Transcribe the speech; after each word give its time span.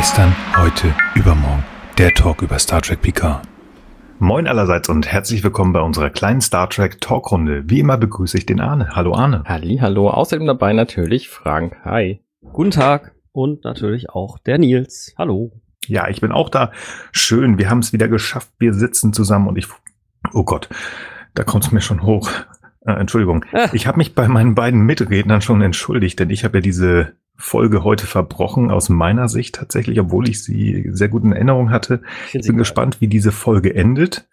Gestern, 0.00 0.34
heute, 0.56 0.94
übermorgen. 1.14 1.62
Der 1.98 2.14
Talk 2.14 2.40
über 2.40 2.58
Star 2.58 2.80
Trek 2.80 3.02
Picard. 3.02 3.46
Moin 4.18 4.46
allerseits 4.46 4.88
und 4.88 5.06
herzlich 5.06 5.44
willkommen 5.44 5.74
bei 5.74 5.82
unserer 5.82 6.08
kleinen 6.08 6.40
Star 6.40 6.70
Trek 6.70 7.02
Talkrunde. 7.02 7.64
Wie 7.66 7.80
immer 7.80 7.98
begrüße 7.98 8.38
ich 8.38 8.46
den 8.46 8.60
Arne. 8.60 8.96
Hallo 8.96 9.12
Arne. 9.12 9.44
Halli, 9.44 9.76
hallo. 9.76 10.08
Außerdem 10.08 10.46
dabei 10.46 10.72
natürlich 10.72 11.28
Frank. 11.28 11.76
Hi. 11.84 12.24
Guten 12.40 12.70
Tag. 12.70 13.14
Und 13.32 13.64
natürlich 13.64 14.08
auch 14.08 14.38
der 14.38 14.56
Nils. 14.56 15.12
Hallo. 15.18 15.52
Ja, 15.86 16.08
ich 16.08 16.22
bin 16.22 16.32
auch 16.32 16.48
da. 16.48 16.72
Schön, 17.12 17.58
wir 17.58 17.68
haben 17.68 17.80
es 17.80 17.92
wieder 17.92 18.08
geschafft. 18.08 18.50
Wir 18.58 18.72
sitzen 18.72 19.12
zusammen 19.12 19.48
und 19.48 19.58
ich. 19.58 19.66
Oh 20.32 20.44
Gott, 20.44 20.70
da 21.34 21.44
kommt 21.44 21.64
es 21.64 21.72
mir 21.72 21.82
schon 21.82 22.04
hoch. 22.04 22.30
Äh, 22.86 22.92
Entschuldigung. 22.92 23.44
Ah. 23.52 23.68
Ich 23.74 23.86
habe 23.86 23.98
mich 23.98 24.14
bei 24.14 24.28
meinen 24.28 24.54
beiden 24.54 24.80
Mitrednern 24.80 25.42
schon 25.42 25.60
entschuldigt, 25.60 26.18
denn 26.18 26.30
ich 26.30 26.42
habe 26.42 26.56
ja 26.56 26.62
diese 26.62 27.12
Folge 27.40 27.82
heute 27.82 28.06
verbrochen, 28.06 28.70
aus 28.70 28.88
meiner 28.88 29.28
Sicht 29.28 29.56
tatsächlich, 29.56 29.98
obwohl 29.98 30.28
ich 30.28 30.44
sie 30.44 30.88
sehr 30.92 31.08
gut 31.08 31.24
in 31.24 31.32
Erinnerung 31.32 31.70
hatte. 31.70 32.02
Ich 32.32 32.46
bin 32.46 32.56
gespannt, 32.56 33.00
wie 33.00 33.08
diese 33.08 33.32
Folge 33.32 33.74
endet. 33.74 34.28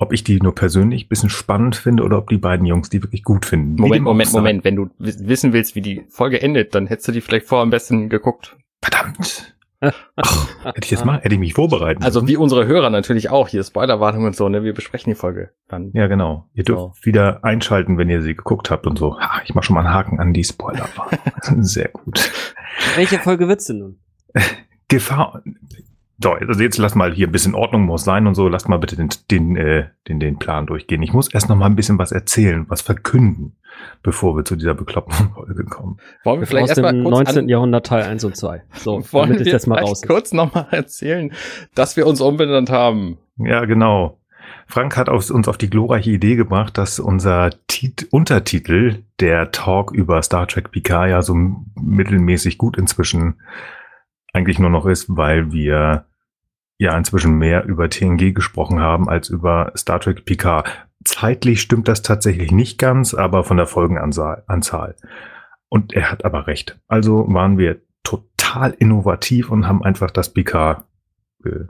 Ob 0.00 0.12
ich 0.12 0.22
die 0.22 0.40
nur 0.40 0.54
persönlich 0.54 1.08
bisschen 1.08 1.28
spannend 1.28 1.74
finde 1.74 2.04
oder 2.04 2.18
ob 2.18 2.28
die 2.28 2.38
beiden 2.38 2.66
Jungs 2.66 2.88
die 2.88 3.02
wirklich 3.02 3.24
gut 3.24 3.44
finden. 3.44 3.74
Moment, 3.80 4.04
Moment, 4.04 4.32
Moment. 4.32 4.64
Wenn 4.64 4.76
du 4.76 4.90
wissen 4.98 5.52
willst, 5.52 5.74
wie 5.74 5.80
die 5.80 6.04
Folge 6.08 6.40
endet, 6.40 6.74
dann 6.76 6.86
hättest 6.86 7.08
du 7.08 7.12
die 7.12 7.20
vielleicht 7.20 7.46
vorher 7.46 7.64
am 7.64 7.70
besten 7.70 8.08
geguckt. 8.08 8.56
Verdammt. 8.80 9.57
Ach, 9.80 10.48
hätte 10.64 10.84
ich 10.84 10.90
jetzt 10.90 11.04
mal, 11.04 11.20
hätte 11.20 11.34
ich 11.34 11.40
mich 11.40 11.54
vorbereiten. 11.54 12.02
Also 12.02 12.26
wie 12.26 12.36
unsere 12.36 12.66
Hörer 12.66 12.90
natürlich 12.90 13.30
auch, 13.30 13.46
hier 13.48 13.62
Spoilerwartung 13.62 14.24
und 14.24 14.34
so, 14.34 14.48
ne? 14.48 14.64
Wir 14.64 14.74
besprechen 14.74 15.12
die 15.12 15.14
Folge 15.14 15.50
dann. 15.68 15.90
Ja, 15.92 16.08
genau. 16.08 16.48
Ihr 16.54 16.64
dürft 16.64 16.80
so. 16.80 16.92
wieder 17.02 17.44
einschalten, 17.44 17.96
wenn 17.96 18.10
ihr 18.10 18.20
sie 18.22 18.34
geguckt 18.34 18.70
habt 18.70 18.86
und 18.86 18.98
so. 18.98 19.18
Ha, 19.20 19.42
ich 19.44 19.54
mach 19.54 19.62
schon 19.62 19.74
mal 19.74 19.86
einen 19.86 19.94
Haken 19.94 20.18
an 20.18 20.32
die 20.32 20.42
Spoilerwartung. 20.42 21.18
Sehr 21.62 21.88
gut. 21.88 22.32
Welche 22.96 23.18
Folge 23.18 23.46
wird's 23.46 23.66
denn 23.66 23.78
nun? 23.78 23.98
Gefahr. 24.88 25.42
So, 26.20 26.32
also 26.32 26.60
jetzt 26.60 26.78
lass 26.78 26.96
mal 26.96 27.12
hier 27.12 27.28
ein 27.28 27.32
bisschen 27.32 27.54
Ordnung 27.54 27.82
muss 27.82 28.02
sein 28.02 28.26
und 28.26 28.34
so. 28.34 28.48
Lass 28.48 28.66
mal 28.66 28.78
bitte 28.78 28.96
den, 28.96 29.10
den, 29.30 29.56
äh, 29.56 29.90
den, 30.08 30.18
den 30.18 30.38
Plan 30.38 30.66
durchgehen. 30.66 31.02
Ich 31.02 31.12
muss 31.12 31.32
erst 31.32 31.48
noch 31.48 31.56
mal 31.56 31.66
ein 31.66 31.76
bisschen 31.76 31.98
was 31.98 32.10
erzählen, 32.10 32.64
was 32.68 32.80
verkünden 32.80 33.57
bevor 34.02 34.36
wir 34.36 34.44
zu 34.44 34.56
dieser 34.56 34.74
bekloppten 34.74 35.30
Folge 35.34 35.64
kommen. 35.64 35.98
Wollen 36.24 36.40
wir 36.40 36.46
vielleicht 36.46 36.70
aus 36.70 36.76
dem 36.76 37.02
19. 37.02 37.48
Jahrhundert 37.48 37.86
Teil 37.86 38.04
1 38.04 38.24
und 38.24 38.36
2. 38.36 38.62
So, 38.74 39.02
wollen 39.12 39.38
wir 39.38 39.46
jetzt 39.46 39.66
mal 39.66 39.78
raus 39.80 40.02
kurz 40.02 40.32
nochmal 40.32 40.66
erzählen, 40.70 41.32
dass 41.74 41.96
wir 41.96 42.06
uns 42.06 42.20
umbenannt 42.20 42.70
haben. 42.70 43.18
Ja, 43.36 43.64
genau. 43.64 44.18
Frank 44.66 44.96
hat 44.96 45.08
uns 45.08 45.48
auf 45.48 45.56
die 45.56 45.70
glorreiche 45.70 46.10
Idee 46.10 46.36
gebracht, 46.36 46.76
dass 46.76 46.98
unser 47.00 47.50
Tit 47.68 48.08
Untertitel, 48.10 49.02
der 49.18 49.50
Talk 49.50 49.92
über 49.92 50.22
Star 50.22 50.46
Trek 50.46 50.70
Picard, 50.70 51.08
ja 51.08 51.22
so 51.22 51.34
mittelmäßig 51.74 52.58
gut 52.58 52.76
inzwischen 52.76 53.40
eigentlich 54.32 54.58
nur 54.58 54.70
noch 54.70 54.86
ist, 54.86 55.06
weil 55.08 55.52
wir 55.52 56.04
ja 56.76 56.96
inzwischen 56.96 57.38
mehr 57.38 57.64
über 57.64 57.88
TNG 57.88 58.34
gesprochen 58.34 58.80
haben 58.80 59.08
als 59.08 59.30
über 59.30 59.72
Star 59.76 60.00
Trek 60.00 60.24
Picard. 60.24 60.68
Zeitlich 61.04 61.60
stimmt 61.60 61.88
das 61.88 62.02
tatsächlich 62.02 62.50
nicht 62.50 62.78
ganz, 62.78 63.14
aber 63.14 63.44
von 63.44 63.56
der 63.56 63.66
Folgenanzahl. 63.66 64.96
Und 65.68 65.92
er 65.92 66.10
hat 66.10 66.24
aber 66.24 66.46
recht. 66.46 66.78
Also 66.88 67.26
waren 67.28 67.58
wir 67.58 67.80
total 68.02 68.72
innovativ 68.72 69.50
und 69.50 69.66
haben 69.68 69.82
einfach 69.82 70.10
das 70.10 70.32
PK 70.32 70.84
äh, 71.44 71.66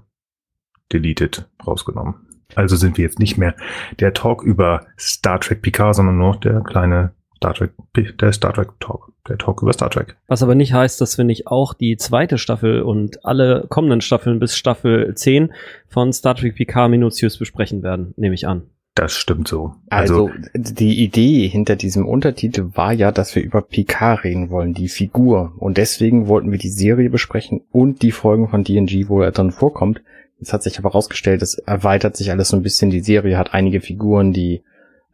deleted 0.93 1.49
rausgenommen. 1.67 2.15
Also 2.55 2.77
sind 2.77 2.97
wir 2.97 3.05
jetzt 3.05 3.19
nicht 3.19 3.37
mehr 3.37 3.55
der 4.01 4.15
Talk 4.15 4.43
über 4.43 4.87
Star 4.99 5.41
Trek 5.41 5.61
PK, 5.63 5.93
sondern 5.93 6.17
nur 6.17 6.37
der 6.41 6.61
kleine 6.63 7.13
Star 7.37 7.55
Trek, 7.55 7.73
der 7.95 8.33
Star 8.33 8.55
Trek 8.55 8.71
Talk, 8.81 9.13
der 9.29 9.37
Talk 9.37 9.63
über 9.63 9.73
Star 9.73 9.91
Trek. 9.91 10.17
Was 10.27 10.43
aber 10.43 10.55
nicht 10.55 10.73
heißt, 10.73 11.01
dass 11.01 11.19
wir 11.19 11.25
nicht 11.25 11.47
auch 11.47 11.75
die 11.75 11.97
zweite 11.97 12.39
Staffel 12.39 12.83
und 12.83 13.25
alle 13.25 13.67
kommenden 13.69 14.01
Staffeln 14.01 14.39
bis 14.39 14.57
Staffel 14.57 15.15
10 15.15 15.53
von 15.89 16.13
Star 16.13 16.35
Trek 16.35 16.57
PK 16.57 16.89
minutiös 16.89 17.39
besprechen 17.39 17.83
werden, 17.83 18.15
nehme 18.17 18.35
ich 18.35 18.47
an. 18.47 18.71
Das 18.99 19.13
stimmt 19.13 19.47
so. 19.47 19.77
Also, 19.91 20.27
also, 20.27 20.51
die 20.55 21.05
Idee 21.05 21.47
hinter 21.47 21.77
diesem 21.77 22.05
Untertitel 22.05 22.71
war 22.75 22.93
ja, 22.93 23.13
dass 23.13 23.33
wir 23.37 23.45
über 23.45 23.63
Picard 23.63 24.25
reden 24.25 24.51
wollen, 24.51 24.75
die 24.75 24.89
Figur. 24.89 25.53
Und 25.57 25.77
deswegen 25.77 26.27
wollten 26.27 26.51
wir 26.51 26.59
die 26.59 26.69
Serie 26.69 27.09
besprechen 27.09 27.61
und 27.71 28.03
die 28.03 28.11
Folgen 28.11 28.49
von 28.49 28.65
DNG, 28.65 29.09
wo 29.09 29.23
er 29.23 29.31
drin 29.31 29.53
vorkommt. 29.53 30.03
Jetzt 30.41 30.53
hat 30.53 30.65
sich 30.65 30.81
aber 30.81 30.89
herausgestellt, 30.91 31.43
es 31.43 31.59
erweitert 31.59 32.17
sich 32.17 32.33
alles 32.33 32.49
so 32.49 32.57
ein 32.57 32.65
bisschen. 32.65 32.91
Die 32.91 32.99
Serie 32.99 33.39
hat 33.39 33.55
einige 33.55 33.81
Figuren, 33.81 34.33
die 34.33 34.63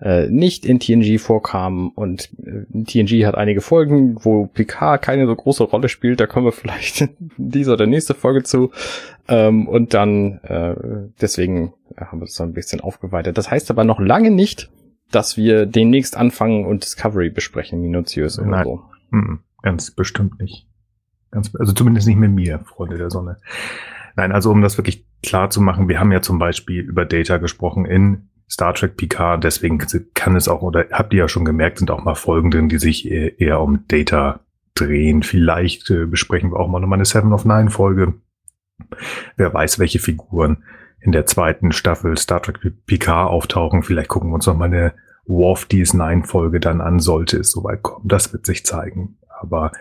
äh, 0.05 0.29
nicht 0.29 0.67
in 0.67 0.81
TNG 0.81 1.19
vorkamen 1.19 1.89
und 1.89 2.29
äh, 2.45 2.85
TNG 2.85 3.25
hat 3.25 3.37
einige 3.37 3.63
Folgen, 3.63 4.23
wo 4.23 4.47
Picard 4.47 5.01
keine 5.01 5.27
so 5.27 5.35
große 5.35 5.65
Rolle 5.65 5.89
spielt. 5.89 6.21
Da 6.21 6.27
kommen 6.27 6.47
wir 6.47 6.53
vielleicht 6.53 7.01
in 7.01 7.31
dieser 7.39 7.73
oder 7.73 7.87
nächste 7.87 8.13
Folge 8.13 8.43
zu. 8.43 8.71
Ähm, 9.29 9.67
und 9.67 9.95
dann 9.95 10.41
äh, 10.43 10.75
deswegen 11.23 11.73
haben 11.97 12.21
wir 12.21 12.25
es 12.25 12.35
so 12.35 12.43
ein 12.43 12.53
bisschen 12.53 12.83
aufgeweitet. 12.83 13.39
Das 13.39 13.51
heißt 13.51 13.71
aber 13.71 13.85
noch 13.85 13.99
lange 13.99 14.31
nicht, 14.31 14.71
dass 15.11 15.39
wir 15.39 15.65
demnächst 15.65 16.19
anfangen 16.19 16.67
und 16.67 16.85
Discovery 16.85 17.31
besprechen, 17.31 17.81
minutiös 17.81 18.39
oder 18.39 18.49
Nein. 18.49 18.65
so. 18.65 18.83
Hm, 19.11 19.39
ganz 19.63 19.91
bestimmt 19.91 20.39
nicht. 20.39 20.67
Ganz, 21.31 21.51
also 21.59 21.73
zumindest 21.73 22.07
nicht 22.07 22.19
mit 22.19 22.31
mir, 22.31 22.61
Freunde 22.67 22.99
der 22.99 23.11
Sonne. 23.11 23.39
Nein, 24.17 24.33
also 24.33 24.51
um 24.51 24.61
das 24.61 24.77
wirklich 24.77 25.07
klar 25.23 25.49
zu 25.49 25.63
machen, 25.63 25.89
wir 25.89 25.99
haben 25.99 26.13
ja 26.13 26.21
zum 26.21 26.39
Beispiel 26.39 26.83
über 26.83 27.07
Data 27.07 27.39
gesprochen 27.39 27.87
in 27.87 28.29
Star 28.49 28.75
Trek 28.75 28.97
Picard, 28.97 29.43
deswegen 29.43 29.79
kann 30.15 30.37
es 30.37 30.49
auch, 30.49 30.63
oder 30.63 30.87
habt 30.93 31.13
ihr 31.13 31.21
ja 31.21 31.29
schon 31.29 31.45
gemerkt, 31.45 31.79
sind 31.79 31.91
auch 31.91 32.05
mal 32.05 32.15
Folgen 32.15 32.51
drin, 32.51 32.69
die 32.69 32.79
sich 32.79 33.11
eher, 33.11 33.41
eher 33.41 33.61
um 33.61 33.85
Data 33.89 34.41
drehen. 34.75 35.23
Vielleicht 35.23 35.91
äh, 35.91 36.07
besprechen 36.07 36.53
wir 36.53 36.61
auch 36.61 36.69
mal 36.69 36.81
nochmal 36.81 36.99
eine 36.99 37.05
Seven 37.05 37.33
of 37.33 37.45
Nine 37.45 37.71
Folge. 37.71 38.15
Wer 39.37 39.55
weiß, 39.55 39.79
welche 39.79 39.99
Figuren 39.99 40.65
in 41.01 41.13
der 41.13 41.27
zweiten 41.27 41.73
Staffel 41.73 42.17
Star 42.17 42.43
Trek 42.43 42.61
Picard 42.87 43.31
auftauchen. 43.31 43.83
Vielleicht 43.83 44.09
gucken 44.09 44.31
wir 44.31 44.35
uns 44.35 44.47
noch 44.47 44.57
mal 44.57 44.67
eine 44.67 44.95
Worf 45.27 45.67
DS9 45.71 46.25
Folge 46.25 46.61
dann 46.61 46.81
an, 46.81 46.99
sollte 46.99 47.39
es 47.39 47.51
soweit 47.51 47.83
kommen. 47.83 48.09
Das 48.09 48.33
wird 48.33 48.47
sich 48.47 48.65
zeigen. 48.65 49.19
Aber 49.41 49.73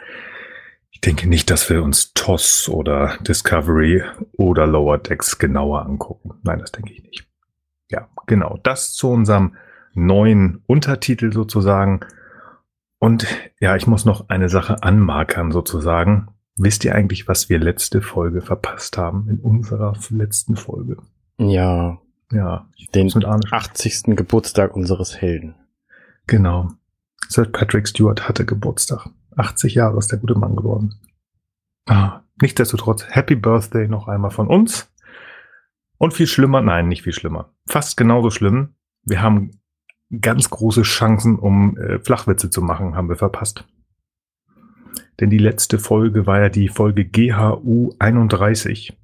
ich 0.92 1.02
denke 1.02 1.28
nicht, 1.28 1.50
dass 1.50 1.70
wir 1.70 1.82
uns 1.82 2.14
TOS 2.14 2.70
oder 2.70 3.18
Discovery 3.22 4.04
oder 4.34 4.68
Lower 4.68 4.98
Decks 4.98 5.38
genauer 5.38 5.86
angucken. 5.86 6.32
Nein, 6.44 6.60
das 6.60 6.72
denke 6.72 6.94
ich 6.94 7.04
nicht. 7.04 7.33
Genau. 8.28 8.60
Das 8.64 8.94
zu 8.94 9.10
unserem 9.10 9.56
neuen 9.94 10.64
Untertitel 10.66 11.32
sozusagen. 11.32 12.02
Und 13.00 13.28
ja, 13.60 13.76
ich 13.76 13.88
muss 13.88 14.06
noch 14.06 14.30
eine 14.30 14.50
Sache 14.50 14.82
anmarkern 14.84 15.52
sozusagen. 15.52 16.30
Wisst 16.56 16.86
ihr 16.86 16.96
eigentlich, 16.96 17.28
was 17.28 17.50
wir 17.50 17.60
letzte 17.60 18.02
Folge 18.02 18.42
verpasst 18.42 18.98
haben 18.98 19.28
in 19.30 19.40
unserer 19.40 19.94
letzten 20.10 20.56
Folge? 20.56 20.98
Ja. 21.38 22.00
Ja. 22.32 22.68
Den 22.94 23.12
80. 23.52 24.16
Geburtstag 24.16 24.76
unseres 24.76 25.20
Helden. 25.20 25.56
Genau. 26.28 26.70
Sir 27.28 27.46
Patrick 27.46 27.88
Stewart 27.88 28.28
hatte 28.28 28.46
Geburtstag. 28.46 29.10
80 29.36 29.76
Jahre 29.76 29.98
ist 29.98 30.12
der 30.12 30.20
gute 30.20 30.36
Mann 30.36 30.56
geworden. 30.56 30.96
Ah, 31.88 32.22
nichtsdestotrotz, 32.42 33.06
Happy 33.10 33.36
Birthday 33.36 33.88
noch 33.88 34.08
einmal 34.08 34.32
von 34.32 34.48
uns. 34.48 34.93
Und 35.98 36.14
viel 36.14 36.28
schlimmer, 36.28 36.62
nein, 36.62 36.88
nicht 36.88 37.04
viel 37.04 37.14
schlimmer. 37.14 37.54
Fast 37.68 37.98
genauso 37.98 38.30
schlimm. 38.30 38.76
Wir 39.04 39.22
haben 39.22 39.52
ganz 40.22 40.50
große 40.50 40.84
Chancen, 40.84 41.38
um 41.38 41.78
äh, 41.78 42.00
Flachwitze 42.00 42.50
zu 42.50 42.62
machen, 42.62 42.96
haben 42.96 43.10
wir 43.10 43.16
verpasst. 43.16 43.66
Denn 45.20 45.30
die 45.30 45.38
letzte 45.38 45.80
Folge 45.80 46.26
war 46.26 46.42
ja 46.42 46.50
die 46.50 46.70
Folge 46.70 47.06
GHU 47.06 47.94
31. 48.00 48.98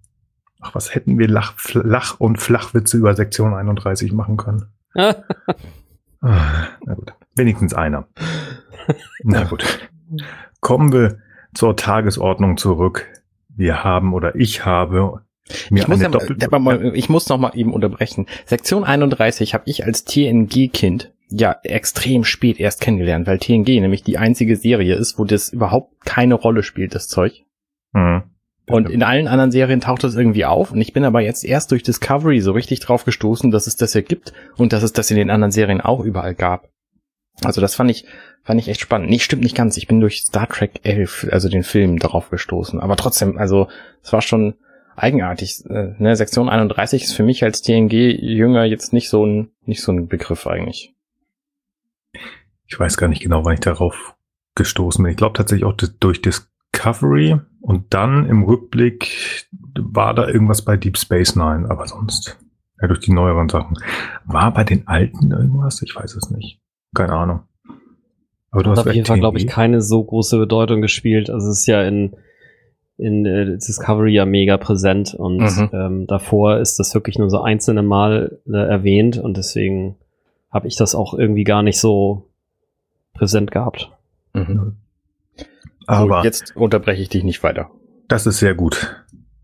Ach, 0.59 0.75
was 0.75 0.93
hätten 0.93 1.17
wir 1.17 1.27
Lach, 1.27 1.55
Lach 1.73 2.19
und 2.19 2.37
Flachwitze 2.37 2.97
über 2.97 3.13
Sektion 3.15 3.53
31 3.53 4.11
machen 4.11 4.37
können? 4.37 4.65
ah, 4.95 5.13
na 6.85 6.93
gut, 6.95 7.13
wenigstens 7.35 7.73
einer. 7.73 8.07
Na 9.23 9.45
gut. 9.45 9.89
Kommen 10.59 10.91
wir 10.91 11.19
zur 11.53 11.77
Tagesordnung 11.77 12.57
zurück. 12.57 13.07
Wir 13.47 13.83
haben 13.83 14.13
oder 14.13 14.35
ich 14.35 14.65
habe 14.65 15.21
ich 15.71 15.87
muss, 15.87 16.01
ja, 16.01 16.59
mal, 16.59 16.95
ich 16.95 17.09
muss 17.09 17.29
noch 17.29 17.37
mal 17.37 17.51
eben 17.55 17.73
unterbrechen. 17.73 18.27
Sektion 18.45 18.83
31 18.83 19.53
habe 19.53 19.63
ich 19.67 19.85
als 19.85 20.05
TNG-Kind 20.05 21.11
ja 21.29 21.55
extrem 21.63 22.23
spät 22.23 22.59
erst 22.59 22.81
kennengelernt, 22.81 23.27
weil 23.27 23.39
TNG 23.39 23.81
nämlich 23.81 24.03
die 24.03 24.17
einzige 24.17 24.55
Serie 24.55 24.95
ist, 24.95 25.19
wo 25.19 25.25
das 25.25 25.49
überhaupt 25.49 26.05
keine 26.05 26.35
Rolle 26.35 26.63
spielt, 26.63 26.95
das 26.95 27.07
Zeug. 27.07 27.43
Mhm. 27.93 28.23
Und 28.67 28.89
in 28.89 29.01
allen 29.01 29.27
anderen 29.27 29.51
Serien 29.51 29.81
taucht 29.81 30.03
das 30.03 30.15
irgendwie 30.15 30.45
auf. 30.45 30.71
Und 30.71 30.79
ich 30.79 30.93
bin 30.93 31.03
aber 31.03 31.21
jetzt 31.21 31.43
erst 31.43 31.71
durch 31.71 31.81
Discovery 31.81 32.39
so 32.39 32.51
richtig 32.51 32.79
drauf 32.79 33.03
gestoßen, 33.03 33.49
dass 33.49 33.65
es 33.65 33.77
das 33.77 33.95
ja 33.95 34.01
gibt 34.01 34.31
und 34.57 34.73
dass 34.73 34.83
es 34.83 34.93
das 34.93 35.09
in 35.09 35.17
den 35.17 35.31
anderen 35.31 35.51
Serien 35.51 35.81
auch 35.81 36.01
überall 36.01 36.35
gab. 36.35 36.69
Also 37.43 37.61
das 37.61 37.73
fand 37.73 37.89
ich, 37.89 38.05
fand 38.43 38.59
ich 38.59 38.67
echt 38.67 38.81
spannend. 38.81 39.09
Nicht 39.09 39.23
stimmt 39.23 39.41
nicht 39.41 39.55
ganz. 39.55 39.75
Ich 39.77 39.87
bin 39.87 39.99
durch 39.99 40.21
Star 40.21 40.47
Trek 40.47 40.81
11, 40.83 41.29
also 41.31 41.49
den 41.49 41.63
Film, 41.63 41.97
darauf 41.97 42.29
gestoßen. 42.29 42.79
Aber 42.79 42.95
trotzdem, 42.95 43.39
also 43.39 43.67
es 44.03 44.13
war 44.13 44.21
schon 44.21 44.53
eigenartig. 44.99 45.65
Äh, 45.69 45.95
ne? 45.97 46.15
Sektion 46.15 46.49
31 46.49 47.03
ist 47.03 47.13
für 47.13 47.23
mich 47.23 47.43
als 47.43 47.61
TNG-Jünger 47.61 48.65
jetzt 48.65 48.93
nicht 48.93 49.09
so 49.09 49.25
ein, 49.25 49.49
nicht 49.65 49.81
so 49.81 49.91
ein 49.91 50.07
Begriff 50.07 50.47
eigentlich. 50.47 50.93
Ich 52.67 52.79
weiß 52.79 52.97
gar 52.97 53.07
nicht 53.07 53.23
genau, 53.23 53.45
wann 53.45 53.55
ich 53.55 53.59
darauf 53.61 54.15
gestoßen 54.55 55.03
bin. 55.03 55.11
Ich 55.11 55.17
glaube 55.17 55.37
tatsächlich 55.37 55.65
auch 55.65 55.73
durch 55.73 56.21
Discovery 56.21 57.39
Und 57.61 57.93
dann 57.93 58.27
im 58.27 58.43
Rückblick 58.43 59.47
war 59.77 60.13
da 60.13 60.27
irgendwas 60.27 60.63
bei 60.63 60.77
Deep 60.77 60.97
Space 60.97 61.35
Nine, 61.35 61.69
aber 61.69 61.87
sonst, 61.87 62.37
ja, 62.81 62.87
durch 62.87 62.99
die 62.99 63.11
neueren 63.11 63.49
Sachen. 63.49 63.77
War 64.25 64.53
bei 64.53 64.63
den 64.63 64.87
alten 64.87 65.31
irgendwas? 65.31 65.81
Ich 65.81 65.95
weiß 65.95 66.15
es 66.15 66.29
nicht. 66.29 66.61
Keine 66.93 67.13
Ahnung. 67.13 67.41
Aber 68.51 68.63
du 68.63 68.71
hast 68.71 68.79
auf 68.79 68.93
jeden 68.93 69.05
Fall, 69.05 69.19
glaube 69.19 69.37
ich, 69.37 69.47
keine 69.47 69.81
so 69.81 70.03
große 70.03 70.37
Bedeutung 70.37 70.81
gespielt. 70.81 71.29
Also 71.29 71.49
es 71.49 71.59
ist 71.59 71.65
ja 71.67 71.83
in, 71.83 72.15
in 72.99 73.25
äh, 73.25 73.57
Discovery 73.57 74.13
ja 74.13 74.25
mega 74.25 74.57
präsent 74.57 75.13
und 75.13 75.39
mhm. 75.39 75.69
ähm, 75.73 76.07
davor 76.07 76.57
ist 76.57 76.79
das 76.79 76.93
wirklich 76.93 77.17
nur 77.17 77.29
so 77.29 77.41
einzelne 77.41 77.81
Mal 77.81 78.39
äh, 78.47 78.57
erwähnt 78.57 79.17
und 79.17 79.37
deswegen 79.37 79.95
habe 80.51 80.67
ich 80.67 80.75
das 80.75 80.95
auch 80.95 81.13
irgendwie 81.13 81.43
gar 81.43 81.63
nicht 81.63 81.79
so 81.79 82.29
präsent 83.13 83.51
gehabt. 83.51 83.91
Mhm. 84.33 84.75
Aber 85.87 86.19
so, 86.19 86.25
jetzt 86.25 86.55
unterbreche 86.55 87.01
ich 87.01 87.09
dich 87.09 87.23
nicht 87.23 87.41
weiter. 87.43 87.69
Das 88.07 88.27
ist 88.27 88.39
sehr 88.39 88.55
gut. 88.55 88.95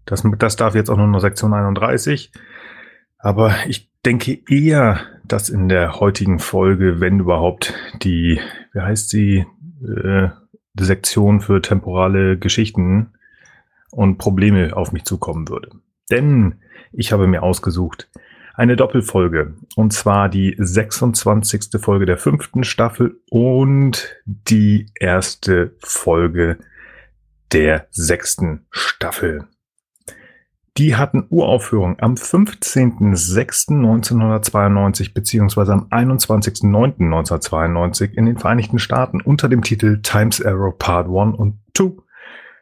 Das, 0.05 0.23
das 0.37 0.55
darf 0.55 0.75
jetzt 0.75 0.89
auch 0.89 0.97
nur 0.97 1.07
noch 1.07 1.19
Sektion 1.19 1.53
31. 1.53 2.31
Aber 3.17 3.55
ich 3.67 3.89
denke 4.05 4.37
eher, 4.47 4.99
dass 5.27 5.49
in 5.49 5.67
der 5.69 5.99
heutigen 5.99 6.37
Folge, 6.39 6.99
wenn 6.99 7.19
überhaupt, 7.19 7.73
die, 8.03 8.39
wie 8.73 8.79
heißt 8.79 9.09
sie, 9.09 9.45
äh, 9.83 10.29
Sektion 10.77 11.41
für 11.41 11.61
temporale 11.61 12.37
Geschichten 12.37 13.14
und 13.95 14.17
Probleme 14.17 14.75
auf 14.75 14.91
mich 14.91 15.05
zukommen 15.05 15.47
würde. 15.49 15.69
Denn 16.11 16.55
ich 16.91 17.11
habe 17.11 17.27
mir 17.27 17.43
ausgesucht, 17.43 18.09
eine 18.53 18.75
Doppelfolge. 18.75 19.55
Und 19.75 19.93
zwar 19.93 20.29
die 20.29 20.55
26. 20.57 21.79
Folge 21.79 22.05
der 22.05 22.17
fünften 22.17 22.63
Staffel 22.63 23.19
und 23.29 24.15
die 24.25 24.87
erste 24.99 25.75
Folge 25.79 26.57
der 27.51 27.87
sechsten 27.91 28.65
Staffel. 28.71 29.47
Die 30.77 30.95
hatten 30.97 31.25
Uraufführung 31.29 32.01
am 32.01 32.15
15.06.1992 32.15 35.13
beziehungsweise 35.13 35.71
am 35.71 35.87
21.09.1992 35.89 38.11
in 38.11 38.25
den 38.25 38.37
Vereinigten 38.37 38.79
Staaten 38.79 39.21
unter 39.21 39.47
dem 39.47 39.61
Titel 39.61 40.01
Times 40.01 40.43
Arrow 40.43 40.77
Part 40.77 41.07
1 41.07 41.37
und 41.37 41.59
2. 41.77 41.91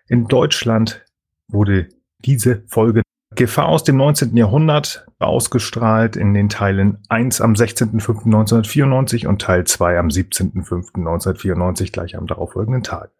In 0.09 0.27
Deutschland 0.27 1.02
wurde 1.47 1.89
diese 2.19 2.63
Folge 2.67 3.01
Gefahr 3.35 3.67
aus 3.67 3.83
dem 3.83 3.97
19. 3.97 4.37
Jahrhundert 4.37 5.07
ausgestrahlt 5.19 6.15
in 6.15 6.33
den 6.33 6.49
Teilen 6.49 6.99
1 7.09 7.41
am 7.41 7.53
16.05.1994 7.53 9.27
und 9.27 9.41
Teil 9.41 9.65
2 9.65 9.97
am 9.97 10.07
17.05.1994 10.07 11.91
gleich 11.91 12.15
am 12.15 12.27
darauffolgenden 12.27 12.83
Tag. 12.83 13.11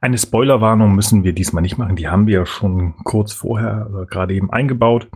Eine 0.00 0.18
Spoilerwarnung 0.18 0.94
müssen 0.94 1.24
wir 1.24 1.32
diesmal 1.32 1.62
nicht 1.62 1.78
machen, 1.78 1.96
die 1.96 2.08
haben 2.08 2.26
wir 2.26 2.40
ja 2.40 2.46
schon 2.46 2.96
kurz 3.04 3.32
vorher 3.32 3.88
oder 3.90 4.06
gerade 4.06 4.34
eben 4.34 4.50
eingebaut. 4.50 5.08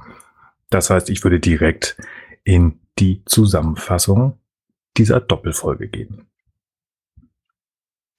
Das 0.68 0.90
heißt, 0.90 1.10
ich 1.10 1.24
würde 1.24 1.40
direkt 1.40 1.96
in 2.44 2.80
die 2.98 3.24
Zusammenfassung 3.24 4.38
dieser 4.96 5.20
Doppelfolge 5.20 5.88
gehen. 5.88 6.26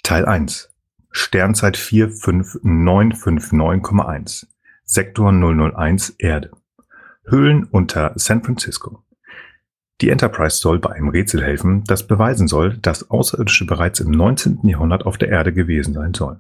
Teil 0.03 0.25
1. 0.25 0.70
Sternzeit 1.11 1.77
45959,1. 1.77 4.47
Sektor 4.83 5.31
001 5.31 6.15
Erde. 6.17 6.49
Höhlen 7.25 7.65
unter 7.65 8.13
San 8.15 8.43
Francisco. 8.43 9.03
Die 10.01 10.09
Enterprise 10.09 10.57
soll 10.57 10.79
bei 10.79 10.91
einem 10.91 11.09
Rätsel 11.09 11.43
helfen, 11.43 11.83
das 11.85 12.07
beweisen 12.07 12.47
soll, 12.47 12.77
dass 12.77 13.11
Außerirdische 13.11 13.65
bereits 13.65 13.99
im 13.99 14.11
19. 14.11 14.61
Jahrhundert 14.63 15.05
auf 15.05 15.17
der 15.17 15.29
Erde 15.29 15.53
gewesen 15.53 15.93
sein 15.93 16.13
sollen. 16.13 16.39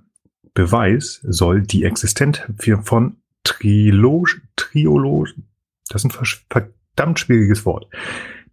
Beweis 0.53 1.19
soll 1.23 1.61
die 1.61 1.83
Existenz 1.83 2.41
von 2.81 3.17
Trilo, 3.43 4.25
Triolo, 4.55 5.27
das 5.89 6.05
ist 6.05 6.17
ein 6.17 6.25
verdammt 6.49 7.19
schwieriges 7.19 7.65
Wort, 7.65 7.87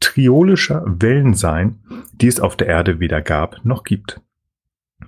triolischer 0.01 0.83
Wellen 0.87 1.35
sein, 1.35 1.81
die 2.13 2.27
es 2.27 2.41
auf 2.41 2.57
der 2.57 2.69
Erde 2.69 3.01
weder 3.01 3.23
gab 3.23 3.65
noch 3.65 3.85
gibt. 3.85 4.21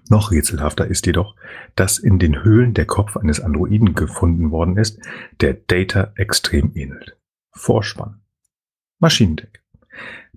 Noch 0.09 0.31
rätselhafter 0.31 0.87
ist 0.87 1.07
jedoch, 1.07 1.37
dass 1.77 1.99
in 1.99 2.19
den 2.19 2.43
Höhlen 2.43 2.75
der 2.75 2.87
Kopf 2.87 3.17
eines 3.17 3.41
Androiden 3.41 3.95
gefunden 3.95 4.51
worden 4.51 4.77
ist, 4.77 5.01
der 5.41 5.55
Data 5.55 6.13
extrem 6.17 6.73
ähnelt. 6.75 7.17
Vorspann. 7.53 8.21
Maschinendeck. 8.99 9.63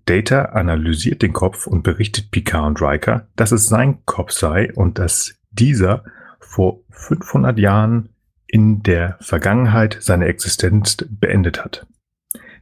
Data 0.05 0.45
analysiert 0.45 1.21
den 1.21 1.33
Kopf 1.33 1.67
und 1.67 1.83
berichtet 1.83 2.31
Picard 2.31 2.67
und 2.67 2.81
Riker, 2.81 3.27
dass 3.35 3.51
es 3.51 3.67
sein 3.67 4.05
Kopf 4.05 4.31
sei 4.31 4.73
und 4.73 4.99
dass 4.99 5.35
dieser 5.51 6.03
vor 6.39 6.81
500 6.89 7.57
Jahren 7.57 8.09
in 8.47 8.83
der 8.83 9.17
Vergangenheit 9.21 9.97
seine 10.01 10.25
Existenz 10.25 10.97
beendet 11.09 11.63
hat. 11.63 11.87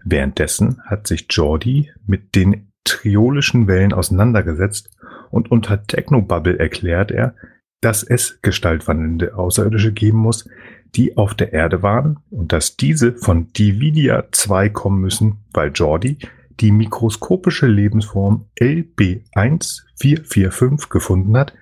Währenddessen 0.03 0.81
hat 0.85 1.07
sich 1.07 1.27
Jordi 1.29 1.91
mit 2.05 2.35
den 2.35 2.71
triolischen 2.83 3.67
Wellen 3.67 3.93
auseinandergesetzt 3.93 4.89
und 5.31 5.51
unter 5.51 5.83
Technobubble 5.83 6.59
erklärt 6.59 7.11
er, 7.11 7.35
dass 7.81 8.03
es 8.03 8.39
gestaltwandelnde 8.41 9.35
Außerirdische 9.35 9.91
geben 9.91 10.19
muss, 10.19 10.47
die 10.95 11.17
auf 11.17 11.33
der 11.33 11.51
Erde 11.53 11.81
waren 11.81 12.19
und 12.29 12.51
dass 12.51 12.77
diese 12.77 13.13
von 13.13 13.51
Dividia 13.53 14.25
2 14.31 14.69
kommen 14.69 15.01
müssen, 15.01 15.37
weil 15.53 15.71
Jordi 15.71 16.19
die 16.59 16.71
mikroskopische 16.71 17.65
Lebensform 17.65 18.45
LB1445 18.59 20.89
gefunden 20.89 21.35
hat, 21.37 21.53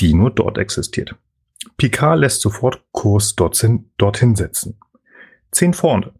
die 0.00 0.14
nur 0.14 0.30
dort 0.30 0.56
existiert. 0.58 1.16
Picard 1.76 2.20
lässt 2.20 2.40
sofort 2.40 2.84
Kurs 2.92 3.34
dorthin, 3.34 3.90
dorthin 3.98 4.36
setzen. 4.36 4.78
Zehn 5.50 5.74
vorne. 5.74 6.12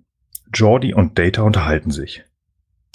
Jordi 0.52 0.92
und 0.94 1.16
Data 1.18 1.42
unterhalten 1.42 1.90
sich. 1.90 2.24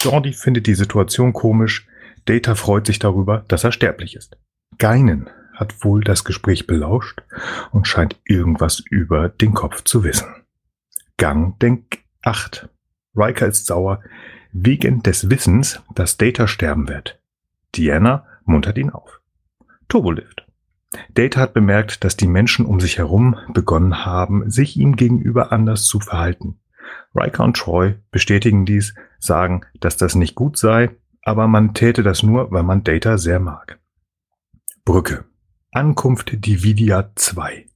Jordi 0.02 0.32
findet 0.32 0.66
die 0.66 0.74
Situation 0.74 1.32
komisch, 1.32 1.86
Data 2.24 2.54
freut 2.54 2.86
sich 2.86 2.98
darüber, 2.98 3.44
dass 3.48 3.64
er 3.64 3.72
sterblich 3.72 4.16
ist. 4.16 4.36
Geinen 4.78 5.28
hat 5.52 5.84
wohl 5.84 6.02
das 6.02 6.24
Gespräch 6.24 6.66
belauscht 6.66 7.22
und 7.70 7.86
scheint 7.86 8.20
irgendwas 8.24 8.82
über 8.90 9.28
den 9.28 9.54
Kopf 9.54 9.84
zu 9.84 10.02
wissen. 10.04 10.26
Gang 11.16 11.58
denk 11.60 11.98
8. 12.22 12.68
Riker 13.14 13.46
ist 13.46 13.66
sauer 13.66 14.00
wegen 14.52 15.02
des 15.02 15.30
Wissens, 15.30 15.80
dass 15.94 16.16
Data 16.16 16.46
sterben 16.46 16.88
wird. 16.88 17.20
Diana 17.74 18.26
muntert 18.44 18.78
ihn 18.78 18.90
auf. 18.90 19.20
Turbolift. 19.88 20.46
Data 21.12 21.40
hat 21.40 21.54
bemerkt, 21.54 22.04
dass 22.04 22.16
die 22.16 22.26
Menschen 22.26 22.66
um 22.66 22.80
sich 22.80 22.98
herum 22.98 23.36
begonnen 23.52 24.04
haben, 24.04 24.50
sich 24.50 24.76
ihm 24.76 24.96
gegenüber 24.96 25.52
anders 25.52 25.84
zu 25.84 26.00
verhalten. 26.00 26.58
Riker 27.14 27.44
und 27.44 27.56
Troy 27.56 27.94
bestätigen 28.10 28.64
dies, 28.64 28.94
sagen, 29.18 29.62
dass 29.80 29.96
das 29.96 30.14
nicht 30.14 30.34
gut 30.34 30.56
sei 30.56 30.90
aber 31.24 31.48
man 31.48 31.74
täte 31.74 32.02
das 32.02 32.22
nur, 32.22 32.50
weil 32.50 32.62
man 32.62 32.84
Data 32.84 33.18
sehr 33.18 33.40
mag. 33.40 33.78
Brücke. 34.84 35.24
Ankunft 35.72 36.32
Dividia 36.46 37.10
2. 37.14 37.66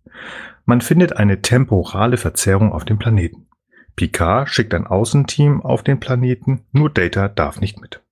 Man 0.66 0.80
findet 0.80 1.16
eine 1.16 1.42
temporale 1.42 2.16
Verzerrung 2.16 2.72
auf 2.72 2.84
dem 2.84 2.98
Planeten. 2.98 3.48
Picard 3.96 4.48
schickt 4.48 4.74
ein 4.74 4.86
Außenteam 4.86 5.62
auf 5.62 5.82
den 5.82 5.98
Planeten, 5.98 6.66
nur 6.70 6.90
Data 6.90 7.28
darf 7.28 7.60
nicht 7.60 7.80
mit. 7.80 8.02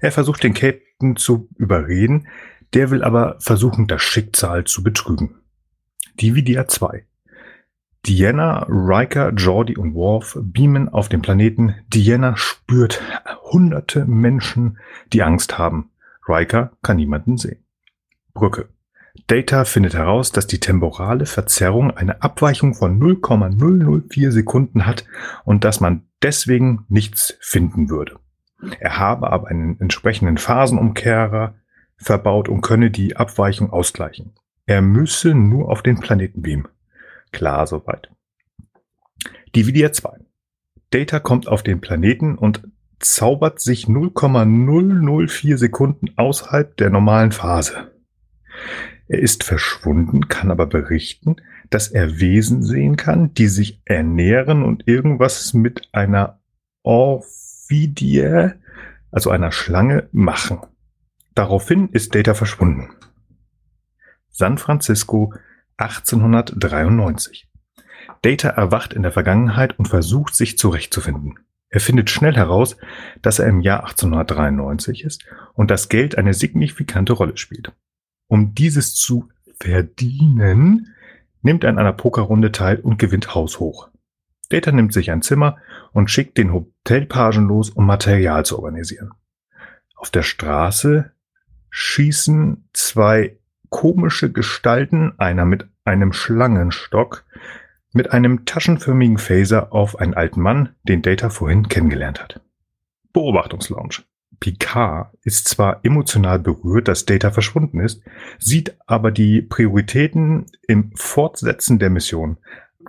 Er 0.00 0.12
versucht 0.12 0.42
den 0.42 0.54
Captain 0.54 1.16
zu 1.16 1.50
überreden, 1.56 2.28
der 2.72 2.90
will 2.90 3.04
aber 3.04 3.36
versuchen, 3.40 3.86
das 3.86 4.00
Schicksal 4.02 4.64
zu 4.64 4.82
betrügen. 4.82 5.34
Dividia 6.20 6.66
2. 6.66 7.06
Diana, 8.06 8.66
Riker, 8.68 9.32
Geordi 9.32 9.76
und 9.76 9.94
Worf 9.94 10.38
beamen 10.40 10.88
auf 10.88 11.08
den 11.08 11.22
Planeten. 11.22 11.74
Diana 11.88 12.36
spürt 12.36 13.02
hunderte 13.50 14.04
Menschen, 14.04 14.78
die 15.12 15.22
Angst 15.22 15.58
haben. 15.58 15.90
Riker 16.28 16.70
kann 16.82 16.96
niemanden 16.96 17.36
sehen. 17.36 17.64
Brücke. 18.32 18.68
Data 19.26 19.64
findet 19.64 19.94
heraus, 19.94 20.30
dass 20.30 20.46
die 20.46 20.60
temporale 20.60 21.26
Verzerrung 21.26 21.90
eine 21.90 22.22
Abweichung 22.22 22.74
von 22.74 22.98
0,004 22.98 24.30
Sekunden 24.30 24.86
hat 24.86 25.04
und 25.44 25.64
dass 25.64 25.80
man 25.80 26.06
deswegen 26.22 26.84
nichts 26.88 27.36
finden 27.40 27.90
würde. 27.90 28.20
Er 28.78 28.98
habe 28.98 29.32
aber 29.32 29.48
einen 29.48 29.80
entsprechenden 29.80 30.38
Phasenumkehrer 30.38 31.54
verbaut 31.96 32.48
und 32.48 32.60
könne 32.60 32.90
die 32.90 33.16
Abweichung 33.16 33.70
ausgleichen. 33.70 34.34
Er 34.66 34.82
müsse 34.82 35.34
nur 35.34 35.70
auf 35.70 35.82
den 35.82 35.98
Planeten 35.98 36.42
beamen. 36.42 36.68
Klar 37.36 37.66
soweit. 37.66 38.08
Dividia 39.54 39.92
2. 39.92 40.20
Data 40.88 41.20
kommt 41.20 41.48
auf 41.48 41.62
den 41.62 41.82
Planeten 41.82 42.38
und 42.38 42.62
zaubert 42.98 43.60
sich 43.60 43.88
0,004 43.88 45.58
Sekunden 45.58 46.16
außerhalb 46.16 46.74
der 46.78 46.88
normalen 46.88 47.32
Phase. 47.32 47.92
Er 49.06 49.18
ist 49.18 49.44
verschwunden, 49.44 50.28
kann 50.28 50.50
aber 50.50 50.64
berichten, 50.64 51.36
dass 51.68 51.88
er 51.88 52.20
Wesen 52.20 52.62
sehen 52.62 52.96
kann, 52.96 53.34
die 53.34 53.48
sich 53.48 53.82
ernähren 53.84 54.62
und 54.62 54.88
irgendwas 54.88 55.52
mit 55.52 55.90
einer 55.92 56.40
Orphidie, 56.84 58.52
also 59.10 59.28
einer 59.28 59.52
Schlange, 59.52 60.08
machen. 60.10 60.60
Daraufhin 61.34 61.90
ist 61.90 62.14
Data 62.14 62.32
verschwunden. 62.32 62.88
San 64.30 64.56
Francisco 64.56 65.34
1893. 65.78 67.48
Data 68.22 68.48
erwacht 68.48 68.92
in 68.92 69.02
der 69.02 69.12
Vergangenheit 69.12 69.78
und 69.78 69.88
versucht 69.88 70.34
sich 70.34 70.58
zurechtzufinden. 70.58 71.38
Er 71.68 71.80
findet 71.80 72.10
schnell 72.10 72.34
heraus, 72.34 72.76
dass 73.22 73.38
er 73.38 73.48
im 73.48 73.60
Jahr 73.60 73.80
1893 73.80 75.04
ist 75.04 75.24
und 75.54 75.70
das 75.70 75.88
Geld 75.88 76.16
eine 76.16 76.32
signifikante 76.32 77.12
Rolle 77.12 77.36
spielt. 77.36 77.72
Um 78.28 78.54
dieses 78.54 78.94
zu 78.94 79.28
verdienen, 79.60 80.94
nimmt 81.42 81.64
er 81.64 81.70
an 81.70 81.78
einer 81.78 81.92
Pokerrunde 81.92 82.52
teil 82.52 82.80
und 82.80 82.98
gewinnt 82.98 83.34
haushoch. 83.34 83.88
Data 84.48 84.70
nimmt 84.70 84.92
sich 84.92 85.10
ein 85.10 85.22
Zimmer 85.22 85.58
und 85.92 86.10
schickt 86.10 86.38
den 86.38 86.52
Hotelpagen 86.52 87.48
los, 87.48 87.70
um 87.70 87.84
Material 87.86 88.44
zu 88.44 88.58
organisieren. 88.58 89.10
Auf 89.96 90.10
der 90.10 90.22
Straße 90.22 91.12
schießen 91.70 92.68
zwei 92.72 93.38
komische 93.76 94.32
Gestalten, 94.32 95.12
einer 95.18 95.44
mit 95.44 95.68
einem 95.84 96.14
Schlangenstock, 96.14 97.26
mit 97.92 98.10
einem 98.10 98.46
taschenförmigen 98.46 99.18
Phaser 99.18 99.70
auf 99.70 99.98
einen 99.98 100.14
alten 100.14 100.40
Mann, 100.40 100.70
den 100.84 101.02
Data 101.02 101.28
vorhin 101.28 101.68
kennengelernt 101.68 102.22
hat. 102.22 102.40
Beobachtungslounge. 103.12 104.04
Picard 104.40 105.12
ist 105.24 105.48
zwar 105.48 105.84
emotional 105.84 106.38
berührt, 106.38 106.88
dass 106.88 107.04
Data 107.04 107.30
verschwunden 107.30 107.80
ist, 107.80 108.00
sieht 108.38 108.78
aber 108.86 109.10
die 109.10 109.42
Prioritäten 109.42 110.46
im 110.66 110.92
Fortsetzen 110.94 111.78
der 111.78 111.90
Mission, 111.90 112.38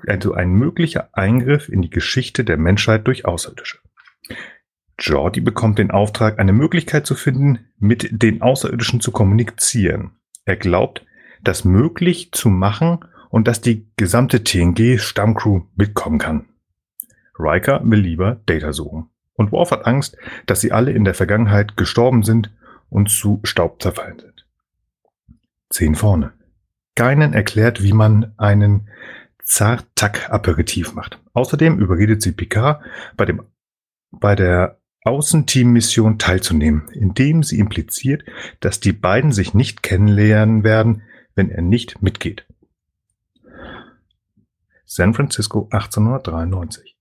also 0.08 0.36
ein 0.36 0.51
möglicher 0.51 1.10
Eingriff 1.12 1.67
in 1.67 1.82
die 1.82 1.89
Geschichte 1.89 2.46
der 2.46 2.56
Menschheit 2.56 3.06
durch 3.08 3.25
Außerirdische. 3.25 3.79
Jordi 4.98 5.41
bekommt 5.41 5.79
den 5.79 5.91
Auftrag, 5.91 6.39
eine 6.39 6.53
Möglichkeit 6.53 7.06
zu 7.06 7.15
finden, 7.15 7.67
mit 7.77 8.08
den 8.10 8.41
Außerirdischen 8.41 9.01
zu 9.01 9.12
kommunizieren. 9.12 10.12
Er 10.47 10.55
glaubt, 10.55 11.05
das 11.43 11.65
möglich 11.65 12.31
zu 12.31 12.49
machen 12.49 12.99
und 13.29 13.49
dass 13.49 13.59
die 13.59 13.85
gesamte 13.97 14.45
TNG-Stammcrew 14.45 15.63
mitkommen 15.75 16.19
kann. 16.19 16.45
Riker 17.37 17.81
will 17.83 17.99
lieber 17.99 18.39
Data 18.45 18.71
suchen. 18.71 19.09
Und 19.33 19.51
Worf 19.51 19.71
hat 19.71 19.85
Angst, 19.85 20.17
dass 20.45 20.61
sie 20.61 20.71
alle 20.71 20.91
in 20.91 21.03
der 21.03 21.13
Vergangenheit 21.13 21.75
gestorben 21.75 22.23
sind 22.23 22.49
und 22.89 23.09
zu 23.09 23.41
Staub 23.43 23.81
zerfallen 23.81 24.19
sind. 24.19 24.47
Zehn 25.69 25.95
vorne. 25.95 26.31
Keinen 26.95 27.33
erklärt, 27.33 27.83
wie 27.83 27.93
man 27.93 28.33
einen 28.37 28.87
Zartak-Aperitif 29.43 30.93
macht. 30.93 31.19
Außerdem 31.33 31.77
überredet 31.77 32.21
sie 32.21 32.31
Picard, 32.31 32.81
bei, 33.17 33.25
dem, 33.25 33.43
bei 34.11 34.35
der 34.35 34.79
Außenteam-Mission 35.07 36.17
teilzunehmen, 36.17 36.89
indem 36.93 37.43
sie 37.43 37.59
impliziert, 37.59 38.23
dass 38.59 38.79
die 38.79 38.93
beiden 38.93 39.31
sich 39.31 39.53
nicht 39.53 39.83
kennenlernen 39.83 40.63
werden, 40.63 41.03
wenn 41.35 41.49
er 41.49 41.61
nicht 41.61 42.01
mitgeht. 42.01 42.45
San 44.85 45.13
Francisco 45.13 45.67
1893. 45.71 46.97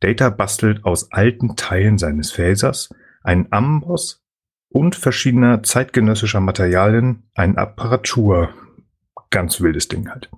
Data 0.00 0.30
bastelt 0.30 0.84
aus 0.84 1.12
alten 1.12 1.56
Teilen 1.56 1.98
seines 1.98 2.32
Phasers 2.32 2.90
einen 3.22 3.48
Amboss 3.50 4.24
und 4.68 4.96
verschiedener 4.96 5.62
zeitgenössischer 5.62 6.40
Materialien 6.40 7.24
eine 7.34 7.58
Apparatur. 7.58 8.50
Ganz 9.30 9.60
wildes 9.60 9.88
Ding 9.88 10.08
halt. 10.10 10.30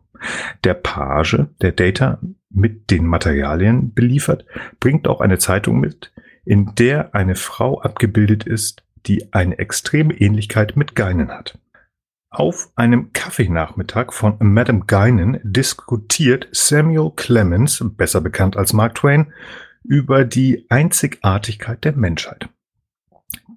Der 0.64 0.74
Page, 0.74 1.46
der 1.60 1.72
Data 1.72 2.18
mit 2.50 2.90
den 2.90 3.06
Materialien 3.06 3.92
beliefert, 3.94 4.44
bringt 4.80 5.08
auch 5.08 5.20
eine 5.20 5.38
Zeitung 5.38 5.80
mit, 5.80 6.12
in 6.44 6.74
der 6.74 7.14
eine 7.14 7.36
Frau 7.36 7.80
abgebildet 7.80 8.44
ist, 8.44 8.82
die 9.06 9.32
eine 9.32 9.58
extreme 9.58 10.14
Ähnlichkeit 10.14 10.76
mit 10.76 10.94
Geinen 10.94 11.30
hat. 11.30 11.58
Auf 12.30 12.70
einem 12.74 13.12
Kaffeenachmittag 13.12 14.12
von 14.12 14.36
Madame 14.40 14.84
Guinan 14.86 15.38
diskutiert 15.44 16.48
Samuel 16.50 17.12
Clemens, 17.14 17.84
besser 17.96 18.20
bekannt 18.20 18.56
als 18.56 18.72
Mark 18.72 18.96
Twain, 18.96 19.32
über 19.84 20.24
die 20.24 20.66
Einzigartigkeit 20.68 21.84
der 21.84 21.92
Menschheit. 21.92 22.48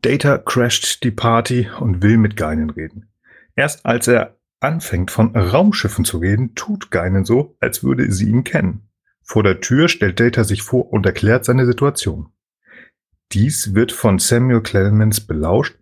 Data 0.01 0.37
crasht 0.37 1.03
die 1.03 1.11
Party 1.11 1.67
und 1.79 2.03
will 2.03 2.17
mit 2.17 2.37
Guinan 2.37 2.69
reden. 2.69 3.09
Erst 3.55 3.85
als 3.85 4.07
er 4.07 4.37
anfängt 4.59 5.09
von 5.09 5.35
Raumschiffen 5.35 6.05
zu 6.05 6.19
reden, 6.19 6.53
tut 6.53 6.91
Guinan 6.91 7.25
so, 7.25 7.57
als 7.59 7.83
würde 7.83 8.11
sie 8.11 8.29
ihn 8.29 8.43
kennen. 8.43 8.89
Vor 9.23 9.43
der 9.43 9.59
Tür 9.59 9.89
stellt 9.89 10.19
Data 10.19 10.43
sich 10.43 10.61
vor 10.61 10.93
und 10.93 11.05
erklärt 11.05 11.45
seine 11.45 11.65
Situation. 11.65 12.29
Dies 13.33 13.73
wird 13.73 13.91
von 13.91 14.19
Samuel 14.19 14.61
Clemens 14.61 15.19
belauscht, 15.19 15.75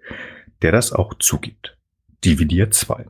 der 0.61 0.71
das 0.71 0.91
auch 0.91 1.13
zugibt. 1.19 1.77
Dividier 2.23 2.71
2. 2.71 3.05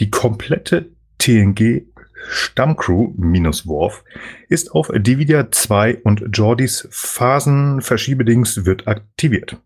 Die 0.00 0.10
komplette 0.10 0.90
TNG 1.18 1.84
Stammcrew 2.28 3.12
minus 3.16 3.66
Worf 3.66 4.04
ist 4.48 4.72
auf 4.72 4.90
Dividia 4.92 5.50
2 5.50 5.98
und 5.98 6.24
Jordys 6.32 6.88
Phasenverschiebedings 6.90 8.64
wird 8.64 8.88
aktiviert. 8.88 9.58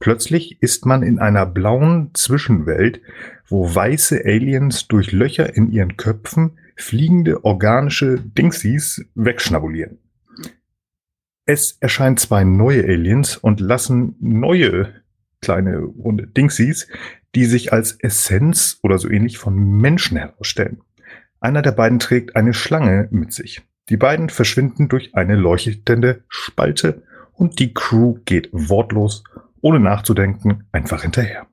Plötzlich 0.00 0.60
ist 0.60 0.84
man 0.84 1.02
in 1.02 1.20
einer 1.20 1.46
blauen 1.46 2.10
Zwischenwelt, 2.14 3.00
wo 3.46 3.72
weiße 3.72 4.22
Aliens 4.24 4.88
durch 4.88 5.12
Löcher 5.12 5.56
in 5.56 5.70
ihren 5.70 5.96
Köpfen 5.96 6.58
fliegende 6.76 7.44
organische 7.44 8.18
Dingsies 8.18 9.04
wegschnabulieren. 9.14 9.98
Es 11.46 11.76
erscheinen 11.80 12.16
zwei 12.16 12.44
neue 12.44 12.84
Aliens 12.84 13.36
und 13.36 13.60
lassen 13.60 14.16
neue 14.18 15.02
kleine 15.42 15.78
runde 15.78 16.26
Dingsies, 16.26 16.88
die 17.34 17.44
sich 17.44 17.72
als 17.72 17.92
Essenz 17.92 18.78
oder 18.82 18.98
so 18.98 19.10
ähnlich 19.10 19.36
von 19.36 19.54
Menschen 19.54 20.16
herausstellen. 20.16 20.80
Einer 21.40 21.60
der 21.60 21.72
beiden 21.72 21.98
trägt 21.98 22.36
eine 22.36 22.54
Schlange 22.54 23.08
mit 23.10 23.32
sich. 23.34 23.62
Die 23.90 23.98
beiden 23.98 24.30
verschwinden 24.30 24.88
durch 24.88 25.14
eine 25.14 25.36
leuchtende 25.36 26.24
Spalte 26.28 27.02
und 27.34 27.58
die 27.58 27.74
Crew 27.74 28.20
geht 28.24 28.48
wortlos, 28.52 29.24
ohne 29.60 29.80
nachzudenken, 29.80 30.66
einfach 30.72 31.02
hinterher. 31.02 31.46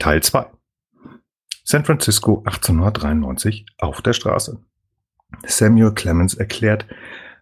Teil 0.00 0.22
2 0.22 0.46
San 1.62 1.84
Francisco 1.84 2.38
1893 2.38 3.66
auf 3.78 4.02
der 4.02 4.14
Straße. 4.14 4.58
Samuel 5.46 5.92
Clemens 5.92 6.34
erklärt, 6.34 6.86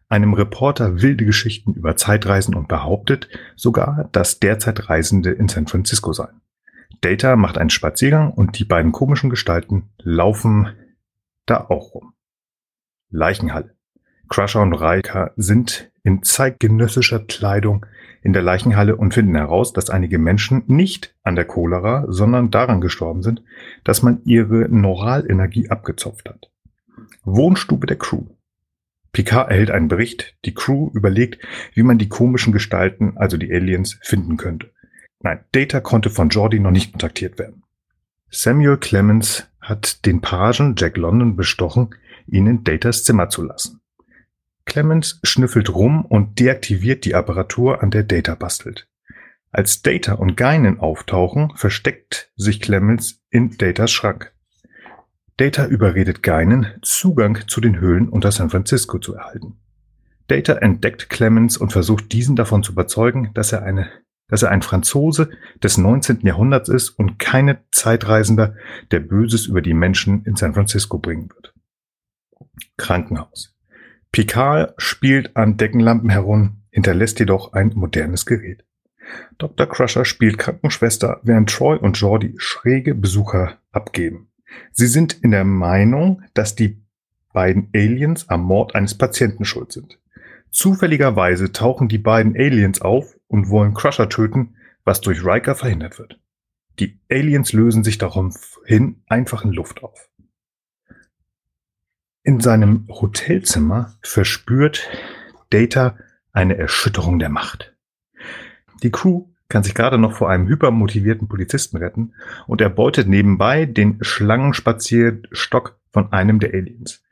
einem 0.08 0.34
Reporter 0.34 1.02
wilde 1.02 1.24
Geschichten 1.24 1.74
über 1.74 1.96
Zeitreisen 1.96 2.54
und 2.54 2.68
behauptet 2.68 3.28
sogar, 3.56 4.08
dass 4.12 4.40
derzeit 4.40 4.88
Reisende 4.88 5.30
in 5.30 5.48
San 5.48 5.66
Francisco 5.66 6.12
seien. 6.12 6.40
Data 7.00 7.36
macht 7.36 7.58
einen 7.58 7.70
Spaziergang 7.70 8.32
und 8.32 8.58
die 8.58 8.64
beiden 8.64 8.92
komischen 8.92 9.30
Gestalten 9.30 9.90
laufen 9.98 10.68
da 11.46 11.66
auch 11.68 11.94
rum. 11.94 12.12
Leichenhalle. 13.10 13.74
Crusher 14.28 14.60
und 14.60 14.74
Riker 14.74 15.32
sind 15.36 15.90
in 16.02 16.22
zeitgenössischer 16.22 17.20
Kleidung 17.20 17.86
in 18.22 18.32
der 18.32 18.42
Leichenhalle 18.42 18.96
und 18.96 19.14
finden 19.14 19.36
heraus, 19.36 19.72
dass 19.72 19.90
einige 19.90 20.18
Menschen 20.18 20.64
nicht 20.66 21.14
an 21.22 21.36
der 21.36 21.46
Cholera, 21.46 22.04
sondern 22.08 22.50
daran 22.50 22.80
gestorben 22.80 23.22
sind, 23.22 23.42
dass 23.84 24.02
man 24.02 24.20
ihre 24.24 24.68
Neuralenergie 24.68 25.70
abgezopft 25.70 26.28
hat. 26.28 26.50
Wohnstube 27.24 27.86
der 27.86 27.96
Crew. 27.96 28.26
Picard 29.12 29.50
erhält 29.50 29.70
einen 29.70 29.88
Bericht, 29.88 30.36
die 30.44 30.54
Crew 30.54 30.90
überlegt, 30.94 31.44
wie 31.74 31.82
man 31.82 31.98
die 31.98 32.08
komischen 32.08 32.52
Gestalten, 32.52 33.16
also 33.16 33.36
die 33.36 33.52
Aliens, 33.52 33.98
finden 34.02 34.36
könnte. 34.36 34.70
Nein, 35.20 35.40
Data 35.52 35.80
konnte 35.80 36.10
von 36.10 36.28
Jordi 36.28 36.60
noch 36.60 36.70
nicht 36.70 36.92
kontaktiert 36.92 37.38
werden. 37.38 37.64
Samuel 38.30 38.76
Clemens 38.76 39.48
hat 39.60 40.04
den 40.06 40.20
Pagen 40.20 40.74
Jack 40.76 40.96
London 40.96 41.36
bestochen, 41.36 41.94
ihn 42.26 42.46
in 42.46 42.64
Datas 42.64 43.04
Zimmer 43.04 43.28
zu 43.28 43.42
lassen. 43.42 43.80
Clemens 44.64 45.18
schnüffelt 45.22 45.74
rum 45.74 46.04
und 46.04 46.38
deaktiviert 46.38 47.04
die 47.06 47.14
Apparatur, 47.14 47.82
an 47.82 47.90
der 47.90 48.02
Data 48.02 48.34
bastelt. 48.34 48.86
Als 49.50 49.80
Data 49.80 50.12
und 50.12 50.36
Geinen 50.36 50.78
auftauchen, 50.78 51.52
versteckt 51.56 52.30
sich 52.36 52.60
Clemens 52.60 53.22
in 53.30 53.56
Datas 53.56 53.90
Schrank. 53.90 54.32
Data 55.38 55.66
überredet 55.66 56.24
Geinen, 56.24 56.66
Zugang 56.82 57.46
zu 57.46 57.60
den 57.60 57.78
Höhlen 57.78 58.08
unter 58.08 58.32
San 58.32 58.50
Francisco 58.50 58.98
zu 58.98 59.14
erhalten. 59.14 59.56
Data 60.26 60.54
entdeckt 60.54 61.08
Clemens 61.10 61.56
und 61.56 61.72
versucht 61.72 62.12
diesen 62.12 62.34
davon 62.34 62.64
zu 62.64 62.72
überzeugen, 62.72 63.30
dass 63.34 63.52
er 63.52 63.62
eine, 63.62 63.88
dass 64.26 64.42
er 64.42 64.50
ein 64.50 64.62
Franzose 64.62 65.30
des 65.62 65.78
19. 65.78 66.22
Jahrhunderts 66.22 66.68
ist 66.68 66.90
und 66.90 67.20
keine 67.20 67.60
Zeitreisender, 67.70 68.56
der 68.90 68.98
Böses 68.98 69.46
über 69.46 69.62
die 69.62 69.74
Menschen 69.74 70.24
in 70.24 70.34
San 70.34 70.54
Francisco 70.54 70.98
bringen 70.98 71.30
wird. 71.30 71.54
Krankenhaus. 72.76 73.56
Picard 74.10 74.74
spielt 74.76 75.36
an 75.36 75.56
Deckenlampen 75.56 76.10
herum, 76.10 76.62
hinterlässt 76.70 77.20
jedoch 77.20 77.52
ein 77.52 77.70
modernes 77.76 78.26
Gerät. 78.26 78.64
Dr. 79.38 79.68
Crusher 79.68 80.04
spielt 80.04 80.36
Krankenschwester, 80.36 81.20
während 81.22 81.48
Troy 81.48 81.76
und 81.76 81.96
Jordi 81.96 82.34
schräge 82.38 82.96
Besucher 82.96 83.58
abgeben. 83.70 84.27
Sie 84.72 84.86
sind 84.86 85.22
in 85.22 85.30
der 85.30 85.44
Meinung, 85.44 86.22
dass 86.34 86.54
die 86.54 86.80
beiden 87.32 87.68
Aliens 87.74 88.28
am 88.28 88.42
Mord 88.42 88.74
eines 88.74 88.96
Patienten 88.96 89.44
schuld 89.44 89.72
sind. 89.72 89.98
Zufälligerweise 90.50 91.52
tauchen 91.52 91.88
die 91.88 91.98
beiden 91.98 92.34
Aliens 92.34 92.80
auf 92.80 93.16
und 93.28 93.48
wollen 93.50 93.74
Crusher 93.74 94.08
töten, 94.08 94.56
was 94.84 95.00
durch 95.00 95.24
Riker 95.24 95.54
verhindert 95.54 95.98
wird. 95.98 96.18
Die 96.78 96.98
Aliens 97.10 97.52
lösen 97.52 97.84
sich 97.84 97.98
daraufhin 97.98 99.02
einfach 99.06 99.44
in 99.44 99.52
Luft 99.52 99.82
auf. 99.82 100.08
In 102.22 102.40
seinem 102.40 102.86
Hotelzimmer 102.88 103.96
verspürt 104.02 104.88
Data 105.50 105.98
eine 106.32 106.56
Erschütterung 106.56 107.18
der 107.18 107.30
Macht. 107.30 107.74
Die 108.82 108.90
Crew 108.90 109.26
kann 109.48 109.62
sich 109.62 109.74
gerade 109.74 109.98
noch 109.98 110.12
vor 110.12 110.28
einem 110.30 110.46
hypermotivierten 110.46 111.28
Polizisten 111.28 111.78
retten 111.78 112.12
und 112.46 112.60
erbeutet 112.60 113.08
nebenbei 113.08 113.64
den 113.64 113.98
Schlangenspazierstock 114.02 115.78
von 115.90 116.12
einem 116.12 116.38
der 116.38 116.52
Aliens. 116.54 117.02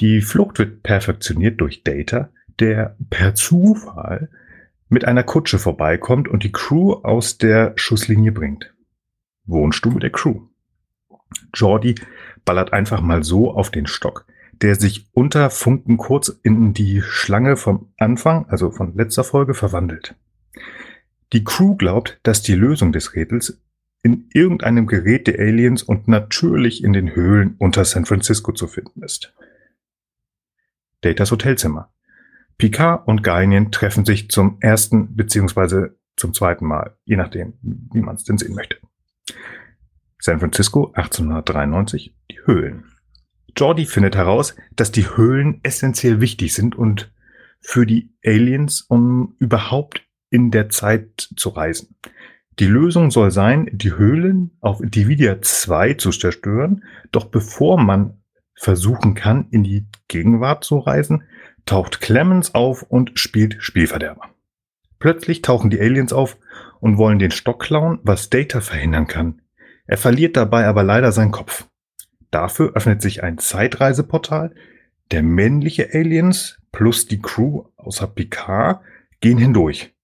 Die 0.00 0.20
Flucht 0.20 0.58
wird 0.58 0.82
perfektioniert 0.82 1.60
durch 1.60 1.84
Data, 1.84 2.30
der 2.58 2.96
per 3.08 3.34
Zufall 3.34 4.28
mit 4.88 5.04
einer 5.04 5.22
Kutsche 5.22 5.58
vorbeikommt 5.58 6.26
und 6.26 6.42
die 6.42 6.52
Crew 6.52 6.94
aus 7.04 7.38
der 7.38 7.72
Schusslinie 7.76 8.32
bringt. 8.32 8.74
Wohnstube 9.46 10.00
der 10.00 10.10
Crew. 10.10 10.42
Jordi 11.54 11.94
ballert 12.44 12.72
einfach 12.72 13.00
mal 13.00 13.22
so 13.22 13.52
auf 13.52 13.70
den 13.70 13.86
Stock, 13.86 14.26
der 14.52 14.74
sich 14.74 15.06
unter 15.12 15.50
Funken 15.50 15.96
kurz 15.96 16.28
in 16.42 16.74
die 16.74 17.02
Schlange 17.02 17.56
vom 17.56 17.92
Anfang, 17.98 18.46
also 18.48 18.70
von 18.70 18.96
letzter 18.96 19.22
Folge, 19.22 19.54
verwandelt. 19.54 20.16
Die 21.32 21.44
Crew 21.44 21.76
glaubt, 21.76 22.18
dass 22.22 22.42
die 22.42 22.54
Lösung 22.54 22.92
des 22.92 23.14
Rätsels 23.14 23.60
in 24.02 24.28
irgendeinem 24.32 24.86
Gerät 24.86 25.26
der 25.26 25.38
Aliens 25.38 25.82
und 25.82 26.08
natürlich 26.08 26.82
in 26.82 26.92
den 26.92 27.14
Höhlen 27.14 27.54
unter 27.58 27.84
San 27.84 28.06
Francisco 28.06 28.52
zu 28.52 28.66
finden 28.66 29.02
ist. 29.02 29.32
Datas 31.02 31.30
Hotelzimmer. 31.30 31.92
Picard 32.58 33.06
und 33.06 33.22
Guardian 33.22 33.70
treffen 33.70 34.04
sich 34.04 34.28
zum 34.30 34.58
ersten 34.60 35.16
beziehungsweise 35.16 35.96
zum 36.16 36.34
zweiten 36.34 36.66
Mal, 36.66 36.96
je 37.04 37.16
nachdem, 37.16 37.54
wie 37.62 38.00
man 38.00 38.16
es 38.16 38.24
denn 38.24 38.36
sehen 38.36 38.54
möchte. 38.54 38.76
San 40.18 40.40
Francisco 40.40 40.92
1893, 40.92 42.14
die 42.30 42.40
Höhlen. 42.44 42.84
Jordi 43.56 43.86
findet 43.86 44.16
heraus, 44.16 44.54
dass 44.76 44.92
die 44.92 45.16
Höhlen 45.16 45.60
essentiell 45.62 46.20
wichtig 46.20 46.52
sind 46.52 46.76
und 46.76 47.12
für 47.60 47.86
die 47.86 48.12
Aliens, 48.24 48.82
um 48.82 49.36
überhaupt 49.38 50.06
in 50.30 50.50
der 50.50 50.68
Zeit 50.68 51.28
zu 51.36 51.50
reisen. 51.50 51.96
Die 52.58 52.66
Lösung 52.66 53.10
soll 53.10 53.30
sein, 53.30 53.68
die 53.72 53.92
Höhlen 53.92 54.50
auf 54.60 54.80
Dividia 54.82 55.40
2 55.40 55.94
zu 55.94 56.10
zerstören, 56.10 56.84
doch 57.12 57.26
bevor 57.26 57.80
man 57.80 58.20
versuchen 58.54 59.14
kann, 59.14 59.46
in 59.50 59.64
die 59.64 59.86
Gegenwart 60.08 60.64
zu 60.64 60.78
reisen, 60.78 61.24
taucht 61.64 62.00
Clemens 62.00 62.54
auf 62.54 62.82
und 62.82 63.18
spielt 63.18 63.56
Spielverderber. 63.60 64.28
Plötzlich 64.98 65.40
tauchen 65.40 65.70
die 65.70 65.80
Aliens 65.80 66.12
auf 66.12 66.36
und 66.80 66.98
wollen 66.98 67.18
den 67.18 67.30
Stock 67.30 67.62
klauen, 67.62 67.98
was 68.02 68.28
Data 68.28 68.60
verhindern 68.60 69.06
kann. 69.06 69.40
Er 69.86 69.96
verliert 69.96 70.36
dabei 70.36 70.66
aber 70.66 70.82
leider 70.82 71.12
seinen 71.12 71.32
Kopf. 71.32 71.66
Dafür 72.30 72.72
öffnet 72.74 73.00
sich 73.02 73.22
ein 73.22 73.38
Zeitreiseportal. 73.38 74.54
Der 75.10 75.22
männliche 75.22 75.88
Aliens 75.94 76.58
plus 76.70 77.06
die 77.06 77.20
Crew 77.20 77.64
außer 77.76 78.06
Picard 78.06 78.82
gehen 79.20 79.38
hindurch. 79.38 79.94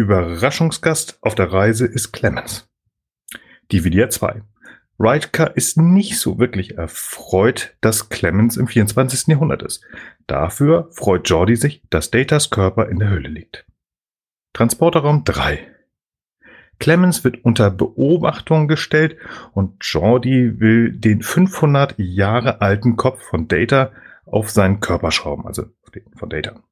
Überraschungsgast 0.00 1.18
auf 1.20 1.34
der 1.34 1.52
Reise 1.52 1.86
ist 1.86 2.12
Clemens. 2.12 2.68
DVD 3.70 4.08
2. 4.08 4.42
Riker 4.98 5.56
ist 5.56 5.76
nicht 5.76 6.18
so 6.18 6.38
wirklich 6.38 6.76
erfreut, 6.76 7.76
dass 7.80 8.08
Clemens 8.08 8.56
im 8.56 8.66
24. 8.66 9.28
Jahrhundert 9.28 9.62
ist. 9.62 9.82
Dafür 10.26 10.88
freut 10.92 11.28
Jordi 11.28 11.56
sich, 11.56 11.82
dass 11.90 12.10
Datas 12.10 12.50
Körper 12.50 12.88
in 12.88 12.98
der 12.98 13.10
Höhle 13.10 13.28
liegt. 13.28 13.66
Transporterraum 14.52 15.24
3. 15.24 15.66
Clemens 16.78 17.24
wird 17.24 17.44
unter 17.44 17.70
Beobachtung 17.70 18.66
gestellt 18.66 19.16
und 19.52 19.84
Jordi 19.84 20.60
will 20.60 20.92
den 20.92 21.22
500 21.22 21.94
Jahre 21.98 22.62
alten 22.62 22.96
Kopf 22.96 23.22
von 23.22 23.48
Data 23.48 23.92
auf 24.24 24.50
seinen 24.50 24.80
Körper 24.80 25.10
schrauben, 25.10 25.46
also 25.46 25.64
von 26.16 26.30
Data. 26.30 26.62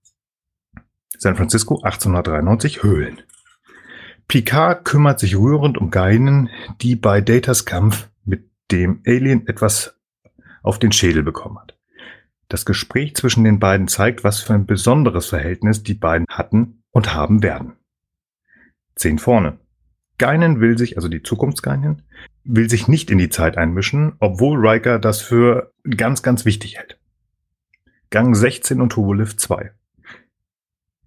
San 1.18 1.34
Francisco 1.34 1.80
1893 1.82 2.84
Höhlen. 2.84 3.20
Picard 4.28 4.84
kümmert 4.84 5.18
sich 5.18 5.36
rührend 5.36 5.76
um 5.76 5.90
Geinen, 5.90 6.48
die 6.80 6.94
bei 6.94 7.20
Datas 7.20 7.64
Kampf 7.64 8.08
mit 8.24 8.48
dem 8.70 9.02
Alien 9.04 9.48
etwas 9.48 9.98
auf 10.62 10.78
den 10.78 10.92
Schädel 10.92 11.24
bekommen 11.24 11.58
hat. 11.58 11.76
Das 12.48 12.64
Gespräch 12.64 13.16
zwischen 13.16 13.42
den 13.42 13.58
beiden 13.58 13.88
zeigt, 13.88 14.22
was 14.22 14.40
für 14.40 14.54
ein 14.54 14.64
besonderes 14.66 15.26
Verhältnis 15.26 15.82
die 15.82 15.94
beiden 15.94 16.26
hatten 16.28 16.84
und 16.92 17.14
haben 17.14 17.42
werden. 17.42 17.72
Zehn 18.94 19.18
vorne. 19.18 19.58
Geinen 20.18 20.60
will 20.60 20.78
sich, 20.78 20.96
also 20.96 21.08
die 21.08 21.22
Zukunftsgeinen, 21.22 22.02
will 22.44 22.70
sich 22.70 22.86
nicht 22.86 23.10
in 23.10 23.18
die 23.18 23.28
Zeit 23.28 23.56
einmischen, 23.58 24.14
obwohl 24.20 24.64
Riker 24.64 24.98
das 24.98 25.20
für 25.20 25.72
ganz, 25.96 26.22
ganz 26.22 26.44
wichtig 26.44 26.76
hält. 26.76 26.98
Gang 28.10 28.34
16 28.36 28.80
und 28.80 28.90
Turbolift 28.90 29.40
2. 29.40 29.72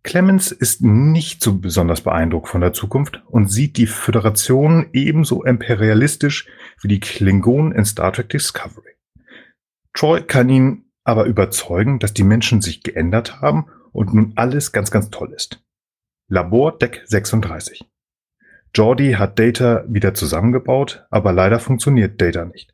Clemens 0.03 0.51
ist 0.51 0.81
nicht 0.81 1.43
so 1.43 1.59
besonders 1.59 2.01
beeindruckt 2.01 2.49
von 2.49 2.61
der 2.61 2.73
Zukunft 2.73 3.21
und 3.27 3.51
sieht 3.51 3.77
die 3.77 3.87
Föderation 3.87 4.87
ebenso 4.93 5.43
imperialistisch 5.43 6.47
wie 6.81 6.87
die 6.87 6.99
Klingonen 6.99 7.71
in 7.71 7.85
Star 7.85 8.11
Trek 8.11 8.29
Discovery. 8.29 8.95
Troy 9.93 10.21
kann 10.21 10.49
ihn 10.49 10.85
aber 11.03 11.25
überzeugen, 11.25 11.99
dass 11.99 12.13
die 12.13 12.23
Menschen 12.23 12.61
sich 12.61 12.81
geändert 12.83 13.41
haben 13.41 13.67
und 13.91 14.13
nun 14.13 14.33
alles 14.35 14.71
ganz, 14.71 14.89
ganz 14.89 15.09
toll 15.09 15.33
ist. 15.33 15.63
Labor 16.27 16.77
Deck 16.77 17.03
36. 17.05 17.85
Jordi 18.73 19.13
hat 19.13 19.37
Data 19.37 19.83
wieder 19.87 20.13
zusammengebaut, 20.13 21.05
aber 21.09 21.33
leider 21.33 21.59
funktioniert 21.59 22.21
Data 22.21 22.45
nicht. 22.45 22.73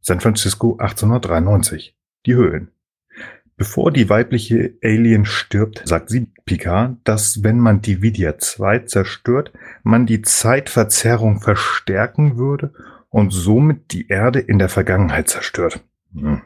San 0.00 0.20
Francisco 0.20 0.72
1893. 0.78 1.94
Die 2.26 2.34
Höhlen. 2.34 2.72
Bevor 3.60 3.92
die 3.92 4.08
weibliche 4.08 4.72
Alien 4.82 5.26
stirbt, 5.26 5.82
sagt 5.84 6.08
sie 6.08 6.28
Picard, 6.46 6.96
dass 7.04 7.44
wenn 7.44 7.58
man 7.58 7.82
die 7.82 8.00
Vidia 8.00 8.38
2 8.38 8.78
zerstört, 8.86 9.52
man 9.82 10.06
die 10.06 10.22
Zeitverzerrung 10.22 11.42
verstärken 11.42 12.38
würde 12.38 12.72
und 13.10 13.34
somit 13.34 13.92
die 13.92 14.08
Erde 14.08 14.40
in 14.40 14.58
der 14.58 14.70
Vergangenheit 14.70 15.28
zerstört. 15.28 15.84
Hm. 16.14 16.40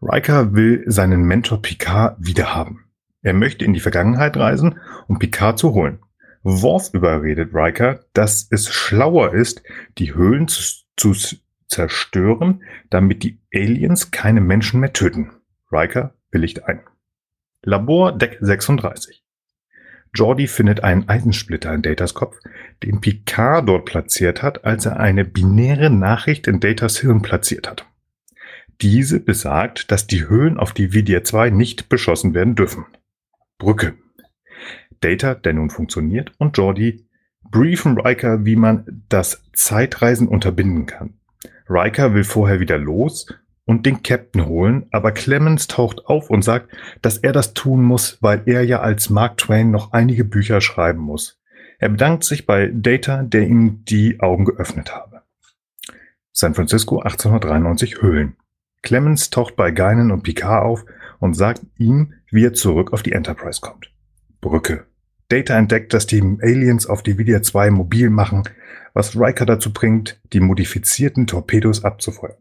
Riker 0.00 0.54
will 0.54 0.84
seinen 0.86 1.24
Mentor 1.24 1.60
Picard 1.60 2.16
wiederhaben. 2.18 2.86
Er 3.20 3.34
möchte 3.34 3.66
in 3.66 3.74
die 3.74 3.80
Vergangenheit 3.80 4.38
reisen, 4.38 4.80
um 5.06 5.18
Picard 5.18 5.58
zu 5.58 5.74
holen. 5.74 5.98
Worf 6.42 6.94
überredet 6.94 7.50
Riker, 7.52 8.00
dass 8.14 8.48
es 8.50 8.72
schlauer 8.72 9.34
ist, 9.34 9.62
die 9.98 10.14
Höhlen 10.14 10.48
zu, 10.48 10.62
zu 10.96 11.36
zerstören, 11.74 12.62
damit 12.88 13.22
die 13.22 13.40
Aliens 13.52 14.10
keine 14.10 14.40
Menschen 14.40 14.80
mehr 14.80 14.92
töten. 14.92 15.32
Riker 15.70 16.14
willigt 16.30 16.64
ein. 16.64 16.80
Labor 17.62 18.16
Deck 18.16 18.38
36. 18.40 19.24
Jordi 20.14 20.46
findet 20.46 20.84
einen 20.84 21.08
Eisensplitter 21.08 21.74
in 21.74 21.82
Datas 21.82 22.14
Kopf, 22.14 22.38
den 22.84 23.00
Picard 23.00 23.68
dort 23.68 23.84
platziert 23.84 24.42
hat, 24.42 24.64
als 24.64 24.86
er 24.86 25.00
eine 25.00 25.24
binäre 25.24 25.90
Nachricht 25.90 26.46
in 26.46 26.60
Datas 26.60 26.98
Hirn 26.98 27.22
platziert 27.22 27.68
hat. 27.68 27.86
Diese 28.80 29.18
besagt, 29.18 29.90
dass 29.90 30.06
die 30.06 30.28
Höhlen 30.28 30.58
auf 30.58 30.72
die 30.72 30.92
Vidia 30.92 31.24
2 31.24 31.50
nicht 31.50 31.88
beschossen 31.88 32.34
werden 32.34 32.54
dürfen. 32.54 32.86
Brücke. 33.58 33.94
Data, 35.00 35.34
der 35.34 35.54
nun 35.54 35.70
funktioniert, 35.70 36.32
und 36.38 36.56
Jordi 36.56 37.06
briefen 37.50 37.98
Riker, 37.98 38.44
wie 38.44 38.56
man 38.56 39.04
das 39.08 39.42
Zeitreisen 39.52 40.28
unterbinden 40.28 40.86
kann. 40.86 41.14
Riker 41.68 42.14
will 42.14 42.24
vorher 42.24 42.60
wieder 42.60 42.78
los 42.78 43.26
und 43.64 43.86
den 43.86 44.02
Captain 44.02 44.46
holen, 44.46 44.86
aber 44.90 45.12
Clemens 45.12 45.66
taucht 45.66 46.06
auf 46.06 46.30
und 46.30 46.42
sagt, 46.42 46.70
dass 47.02 47.18
er 47.18 47.32
das 47.32 47.54
tun 47.54 47.82
muss, 47.82 48.18
weil 48.20 48.42
er 48.46 48.62
ja 48.62 48.80
als 48.80 49.10
Mark 49.10 49.38
Twain 49.38 49.70
noch 49.70 49.92
einige 49.92 50.24
Bücher 50.24 50.60
schreiben 50.60 51.00
muss. 51.00 51.40
Er 51.78 51.88
bedankt 51.88 52.24
sich 52.24 52.46
bei 52.46 52.70
Data, 52.72 53.22
der 53.22 53.42
ihm 53.42 53.84
die 53.84 54.20
Augen 54.20 54.44
geöffnet 54.44 54.94
habe. 54.94 55.22
San 56.32 56.54
Francisco 56.54 56.98
1893 56.98 58.02
Höhlen. 58.02 58.36
Clemens 58.82 59.30
taucht 59.30 59.56
bei 59.56 59.70
Geinen 59.70 60.10
und 60.10 60.22
Picard 60.22 60.64
auf 60.64 60.84
und 61.20 61.34
sagt 61.34 61.62
ihm, 61.78 62.14
wie 62.30 62.44
er 62.44 62.52
zurück 62.52 62.92
auf 62.92 63.02
die 63.02 63.12
Enterprise 63.12 63.60
kommt. 63.60 63.90
Brücke. 64.40 64.86
Data 65.28 65.56
entdeckt, 65.56 65.94
dass 65.94 66.06
die 66.06 66.20
Aliens 66.20 66.86
auf 66.86 67.02
Dividia 67.02 67.42
2 67.42 67.70
mobil 67.70 68.10
machen, 68.10 68.42
was 68.92 69.16
Riker 69.16 69.46
dazu 69.46 69.72
bringt, 69.72 70.20
die 70.32 70.40
modifizierten 70.40 71.26
Torpedos 71.26 71.84
abzufeuern. 71.84 72.36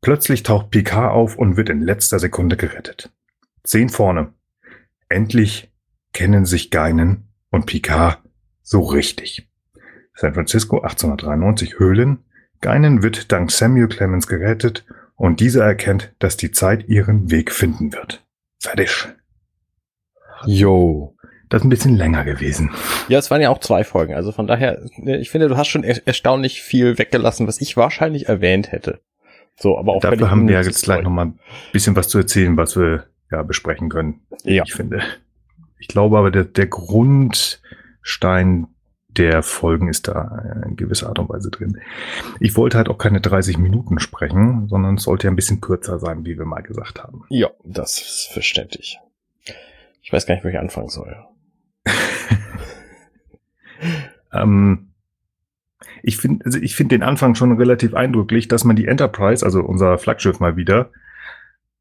Plötzlich 0.00 0.42
taucht 0.42 0.70
Picard 0.70 1.12
auf 1.12 1.36
und 1.36 1.56
wird 1.56 1.70
in 1.70 1.80
letzter 1.80 2.18
Sekunde 2.18 2.56
gerettet. 2.56 3.10
Zehn 3.62 3.88
vorne. 3.88 4.32
Endlich 5.08 5.72
kennen 6.12 6.44
sich 6.44 6.70
Geinen 6.70 7.28
und 7.50 7.66
Picard 7.66 8.22
so 8.62 8.82
richtig. 8.82 9.48
San 10.14 10.34
Francisco 10.34 10.80
1893 10.80 11.78
Höhlen. 11.78 12.18
Geinen 12.60 13.02
wird 13.02 13.32
dank 13.32 13.50
Samuel 13.50 13.88
Clemens 13.88 14.26
gerettet 14.26 14.84
und 15.16 15.40
dieser 15.40 15.64
erkennt, 15.64 16.14
dass 16.18 16.36
die 16.36 16.50
Zeit 16.50 16.88
ihren 16.88 17.30
Weg 17.30 17.52
finden 17.52 17.92
wird. 17.92 18.24
Fertig. 18.60 19.08
Yo. 20.46 21.13
Das 21.54 21.60
ist 21.60 21.66
ein 21.66 21.70
bisschen 21.70 21.94
länger 21.94 22.24
gewesen. 22.24 22.72
Ja, 23.06 23.20
es 23.20 23.30
waren 23.30 23.40
ja 23.40 23.48
auch 23.48 23.60
zwei 23.60 23.84
Folgen. 23.84 24.14
Also 24.14 24.32
von 24.32 24.48
daher, 24.48 24.82
ich 24.96 25.30
finde, 25.30 25.46
du 25.46 25.56
hast 25.56 25.68
schon 25.68 25.84
er 25.84 26.04
erstaunlich 26.04 26.60
viel 26.60 26.98
weggelassen, 26.98 27.46
was 27.46 27.60
ich 27.60 27.76
wahrscheinlich 27.76 28.28
erwähnt 28.28 28.72
hätte. 28.72 28.98
So, 29.54 29.78
aber 29.78 29.92
auch 29.92 30.00
Dafür 30.00 30.32
haben 30.32 30.48
wir 30.48 30.60
jetzt 30.60 30.82
gleich 30.82 31.04
nochmal 31.04 31.26
ein 31.26 31.38
bisschen 31.72 31.94
was 31.94 32.08
zu 32.08 32.18
erzählen, 32.18 32.56
was 32.56 32.76
wir 32.76 33.04
ja 33.30 33.44
besprechen 33.44 33.88
können. 33.88 34.22
Ja. 34.42 34.64
Ich 34.66 34.74
finde. 34.74 35.00
Ich 35.78 35.86
glaube 35.86 36.18
aber, 36.18 36.32
der, 36.32 36.42
der 36.42 36.66
Grundstein 36.66 38.66
der 39.06 39.44
Folgen 39.44 39.86
ist 39.86 40.08
da 40.08 40.64
in 40.66 40.74
gewisser 40.74 41.08
Art 41.08 41.20
und 41.20 41.28
Weise 41.28 41.52
drin. 41.52 41.80
Ich 42.40 42.56
wollte 42.56 42.78
halt 42.78 42.88
auch 42.88 42.98
keine 42.98 43.20
30 43.20 43.58
Minuten 43.58 44.00
sprechen, 44.00 44.66
sondern 44.66 44.96
es 44.96 45.04
sollte 45.04 45.28
ja 45.28 45.32
ein 45.32 45.36
bisschen 45.36 45.60
kürzer 45.60 46.00
sein, 46.00 46.24
wie 46.24 46.36
wir 46.36 46.46
mal 46.46 46.62
gesagt 46.62 47.00
haben. 47.00 47.22
Ja, 47.28 47.50
das 47.62 48.00
ist 48.00 48.30
verständlich. 48.32 48.98
Ich 50.02 50.12
weiß 50.12 50.26
gar 50.26 50.34
nicht, 50.34 50.44
wo 50.44 50.48
ich 50.48 50.58
anfangen 50.58 50.88
soll. 50.88 51.16
ähm, 54.32 54.90
ich 56.02 56.18
finde, 56.18 56.44
also 56.44 56.58
ich 56.58 56.76
finde 56.76 56.96
den 56.96 57.02
Anfang 57.02 57.34
schon 57.34 57.56
relativ 57.56 57.94
eindrücklich, 57.94 58.48
dass 58.48 58.64
man 58.64 58.76
die 58.76 58.86
Enterprise, 58.86 59.44
also 59.44 59.60
unser 59.60 59.98
Flaggschiff 59.98 60.38
mal 60.38 60.56
wieder, 60.56 60.90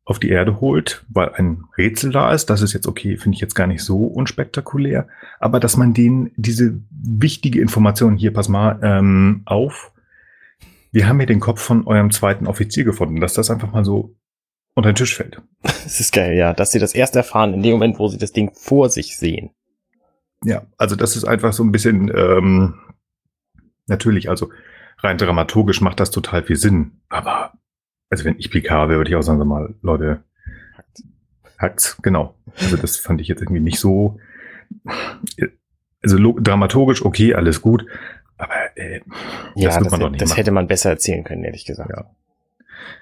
auf 0.06 0.20
die 0.20 0.30
Erde 0.30 0.60
holt, 0.60 1.06
weil 1.10 1.32
ein 1.36 1.64
Rätsel 1.78 2.12
da 2.12 2.34
ist. 2.34 2.50
Das 2.50 2.62
ist 2.62 2.74
jetzt 2.74 2.88
okay, 2.88 3.18
finde 3.18 3.36
ich 3.36 3.42
jetzt 3.42 3.56
gar 3.56 3.68
nicht 3.68 3.84
so 3.84 4.06
unspektakulär. 4.06 5.08
Aber 5.40 5.60
dass 5.60 5.78
man 5.78 5.94
denen 5.94 6.32
diese 6.36 6.80
wichtige 6.90 7.62
Information 7.62 8.18
hier, 8.18 8.34
pass 8.34 8.50
mal 8.50 8.80
ähm, 8.84 9.44
auf, 9.46 9.92
wir 10.92 11.08
haben 11.08 11.20
hier 11.20 11.28
den 11.28 11.40
Kopf 11.40 11.62
von 11.62 11.88
eurem 11.88 12.12
zweiten 12.12 12.48
Offizier 12.48 12.84
gefunden, 12.84 13.22
dass 13.22 13.34
das 13.34 13.50
einfach 13.50 13.72
mal 13.72 13.86
so 13.86 14.16
unter 14.76 14.92
den 14.92 14.96
Tisch 14.96 15.16
fällt. 15.16 15.42
Das 15.84 16.00
ist 16.00 16.14
geil, 16.14 16.38
ja, 16.38 16.54
dass 16.54 16.72
sie 16.72 16.80
das 16.80 16.96
erst 16.96 17.18
erfahren, 17.18 17.54
in 17.54 17.62
dem 17.62 17.74
Moment, 17.74 18.00
wo 18.00 18.08
sie 18.08 18.18
das 18.18 18.32
Ding 18.32 18.52
vor 18.54 18.90
sich 18.90 19.18
sehen. 19.18 19.50
Ja, 20.44 20.64
also 20.78 20.96
das 20.96 21.16
ist 21.16 21.26
einfach 21.26 21.54
so 21.54 21.64
ein 21.64 21.72
bisschen, 21.72 22.12
ähm, 22.16 22.76
natürlich, 23.88 24.30
also 24.30 24.50
rein 25.00 25.18
dramaturgisch 25.18 25.82
macht 25.82 26.00
das 26.00 26.12
total 26.12 26.44
viel 26.44 26.56
Sinn, 26.56 27.02
aber 27.10 27.54
also 28.10 28.26
wenn 28.26 28.38
ich 28.38 28.52
PK 28.52 28.90
wäre, 28.90 29.00
würde 29.00 29.10
ich 29.10 29.16
auch 29.16 29.22
sagen, 29.22 29.46
mal, 29.48 29.74
Leute, 29.82 30.24
hackt's, 31.58 31.98
genau. 32.02 32.36
Also 32.60 32.78
das 32.78 32.98
fand 32.98 33.22
ich 33.22 33.28
jetzt 33.28 33.42
irgendwie 33.42 33.62
nicht 33.62 33.80
so, 33.80 34.20
also 36.04 36.34
dramaturgisch 36.40 37.04
okay, 37.04 37.34
alles 37.34 37.62
gut, 37.62 37.86
aber 38.38 38.54
äh, 38.76 39.02
ja, 39.56 39.80
das, 39.80 39.90
das, 39.90 40.12
das 40.18 40.38
hätte 40.38 40.52
man 40.52 40.68
besser 40.68 40.90
erzählen 40.90 41.24
können, 41.24 41.44
ehrlich 41.44 41.66
gesagt. 41.66 41.90
Ja. 41.90 42.06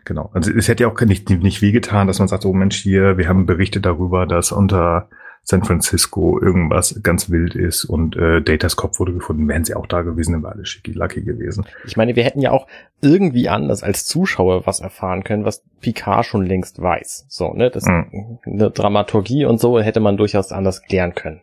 Genau. 0.05 0.31
Also 0.33 0.51
es 0.51 0.67
hätte 0.67 0.83
ja 0.83 0.89
auch 0.89 0.99
nicht, 1.01 1.29
nicht 1.29 1.61
wehgetan, 1.61 2.07
dass 2.07 2.19
man 2.19 2.27
sagt, 2.27 2.45
oh 2.45 2.53
Mensch, 2.53 2.77
hier, 2.77 3.17
wir 3.17 3.27
haben 3.27 3.45
Berichte 3.45 3.81
darüber, 3.81 4.25
dass 4.25 4.51
unter 4.51 5.09
San 5.43 5.63
Francisco 5.63 6.39
irgendwas 6.39 6.99
ganz 7.01 7.29
wild 7.29 7.55
ist 7.55 7.83
und 7.85 8.15
äh, 8.15 8.41
Datas 8.41 8.75
Kopf 8.75 8.99
wurde 8.99 9.13
gefunden, 9.13 9.47
wären 9.47 9.65
sie 9.65 9.75
auch 9.75 9.87
da 9.87 10.01
gewesen, 10.03 10.33
dann 10.33 10.43
wäre 10.43 10.53
alles 10.53 10.69
schicki 10.69 10.93
lucky 10.93 11.23
gewesen. 11.23 11.65
Ich 11.85 11.97
meine, 11.97 12.15
wir 12.15 12.23
hätten 12.23 12.41
ja 12.41 12.51
auch 12.51 12.67
irgendwie 13.01 13.49
anders 13.49 13.81
als 13.81 14.05
Zuschauer 14.05 14.67
was 14.67 14.79
erfahren 14.79 15.23
können, 15.23 15.43
was 15.43 15.63
Picard 15.81 16.25
schon 16.25 16.45
längst 16.45 16.81
weiß. 16.81 17.25
So, 17.27 17.53
ne, 17.53 17.71
das 17.71 17.85
mhm. 17.85 18.39
eine 18.45 18.69
Dramaturgie 18.69 19.45
und 19.45 19.59
so 19.59 19.79
hätte 19.79 19.99
man 19.99 20.15
durchaus 20.15 20.51
anders 20.51 20.83
klären 20.83 21.15
können. 21.15 21.41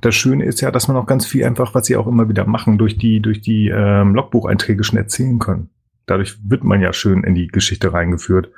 Das 0.00 0.14
Schöne 0.14 0.44
ist 0.44 0.60
ja, 0.60 0.70
dass 0.70 0.88
man 0.88 0.96
auch 0.96 1.06
ganz 1.06 1.26
viel 1.26 1.44
einfach, 1.44 1.74
was 1.74 1.86
sie 1.86 1.96
auch 1.96 2.06
immer 2.06 2.28
wieder 2.28 2.46
machen, 2.46 2.78
durch 2.78 2.96
die 2.96 3.20
durch 3.20 3.40
die 3.40 3.68
ähm, 3.68 4.14
Logbucheinträge 4.14 4.84
schon 4.84 4.98
erzählen 4.98 5.38
können. 5.38 5.70
Dadurch 6.06 6.36
wird 6.48 6.64
man 6.64 6.80
ja 6.80 6.92
schön 6.92 7.24
in 7.24 7.34
die 7.34 7.48
Geschichte 7.48 7.92
reingeführt. 7.92 8.50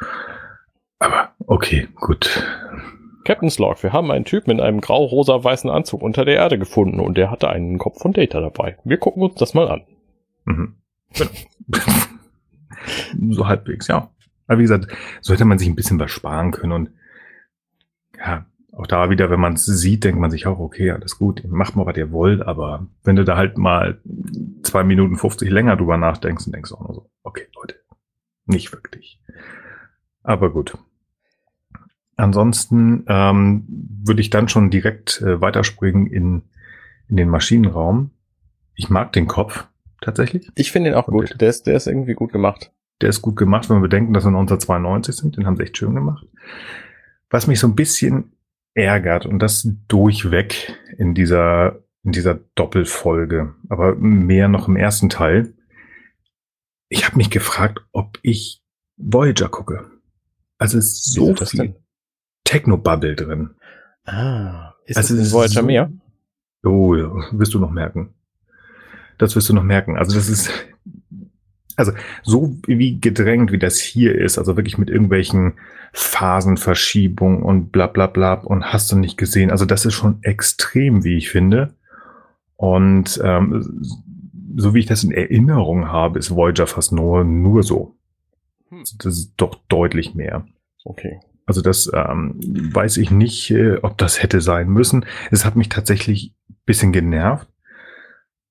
Aber 0.99 1.31
okay, 1.47 1.89
gut. 1.95 2.43
Captain's 3.27 3.59
Log, 3.59 3.83
wir 3.83 3.93
haben 3.93 4.13
einen 4.13 4.25
Typen 4.25 4.53
in 4.53 4.61
einem 4.61 4.81
grau-rosa-weißen 4.81 5.69
Anzug 5.69 6.01
unter 6.01 6.25
der 6.25 6.37
Erde 6.37 6.61
gefunden 6.61 7.01
und 7.01 7.19
der 7.19 7.29
hatte 7.29 7.49
einen 7.49 7.77
Kopf 7.77 8.01
von 8.01 8.13
Data 8.13 8.41
dabei. 8.41 8.79
Wir 8.85 8.99
gucken 8.99 9.25
uns 9.25 9.35
das 9.35 9.53
mal 9.53 9.69
an. 9.69 9.83
Mhm. 10.45 10.77
so 13.31 13.49
halbwegs, 13.49 13.89
ja. 13.89 14.13
Aber 14.47 14.59
wie 14.59 14.63
gesagt, 14.63 14.97
so 15.21 15.35
hätte 15.35 15.45
man 15.45 15.59
sich 15.59 15.69
ein 15.69 15.75
bisschen 15.75 15.99
was 15.99 16.13
sparen 16.13 16.53
können 16.53 16.71
und 16.71 16.91
ja, 18.17 18.47
auch 18.71 18.87
da 18.87 19.11
wieder, 19.11 19.29
wenn 19.29 19.41
man 19.41 19.55
es 19.55 19.67
sieht, 19.67 20.05
denkt 20.05 20.21
man 20.21 20.31
sich 20.31 20.47
auch, 20.47 20.61
okay, 20.61 20.93
alles 20.93 21.19
gut, 21.19 21.43
macht 21.49 21.75
mal, 21.75 21.85
was 21.85 21.97
ihr 21.97 22.13
wollt, 22.13 22.43
aber 22.43 22.87
wenn 23.03 23.17
du 23.17 23.25
da 23.25 23.37
halt 23.37 23.59
mal 23.59 24.01
zwei 24.63 24.85
Minuten 24.85 25.17
50 25.17 25.51
länger 25.51 25.75
drüber 25.75 25.97
nachdenkst, 25.97 26.45
dann 26.45 26.53
denkst 26.53 26.71
du 26.71 26.77
auch 26.77 26.87
nur 26.87 26.95
so, 26.95 27.11
okay, 27.25 27.49
Leute, 27.57 27.75
nicht 28.45 28.73
wirklich. 28.73 29.21
Aber 30.23 30.53
gut. 30.53 30.79
Ansonsten 32.17 33.05
ähm, 33.09 33.65
würde 33.69 34.21
ich 34.21 34.31
dann 34.31 34.49
schon 34.49 34.71
direkt 34.71 35.21
äh, 35.21 35.41
weiterspringen 35.41 36.07
in, 36.07 36.43
in 37.09 37.17
den 37.17 37.29
Maschinenraum. 37.29 38.11
Ich 38.75 38.89
mag 38.89 39.13
den 39.13 39.27
Kopf 39.27 39.67
tatsächlich. 40.01 40.51
Ich 40.55 40.73
finde 40.73 40.91
ihn 40.91 40.97
auch 40.97 41.07
gut. 41.07 41.41
Der 41.41 41.51
ist, 41.51 41.67
der 41.67 41.77
ist 41.77 41.87
irgendwie 41.87 42.15
gut 42.15 42.33
gemacht. 42.33 42.73
Der 43.03 43.11
ist 43.11 43.21
gut 43.21 43.37
gemacht, 43.37 43.69
wenn 43.69 43.77
wir 43.77 43.83
bedenken, 43.83 44.15
dass 44.15 44.25
wir 44.25 44.29
1992 44.29 45.15
sind. 45.15 45.37
Den 45.37 45.47
haben 45.47 45.57
sie 45.57 45.65
echt 45.65 45.77
schön 45.77 45.95
gemacht. 45.95 46.27
Was 47.29 47.47
mich 47.47 47.61
so 47.61 47.67
ein 47.67 47.77
bisschen 47.77 48.33
ärgert 48.73 49.27
und 49.27 49.39
das 49.41 49.69
durchweg 49.89 50.75
in 50.97 51.15
dieser, 51.15 51.81
in 52.03 52.13
dieser 52.13 52.39
Doppelfolge, 52.55 53.55
aber 53.69 53.95
mehr 53.97 54.49
noch 54.49 54.69
im 54.69 54.77
ersten 54.77 55.11
Teil. 55.11 55.55
Ich 56.89 57.07
habe 57.07 57.17
mich 57.17 57.31
gefragt, 57.31 57.81
ob 57.93 58.19
ich 58.23 58.63
Voyager 58.97 59.49
gucke. 59.49 59.91
Also 60.59 60.79
es 60.79 60.93
ist 60.93 61.13
so 61.13 61.35
viel? 61.35 61.77
Techno-Bubble 62.47 63.15
drin. 63.15 63.51
Ah, 64.07 64.73
ist 64.87 64.97
also 64.97 65.17
das 65.17 65.27
in 65.27 65.33
Voyager 65.33 65.61
so, 65.61 65.63
mehr? 65.63 65.93
Oh, 66.65 66.95
wirst 67.33 67.53
du 67.53 67.59
noch 67.59 67.71
merken. 67.71 68.15
Das 69.19 69.37
wirst 69.37 69.49
du 69.49 69.55
noch 69.55 69.63
merken. 69.63 69.97
Also 69.97 70.17
das 70.17 70.29
ist, 70.29 70.51
also 71.77 71.93
so 72.23 72.57
wie 72.67 73.01
gedrängt, 73.01 73.53
wie 73.53 73.59
das 73.59 73.79
hier 73.79 74.15
ist, 74.15 74.39
also 74.39 74.57
wirklich 74.57 74.79
mit 74.79 74.89
irgendwelchen 74.89 75.55
Phasenverschiebungen 75.93 77.43
und 77.43 77.73
bla 77.73 77.87
bla 77.87 78.07
bla 78.07 78.35
und 78.35 78.73
hast 78.73 78.91
du 78.93 78.97
nicht 78.97 79.17
gesehen. 79.17 79.51
Also 79.51 79.65
das 79.65 79.85
ist 79.85 79.95
schon 79.95 80.19
extrem, 80.23 81.05
wie 81.05 81.17
ich 81.17 81.31
finde. 81.31 81.75
Und 82.57 83.21
ähm, 83.23 83.83
so 84.57 84.75
wie 84.75 84.81
ich 84.81 84.87
das 84.87 85.05
in 85.05 85.11
Erinnerung 85.13 85.89
habe, 85.89 86.19
ist 86.19 86.35
Voyager 86.35 86.67
fast 86.67 86.93
nur, 86.93 87.25
nur 87.25 87.63
so. 87.63 87.97
Hm. 88.71 88.85
Das 88.99 89.19
ist 89.19 89.35
doch 89.37 89.57
deutlich 89.69 90.15
mehr. 90.15 90.47
Okay. 90.85 91.21
Also 91.47 91.63
das 91.63 91.91
ähm, 91.95 92.35
weiß 92.75 92.97
ich 92.97 93.11
nicht, 93.11 93.51
äh, 93.51 93.77
ob 93.79 93.97
das 93.99 94.23
hätte 94.23 94.41
sein 94.41 94.69
müssen. 94.69 95.07
Es 95.31 95.45
hat 95.45 95.57
mich 95.57 95.69
tatsächlich 95.69 96.35
bisschen 96.67 96.93
genervt. 96.93 97.49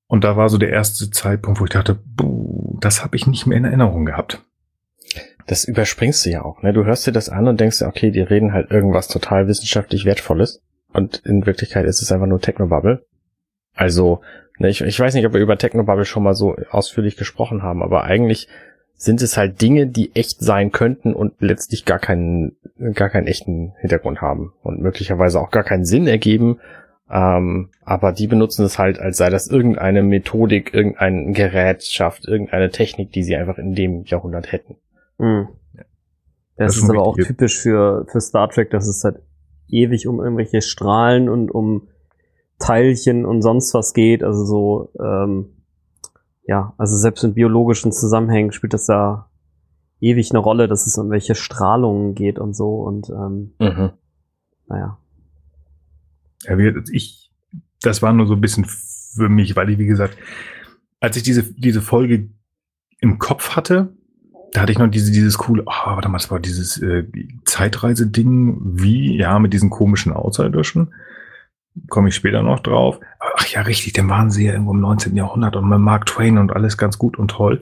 Und 0.08 0.24
da 0.24 0.38
war 0.38 0.50
so 0.50 0.58
der 0.58 0.70
erste 0.70 1.10
Zeitpunkt, 1.12 1.60
wo 1.60 1.66
ich 1.66 1.72
dachte, 1.72 1.96
buh, 2.16 2.78
das 2.80 3.04
habe 3.04 3.16
ich 3.18 3.28
nicht 3.28 3.46
mehr 3.46 3.58
in 3.58 3.66
Erinnerung 3.66 4.06
gehabt. 4.06 4.42
Das 5.48 5.66
überspringst 5.66 6.26
du 6.26 6.30
ja 6.32 6.44
auch. 6.44 6.62
Ne? 6.64 6.74
Du 6.74 6.86
hörst 6.86 7.06
dir 7.06 7.12
das 7.12 7.30
an 7.30 7.48
und 7.48 7.60
denkst, 7.60 7.82
okay, 7.82 8.12
die 8.12 8.22
reden 8.22 8.54
halt 8.54 8.72
irgendwas 8.72 9.08
total 9.08 9.48
wissenschaftlich 9.48 10.06
Wertvolles. 10.06 10.64
Und 10.94 11.18
in 11.26 11.46
Wirklichkeit 11.46 11.86
ist 11.86 12.02
es 12.02 12.12
einfach 12.12 12.28
nur 12.28 12.40
Technobubble. 12.40 13.06
Also, 13.74 14.22
ne, 14.58 14.70
ich, 14.70 14.82
ich 14.82 15.00
weiß 15.00 15.14
nicht, 15.14 15.26
ob 15.26 15.34
wir 15.34 15.42
über 15.42 15.58
Technobubble 15.58 16.06
schon 16.06 16.24
mal 16.24 16.34
so 16.34 16.56
ausführlich 16.70 17.18
gesprochen 17.18 17.62
haben, 17.62 17.84
aber 17.84 18.06
eigentlich 18.06 18.48
sind 18.98 19.22
es 19.22 19.38
halt 19.38 19.62
Dinge, 19.62 19.88
die 19.88 20.16
echt 20.16 20.40
sein 20.40 20.72
könnten 20.72 21.14
und 21.14 21.34
letztlich 21.40 21.86
gar 21.86 22.00
keinen, 22.00 22.56
gar 22.94 23.10
keinen 23.10 23.28
echten 23.28 23.74
Hintergrund 23.80 24.22
haben 24.22 24.54
und 24.64 24.82
möglicherweise 24.82 25.40
auch 25.40 25.52
gar 25.52 25.64
keinen 25.64 25.86
Sinn 25.86 26.08
ergeben. 26.08 26.60
Ähm, 27.10 27.70
aber 27.84 28.14
die 28.14 28.28
benutzen 28.28 28.66
es 28.66 28.80
halt, 28.80 29.00
als 29.00 29.18
sei 29.18 29.30
das 29.30 29.48
irgendeine 29.48 30.02
Methodik, 30.02 30.74
irgendein 30.74 31.34
Gerät 31.34 31.84
schafft, 31.84 32.26
irgendeine 32.26 32.72
Technik, 32.72 33.12
die 33.12 33.24
sie 33.24 33.36
einfach 33.36 33.58
in 33.58 33.76
dem 33.76 34.04
Jahrhundert 34.06 34.52
hätten. 34.52 34.78
Mhm. 35.18 35.50
Das, 36.58 36.76
das, 36.76 36.78
ist 36.78 36.90
aber 36.90 37.04
auch 37.04 37.18
typisch 37.18 37.60
für, 37.60 38.06
für 38.10 38.22
Star 38.22 38.50
Trek, 38.50 38.72
dass 38.72 38.88
es 38.88 39.04
halt 39.04 39.18
ewig 39.70 40.08
um 40.08 40.22
irgendwelche 40.22 40.62
Strahlen 40.62 41.28
und 41.28 41.52
um 41.52 41.90
Teilchen 42.60 43.26
und 43.26 43.42
sonst 43.42 43.74
was 43.74 43.94
geht. 43.94 44.24
Also 44.24 44.46
so, 44.46 44.90
ähm, 45.00 45.55
ja, 46.48 46.74
also 46.78 46.96
selbst 46.96 47.24
in 47.24 47.34
biologischen 47.34 47.92
Zusammenhängen 47.92 48.52
spielt 48.52 48.74
das 48.74 48.86
da 48.86 49.30
ewig 50.00 50.32
eine 50.32 50.40
Rolle, 50.40 50.68
dass 50.68 50.86
es 50.86 50.98
um 50.98 51.10
welche 51.10 51.36
Strahlungen 51.36 52.16
geht 52.16 52.40
und 52.40 52.56
so 52.56 52.82
und 52.82 53.10
ähm, 53.10 53.54
mhm. 53.60 53.92
naja. 54.68 54.98
Ja, 56.44 56.58
ich, 56.92 57.32
das 57.82 58.02
war 58.02 58.14
nur 58.14 58.28
so 58.28 58.34
ein 58.34 58.42
bisschen 58.42 58.66
für 58.66 59.30
mich, 59.30 59.56
weil 59.56 59.70
ich, 59.70 59.80
wie 59.80 59.88
gesagt, 59.88 60.18
als 61.00 61.18
ich 61.18 61.24
diese, 61.24 61.44
diese 61.54 61.82
Folge 61.82 62.30
im 63.00 63.18
Kopf 63.18 63.56
hatte, 63.56 63.94
da 64.52 64.62
hatte 64.62 64.72
ich 64.72 64.78
noch 64.78 64.90
diese, 64.90 65.12
dieses 65.12 65.38
coole, 65.38 65.64
oh, 65.66 65.86
warte 65.86 66.08
mal, 66.08 66.18
das 66.18 66.32
war 66.32 66.40
dieses 66.40 66.82
äh, 66.82 67.06
Zeitreise-Ding, 67.46 68.60
wie, 68.62 69.18
ja, 69.18 69.40
mit 69.40 69.54
diesen 69.54 69.70
komischen 69.70 70.14
Außerirdischen 70.14 70.94
komme 71.90 72.10
ich 72.10 72.16
später 72.16 72.42
noch 72.42 72.60
drauf. 72.60 73.00
Ach 73.20 73.46
ja, 73.48 73.62
richtig, 73.62 73.94
dann 73.94 74.10
waren 74.10 74.32
sie 74.32 74.46
ja 74.46 74.54
irgendwo 74.54 74.72
im 74.74 74.80
19. 74.82 75.16
Jahrhundert 75.16 75.56
und 75.56 75.68
mit 75.68 75.80
Mark 75.80 76.06
Twain 76.06 76.38
und 76.38 76.52
alles 76.54 76.78
ganz 76.78 76.98
gut 76.98 77.18
und 77.18 77.30
toll. 77.32 77.62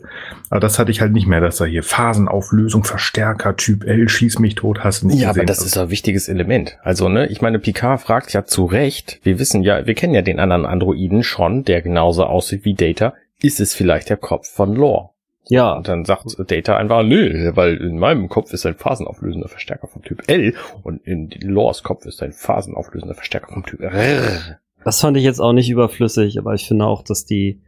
Aber 0.49 0.59
das 0.59 0.77
hatte 0.77 0.91
ich 0.91 1.01
halt 1.01 1.13
nicht 1.13 1.25
mehr, 1.27 1.41
dass 1.41 1.57
da 1.57 1.65
hier 1.65 1.83
Phasenauflösung, 1.83 2.83
Verstärker, 2.83 3.55
Typ 3.55 3.85
L, 3.85 4.07
schieß 4.09 4.39
mich 4.39 4.55
tot, 4.55 4.83
hast 4.83 5.03
du 5.03 5.07
nicht 5.07 5.19
Ja, 5.19 5.29
gesehen. 5.29 5.41
aber 5.41 5.45
das 5.47 5.65
ist 5.65 5.77
ein 5.77 5.89
wichtiges 5.89 6.27
Element. 6.29 6.77
Also, 6.83 7.09
ne, 7.09 7.27
ich 7.27 7.41
meine, 7.41 7.59
Picard 7.59 8.01
fragt 8.01 8.33
ja 8.33 8.45
zu 8.45 8.65
Recht, 8.65 9.19
wir 9.23 9.39
wissen 9.39 9.63
ja, 9.63 9.85
wir 9.87 9.93
kennen 9.95 10.13
ja 10.13 10.21
den 10.21 10.39
anderen 10.39 10.65
Androiden 10.65 11.23
schon, 11.23 11.63
der 11.63 11.81
genauso 11.81 12.25
aussieht 12.25 12.65
wie 12.65 12.75
Data. 12.75 13.13
Ist 13.41 13.59
es 13.59 13.73
vielleicht 13.73 14.09
der 14.09 14.17
Kopf 14.17 14.47
von 14.49 14.73
Lore? 14.75 15.09
Ja. 15.49 15.73
Und 15.73 15.87
dann 15.87 16.05
sagt 16.05 16.25
Data 16.49 16.77
einfach, 16.77 17.03
nö, 17.03 17.51
weil 17.55 17.77
in 17.77 17.99
meinem 17.99 18.29
Kopf 18.29 18.53
ist 18.53 18.65
ein 18.65 18.75
phasenauflösender 18.75 19.49
Verstärker 19.49 19.87
vom 19.87 20.01
Typ 20.01 20.23
L 20.27 20.53
und 20.83 21.05
in 21.05 21.29
Lores 21.41 21.83
Kopf 21.83 22.05
ist 22.05 22.23
ein 22.23 22.31
phasenauflösender 22.31 23.15
Verstärker 23.15 23.53
vom 23.53 23.65
Typ 23.65 23.81
R. 23.81 24.59
Das 24.83 25.01
fand 25.01 25.17
ich 25.17 25.23
jetzt 25.23 25.39
auch 25.39 25.53
nicht 25.53 25.69
überflüssig, 25.69 26.37
aber 26.37 26.53
ich 26.53 26.67
finde 26.67 26.85
auch, 26.85 27.03
dass 27.03 27.25
die, 27.25 27.61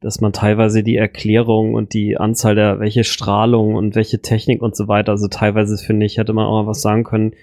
dass 0.00 0.20
man 0.20 0.32
teilweise 0.32 0.82
die 0.82 0.96
Erklärung 0.96 1.74
und 1.74 1.94
die 1.94 2.16
Anzahl 2.16 2.54
der, 2.54 2.80
welche 2.80 3.04
Strahlung 3.04 3.74
und 3.74 3.94
welche 3.94 4.20
Technik 4.20 4.62
und 4.62 4.76
so 4.76 4.88
weiter, 4.88 5.12
also 5.12 5.28
teilweise 5.28 5.76
finde 5.78 6.06
ich, 6.06 6.18
hätte 6.18 6.32
man 6.32 6.46
auch 6.46 6.62
mal 6.62 6.68
was 6.68 6.82
sagen 6.82 7.04
können. 7.04 7.34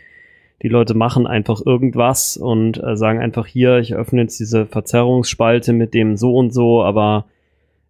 Die 0.62 0.68
Leute 0.68 0.94
machen 0.94 1.26
einfach 1.26 1.62
irgendwas 1.66 2.38
und 2.38 2.82
äh, 2.84 2.96
sagen 2.96 3.20
einfach 3.20 3.48
hier, 3.48 3.80
ich 3.80 3.96
öffne 3.96 4.22
jetzt 4.22 4.40
diese 4.40 4.68
Verzerrungsspalte 4.68 5.74
mit 5.74 5.94
dem 5.94 6.18
so 6.18 6.36
und 6.36 6.54
so, 6.54 6.84
aber 6.84 7.26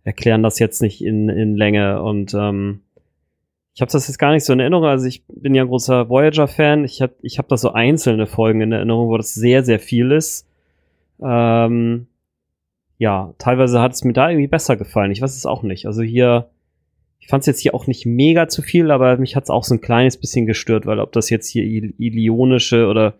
erklären 0.04 0.44
das 0.44 0.60
jetzt 0.60 0.82
nicht 0.82 1.04
in, 1.04 1.30
in 1.30 1.56
Länge 1.56 2.02
und 2.02 2.34
ähm, 2.34 2.82
ich 3.74 3.82
habe 3.82 3.92
das 3.92 4.08
jetzt 4.08 4.18
gar 4.18 4.32
nicht 4.32 4.44
so 4.44 4.54
in 4.54 4.60
Erinnerung. 4.60 4.86
Also 4.86 5.06
ich 5.08 5.24
bin 5.28 5.56
ja 5.56 5.64
ein 5.64 5.70
großer 5.70 6.10
Voyager-Fan. 6.10 6.84
Ich 6.84 7.02
habe 7.02 7.14
ich 7.22 7.38
hab 7.38 7.48
da 7.48 7.56
so 7.56 7.72
einzelne 7.72 8.28
Folgen 8.28 8.62
in 8.62 8.72
Erinnerung, 8.72 9.08
wo 9.08 9.18
das 9.18 9.34
sehr, 9.34 9.64
sehr 9.64 9.80
viel 9.80 10.12
ist. 10.12 10.46
Ähm, 11.24 12.08
ja, 12.98 13.34
teilweise 13.38 13.82
hat 13.82 13.94
es 13.94 14.04
mir 14.04 14.14
da 14.14 14.30
irgendwie 14.30 14.48
besser 14.48 14.76
gefallen. 14.76 15.12
Ich 15.12 15.22
weiß 15.22 15.36
es 15.36 15.46
auch 15.46 15.64
nicht. 15.64 15.86
Also 15.86 16.02
hier, 16.02 16.50
ich 17.20 17.28
fand 17.28 17.42
es 17.42 17.48
jetzt 17.48 17.60
hier 17.62 17.74
auch 17.74 17.88
nicht 17.88 18.06
mega 18.06 18.48
zu 18.50 18.62
viel, 18.62 18.92
aber 18.92 19.18
mich 19.18 19.36
hat 19.36 19.46
es 19.46 19.50
auch 19.50 19.64
so 19.64 19.76
ein 19.76 19.82
kleines 19.82 20.18
bisschen 20.18 20.46
gestört, 20.46 20.86
weil 20.86 21.00
ob 21.00 21.14
das 21.14 21.30
jetzt 21.30 21.48
hier 21.48 21.64
ilionische 21.64 22.88
oder 22.88 23.14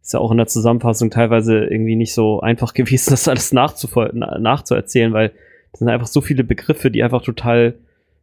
ist 0.00 0.14
ja 0.14 0.20
auch 0.20 0.30
in 0.30 0.38
der 0.38 0.46
Zusammenfassung 0.46 1.10
teilweise 1.10 1.64
irgendwie 1.64 1.96
nicht 1.96 2.14
so 2.14 2.40
einfach 2.40 2.72
gewesen, 2.74 3.10
das 3.10 3.28
alles 3.28 3.52
nachzuerzählen, 3.52 5.12
weil 5.12 5.32
das 5.74 5.80
sind 5.80 5.88
einfach 5.88 6.06
so 6.06 6.20
viele 6.20 6.44
Begriffe, 6.44 6.88
die 6.88 7.02
einfach 7.02 7.22
total 7.22 7.74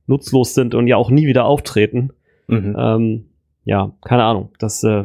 nutzlos 0.07 0.53
sind 0.53 0.73
und 0.73 0.87
ja 0.87 0.95
auch 0.95 1.09
nie 1.09 1.27
wieder 1.27 1.43
auftreten. 1.43 2.13
Mhm. 2.47 2.75
Ähm, 2.79 3.25
ja, 3.65 3.91
keine 4.05 4.23
Ahnung. 4.23 4.51
Das 4.57 4.81
äh 4.85 5.03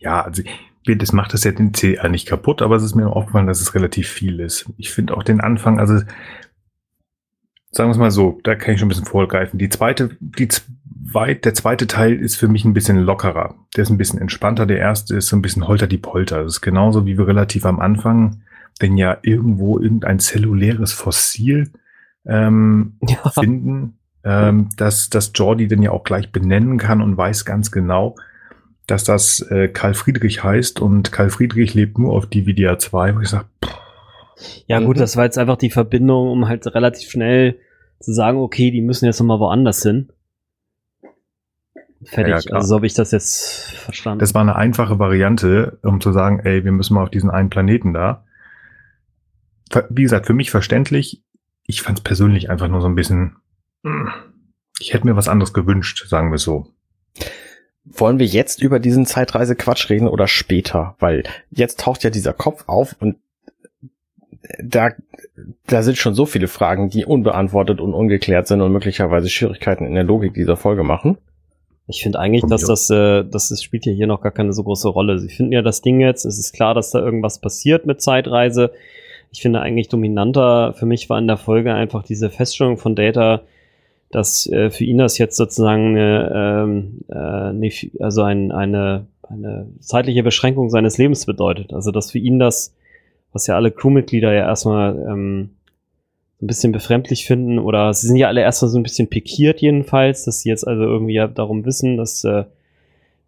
ja, 0.00 0.20
also 0.20 0.42
das 0.84 1.12
macht 1.12 1.32
das 1.32 1.44
ja 1.44 1.52
den 1.52 1.72
CA 1.72 2.08
nicht 2.08 2.28
kaputt, 2.28 2.60
aber 2.60 2.76
es 2.76 2.82
ist 2.82 2.94
mir 2.94 3.08
aufgefallen, 3.08 3.46
dass 3.46 3.62
es 3.62 3.74
relativ 3.74 4.06
viel 4.06 4.38
ist. 4.38 4.70
Ich 4.76 4.90
finde 4.90 5.16
auch 5.16 5.22
den 5.22 5.40
Anfang, 5.40 5.80
also 5.80 5.94
sagen 7.70 7.88
wir 7.88 7.92
es 7.92 7.96
mal 7.96 8.10
so, 8.10 8.38
da 8.44 8.54
kann 8.54 8.74
ich 8.74 8.80
schon 8.80 8.86
ein 8.86 8.90
bisschen 8.90 9.06
vorgreifen. 9.06 9.58
Die 9.58 9.70
zweite, 9.70 10.10
die 10.20 10.48
zweit, 10.48 11.46
der 11.46 11.54
zweite 11.54 11.86
Teil 11.86 12.12
ist 12.12 12.36
für 12.36 12.48
mich 12.48 12.66
ein 12.66 12.74
bisschen 12.74 12.98
lockerer. 12.98 13.54
Der 13.76 13.82
ist 13.82 13.90
ein 13.90 13.98
bisschen 13.98 14.20
entspannter. 14.20 14.66
Der 14.66 14.78
erste 14.78 15.16
ist 15.16 15.28
so 15.28 15.36
ein 15.36 15.42
bisschen 15.42 15.66
holter 15.66 15.86
die 15.86 15.96
Polter. 15.96 16.42
Das 16.44 16.56
ist 16.56 16.60
genauso 16.60 17.06
wie 17.06 17.16
wir 17.16 17.26
relativ 17.26 17.64
am 17.64 17.80
Anfang, 17.80 18.42
denn 18.82 18.96
ja 18.96 19.18
irgendwo 19.22 19.78
irgendein 19.78 20.18
zelluläres 20.18 20.92
Fossil 20.92 21.70
ähm, 22.26 22.94
ja. 23.02 23.30
finden, 23.30 23.98
ähm, 24.24 24.70
dass, 24.76 25.08
dass 25.10 25.32
Jordi 25.34 25.68
denn 25.68 25.82
ja 25.82 25.92
auch 25.92 26.04
gleich 26.04 26.32
benennen 26.32 26.78
kann 26.78 27.00
und 27.00 27.16
weiß 27.16 27.44
ganz 27.44 27.70
genau, 27.70 28.16
dass 28.86 29.04
das 29.04 29.40
äh, 29.50 29.68
Karl 29.68 29.94
Friedrich 29.94 30.44
heißt 30.44 30.80
und 30.80 31.12
Karl 31.12 31.30
Friedrich 31.30 31.74
lebt 31.74 31.98
nur 31.98 32.12
auf 32.12 32.26
DVDA 32.26 32.78
2, 32.78 33.16
wo 33.16 33.20
ich 33.20 33.28
sage, 33.28 33.46
ja 34.66 34.80
gut, 34.80 35.00
das 35.00 35.16
war 35.16 35.24
jetzt 35.24 35.38
einfach 35.38 35.56
die 35.56 35.70
Verbindung, 35.70 36.30
um 36.30 36.46
halt 36.46 36.66
relativ 36.66 37.10
schnell 37.10 37.58
zu 38.00 38.12
sagen, 38.12 38.38
okay, 38.38 38.70
die 38.70 38.82
müssen 38.82 39.06
jetzt 39.06 39.18
nochmal 39.18 39.40
woanders 39.40 39.82
hin. 39.82 40.10
Fertig. 42.04 42.44
Ja, 42.44 42.54
also 42.56 42.68
so 42.68 42.74
habe 42.76 42.86
ich 42.86 42.94
das 42.94 43.10
jetzt 43.10 43.72
verstanden. 43.72 44.18
Das 44.18 44.34
war 44.34 44.42
eine 44.42 44.56
einfache 44.56 44.98
Variante, 44.98 45.78
um 45.82 46.00
zu 46.00 46.12
sagen, 46.12 46.40
ey, 46.40 46.64
wir 46.64 46.72
müssen 46.72 46.94
mal 46.94 47.02
auf 47.02 47.10
diesen 47.10 47.30
einen 47.30 47.48
Planeten 47.48 47.94
da. 47.94 48.25
Wie 49.90 50.02
gesagt, 50.02 50.26
für 50.26 50.34
mich 50.34 50.50
verständlich. 50.50 51.22
Ich 51.66 51.82
fand 51.82 51.98
es 51.98 52.04
persönlich 52.04 52.50
einfach 52.50 52.68
nur 52.68 52.80
so 52.80 52.86
ein 52.86 52.94
bisschen. 52.94 53.36
Hm, 53.82 54.10
ich 54.78 54.92
hätte 54.92 55.06
mir 55.06 55.16
was 55.16 55.28
anderes 55.28 55.52
gewünscht, 55.52 56.06
sagen 56.06 56.30
wir 56.30 56.38
so. 56.38 56.68
Wollen 57.84 58.18
wir 58.18 58.26
jetzt 58.26 58.60
über 58.60 58.78
diesen 58.78 59.06
Zeitreise-Quatsch 59.06 59.90
reden 59.90 60.08
oder 60.08 60.26
später? 60.26 60.96
Weil 60.98 61.24
jetzt 61.50 61.80
taucht 61.80 62.04
ja 62.04 62.10
dieser 62.10 62.32
Kopf 62.32 62.64
auf 62.66 62.96
und 62.98 63.16
da, 64.62 64.90
da 65.66 65.82
sind 65.82 65.96
schon 65.96 66.14
so 66.14 66.26
viele 66.26 66.48
Fragen, 66.48 66.88
die 66.88 67.04
unbeantwortet 67.04 67.80
und 67.80 67.94
ungeklärt 67.94 68.46
sind 68.46 68.60
und 68.60 68.72
möglicherweise 68.72 69.28
Schwierigkeiten 69.28 69.86
in 69.86 69.94
der 69.94 70.04
Logik 70.04 70.34
dieser 70.34 70.56
Folge 70.56 70.82
machen. 70.82 71.18
Ich 71.88 72.02
finde 72.02 72.18
eigentlich, 72.18 72.44
dass 72.48 72.64
das, 72.64 72.90
äh, 72.90 73.24
das, 73.24 73.48
das 73.48 73.62
spielt 73.62 73.86
ja 73.86 73.92
hier 73.92 74.08
noch 74.08 74.20
gar 74.20 74.32
keine 74.32 74.52
so 74.52 74.64
große 74.64 74.88
Rolle. 74.88 75.18
Sie 75.18 75.28
finden 75.28 75.52
ja 75.52 75.62
das 75.62 75.82
Ding 75.82 76.00
jetzt, 76.00 76.24
es 76.24 76.38
ist 76.38 76.52
klar, 76.52 76.74
dass 76.74 76.90
da 76.90 76.98
irgendwas 76.98 77.40
passiert 77.40 77.86
mit 77.86 78.02
Zeitreise. 78.02 78.72
Ich 79.30 79.42
finde 79.42 79.60
eigentlich 79.60 79.88
dominanter 79.88 80.72
für 80.74 80.86
mich 80.86 81.08
war 81.10 81.18
in 81.18 81.26
der 81.26 81.36
Folge 81.36 81.74
einfach 81.74 82.02
diese 82.02 82.30
Feststellung 82.30 82.78
von 82.78 82.94
Data, 82.94 83.42
dass 84.10 84.46
äh, 84.46 84.70
für 84.70 84.84
ihn 84.84 84.98
das 84.98 85.18
jetzt 85.18 85.36
sozusagen 85.36 85.96
eine, 85.96 86.64
ähm, 87.10 87.62
äh, 87.62 88.02
also 88.02 88.22
ein, 88.22 88.52
eine, 88.52 89.06
eine 89.22 89.66
zeitliche 89.80 90.22
Beschränkung 90.22 90.70
seines 90.70 90.98
Lebens 90.98 91.26
bedeutet. 91.26 91.72
Also 91.72 91.90
dass 91.90 92.12
für 92.12 92.18
ihn 92.18 92.38
das, 92.38 92.74
was 93.32 93.46
ja 93.46 93.56
alle 93.56 93.72
Crewmitglieder 93.72 94.32
ja 94.32 94.46
erstmal 94.46 94.96
ähm, 94.96 95.50
ein 96.40 96.46
bisschen 96.46 96.72
befremdlich 96.72 97.26
finden 97.26 97.58
oder 97.58 97.92
sie 97.94 98.06
sind 98.06 98.16
ja 98.16 98.28
alle 98.28 98.42
erstmal 98.42 98.70
so 98.70 98.78
ein 98.78 98.82
bisschen 98.82 99.08
pikiert 99.08 99.60
jedenfalls, 99.60 100.24
dass 100.24 100.40
sie 100.40 100.50
jetzt 100.50 100.66
also 100.66 100.82
irgendwie 100.82 101.14
ja 101.14 101.28
darum 101.28 101.64
wissen, 101.64 101.96
dass 101.96 102.24
äh, 102.24 102.44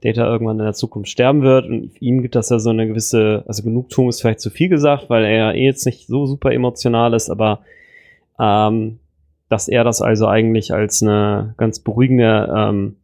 Data 0.02 0.24
irgendwann 0.24 0.58
in 0.58 0.64
der 0.64 0.74
Zukunft 0.74 1.10
sterben 1.10 1.42
wird 1.42 1.66
und 1.66 1.90
ihm 2.00 2.22
gibt 2.22 2.36
das 2.36 2.50
ja 2.50 2.58
so 2.58 2.70
eine 2.70 2.86
gewisse, 2.86 3.42
also 3.48 3.62
Genugtuung 3.64 4.08
ist 4.08 4.20
vielleicht 4.20 4.40
zu 4.40 4.50
viel 4.50 4.68
gesagt, 4.68 5.10
weil 5.10 5.24
er 5.24 5.36
ja 5.36 5.52
eh 5.52 5.64
jetzt 5.64 5.86
nicht 5.86 6.06
so 6.06 6.26
super 6.26 6.52
emotional 6.52 7.14
ist, 7.14 7.30
aber 7.30 7.60
ähm, 8.38 8.98
dass 9.48 9.66
er 9.68 9.82
das 9.82 10.00
also 10.00 10.26
eigentlich 10.26 10.72
als 10.72 11.02
eine 11.02 11.54
ganz 11.56 11.80
beruhigende, 11.80 12.54
ähm, 12.54 12.96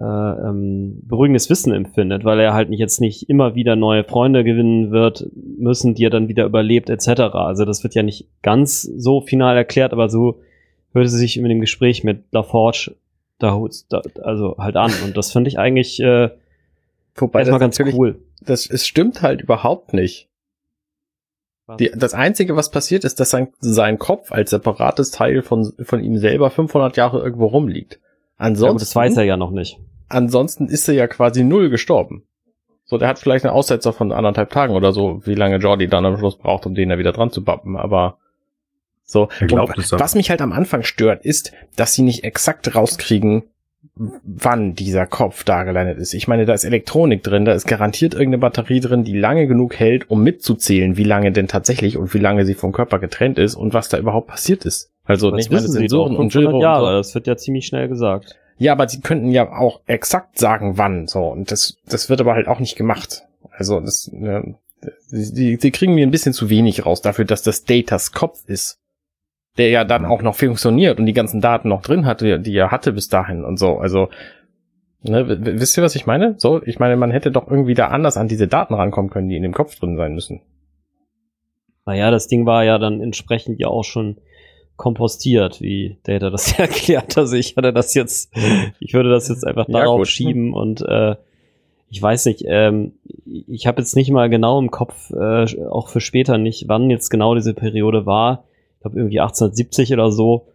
äh, 0.00 0.04
ähm, 0.04 1.00
beruhigendes 1.02 1.48
Wissen 1.48 1.72
empfindet, 1.72 2.24
weil 2.24 2.40
er 2.40 2.54
halt 2.54 2.70
nicht 2.70 2.80
jetzt 2.80 3.00
nicht 3.00 3.28
immer 3.28 3.54
wieder 3.54 3.76
neue 3.76 4.04
Freunde 4.04 4.42
gewinnen 4.42 4.90
wird 4.90 5.30
müssen, 5.34 5.94
die 5.94 6.04
er 6.04 6.10
dann 6.10 6.28
wieder 6.28 6.44
überlebt, 6.44 6.90
etc. 6.90 7.34
Also 7.34 7.64
das 7.64 7.84
wird 7.84 7.94
ja 7.94 8.02
nicht 8.02 8.26
ganz 8.42 8.82
so 8.82 9.20
final 9.20 9.56
erklärt, 9.56 9.92
aber 9.92 10.08
so 10.08 10.40
hörte 10.92 11.08
sie 11.08 11.18
sich 11.18 11.36
in 11.36 11.48
dem 11.48 11.60
Gespräch 11.60 12.04
mit 12.04 12.24
LaForge 12.32 12.94
da, 13.38 13.58
da 13.88 14.02
also 14.22 14.56
halt 14.58 14.76
an. 14.76 14.92
Und 15.04 15.16
das 15.16 15.32
finde 15.32 15.48
ich 15.48 15.58
eigentlich 15.58 16.00
äh, 16.00 16.30
Wobei 17.20 17.40
erstmal 17.40 17.60
ganz 17.60 17.78
cool. 17.80 18.20
Das 18.40 18.68
es 18.68 18.86
stimmt 18.86 19.22
halt 19.22 19.42
überhaupt 19.42 19.92
nicht. 19.92 20.28
Die, 21.78 21.90
das 21.94 22.14
Einzige, 22.14 22.56
was 22.56 22.70
passiert, 22.70 23.04
ist, 23.04 23.20
dass 23.20 23.30
sein, 23.30 23.52
sein 23.60 23.98
Kopf 23.98 24.32
als 24.32 24.50
separates 24.50 25.10
Teil 25.10 25.42
von, 25.42 25.70
von 25.82 26.02
ihm 26.02 26.16
selber 26.16 26.50
500 26.50 26.96
Jahre 26.96 27.22
irgendwo 27.22 27.46
rumliegt. 27.46 28.00
Ansonsten, 28.38 28.76
ja, 28.76 28.80
das 28.80 28.96
weiß 28.96 29.16
er 29.18 29.24
ja 29.24 29.36
noch 29.36 29.50
nicht. 29.50 29.78
Ansonsten 30.08 30.68
ist 30.68 30.88
er 30.88 30.94
ja 30.94 31.06
quasi 31.06 31.44
null 31.44 31.68
gestorben. 31.68 32.24
So, 32.86 32.96
der 32.96 33.08
hat 33.08 33.18
vielleicht 33.18 33.44
einen 33.44 33.52
Aussetzer 33.52 33.92
von 33.92 34.12
anderthalb 34.12 34.48
Tagen 34.48 34.74
oder 34.74 34.92
so, 34.92 35.20
wie 35.26 35.34
lange 35.34 35.56
Jordi 35.56 35.88
dann 35.88 36.06
am 36.06 36.16
Schluss 36.16 36.38
braucht, 36.38 36.64
um 36.64 36.74
den 36.74 36.88
da 36.88 36.96
wieder 36.96 37.12
dran 37.12 37.30
zu 37.30 37.44
bappen, 37.44 37.76
aber 37.76 38.16
so. 39.10 39.30
Glaubt, 39.40 39.78
was 39.92 40.14
mich 40.14 40.28
halt 40.28 40.42
am 40.42 40.52
Anfang 40.52 40.82
stört, 40.82 41.24
ist, 41.24 41.52
dass 41.76 41.94
sie 41.94 42.02
nicht 42.02 42.24
exakt 42.24 42.74
rauskriegen, 42.74 43.44
wann 43.96 44.74
dieser 44.74 45.06
Kopf 45.06 45.44
da 45.44 45.64
gelandet 45.64 45.98
ist. 45.98 46.12
Ich 46.12 46.28
meine, 46.28 46.44
da 46.44 46.52
ist 46.52 46.64
Elektronik 46.64 47.22
drin, 47.22 47.46
da 47.46 47.52
ist 47.52 47.66
garantiert 47.66 48.12
irgendeine 48.12 48.38
Batterie 48.38 48.80
drin, 48.80 49.04
die 49.04 49.18
lange 49.18 49.46
genug 49.46 49.76
hält, 49.76 50.10
um 50.10 50.22
mitzuzählen, 50.22 50.98
wie 50.98 51.04
lange 51.04 51.32
denn 51.32 51.48
tatsächlich 51.48 51.96
und 51.96 52.12
wie 52.12 52.18
lange 52.18 52.44
sie 52.44 52.52
vom 52.52 52.72
Körper 52.72 52.98
getrennt 52.98 53.38
ist 53.38 53.54
und 53.54 53.72
was 53.72 53.88
da 53.88 53.98
überhaupt 53.98 54.28
passiert 54.28 54.66
ist. 54.66 54.92
Also 55.04 55.30
nicht 55.30 55.50
meine 55.50 55.66
Sensoren 55.66 56.14
und 56.14 56.34
Jahre, 56.34 56.52
und 56.52 56.92
so. 56.92 56.98
das 56.98 57.14
wird 57.14 57.26
ja 57.26 57.36
ziemlich 57.38 57.66
schnell 57.66 57.88
gesagt. 57.88 58.36
Ja, 58.58 58.72
aber 58.72 58.88
sie 58.88 59.00
könnten 59.00 59.30
ja 59.30 59.50
auch 59.50 59.80
exakt 59.86 60.38
sagen, 60.38 60.76
wann, 60.76 61.06
so. 61.06 61.24
Und 61.28 61.50
das, 61.50 61.78
das 61.88 62.10
wird 62.10 62.20
aber 62.20 62.34
halt 62.34 62.46
auch 62.46 62.60
nicht 62.60 62.76
gemacht. 62.76 63.22
Also, 63.50 63.80
das, 63.80 64.10
ne, 64.12 64.56
sie, 65.06 65.56
sie 65.56 65.70
kriegen 65.70 65.94
mir 65.94 66.06
ein 66.06 66.10
bisschen 66.10 66.34
zu 66.34 66.50
wenig 66.50 66.84
raus 66.84 67.00
dafür, 67.00 67.24
dass 67.24 67.42
das 67.42 67.64
Datas 67.64 68.12
Kopf 68.12 68.42
ist 68.46 68.78
der 69.58 69.70
ja 69.70 69.84
dann 69.84 70.06
auch 70.06 70.22
noch 70.22 70.36
funktioniert 70.36 70.98
und 70.98 71.06
die 71.06 71.12
ganzen 71.12 71.40
Daten 71.40 71.68
noch 71.68 71.82
drin 71.82 72.06
hatte, 72.06 72.38
die 72.40 72.56
er 72.56 72.70
hatte 72.70 72.92
bis 72.92 73.08
dahin 73.08 73.44
und 73.44 73.58
so. 73.58 73.78
Also, 73.78 74.08
ne, 75.02 75.26
wisst 75.28 75.76
ihr, 75.76 75.82
was 75.82 75.96
ich 75.96 76.06
meine? 76.06 76.36
So, 76.38 76.62
ich 76.62 76.78
meine, 76.78 76.96
man 76.96 77.10
hätte 77.10 77.32
doch 77.32 77.48
irgendwie 77.48 77.74
da 77.74 77.88
anders 77.88 78.16
an 78.16 78.28
diese 78.28 78.46
Daten 78.46 78.74
rankommen 78.74 79.10
können, 79.10 79.28
die 79.28 79.36
in 79.36 79.42
dem 79.42 79.52
Kopf 79.52 79.74
drin 79.78 79.96
sein 79.96 80.14
müssen. 80.14 80.40
Naja, 81.86 82.10
das 82.10 82.28
Ding 82.28 82.46
war 82.46 82.64
ja 82.64 82.78
dann 82.78 83.00
entsprechend 83.00 83.58
ja 83.58 83.68
auch 83.68 83.84
schon 83.84 84.18
kompostiert, 84.76 85.60
wie 85.60 85.98
Data 86.04 86.30
das 86.30 86.52
ja 86.56 86.64
erklärt. 86.64 87.18
Also 87.18 87.34
ich 87.34 87.56
hatte 87.56 87.72
das 87.72 87.94
jetzt, 87.94 88.32
ich 88.78 88.94
würde 88.94 89.10
das 89.10 89.28
jetzt 89.28 89.46
einfach 89.46 89.66
darauf 89.68 90.00
ja, 90.00 90.04
schieben 90.04 90.54
und 90.54 90.82
äh, 90.82 91.16
ich 91.90 92.00
weiß 92.00 92.26
nicht, 92.26 92.44
ähm, 92.46 92.92
ich 93.24 93.66
habe 93.66 93.80
jetzt 93.80 93.96
nicht 93.96 94.10
mal 94.10 94.28
genau 94.28 94.58
im 94.58 94.70
Kopf, 94.70 95.10
äh, 95.10 95.46
auch 95.68 95.88
für 95.88 96.00
später 96.00 96.36
nicht, 96.36 96.68
wann 96.68 96.90
jetzt 96.90 97.08
genau 97.08 97.34
diese 97.34 97.54
Periode 97.54 98.06
war 98.06 98.44
ich 98.78 98.82
glaube 98.82 98.96
irgendwie 98.96 99.18
1870 99.18 99.92
oder 99.92 100.12
so. 100.12 100.46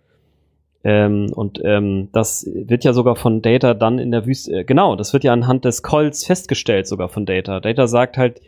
Ähm, 0.85 1.31
und 1.33 1.61
ähm, 1.63 2.09
das 2.13 2.49
wird 2.53 2.85
ja 2.85 2.93
sogar 2.93 3.17
von 3.17 3.41
Data 3.41 3.73
dann 3.73 3.99
in 3.99 4.11
der 4.11 4.25
Wüste, 4.25 4.59
äh, 4.59 4.63
genau, 4.63 4.95
das 4.95 5.11
wird 5.13 5.23
ja 5.23 5.33
anhand 5.33 5.65
des 5.65 5.83
Calls 5.83 6.25
festgestellt 6.25 6.87
sogar 6.87 7.09
von 7.09 7.25
Data. 7.25 7.59
Data 7.59 7.87
sagt 7.87 8.17
halt, 8.17 8.41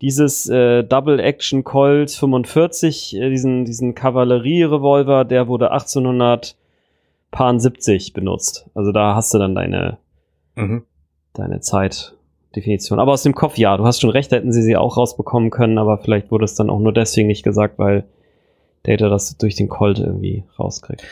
dieses 0.00 0.48
äh, 0.48 0.82
Double 0.82 1.20
Action 1.20 1.62
Colt 1.62 2.10
45, 2.10 3.16
äh, 3.16 3.30
diesen, 3.30 3.64
diesen 3.64 3.94
Kavallerie-Revolver, 3.94 5.24
der 5.24 5.46
wurde 5.48 5.70
1870 5.72 8.12
benutzt. 8.14 8.68
Also 8.74 8.92
da 8.92 9.14
hast 9.14 9.34
du 9.34 9.38
dann 9.38 9.54
deine, 9.54 9.98
mhm. 10.54 10.84
deine 11.34 11.60
Zeitdefinition. 11.60 12.98
Aber 12.98 13.12
aus 13.12 13.24
dem 13.24 13.34
Kopf, 13.34 13.58
ja, 13.58 13.76
du 13.76 13.84
hast 13.84 14.00
schon 14.00 14.10
recht, 14.10 14.32
hätten 14.32 14.52
sie 14.52 14.62
sie 14.62 14.76
auch 14.76 14.96
rausbekommen 14.96 15.50
können, 15.50 15.78
aber 15.78 15.98
vielleicht 15.98 16.30
wurde 16.30 16.46
es 16.46 16.54
dann 16.54 16.70
auch 16.70 16.80
nur 16.80 16.92
deswegen 16.92 17.28
nicht 17.28 17.42
gesagt, 17.42 17.78
weil 17.78 18.04
Data 18.82 19.08
das 19.08 19.36
durch 19.36 19.54
den 19.54 19.68
Colt 19.68 19.98
irgendwie 19.98 20.44
rauskriegt. 20.58 21.02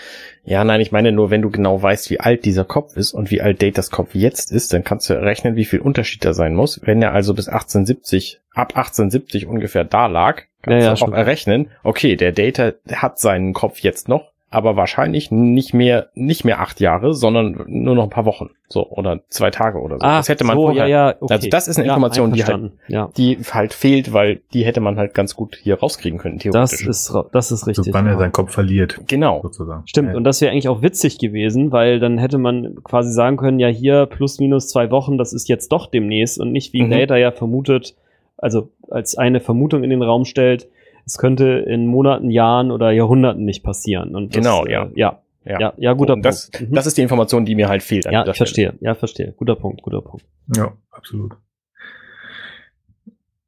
Ja, 0.44 0.64
nein, 0.64 0.80
ich 0.80 0.92
meine 0.92 1.12
nur, 1.12 1.30
wenn 1.30 1.42
du 1.42 1.50
genau 1.50 1.82
weißt, 1.82 2.08
wie 2.08 2.20
alt 2.20 2.44
dieser 2.46 2.64
Kopf 2.64 2.96
ist 2.96 3.12
und 3.12 3.30
wie 3.30 3.42
alt 3.42 3.62
Datas 3.62 3.90
Kopf 3.90 4.14
jetzt 4.14 4.50
ist, 4.50 4.72
dann 4.72 4.84
kannst 4.84 5.10
du 5.10 5.14
rechnen, 5.14 5.56
wie 5.56 5.66
viel 5.66 5.80
Unterschied 5.80 6.24
da 6.24 6.32
sein 6.32 6.54
muss. 6.54 6.80
Wenn 6.84 7.02
er 7.02 7.12
also 7.12 7.34
bis 7.34 7.48
1870, 7.48 8.40
ab 8.54 8.76
1870 8.76 9.46
ungefähr 9.46 9.84
da 9.84 10.06
lag, 10.06 10.42
kannst 10.62 10.84
ja, 10.84 10.92
ja, 10.92 10.94
du 10.94 11.04
auch 11.04 11.12
errechnen, 11.12 11.70
okay, 11.82 12.16
der 12.16 12.32
Data 12.32 12.72
hat 12.90 13.18
seinen 13.18 13.52
Kopf 13.52 13.80
jetzt 13.80 14.08
noch, 14.08 14.32
aber 14.50 14.76
wahrscheinlich 14.76 15.30
nicht 15.30 15.74
mehr, 15.74 16.08
nicht 16.14 16.44
mehr 16.44 16.60
acht 16.60 16.80
Jahre, 16.80 17.12
sondern 17.12 17.64
nur 17.66 17.94
noch 17.94 18.04
ein 18.04 18.10
paar 18.10 18.24
Wochen, 18.24 18.50
so 18.68 18.88
oder 18.88 19.20
zwei 19.28 19.50
Tage 19.50 19.78
oder 19.78 19.98
so. 19.98 20.06
Ah, 20.06 20.18
das 20.18 20.28
hätte 20.30 20.44
man 20.44 20.56
so, 20.56 20.62
vorher, 20.62 20.86
ja, 20.86 21.08
ja, 21.10 21.16
okay. 21.20 21.34
Also 21.34 21.48
das 21.50 21.68
ist 21.68 21.78
eine 21.78 21.88
Information, 21.88 22.32
die 22.32 22.44
halt, 22.44 22.72
ja. 22.88 23.10
die 23.16 23.38
halt 23.50 23.74
fehlt, 23.74 24.14
weil 24.14 24.40
die 24.54 24.64
hätte 24.64 24.80
man 24.80 24.96
halt 24.96 25.12
ganz 25.12 25.34
gut 25.34 25.58
hier 25.62 25.78
rauskriegen 25.78 26.18
können. 26.18 26.38
Theoretisch. 26.38 26.86
Das 26.86 27.10
ist, 27.10 27.14
das 27.32 27.52
ist 27.52 27.66
richtig. 27.66 27.86
So, 27.86 27.92
wann 27.92 28.06
er 28.06 28.16
seinen 28.16 28.32
Kopf 28.32 28.52
verliert. 28.52 28.98
Genau. 29.06 29.42
Sozusagen. 29.42 29.82
Stimmt. 29.86 30.14
Und 30.14 30.24
das 30.24 30.40
wäre 30.40 30.50
eigentlich 30.50 30.68
auch 30.68 30.80
witzig 30.80 31.18
gewesen, 31.18 31.70
weil 31.70 32.00
dann 32.00 32.16
hätte 32.16 32.38
man 32.38 32.82
quasi 32.84 33.12
sagen 33.12 33.36
können, 33.36 33.58
ja 33.58 33.68
hier 33.68 34.06
plus 34.06 34.38
minus 34.40 34.68
zwei 34.68 34.90
Wochen, 34.90 35.18
das 35.18 35.34
ist 35.34 35.48
jetzt 35.48 35.72
doch 35.72 35.86
demnächst 35.86 36.40
und 36.40 36.52
nicht 36.52 36.72
wie 36.72 36.84
mhm. 36.84 36.90
Data 36.90 37.16
ja 37.16 37.32
vermutet, 37.32 37.96
also 38.38 38.70
als 38.88 39.18
eine 39.18 39.40
Vermutung 39.40 39.84
in 39.84 39.90
den 39.90 40.02
Raum 40.02 40.24
stellt, 40.24 40.68
es 41.08 41.16
könnte 41.16 41.64
in 41.66 41.86
Monaten, 41.86 42.30
Jahren 42.30 42.70
oder 42.70 42.90
Jahrhunderten 42.90 43.44
nicht 43.44 43.64
passieren. 43.64 44.14
Und 44.14 44.36
das, 44.36 44.44
genau, 44.44 44.66
ja. 44.66 44.84
Äh, 44.84 44.90
ja. 44.94 45.22
Ja, 45.44 45.58
ja, 45.58 45.72
ja 45.78 45.92
guter 45.94 46.12
Punkt. 46.12 46.26
Das, 46.26 46.50
mhm. 46.60 46.74
das 46.74 46.86
ist 46.86 46.98
die 46.98 47.02
Information, 47.02 47.46
die 47.46 47.54
mir 47.54 47.68
halt 47.68 47.82
fehlt. 47.82 48.04
Ja, 48.04 48.26
ich 48.26 48.36
verstehe. 48.36 48.74
Ja, 48.80 48.94
verstehe. 48.94 49.32
Guter 49.32 49.56
Punkt, 49.56 49.80
guter 49.80 50.02
Punkt. 50.02 50.26
Ja, 50.54 50.74
absolut. 50.90 51.36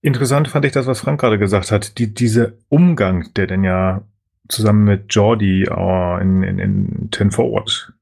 Interessant 0.01 0.49
fand 0.49 0.65
ich 0.65 0.73
das, 0.73 0.87
was 0.87 1.01
Frank 1.01 1.21
gerade 1.21 1.39
gesagt 1.39 1.71
hat. 1.71 1.99
Die, 1.99 2.15
dieser 2.15 2.53
Umgang, 2.71 3.35
der 3.37 3.47
denn 3.47 3.65
ja 3.65 4.01
zusammen 4.49 4.85
mit 4.85 5.15
Jordi 5.15 5.69
uh, 5.69 6.17
in, 6.19 6.43
in, 6.43 6.59
in 6.59 7.09
Ten 7.11 7.31
Forward 7.31 7.93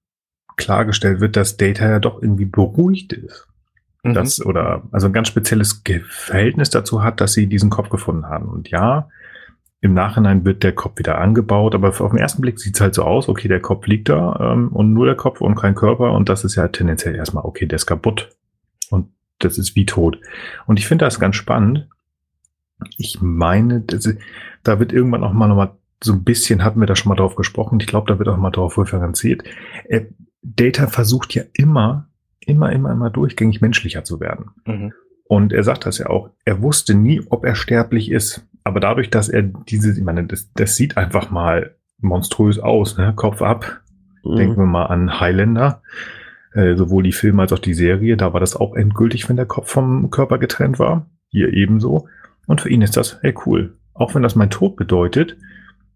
klargestellt 0.56 1.20
wird, 1.20 1.34
dass 1.34 1.56
Data 1.56 1.88
ja 1.88 1.98
doch 1.98 2.22
irgendwie 2.22 2.44
beruhigt 2.44 3.12
ist. 3.12 3.48
Mhm. 4.04 4.14
Das, 4.14 4.44
oder 4.44 4.84
also 4.92 5.08
ein 5.08 5.12
ganz 5.12 5.26
spezielles 5.26 5.82
Verhältnis 6.08 6.70
dazu 6.70 7.02
hat, 7.02 7.20
dass 7.20 7.32
sie 7.32 7.48
diesen 7.48 7.70
Kopf 7.70 7.88
gefunden 7.88 8.26
haben. 8.26 8.48
Und 8.48 8.70
ja, 8.70 9.08
im 9.80 9.94
Nachhinein 9.94 10.44
wird 10.44 10.64
der 10.64 10.74
Kopf 10.74 10.98
wieder 10.98 11.18
angebaut, 11.18 11.74
aber 11.74 11.88
auf 11.88 12.10
den 12.10 12.18
ersten 12.18 12.42
Blick 12.42 12.58
sieht 12.58 12.74
es 12.74 12.80
halt 12.80 12.94
so 12.94 13.04
aus, 13.04 13.28
okay, 13.28 13.46
der 13.46 13.60
Kopf 13.60 13.86
liegt 13.86 14.08
da 14.08 14.52
ähm, 14.52 14.68
und 14.68 14.92
nur 14.92 15.06
der 15.06 15.14
Kopf 15.14 15.40
und 15.40 15.54
kein 15.54 15.74
Körper 15.74 16.12
und 16.12 16.28
das 16.28 16.44
ist 16.44 16.56
ja 16.56 16.66
tendenziell 16.68 17.14
erstmal, 17.14 17.44
okay, 17.44 17.66
der 17.66 17.76
ist 17.76 17.86
kaputt 17.86 18.36
und 18.90 19.10
das 19.38 19.56
ist 19.56 19.76
wie 19.76 19.86
tot. 19.86 20.18
Und 20.66 20.80
ich 20.80 20.88
finde 20.88 21.04
das 21.04 21.20
ganz 21.20 21.36
spannend. 21.36 21.88
Ich 22.96 23.18
meine, 23.20 23.80
das, 23.80 24.08
da 24.64 24.80
wird 24.80 24.92
irgendwann 24.92 25.22
auch 25.22 25.32
mal 25.32 25.46
nochmal 25.46 25.70
so 26.02 26.12
ein 26.12 26.24
bisschen, 26.24 26.64
hatten 26.64 26.80
wir 26.80 26.86
da 26.86 26.96
schon 26.96 27.10
mal 27.10 27.16
drauf 27.16 27.36
gesprochen, 27.36 27.78
ich 27.80 27.86
glaube, 27.86 28.12
da 28.12 28.18
wird 28.18 28.28
auch 28.28 28.36
mal 28.36 28.50
drauf 28.50 28.78
referenziert. 28.78 29.44
Äh, 29.84 30.06
Data 30.42 30.86
versucht 30.86 31.34
ja 31.34 31.42
immer, 31.52 32.08
immer, 32.40 32.72
immer, 32.72 32.92
immer 32.92 33.10
durchgängig 33.10 33.60
menschlicher 33.60 34.04
zu 34.04 34.20
werden. 34.20 34.50
Mhm. 34.64 34.92
Und 35.24 35.52
er 35.52 35.62
sagt 35.62 35.86
das 35.86 35.98
ja 35.98 36.06
auch, 36.06 36.30
er 36.44 36.62
wusste 36.62 36.94
nie, 36.94 37.20
ob 37.28 37.44
er 37.44 37.54
sterblich 37.54 38.10
ist. 38.10 38.47
Aber 38.68 38.80
dadurch, 38.80 39.08
dass 39.08 39.30
er 39.30 39.42
diese, 39.42 39.92
ich 39.92 40.04
meine, 40.04 40.24
das, 40.24 40.52
das 40.52 40.76
sieht 40.76 40.98
einfach 40.98 41.30
mal 41.30 41.74
monströs 42.00 42.58
aus, 42.58 42.98
ne? 42.98 43.14
Kopf 43.16 43.40
ab. 43.40 43.80
Mhm. 44.22 44.36
Denken 44.36 44.56
wir 44.58 44.66
mal 44.66 44.84
an 44.86 45.20
Highlander. 45.20 45.80
Äh, 46.52 46.76
sowohl 46.76 47.02
die 47.02 47.12
Filme 47.12 47.40
als 47.40 47.52
auch 47.54 47.58
die 47.58 47.72
Serie, 47.72 48.18
da 48.18 48.34
war 48.34 48.40
das 48.40 48.56
auch 48.56 48.74
endgültig, 48.74 49.26
wenn 49.26 49.36
der 49.36 49.46
Kopf 49.46 49.70
vom 49.70 50.10
Körper 50.10 50.36
getrennt 50.36 50.78
war. 50.78 51.06
Hier 51.30 51.50
ebenso. 51.54 52.08
Und 52.46 52.60
für 52.60 52.68
ihn 52.68 52.82
ist 52.82 52.98
das, 52.98 53.18
hey 53.22 53.34
cool. 53.46 53.74
Auch 53.94 54.14
wenn 54.14 54.22
das 54.22 54.36
mein 54.36 54.50
Tod 54.50 54.76
bedeutet, 54.76 55.38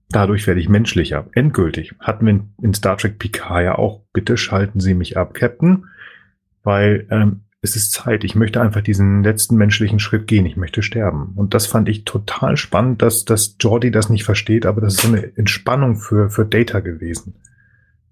dadurch 0.08 0.46
werde 0.46 0.60
ich 0.60 0.70
menschlicher. 0.70 1.26
Endgültig. 1.32 1.94
Hatten 2.00 2.24
wir 2.24 2.40
in 2.62 2.72
Star 2.72 2.96
Trek 2.96 3.18
Picard 3.18 3.64
ja 3.64 3.76
auch, 3.76 4.00
bitte 4.14 4.38
schalten 4.38 4.80
Sie 4.80 4.94
mich 4.94 5.18
ab, 5.18 5.34
Captain. 5.34 5.84
Weil 6.62 7.06
ähm, 7.10 7.42
es 7.64 7.76
ist 7.76 7.92
Zeit. 7.92 8.24
Ich 8.24 8.34
möchte 8.34 8.60
einfach 8.60 8.80
diesen 8.80 9.22
letzten 9.22 9.56
menschlichen 9.56 10.00
Schritt 10.00 10.26
gehen. 10.26 10.44
Ich 10.46 10.56
möchte 10.56 10.82
sterben. 10.82 11.32
Und 11.36 11.54
das 11.54 11.66
fand 11.66 11.88
ich 11.88 12.04
total 12.04 12.56
spannend, 12.56 13.02
dass, 13.02 13.24
dass 13.24 13.56
Jordi 13.60 13.92
das 13.92 14.10
nicht 14.10 14.24
versteht, 14.24 14.66
aber 14.66 14.80
das 14.80 14.94
ist 14.94 15.02
so 15.02 15.08
eine 15.08 15.36
Entspannung 15.36 15.94
für, 15.96 16.28
für 16.28 16.44
Data 16.44 16.80
gewesen. 16.80 17.36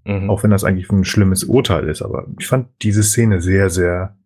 Mhm. 0.04 0.30
Auch 0.30 0.44
wenn 0.44 0.52
das 0.52 0.62
eigentlich 0.62 0.88
ein 0.90 1.04
schlimmes 1.04 1.42
Urteil 1.42 1.88
ist. 1.88 2.00
Aber 2.00 2.28
ich 2.38 2.46
fand 2.46 2.68
diese 2.82 3.02
Szene 3.02 3.40
sehr, 3.40 3.70
sehr 3.70 4.16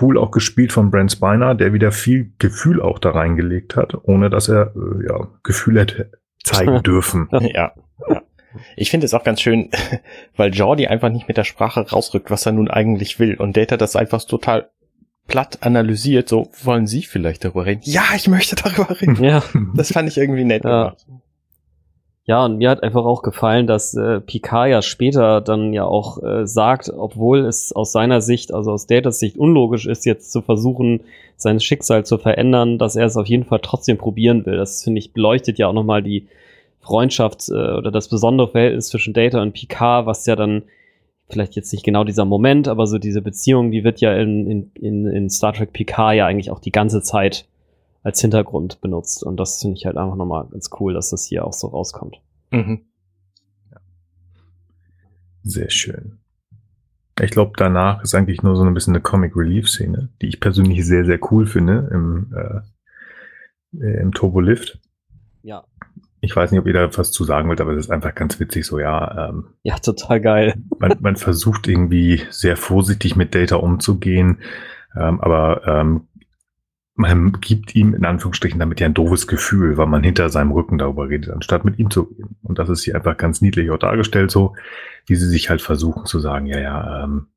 cool 0.00 0.16
auch 0.16 0.30
gespielt 0.30 0.72
von 0.72 0.90
Brent 0.90 1.12
Spiner, 1.12 1.54
der 1.54 1.74
wieder 1.74 1.92
viel 1.92 2.32
Gefühl 2.38 2.80
auch 2.80 2.98
da 2.98 3.10
reingelegt 3.10 3.76
hat, 3.76 3.94
ohne 4.02 4.30
dass 4.30 4.48
er 4.48 4.74
äh, 4.74 5.06
ja, 5.06 5.28
Gefühl 5.42 5.78
hätte 5.78 6.10
zeigen 6.42 6.82
dürfen. 6.82 7.28
ja. 7.52 7.74
Ich 8.76 8.90
finde 8.90 9.06
es 9.06 9.14
auch 9.14 9.24
ganz 9.24 9.40
schön, 9.40 9.70
weil 10.36 10.54
Jordi 10.54 10.86
einfach 10.86 11.10
nicht 11.10 11.28
mit 11.28 11.36
der 11.36 11.44
Sprache 11.44 11.88
rausrückt, 11.88 12.30
was 12.30 12.46
er 12.46 12.52
nun 12.52 12.70
eigentlich 12.70 13.18
will. 13.18 13.36
Und 13.36 13.56
Data 13.56 13.76
das 13.76 13.96
einfach 13.96 14.22
total 14.24 14.70
platt 15.26 15.58
analysiert. 15.62 16.28
So, 16.28 16.48
wollen 16.62 16.86
Sie 16.86 17.02
vielleicht 17.02 17.44
darüber 17.44 17.66
reden? 17.66 17.82
Ja, 17.84 18.04
ich 18.14 18.28
möchte 18.28 18.56
darüber 18.62 19.00
reden. 19.00 19.22
Ja. 19.22 19.42
Das 19.74 19.92
fand 19.92 20.08
ich 20.08 20.18
irgendwie 20.18 20.44
nett 20.44 20.64
ja. 20.64 20.84
gemacht. 20.84 21.06
Ja, 22.28 22.44
und 22.44 22.58
mir 22.58 22.70
hat 22.70 22.82
einfach 22.82 23.04
auch 23.04 23.22
gefallen, 23.22 23.68
dass 23.68 23.94
äh, 23.94 24.20
Picard 24.20 24.68
ja 24.68 24.82
später 24.82 25.40
dann 25.40 25.72
ja 25.72 25.84
auch 25.84 26.20
äh, 26.24 26.44
sagt, 26.44 26.90
obwohl 26.90 27.46
es 27.46 27.72
aus 27.72 27.92
seiner 27.92 28.20
Sicht, 28.20 28.52
also 28.52 28.72
aus 28.72 28.88
Datas 28.88 29.20
Sicht 29.20 29.36
unlogisch 29.36 29.86
ist, 29.86 30.04
jetzt 30.06 30.32
zu 30.32 30.42
versuchen, 30.42 31.02
sein 31.36 31.60
Schicksal 31.60 32.04
zu 32.04 32.18
verändern, 32.18 32.78
dass 32.78 32.96
er 32.96 33.06
es 33.06 33.16
auf 33.16 33.26
jeden 33.26 33.44
Fall 33.44 33.60
trotzdem 33.62 33.96
probieren 33.96 34.44
will. 34.44 34.56
Das 34.56 34.82
finde 34.82 34.98
ich 34.98 35.12
beleuchtet 35.12 35.58
ja 35.58 35.68
auch 35.68 35.72
nochmal 35.72 36.02
die 36.02 36.26
Freundschaft 36.86 37.48
äh, 37.48 37.52
oder 37.52 37.90
das 37.90 38.08
besondere 38.08 38.48
Verhältnis 38.48 38.88
zwischen 38.88 39.12
Data 39.12 39.42
und 39.42 39.52
Picard, 39.52 40.06
was 40.06 40.24
ja 40.26 40.36
dann 40.36 40.62
vielleicht 41.28 41.56
jetzt 41.56 41.72
nicht 41.72 41.84
genau 41.84 42.04
dieser 42.04 42.24
Moment, 42.24 42.68
aber 42.68 42.86
so 42.86 42.98
diese 42.98 43.20
Beziehung, 43.20 43.70
die 43.70 43.84
wird 43.84 44.00
ja 44.00 44.14
in, 44.14 44.70
in, 44.74 45.06
in 45.06 45.30
Star 45.30 45.52
Trek 45.52 45.72
Picard 45.72 46.14
ja 46.14 46.26
eigentlich 46.26 46.50
auch 46.50 46.60
die 46.60 46.72
ganze 46.72 47.02
Zeit 47.02 47.48
als 48.02 48.20
Hintergrund 48.20 48.80
benutzt. 48.80 49.24
Und 49.24 49.38
das 49.38 49.60
finde 49.60 49.76
ich 49.76 49.86
halt 49.86 49.96
einfach 49.96 50.14
nochmal 50.14 50.46
ganz 50.50 50.70
cool, 50.78 50.94
dass 50.94 51.10
das 51.10 51.24
hier 51.24 51.44
auch 51.44 51.52
so 51.52 51.66
rauskommt. 51.66 52.20
Mhm. 52.52 52.82
Sehr 55.42 55.70
schön. 55.70 56.18
Ich 57.20 57.30
glaube, 57.30 57.52
danach 57.56 58.02
ist 58.02 58.14
eigentlich 58.14 58.42
nur 58.42 58.56
so 58.56 58.62
ein 58.62 58.74
bisschen 58.74 58.94
eine 58.94 59.02
Comic 59.02 59.34
Relief 59.36 59.68
Szene, 59.68 60.10
die 60.20 60.26
ich 60.26 60.38
persönlich 60.38 60.84
sehr, 60.84 61.04
sehr 61.04 61.18
cool 61.32 61.46
finde 61.46 61.88
im, 61.92 62.34
äh, 62.36 63.84
äh 63.84 64.00
im 64.02 64.12
Turbo 64.12 64.40
Lift. 64.40 64.78
Ja. 65.42 65.64
Ich 66.26 66.36
weiß 66.36 66.50
nicht, 66.50 66.60
ob 66.60 66.66
ihr 66.66 66.72
da 66.72 66.96
was 66.96 67.12
zu 67.12 67.24
sagen 67.24 67.48
wollt, 67.48 67.60
aber 67.60 67.72
es 67.72 67.86
ist 67.86 67.90
einfach 67.90 68.14
ganz 68.14 68.38
witzig 68.40 68.66
so, 68.66 68.78
ja. 68.78 69.30
Ähm, 69.30 69.44
ja, 69.62 69.78
total 69.78 70.20
geil. 70.20 70.54
Man, 70.78 70.96
man 71.00 71.16
versucht 71.16 71.68
irgendwie 71.68 72.22
sehr 72.30 72.56
vorsichtig 72.56 73.16
mit 73.16 73.34
Data 73.34 73.56
umzugehen, 73.56 74.38
ähm, 74.96 75.20
aber 75.20 75.62
ähm, 75.66 76.08
man 76.96 77.40
gibt 77.40 77.76
ihm 77.76 77.94
in 77.94 78.04
Anführungsstrichen 78.04 78.58
damit 78.58 78.80
ja 78.80 78.86
ein 78.86 78.94
doofes 78.94 79.26
Gefühl, 79.26 79.76
weil 79.76 79.86
man 79.86 80.02
hinter 80.02 80.30
seinem 80.30 80.50
Rücken 80.50 80.78
darüber 80.78 81.08
redet, 81.08 81.30
anstatt 81.30 81.64
mit 81.64 81.78
ihm 81.78 81.90
zu 81.90 82.02
reden. 82.02 82.36
Und 82.42 82.58
das 82.58 82.68
ist 82.68 82.82
hier 82.82 82.96
einfach 82.96 83.16
ganz 83.16 83.40
niedlich 83.42 83.70
auch 83.70 83.78
dargestellt, 83.78 84.30
so 84.30 84.54
wie 85.06 85.14
sie 85.14 85.28
sich 85.28 85.50
halt 85.50 85.62
versuchen 85.62 86.06
zu 86.06 86.18
sagen, 86.18 86.46
ja, 86.46 86.58
ja, 86.58 87.04
ähm, 87.04 87.28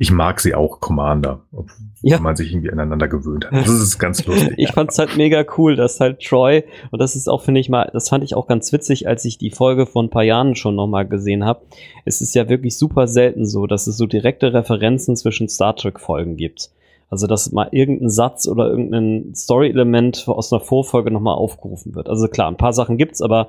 ich 0.00 0.12
mag 0.12 0.38
sie 0.38 0.54
auch, 0.54 0.78
Commander, 0.78 1.40
obwohl 1.50 1.76
ja. 2.02 2.20
man 2.20 2.36
sich 2.36 2.52
irgendwie 2.52 2.70
aneinander 2.70 3.08
gewöhnt 3.08 3.46
hat. 3.46 3.52
Das 3.52 3.68
ist 3.68 3.98
ganz 3.98 4.24
lustig. 4.26 4.54
ich 4.56 4.70
fand's 4.70 4.96
halt 4.96 5.16
mega 5.16 5.44
cool, 5.56 5.74
dass 5.74 5.98
halt 5.98 6.20
Troy, 6.22 6.62
und 6.92 7.02
das 7.02 7.16
ist 7.16 7.28
auch, 7.28 7.42
finde 7.42 7.60
ich 7.60 7.68
mal, 7.68 7.90
das 7.92 8.08
fand 8.08 8.22
ich 8.22 8.36
auch 8.36 8.46
ganz 8.46 8.72
witzig, 8.72 9.08
als 9.08 9.24
ich 9.24 9.38
die 9.38 9.50
Folge 9.50 9.86
von 9.86 10.06
ein 10.06 10.10
paar 10.10 10.22
Jahren 10.22 10.54
schon 10.54 10.76
nochmal 10.76 11.06
gesehen 11.06 11.44
habe. 11.44 11.62
Es 12.04 12.20
ist 12.20 12.36
ja 12.36 12.48
wirklich 12.48 12.78
super 12.78 13.08
selten 13.08 13.44
so, 13.44 13.66
dass 13.66 13.88
es 13.88 13.96
so 13.96 14.06
direkte 14.06 14.52
Referenzen 14.52 15.16
zwischen 15.16 15.48
Star 15.48 15.74
Trek-Folgen 15.74 16.36
gibt. 16.36 16.70
Also, 17.10 17.26
dass 17.26 17.50
mal 17.50 17.68
irgendein 17.72 18.10
Satz 18.10 18.46
oder 18.46 18.68
irgendein 18.68 19.34
Story-Element 19.34 20.28
aus 20.28 20.52
einer 20.52 20.60
Vorfolge 20.60 21.10
nochmal 21.10 21.34
aufgerufen 21.34 21.96
wird. 21.96 22.08
Also 22.08 22.28
klar, 22.28 22.48
ein 22.48 22.56
paar 22.56 22.74
Sachen 22.74 22.98
gibt's, 22.98 23.22
aber 23.22 23.48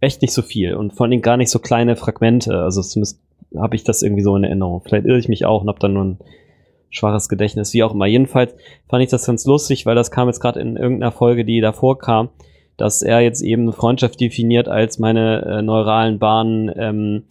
echt 0.00 0.22
nicht 0.22 0.34
so 0.34 0.42
viel 0.42 0.74
und 0.74 0.92
vor 0.92 1.06
allem 1.06 1.22
gar 1.22 1.36
nicht 1.36 1.50
so 1.50 1.58
kleine 1.58 1.96
Fragmente. 1.96 2.62
Also 2.62 2.82
zumindest 2.82 3.18
habe 3.56 3.76
ich 3.76 3.84
das 3.84 4.02
irgendwie 4.02 4.22
so 4.22 4.36
in 4.36 4.44
Erinnerung. 4.44 4.82
Vielleicht 4.84 5.06
irre 5.06 5.18
ich 5.18 5.28
mich 5.28 5.44
auch 5.44 5.62
und 5.62 5.68
habe 5.68 5.78
dann 5.78 5.94
nur 5.94 6.04
ein 6.04 6.18
schwaches 6.90 7.28
Gedächtnis, 7.28 7.72
wie 7.74 7.82
auch 7.82 7.94
immer. 7.94 8.06
Jedenfalls 8.06 8.54
fand 8.88 9.02
ich 9.02 9.10
das 9.10 9.26
ganz 9.26 9.44
lustig, 9.46 9.86
weil 9.86 9.94
das 9.94 10.10
kam 10.10 10.28
jetzt 10.28 10.40
gerade 10.40 10.60
in 10.60 10.76
irgendeiner 10.76 11.12
Folge, 11.12 11.44
die 11.44 11.60
davor 11.60 11.98
kam, 11.98 12.28
dass 12.76 13.02
er 13.02 13.20
jetzt 13.20 13.42
eben 13.42 13.72
Freundschaft 13.72 14.20
definiert 14.20 14.68
als 14.68 14.98
meine 14.98 15.44
äh, 15.44 15.62
neuralen 15.62 16.18
Bahnen 16.18 16.70
ähm, 16.76 17.22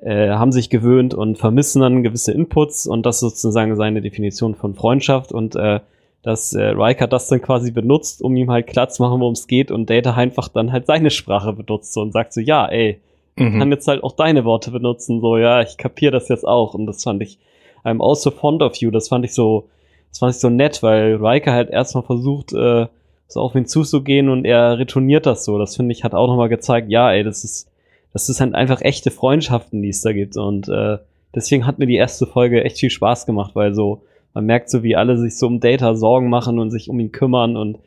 äh, 0.00 0.30
haben 0.30 0.52
sich 0.52 0.70
gewöhnt 0.70 1.14
und 1.14 1.38
vermissen 1.38 1.80
dann 1.80 2.02
gewisse 2.02 2.32
Inputs 2.32 2.86
und 2.86 3.06
das 3.06 3.20
sozusagen 3.20 3.76
seine 3.76 4.02
Definition 4.02 4.54
von 4.54 4.74
Freundschaft 4.74 5.32
und 5.32 5.56
äh, 5.56 5.80
dass 6.22 6.52
äh, 6.52 6.64
Riker 6.64 7.06
das 7.06 7.28
dann 7.28 7.40
quasi 7.40 7.70
benutzt, 7.70 8.20
um 8.20 8.34
ihm 8.36 8.50
halt 8.50 8.66
klar 8.66 8.88
zu 8.88 9.02
machen, 9.02 9.20
worum 9.20 9.34
es 9.34 9.46
geht 9.46 9.70
und 9.70 9.88
Data 9.88 10.14
einfach 10.14 10.48
dann 10.48 10.72
halt 10.72 10.86
seine 10.86 11.10
Sprache 11.10 11.52
benutzt 11.52 11.96
und 11.96 12.12
sagt 12.12 12.32
so, 12.32 12.40
ja, 12.40 12.66
ey, 12.66 13.00
mhm. 13.36 13.58
kann 13.58 13.70
jetzt 13.70 13.88
halt 13.88 14.02
auch 14.02 14.12
deine 14.12 14.44
Worte 14.44 14.70
benutzen, 14.70 15.20
so, 15.20 15.36
ja, 15.36 15.62
ich 15.62 15.76
kapiere 15.76 16.12
das 16.12 16.28
jetzt 16.28 16.46
auch. 16.46 16.74
Und 16.74 16.86
das 16.86 17.02
fand 17.02 17.22
ich, 17.22 17.38
I'm 17.84 18.02
also 18.02 18.30
fond 18.30 18.62
of 18.62 18.76
you, 18.76 18.90
das 18.90 19.08
fand 19.08 19.24
ich 19.24 19.34
so, 19.34 19.68
das 20.10 20.18
fand 20.18 20.34
ich 20.34 20.40
so 20.40 20.50
nett, 20.50 20.82
weil 20.82 21.16
Riker 21.16 21.52
halt 21.52 21.70
erstmal 21.70 22.04
versucht, 22.04 22.52
äh, 22.52 22.86
so 23.28 23.40
auf 23.40 23.54
ihn 23.54 23.66
zuzugehen 23.66 24.28
und 24.28 24.44
er 24.44 24.78
retourniert 24.78 25.26
das 25.26 25.44
so, 25.44 25.58
das 25.58 25.76
finde 25.76 25.92
ich, 25.92 26.04
hat 26.04 26.14
auch 26.14 26.28
nochmal 26.28 26.48
gezeigt, 26.48 26.90
ja, 26.90 27.12
ey, 27.12 27.24
das 27.24 27.44
ist, 27.44 27.68
das 28.12 28.28
ist 28.28 28.40
halt 28.40 28.54
einfach 28.54 28.80
echte 28.80 29.10
Freundschaften, 29.10 29.82
die 29.82 29.88
es 29.88 30.00
da 30.00 30.12
gibt. 30.12 30.36
Und 30.36 30.68
äh, 30.68 30.98
deswegen 31.34 31.66
hat 31.66 31.78
mir 31.78 31.86
die 31.86 31.96
erste 31.96 32.26
Folge 32.26 32.64
echt 32.64 32.78
viel 32.78 32.90
Spaß 32.90 33.26
gemacht, 33.26 33.50
weil 33.54 33.74
so, 33.74 34.02
man 34.32 34.46
merkt 34.46 34.70
so, 34.70 34.82
wie 34.82 34.96
alle 34.96 35.18
sich 35.18 35.36
so 35.36 35.46
um 35.46 35.60
Data 35.60 35.94
Sorgen 35.94 36.30
machen 36.30 36.58
und 36.58 36.70
sich 36.70 36.88
um 36.88 36.98
ihn 37.00 37.12
kümmern 37.12 37.56
und 37.56 37.78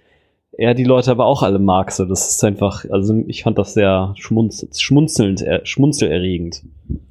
er 0.59 0.73
die 0.73 0.83
Leute 0.83 1.09
aber 1.09 1.25
auch 1.25 1.41
alle 1.41 1.57
mag. 1.57 1.91
So, 1.91 2.03
das 2.03 2.29
ist 2.29 2.43
einfach, 2.43 2.83
also 2.91 3.23
ich 3.27 3.43
fand 3.43 3.57
das 3.57 3.73
sehr 3.73 4.13
schmunz 4.17 4.67
schmunzelnd, 4.77 5.41
äh, 5.41 5.65
schmunzelerregend. 5.65 6.63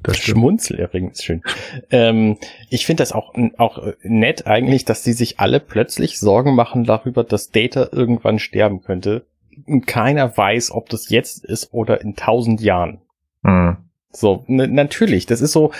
Das 0.03 0.17
schmunzelerregend 0.17 1.13
ist 1.13 1.23
schön. 1.23 1.41
Ähm, 1.89 2.37
ich 2.69 2.85
finde 2.85 3.01
das 3.01 3.11
auch, 3.11 3.33
auch 3.57 3.81
nett 4.03 4.45
eigentlich, 4.45 4.85
dass 4.85 5.01
die 5.01 5.13
sich 5.13 5.39
alle 5.39 5.59
plötzlich 5.59 6.19
Sorgen 6.19 6.53
machen 6.53 6.83
darüber, 6.83 7.23
dass 7.23 7.49
Data 7.49 7.89
irgendwann 7.91 8.37
sterben 8.37 8.81
könnte. 8.81 9.25
Und 9.65 9.87
keiner 9.87 10.37
weiß, 10.37 10.71
ob 10.71 10.89
das 10.89 11.09
jetzt 11.09 11.43
ist 11.43 11.73
oder 11.73 12.01
in 12.01 12.15
tausend 12.15 12.61
Jahren. 12.61 13.01
Mhm. 13.41 13.77
So, 14.11 14.43
natürlich, 14.47 15.25
das 15.25 15.41
ist 15.41 15.53
so, 15.53 15.71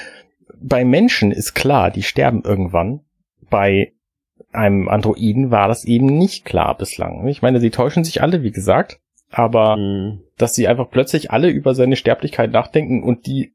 bei 0.60 0.84
Menschen 0.84 1.32
ist 1.32 1.54
klar, 1.54 1.92
die 1.92 2.04
sterben 2.04 2.42
irgendwann 2.44 3.02
bei 3.50 3.94
einem 4.52 4.90
Androiden 4.90 5.52
war 5.52 5.68
das 5.68 5.86
eben 5.86 6.06
nicht 6.06 6.46
klar 6.46 6.78
bislang. 6.78 7.28
Ich 7.28 7.42
meine, 7.42 7.60
sie 7.60 7.70
täuschen 7.70 8.04
sich 8.04 8.22
alle, 8.22 8.44
wie 8.44 8.52
gesagt, 8.52 9.00
aber 9.30 9.78
mhm. 9.78 10.22
dass 10.38 10.56
sie 10.56 10.68
einfach 10.68 10.90
plötzlich 10.90 11.32
alle 11.32 11.50
über 11.50 11.76
seine 11.76 11.96
Sterblichkeit 11.96 12.52
nachdenken 12.52 13.04
und 13.04 13.28
die 13.28 13.54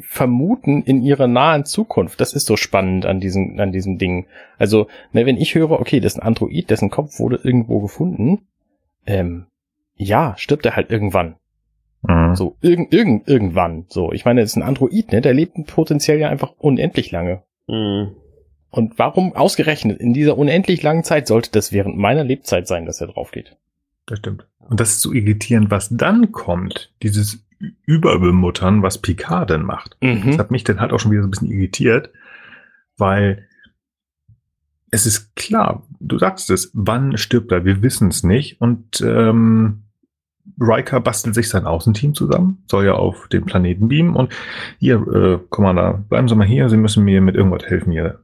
vermuten 0.00 0.82
in 0.82 1.02
ihrer 1.02 1.26
nahen 1.26 1.64
Zukunft. 1.64 2.20
Das 2.20 2.34
ist 2.34 2.46
so 2.46 2.56
spannend 2.56 3.06
an 3.06 3.20
diesem, 3.20 3.58
an 3.58 3.72
diesem 3.72 3.96
Ding. 3.96 4.26
Also, 4.58 4.86
ne, 5.12 5.24
wenn 5.24 5.38
ich 5.38 5.54
höre, 5.54 5.72
okay, 5.72 6.00
das 6.00 6.14
ist 6.14 6.20
ein 6.20 6.26
Android, 6.26 6.68
dessen 6.68 6.90
Kopf 6.90 7.18
wurde 7.18 7.40
irgendwo 7.42 7.80
gefunden, 7.80 8.46
ähm, 9.06 9.46
ja, 9.96 10.34
stirbt 10.36 10.66
er 10.66 10.76
halt 10.76 10.90
irgendwann. 10.90 11.36
Mhm. 12.02 12.34
So, 12.34 12.56
irgend, 12.60 12.92
irgend, 12.92 13.26
irgendwann. 13.26 13.86
So, 13.88 14.12
ich 14.12 14.26
meine, 14.26 14.42
das 14.42 14.50
ist 14.50 14.56
ein 14.56 14.62
Android, 14.62 15.12
ne, 15.12 15.22
der 15.22 15.32
lebt 15.32 15.54
potenziell 15.66 16.18
ja 16.18 16.28
einfach 16.28 16.52
unendlich 16.58 17.10
lange. 17.10 17.42
Mhm. 17.66 18.16
Und 18.74 18.98
warum 18.98 19.36
ausgerechnet 19.36 20.00
in 20.00 20.14
dieser 20.14 20.36
unendlich 20.36 20.82
langen 20.82 21.04
Zeit 21.04 21.28
sollte 21.28 21.52
das 21.52 21.70
während 21.70 21.96
meiner 21.96 22.24
Lebzeit 22.24 22.66
sein, 22.66 22.86
dass 22.86 23.00
er 23.00 23.06
drauf 23.06 23.30
geht? 23.30 23.56
Das 24.06 24.18
stimmt. 24.18 24.48
Und 24.58 24.80
das 24.80 24.90
ist 24.90 25.00
so 25.00 25.12
irritierend, 25.12 25.70
was 25.70 25.90
dann 25.90 26.32
kommt, 26.32 26.92
dieses 27.00 27.46
Überbemuttern, 27.86 28.82
was 28.82 28.98
Picard 28.98 29.50
denn 29.50 29.62
macht. 29.62 29.96
Mhm. 30.00 30.22
Das 30.26 30.38
hat 30.38 30.50
mich 30.50 30.64
dann 30.64 30.80
halt 30.80 30.92
auch 30.92 30.98
schon 30.98 31.12
wieder 31.12 31.22
so 31.22 31.28
ein 31.28 31.30
bisschen 31.30 31.52
irritiert, 31.52 32.10
weil 32.96 33.46
es 34.90 35.06
ist 35.06 35.36
klar, 35.36 35.86
du 36.00 36.18
sagst 36.18 36.50
es, 36.50 36.72
wann 36.74 37.16
stirbt 37.16 37.52
er? 37.52 37.64
Wir 37.64 37.80
wissen 37.80 38.08
es 38.08 38.24
nicht. 38.24 38.60
Und 38.60 39.00
ähm, 39.02 39.84
Riker 40.60 40.98
bastelt 40.98 41.36
sich 41.36 41.48
sein 41.48 41.64
Außenteam 41.64 42.14
zusammen, 42.14 42.64
soll 42.68 42.86
ja 42.86 42.94
auf 42.94 43.28
den 43.28 43.44
Planeten 43.44 43.86
beamen 43.86 44.16
und 44.16 44.32
hier, 44.80 44.96
äh, 44.96 45.38
Commander, 45.48 46.04
bleiben 46.08 46.26
Sie 46.26 46.34
mal 46.34 46.46
hier, 46.46 46.68
Sie 46.68 46.76
müssen 46.76 47.04
mir 47.04 47.20
mit 47.20 47.36
irgendwas 47.36 47.66
helfen 47.66 47.92
hier. 47.92 48.18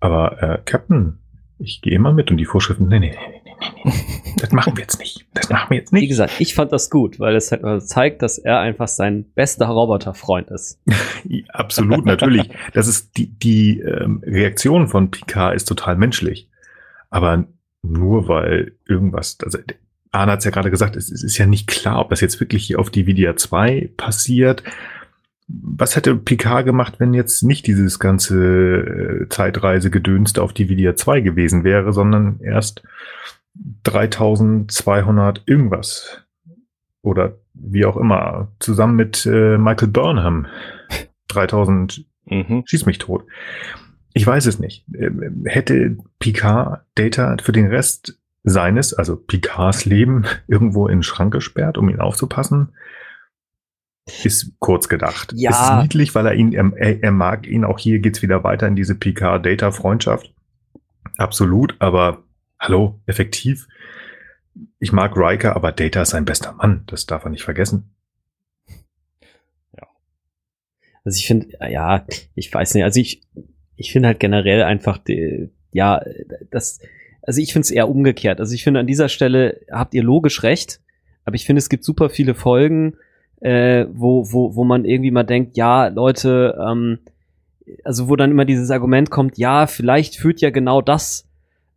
Aber 0.00 0.42
äh, 0.42 0.58
Captain, 0.64 1.18
ich 1.58 1.80
gehe 1.80 1.94
immer 1.94 2.12
mit 2.12 2.30
und 2.30 2.36
die 2.36 2.44
Vorschriften, 2.44 2.88
nee, 2.88 2.98
nee, 2.98 3.10
nee, 3.10 3.42
nee, 3.44 3.52
nee, 3.60 3.70
nee. 3.84 4.34
Das 4.38 4.52
machen 4.52 4.76
wir 4.76 4.82
jetzt 4.82 4.98
nicht. 4.98 5.26
Das 5.32 5.48
machen 5.48 5.70
wir 5.70 5.78
jetzt 5.78 5.92
nicht. 5.92 6.02
Wie 6.02 6.08
gesagt, 6.08 6.34
ich 6.38 6.54
fand 6.54 6.72
das 6.72 6.90
gut, 6.90 7.18
weil 7.18 7.34
es 7.34 7.50
halt 7.50 7.88
zeigt, 7.88 8.20
dass 8.20 8.36
er 8.36 8.60
einfach 8.60 8.88
sein 8.88 9.24
bester 9.34 9.66
Roboterfreund 9.66 10.50
ist. 10.50 10.80
Absolut, 11.48 12.04
natürlich. 12.04 12.50
Das 12.74 12.86
ist 12.86 13.16
die, 13.16 13.28
die 13.38 13.80
ähm, 13.80 14.22
Reaktion 14.26 14.88
von 14.88 15.10
Picard 15.10 15.54
ist 15.54 15.64
total 15.64 15.96
menschlich. 15.96 16.50
Aber 17.08 17.46
nur 17.82 18.28
weil 18.28 18.72
irgendwas, 18.86 19.38
also 19.42 19.58
Arne 20.12 20.32
hat 20.32 20.40
es 20.40 20.44
ja 20.44 20.50
gerade 20.50 20.70
gesagt, 20.70 20.96
es, 20.96 21.10
es, 21.10 21.22
ist 21.22 21.38
ja 21.38 21.46
nicht 21.46 21.66
klar, 21.66 22.00
ob 22.00 22.10
das 22.10 22.20
jetzt 22.20 22.40
wirklich 22.40 22.66
hier 22.66 22.78
auf 22.78 22.90
die 22.90 23.06
Vidia 23.06 23.36
2 23.36 23.92
passiert 23.96 24.62
was 25.48 25.94
hätte 25.94 26.16
Picard 26.16 26.64
gemacht, 26.64 26.94
wenn 26.98 27.14
jetzt 27.14 27.42
nicht 27.42 27.66
dieses 27.66 27.98
ganze 27.98 28.36
äh, 28.36 29.28
Zeitreisegedönste 29.28 30.42
auf 30.42 30.52
die 30.52 30.68
Vidia 30.68 30.96
2 30.96 31.20
gewesen 31.20 31.62
wäre, 31.64 31.92
sondern 31.92 32.40
erst 32.40 32.82
3200 33.84 35.42
irgendwas? 35.46 36.22
Oder 37.02 37.38
wie 37.54 37.84
auch 37.84 37.96
immer, 37.96 38.48
zusammen 38.58 38.96
mit 38.96 39.24
äh, 39.26 39.56
Michael 39.56 39.88
Burnham. 39.88 40.46
3000 41.28 42.04
mhm. 42.26 42.62
schieß 42.66 42.86
mich 42.86 42.98
tot. 42.98 43.24
Ich 44.14 44.26
weiß 44.26 44.46
es 44.46 44.58
nicht. 44.58 44.84
Ähm, 44.94 45.44
hätte 45.46 45.98
Picard 46.18 46.84
Data 46.94 47.36
für 47.42 47.52
den 47.52 47.66
Rest 47.66 48.18
seines, 48.42 48.94
also 48.94 49.16
Picards 49.16 49.84
Leben, 49.84 50.24
irgendwo 50.48 50.88
in 50.88 50.98
den 50.98 51.02
Schrank 51.02 51.32
gesperrt, 51.32 51.78
um 51.78 51.88
ihn 51.88 52.00
aufzupassen? 52.00 52.70
Ist 54.06 54.52
kurz 54.58 54.88
gedacht. 54.88 55.32
Ja. 55.34 55.50
Ist 55.50 55.82
niedlich, 55.82 56.14
weil 56.14 56.26
er 56.26 56.34
ihn, 56.34 56.52
er, 56.52 57.02
er 57.02 57.10
mag 57.12 57.46
ihn. 57.46 57.64
Auch 57.64 57.78
hier 57.78 57.98
geht's 57.98 58.22
wieder 58.22 58.44
weiter 58.44 58.66
in 58.68 58.76
diese 58.76 58.94
PK-Data-Freundschaft. 58.94 60.32
Absolut, 61.16 61.74
aber 61.80 62.24
hallo, 62.58 63.00
effektiv. 63.06 63.66
Ich 64.78 64.92
mag 64.92 65.16
Riker, 65.16 65.56
aber 65.56 65.72
Data 65.72 66.02
ist 66.02 66.10
sein 66.10 66.24
bester 66.24 66.52
Mann. 66.52 66.84
Das 66.86 67.06
darf 67.06 67.24
er 67.24 67.30
nicht 67.30 67.42
vergessen. 67.42 67.94
Ja. 69.76 69.86
Also 71.04 71.18
ich 71.18 71.26
finde, 71.26 71.48
ja, 71.68 72.06
ich 72.34 72.52
weiß 72.52 72.74
nicht, 72.74 72.84
also 72.84 73.00
ich, 73.00 73.22
ich 73.76 73.92
finde 73.92 74.08
halt 74.08 74.20
generell 74.20 74.62
einfach, 74.62 74.98
die, 74.98 75.50
ja, 75.72 76.00
das, 76.50 76.80
also 77.22 77.40
ich 77.40 77.52
finde 77.52 77.64
es 77.64 77.70
eher 77.70 77.88
umgekehrt. 77.88 78.40
Also 78.40 78.54
ich 78.54 78.62
finde 78.62 78.80
an 78.80 78.86
dieser 78.86 79.08
Stelle 79.08 79.60
habt 79.70 79.94
ihr 79.94 80.02
logisch 80.02 80.42
recht, 80.42 80.80
aber 81.24 81.34
ich 81.34 81.44
finde 81.44 81.58
es 81.58 81.68
gibt 81.68 81.84
super 81.84 82.08
viele 82.08 82.34
Folgen, 82.34 82.96
äh, 83.40 83.86
wo, 83.92 84.32
wo, 84.32 84.54
wo 84.54 84.64
man 84.64 84.84
irgendwie 84.84 85.10
mal 85.10 85.24
denkt, 85.24 85.56
ja, 85.56 85.88
Leute, 85.88 86.58
ähm, 86.60 86.98
also 87.84 88.08
wo 88.08 88.16
dann 88.16 88.30
immer 88.30 88.44
dieses 88.44 88.70
Argument 88.70 89.10
kommt, 89.10 89.38
ja, 89.38 89.66
vielleicht 89.66 90.16
führt 90.16 90.40
ja 90.40 90.50
genau 90.50 90.80
das, 90.80 91.26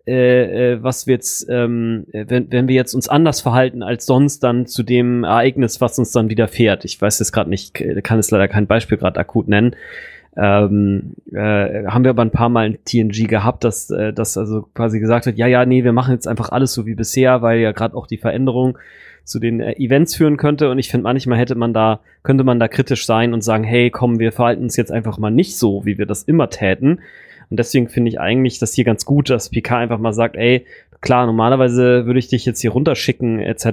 äh, 0.08 0.74
äh, 0.74 0.84
was 0.84 1.08
wir 1.08 1.16
jetzt, 1.16 1.48
ähm, 1.50 2.06
wenn, 2.12 2.52
wenn 2.52 2.68
wir 2.68 2.76
jetzt 2.76 2.94
uns 2.94 3.10
anders 3.10 3.42
verhalten 3.42 3.84
als 3.84 4.06
sonst, 4.06 4.44
dann 4.44 4.66
zu 4.66 4.84
dem 4.84 5.24
Ereignis, 5.24 5.82
was 5.82 6.00
uns 6.00 6.12
dann 6.12 6.30
widerfährt. 6.30 6.86
Ich 6.86 7.00
weiß 7.02 7.20
jetzt 7.20 7.32
gerade 7.32 7.50
nicht, 7.50 7.74
kann 8.04 8.20
es 8.20 8.32
leider 8.32 8.48
kein 8.48 8.68
Beispiel 8.68 8.98
gerade 8.98 9.20
akut 9.20 9.48
nennen. 9.48 9.76
Ähm, 10.38 11.16
äh, 11.32 11.86
haben 11.86 12.04
wir 12.04 12.12
aber 12.12 12.22
ein 12.22 12.32
paar 12.32 12.50
Mal 12.50 12.68
in 12.68 12.78
TNG 12.86 13.28
gehabt, 13.28 13.64
dass 13.64 13.90
äh, 13.90 14.14
das 14.14 14.38
also 14.38 14.64
quasi 14.74 15.00
gesagt 15.00 15.26
wird, 15.26 15.38
ja, 15.38 15.48
ja, 15.48 15.66
nee, 15.66 15.84
wir 15.84 15.92
machen 15.92 16.14
jetzt 16.14 16.28
einfach 16.28 16.50
alles 16.50 16.74
so 16.74 16.86
wie 16.86 16.96
bisher, 16.96 17.42
weil 17.42 17.60
ja 17.60 17.72
gerade 17.72 17.96
auch 17.96 18.08
die 18.08 18.18
Veränderung 18.18 18.78
zu 19.24 19.40
den 19.40 19.60
äh, 19.60 19.74
Events 19.74 20.16
führen 20.16 20.38
könnte. 20.38 20.70
Und 20.70 20.80
ich 20.80 20.90
finde, 20.90 21.04
manchmal 21.04 21.38
hätte 21.38 21.56
man 21.56 21.74
da, 21.74 22.00
könnte 22.24 22.44
man 22.44 22.60
da 22.60 22.68
kritisch 22.68 23.06
sein 23.06 23.34
und 23.34 23.44
sagen, 23.44 23.64
hey, 23.64 23.90
komm, 23.90 24.20
wir 24.20 24.32
verhalten 24.32 24.64
uns 24.64 24.76
jetzt 24.76 24.92
einfach 24.92 25.18
mal 25.18 25.32
nicht 25.32 25.58
so, 25.58 25.86
wie 25.86 25.98
wir 25.98 26.06
das 26.06 26.24
immer 26.24 26.50
täten. 26.50 27.00
Und 27.50 27.58
deswegen 27.58 27.90
finde 27.90 28.10
ich 28.10 28.20
eigentlich 28.20 28.60
das 28.60 28.74
hier 28.74 28.84
ganz 28.84 29.06
gut, 29.06 29.30
dass 29.30 29.50
Picard 29.50 29.82
einfach 29.82 30.00
mal 30.00 30.14
sagt, 30.14 30.36
ey, 30.36 30.66
klar, 31.02 31.26
normalerweise 31.26 32.06
würde 32.06 32.20
ich 32.20 32.28
dich 32.28 32.46
jetzt 32.46 32.62
hier 32.62 32.72
runterschicken, 32.72 33.40
etc. 33.40 33.66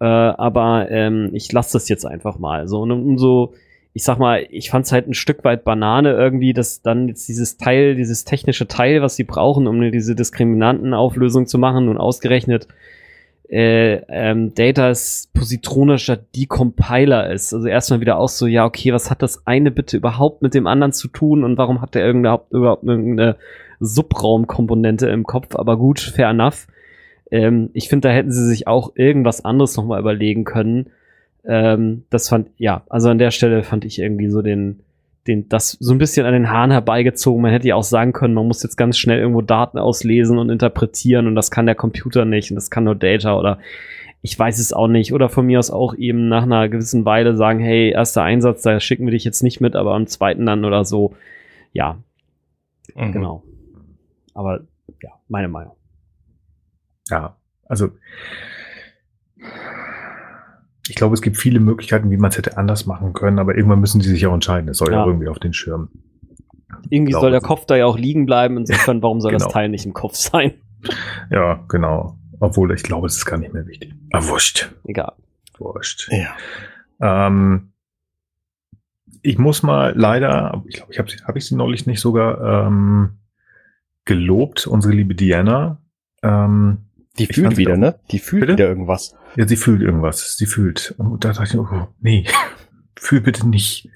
Äh, 0.00 0.04
aber 0.04 0.88
ähm, 0.90 1.30
ich 1.32 1.50
lasse 1.52 1.74
das 1.74 1.88
jetzt 1.88 2.04
einfach 2.04 2.38
mal. 2.38 2.68
So, 2.68 2.82
und 2.82 2.90
umso, 2.90 3.54
ich 3.94 4.04
sag 4.04 4.18
mal, 4.18 4.46
ich 4.50 4.70
fand 4.70 4.86
es 4.86 4.92
halt 4.92 5.08
ein 5.08 5.14
Stück 5.14 5.44
weit 5.44 5.64
Banane 5.64 6.12
irgendwie, 6.12 6.52
dass 6.52 6.82
dann 6.82 7.08
jetzt 7.08 7.28
dieses 7.28 7.56
Teil, 7.56 7.94
dieses 7.94 8.24
technische 8.24 8.66
Teil, 8.66 9.02
was 9.02 9.16
sie 9.16 9.24
brauchen, 9.24 9.66
um 9.66 9.80
diese 9.90 10.14
Diskriminantenauflösung 10.14 11.46
zu 11.46 11.58
machen 11.58 11.88
und 11.88 11.96
ausgerechnet 11.96 12.68
äh, 13.48 14.00
ähm, 14.08 14.54
Datas 14.54 15.30
positronischer 15.34 16.16
Decompiler 16.16 17.30
ist. 17.30 17.52
Also 17.52 17.68
erstmal 17.68 18.00
wieder 18.00 18.18
auch 18.18 18.28
so, 18.28 18.46
ja, 18.46 18.64
okay, 18.64 18.92
was 18.92 19.10
hat 19.10 19.22
das 19.22 19.46
eine 19.46 19.70
bitte 19.70 19.96
überhaupt 19.96 20.42
mit 20.42 20.54
dem 20.54 20.66
anderen 20.66 20.92
zu 20.92 21.08
tun 21.08 21.44
und 21.44 21.58
warum 21.58 21.80
hat 21.80 21.94
der 21.94 22.08
überhaupt, 22.10 22.52
überhaupt 22.52 22.84
irgendeine 22.84 23.36
Subraumkomponente 23.80 25.08
im 25.08 25.24
Kopf? 25.24 25.56
Aber 25.56 25.76
gut, 25.76 26.00
fair 26.00 26.30
enough. 26.30 26.66
Ähm, 27.30 27.70
ich 27.74 27.88
finde, 27.88 28.08
da 28.08 28.14
hätten 28.14 28.32
sie 28.32 28.46
sich 28.46 28.66
auch 28.66 28.92
irgendwas 28.94 29.44
anderes 29.44 29.76
nochmal 29.76 30.00
überlegen 30.00 30.44
können. 30.44 30.90
Ähm, 31.46 32.04
das 32.10 32.28
fand, 32.28 32.48
ja, 32.56 32.82
also 32.88 33.10
an 33.10 33.18
der 33.18 33.30
Stelle 33.30 33.62
fand 33.62 33.84
ich 33.84 33.98
irgendwie 33.98 34.30
so 34.30 34.40
den, 34.40 34.80
den, 35.26 35.48
das 35.48 35.72
so 35.80 35.92
ein 35.92 35.98
bisschen 35.98 36.26
an 36.26 36.32
den 36.32 36.50
Haaren 36.50 36.70
herbeigezogen. 36.70 37.42
Man 37.42 37.50
hätte 37.50 37.68
ja 37.68 37.76
auch 37.76 37.82
sagen 37.82 38.12
können, 38.12 38.34
man 38.34 38.46
muss 38.46 38.62
jetzt 38.62 38.76
ganz 38.76 38.98
schnell 38.98 39.18
irgendwo 39.18 39.40
Daten 39.40 39.78
auslesen 39.78 40.38
und 40.38 40.50
interpretieren 40.50 41.26
und 41.26 41.34
das 41.34 41.50
kann 41.50 41.66
der 41.66 41.74
Computer 41.74 42.24
nicht 42.24 42.50
und 42.50 42.56
das 42.56 42.70
kann 42.70 42.84
nur 42.84 42.94
Data 42.94 43.38
oder 43.38 43.58
ich 44.22 44.38
weiß 44.38 44.58
es 44.58 44.72
auch 44.72 44.88
nicht. 44.88 45.12
Oder 45.12 45.28
von 45.28 45.44
mir 45.44 45.58
aus 45.58 45.70
auch 45.70 45.94
eben 45.94 46.28
nach 46.28 46.44
einer 46.44 46.70
gewissen 46.70 47.04
Weile 47.04 47.36
sagen, 47.36 47.60
hey, 47.60 47.90
erster 47.90 48.22
Einsatz, 48.22 48.62
da 48.62 48.80
schicken 48.80 49.04
wir 49.04 49.10
dich 49.12 49.24
jetzt 49.24 49.42
nicht 49.42 49.60
mit, 49.60 49.76
aber 49.76 49.94
am 49.94 50.06
zweiten 50.06 50.46
dann 50.46 50.64
oder 50.64 50.86
so. 50.86 51.14
Ja, 51.72 51.98
mhm. 52.94 53.12
genau. 53.12 53.42
Aber 54.32 54.60
ja, 55.02 55.10
meine 55.28 55.48
Meinung. 55.48 55.76
ja, 57.10 57.36
also 57.66 57.90
ich 60.88 60.96
glaube, 60.96 61.14
es 61.14 61.22
gibt 61.22 61.36
viele 61.36 61.60
Möglichkeiten, 61.60 62.10
wie 62.10 62.16
man 62.16 62.30
es 62.30 62.36
hätte 62.36 62.56
anders 62.56 62.86
machen 62.86 63.12
können, 63.12 63.38
aber 63.38 63.56
irgendwann 63.56 63.80
müssen 63.80 64.00
sie 64.00 64.10
sich 64.10 64.26
auch 64.26 64.34
entscheiden. 64.34 64.68
Es 64.68 64.78
soll 64.78 64.92
ja, 64.92 65.00
ja 65.00 65.06
irgendwie 65.06 65.28
auf 65.28 65.38
den 65.38 65.52
Schirm. 65.52 65.88
Irgendwie 66.90 67.12
soll 67.12 67.30
der 67.30 67.40
Kopf 67.40 67.64
da 67.66 67.76
ja 67.76 67.86
auch 67.86 67.98
liegen 67.98 68.26
bleiben. 68.26 68.56
Insofern, 68.58 69.02
warum 69.02 69.20
soll 69.20 69.32
genau. 69.32 69.44
das 69.44 69.52
Teil 69.52 69.68
nicht 69.68 69.86
im 69.86 69.94
Kopf 69.94 70.14
sein? 70.14 70.54
Ja, 71.30 71.64
genau. 71.68 72.18
Obwohl, 72.40 72.72
ich 72.72 72.82
glaube, 72.82 73.06
es 73.06 73.16
ist 73.16 73.24
gar 73.24 73.38
nicht 73.38 73.54
mehr 73.54 73.66
wichtig. 73.66 73.94
Ah, 74.12 74.26
wurscht. 74.26 74.70
Egal. 74.84 75.12
Wurscht. 75.58 76.10
Ja. 76.10 76.36
Ähm, 77.00 77.72
ich 79.22 79.38
muss 79.38 79.62
mal 79.62 79.94
leider, 79.96 80.62
ich 80.66 80.76
glaube, 80.76 80.92
ich 80.92 80.98
habe 80.98 81.08
hab 81.24 81.36
ich 81.36 81.46
sie 81.46 81.56
neulich 81.56 81.86
nicht 81.86 82.00
sogar 82.00 82.66
ähm, 82.66 83.18
gelobt, 84.04 84.66
unsere 84.66 84.92
liebe 84.92 85.14
Diana. 85.14 85.78
Ähm, 86.22 86.78
die 87.18 87.26
fühlt 87.26 87.56
wieder, 87.56 87.76
ne? 87.76 87.98
Die 88.10 88.18
fühlt 88.18 88.42
bitte? 88.42 88.52
wieder 88.54 88.68
irgendwas. 88.68 89.16
Ja, 89.36 89.46
sie 89.46 89.56
fühlt 89.56 89.82
irgendwas. 89.82 90.36
Sie 90.36 90.46
fühlt. 90.46 90.94
Und 90.98 91.24
da 91.24 91.32
dachte 91.32 91.44
ich, 91.44 91.58
oh, 91.58 91.88
nee, 92.00 92.26
fühl 92.98 93.20
bitte 93.20 93.48
nicht. 93.48 93.88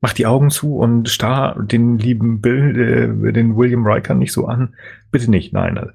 Mach 0.00 0.12
die 0.12 0.26
Augen 0.26 0.50
zu 0.50 0.76
und 0.76 1.08
starr 1.08 1.62
den 1.62 1.98
lieben 1.98 2.40
Bill, 2.40 3.26
äh, 3.28 3.32
den 3.32 3.56
William 3.56 3.86
Riker 3.86 4.14
nicht 4.14 4.32
so 4.32 4.46
an. 4.46 4.74
Bitte 5.10 5.30
nicht, 5.30 5.52
nein. 5.52 5.76
Also, 5.76 5.92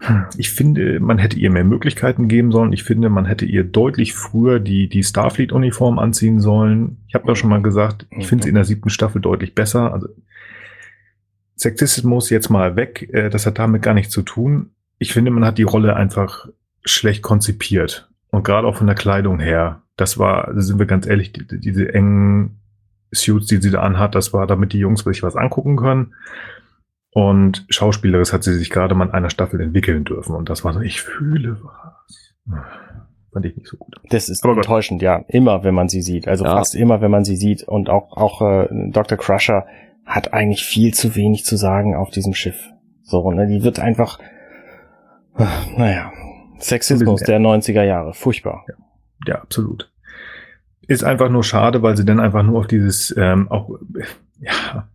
hm, 0.00 0.26
ich 0.36 0.50
finde, 0.50 1.00
man 1.00 1.18
hätte 1.18 1.38
ihr 1.38 1.50
mehr 1.50 1.64
Möglichkeiten 1.64 2.28
geben 2.28 2.52
sollen. 2.52 2.72
Ich 2.72 2.84
finde, 2.84 3.08
man 3.08 3.24
hätte 3.24 3.44
ihr 3.44 3.64
deutlich 3.64 4.14
früher 4.14 4.60
die, 4.60 4.88
die 4.88 5.02
Starfleet-Uniform 5.02 5.98
anziehen 5.98 6.40
sollen. 6.40 6.98
Ich 7.08 7.14
habe 7.14 7.26
ja 7.26 7.34
schon 7.34 7.50
mal 7.50 7.62
gesagt, 7.62 8.06
ich 8.10 8.26
finde 8.28 8.44
sie 8.44 8.50
in 8.50 8.54
der 8.54 8.64
siebten 8.64 8.90
Staffel 8.90 9.20
deutlich 9.20 9.54
besser. 9.54 9.92
Also 9.92 10.08
Sexismus 11.56 12.30
jetzt 12.30 12.50
mal 12.50 12.76
weg, 12.76 13.08
äh, 13.12 13.30
das 13.30 13.46
hat 13.46 13.58
damit 13.58 13.82
gar 13.82 13.94
nichts 13.94 14.12
zu 14.12 14.22
tun 14.22 14.70
ich 14.98 15.12
finde, 15.12 15.30
man 15.30 15.44
hat 15.44 15.58
die 15.58 15.62
Rolle 15.62 15.96
einfach 15.96 16.48
schlecht 16.86 17.22
konzipiert. 17.22 18.08
Und 18.30 18.44
gerade 18.44 18.66
auch 18.66 18.76
von 18.76 18.86
der 18.86 18.96
Kleidung 18.96 19.38
her. 19.38 19.82
Das 19.96 20.18
war, 20.18 20.50
sind 20.60 20.78
wir 20.78 20.86
ganz 20.86 21.06
ehrlich, 21.06 21.32
die, 21.32 21.46
diese 21.46 21.92
engen 21.92 22.60
Suits, 23.12 23.46
die 23.46 23.56
sie 23.56 23.70
da 23.70 23.80
anhat, 23.80 24.14
das 24.14 24.32
war, 24.32 24.46
damit 24.46 24.72
die 24.72 24.78
Jungs 24.78 25.04
sich 25.04 25.22
was 25.22 25.36
angucken 25.36 25.76
können. 25.76 26.14
Und 27.10 27.64
schauspielerisch 27.70 28.32
hat 28.32 28.44
sie 28.44 28.54
sich 28.54 28.68
gerade 28.68 28.94
mal 28.94 29.06
in 29.06 29.12
einer 29.12 29.30
Staffel 29.30 29.60
entwickeln 29.60 30.04
dürfen. 30.04 30.34
Und 30.34 30.50
das 30.50 30.64
war 30.64 30.74
so, 30.74 30.80
ich 30.80 31.00
fühle 31.00 31.58
was. 31.62 32.34
Fand 33.32 33.46
ich 33.46 33.56
nicht 33.56 33.68
so 33.68 33.78
gut. 33.78 33.94
Das 34.10 34.28
ist 34.28 34.44
Aber 34.44 34.54
enttäuschend, 34.54 35.00
ja. 35.00 35.24
Immer, 35.28 35.64
wenn 35.64 35.74
man 35.74 35.88
sie 35.88 36.02
sieht. 36.02 36.28
Also 36.28 36.44
ja. 36.44 36.56
fast 36.56 36.74
immer, 36.74 37.00
wenn 37.00 37.10
man 37.10 37.24
sie 37.24 37.36
sieht. 37.36 37.62
Und 37.62 37.88
auch, 37.88 38.16
auch 38.16 38.42
äh, 38.42 38.68
Dr. 38.90 39.16
Crusher 39.16 39.66
hat 40.04 40.34
eigentlich 40.34 40.64
viel 40.64 40.92
zu 40.92 41.16
wenig 41.16 41.44
zu 41.44 41.56
sagen 41.56 41.94
auf 41.94 42.10
diesem 42.10 42.34
Schiff. 42.34 42.70
So, 43.02 43.30
ne? 43.30 43.46
Die 43.46 43.62
wird 43.62 43.78
einfach 43.78 44.18
naja, 45.76 46.12
Sexismus 46.58 47.22
der 47.22 47.38
90er 47.38 47.82
Jahre, 47.82 48.14
furchtbar. 48.14 48.64
Ja, 48.68 48.74
ja, 49.26 49.34
absolut. 49.42 49.90
Ist 50.86 51.04
einfach 51.04 51.28
nur 51.28 51.42
schade, 51.42 51.82
weil 51.82 51.96
sie 51.96 52.04
dann 52.04 52.20
einfach 52.20 52.42
nur 52.42 52.60
auf 52.60 52.66
dieses, 52.66 53.14
ähm, 53.16 53.50
auch, 53.50 53.70
ja, 54.40 54.88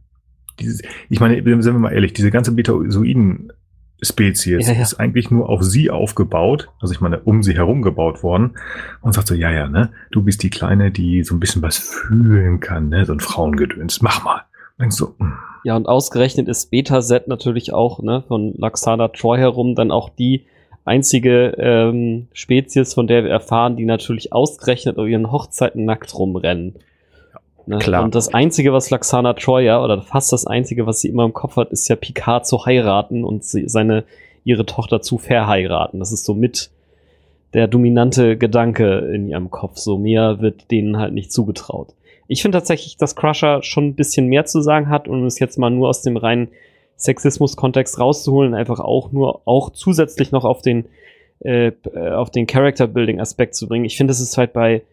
dieses, 0.59 0.81
ich 1.09 1.19
meine, 1.19 1.35
sind 1.35 1.73
wir 1.73 1.79
mal 1.79 1.91
ehrlich, 1.91 2.13
diese 2.13 2.31
ganze 2.31 2.53
Betazoiden 2.53 3.51
Spezies 4.03 4.67
ja, 4.67 4.73
ja. 4.73 4.81
ist 4.81 4.95
eigentlich 4.95 5.29
nur 5.29 5.47
auf 5.49 5.61
sie 5.61 5.91
aufgebaut, 5.91 6.69
also 6.79 6.91
ich 6.91 7.01
meine, 7.01 7.19
um 7.19 7.43
sie 7.43 7.53
herum 7.53 7.83
gebaut 7.83 8.23
worden 8.23 8.55
und 9.01 9.13
sagt 9.13 9.27
so, 9.27 9.35
ja, 9.35 9.51
ja, 9.51 9.67
ne, 9.67 9.91
du 10.09 10.23
bist 10.23 10.41
die 10.41 10.49
Kleine, 10.49 10.89
die 10.89 11.23
so 11.23 11.35
ein 11.35 11.39
bisschen 11.39 11.61
was 11.61 11.77
fühlen 11.77 12.59
kann, 12.59 12.89
ne, 12.89 13.05
so 13.05 13.13
ein 13.13 13.19
Frauengedöns, 13.19 14.01
mach 14.01 14.23
mal. 14.23 14.41
Und 14.77 14.81
denkst 14.83 14.95
so, 14.95 15.13
mh. 15.19 15.25
Hm. 15.27 15.33
Ja, 15.63 15.75
und 15.75 15.87
ausgerechnet 15.87 16.47
ist 16.47 16.71
Beta-Set 16.71 17.27
natürlich 17.27 17.71
auch, 17.73 18.01
ne, 18.01 18.23
von 18.27 18.53
Laxana 18.57 19.09
Troy 19.09 19.37
herum 19.37 19.75
dann 19.75 19.91
auch 19.91 20.09
die 20.09 20.45
einzige 20.85 21.55
ähm, 21.57 22.27
Spezies, 22.33 22.93
von 22.93 23.07
der 23.07 23.23
wir 23.23 23.31
erfahren, 23.31 23.75
die 23.75 23.85
natürlich 23.85 24.33
ausgerechnet 24.33 24.97
auf 24.97 25.07
ihren 25.07 25.31
Hochzeiten 25.31 25.85
nackt 25.85 26.17
rumrennen. 26.17 26.75
Ne? 27.67 27.77
Klar. 27.77 28.03
Und 28.03 28.15
das 28.15 28.33
Einzige, 28.33 28.73
was 28.73 28.89
Laxana 28.89 29.33
Troy 29.33 29.65
ja, 29.65 29.83
oder 29.83 30.01
fast 30.01 30.33
das 30.33 30.47
Einzige, 30.47 30.87
was 30.87 31.01
sie 31.01 31.09
immer 31.09 31.25
im 31.25 31.33
Kopf 31.33 31.55
hat, 31.55 31.71
ist 31.71 31.87
ja 31.87 31.95
Picard 31.95 32.47
zu 32.47 32.65
heiraten 32.65 33.23
und 33.23 33.43
sie, 33.43 33.67
seine, 33.67 34.03
ihre 34.43 34.65
Tochter 34.65 35.01
zu 35.01 35.17
verheiraten. 35.17 35.99
Das 35.99 36.11
ist 36.11 36.25
so 36.25 36.33
mit 36.33 36.71
der 37.53 37.67
dominante 37.67 38.37
Gedanke 38.37 39.11
in 39.13 39.27
ihrem 39.27 39.51
Kopf. 39.51 39.77
So 39.77 39.97
mehr 39.97 40.41
wird 40.41 40.71
denen 40.71 40.97
halt 40.97 41.13
nicht 41.13 41.31
zugetraut. 41.31 41.93
Ich 42.27 42.41
finde 42.41 42.57
tatsächlich, 42.57 42.97
dass 42.97 43.15
Crusher 43.15 43.61
schon 43.61 43.87
ein 43.87 43.95
bisschen 43.95 44.27
mehr 44.27 44.45
zu 44.45 44.61
sagen 44.61 44.89
hat, 44.89 45.07
um 45.07 45.25
es 45.25 45.37
jetzt 45.39 45.57
mal 45.57 45.69
nur 45.69 45.89
aus 45.89 46.01
dem 46.01 46.17
reinen 46.17 46.47
Sexismus-Kontext 47.01 47.99
rauszuholen, 47.99 48.53
einfach 48.53 48.79
auch 48.79 49.11
nur, 49.11 49.41
auch 49.45 49.71
zusätzlich 49.71 50.31
noch 50.31 50.45
auf 50.45 50.61
den, 50.61 50.85
äh, 51.39 51.71
auf 52.13 52.29
den 52.29 52.47
Character-Building-Aspekt 52.47 53.55
zu 53.55 53.67
bringen. 53.67 53.85
Ich 53.85 53.97
finde, 53.97 54.11
das 54.11 54.21
ist 54.21 54.37
halt 54.37 54.53
bei 54.53 54.83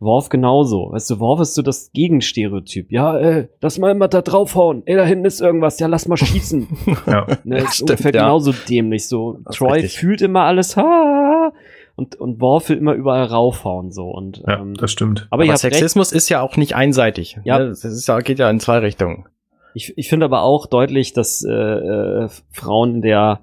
Worf 0.00 0.28
genauso. 0.28 0.92
Weißt 0.92 1.10
du, 1.10 1.18
Worf 1.18 1.40
ist 1.40 1.54
so 1.54 1.62
das 1.62 1.90
Gegenstereotyp. 1.92 2.92
Ja, 2.92 3.18
äh, 3.18 3.48
lass 3.60 3.78
mal 3.78 3.90
immer 3.90 4.08
da 4.08 4.22
draufhauen. 4.22 4.82
Ey, 4.86 4.96
da 4.96 5.04
hinten 5.04 5.24
ist 5.24 5.40
irgendwas. 5.40 5.80
Ja, 5.80 5.88
lass 5.88 6.06
mal 6.06 6.16
schießen. 6.16 6.68
ja. 7.06 7.26
Ne, 7.44 7.58
ist 7.58 7.74
Stimmt, 7.74 7.90
ungefähr 7.90 8.14
ja. 8.14 8.22
genauso 8.22 8.52
dämlich. 8.68 9.08
So, 9.08 9.40
Troy 9.52 9.88
fühlt 9.88 10.22
immer 10.22 10.42
alles, 10.42 10.76
ha, 10.76 11.52
und, 11.98 12.14
und 12.14 12.40
Worf 12.40 12.68
will 12.68 12.78
immer 12.78 12.94
überall 12.94 13.24
raufhauen 13.24 13.90
so 13.90 14.08
und 14.08 14.44
ja, 14.46 14.60
ähm, 14.60 14.74
das 14.74 14.92
stimmt. 14.92 15.26
Aber, 15.30 15.42
aber 15.42 15.56
Sexismus 15.56 16.12
recht. 16.12 16.16
ist 16.16 16.28
ja 16.28 16.40
auch 16.42 16.56
nicht 16.56 16.76
einseitig. 16.76 17.40
Ja, 17.42 17.58
das 17.58 17.84
ist 17.84 18.06
ja, 18.06 18.20
geht 18.20 18.38
ja 18.38 18.48
in 18.48 18.60
zwei 18.60 18.78
Richtungen. 18.78 19.26
Ich, 19.74 19.96
ich 19.96 20.08
finde 20.08 20.26
aber 20.26 20.42
auch 20.42 20.66
deutlich, 20.66 21.12
dass 21.12 21.44
äh, 21.44 21.52
äh, 21.52 22.28
Frauen 22.50 22.96
in 22.96 23.02
der 23.02 23.40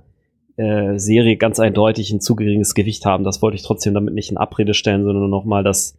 äh, 0.58 0.98
Serie 0.98 1.38
ganz 1.38 1.60
eindeutig 1.60 2.12
ein 2.12 2.22
zu 2.22 2.36
geringes 2.36 2.76
Gewicht 2.76 3.06
haben. 3.06 3.24
Das 3.24 3.42
wollte 3.42 3.56
ich 3.56 3.64
trotzdem 3.64 3.94
damit 3.94 4.14
nicht 4.14 4.32
in 4.32 4.38
Abrede 4.38 4.74
stellen, 4.74 5.04
sondern 5.04 5.22
nur 5.22 5.30
noch 5.30 5.46
mal 5.46 5.64
das 5.64 5.98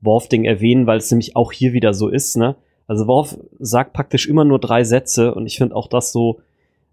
Worf-Ding 0.00 0.44
erwähnen, 0.44 0.86
weil 0.86 0.98
es 0.98 1.10
nämlich 1.10 1.36
auch 1.36 1.52
hier 1.52 1.72
wieder 1.72 1.94
so 1.94 2.08
ist. 2.08 2.36
Ne? 2.36 2.56
Also 2.86 3.06
Worf 3.06 3.38
sagt 3.58 3.92
praktisch 3.92 4.28
immer 4.28 4.44
nur 4.44 4.58
drei 4.58 4.84
Sätze 4.84 5.34
und 5.34 5.46
ich 5.46 5.58
finde 5.58 5.74
auch 5.74 5.88
das 5.88 6.12
so, 6.12 6.40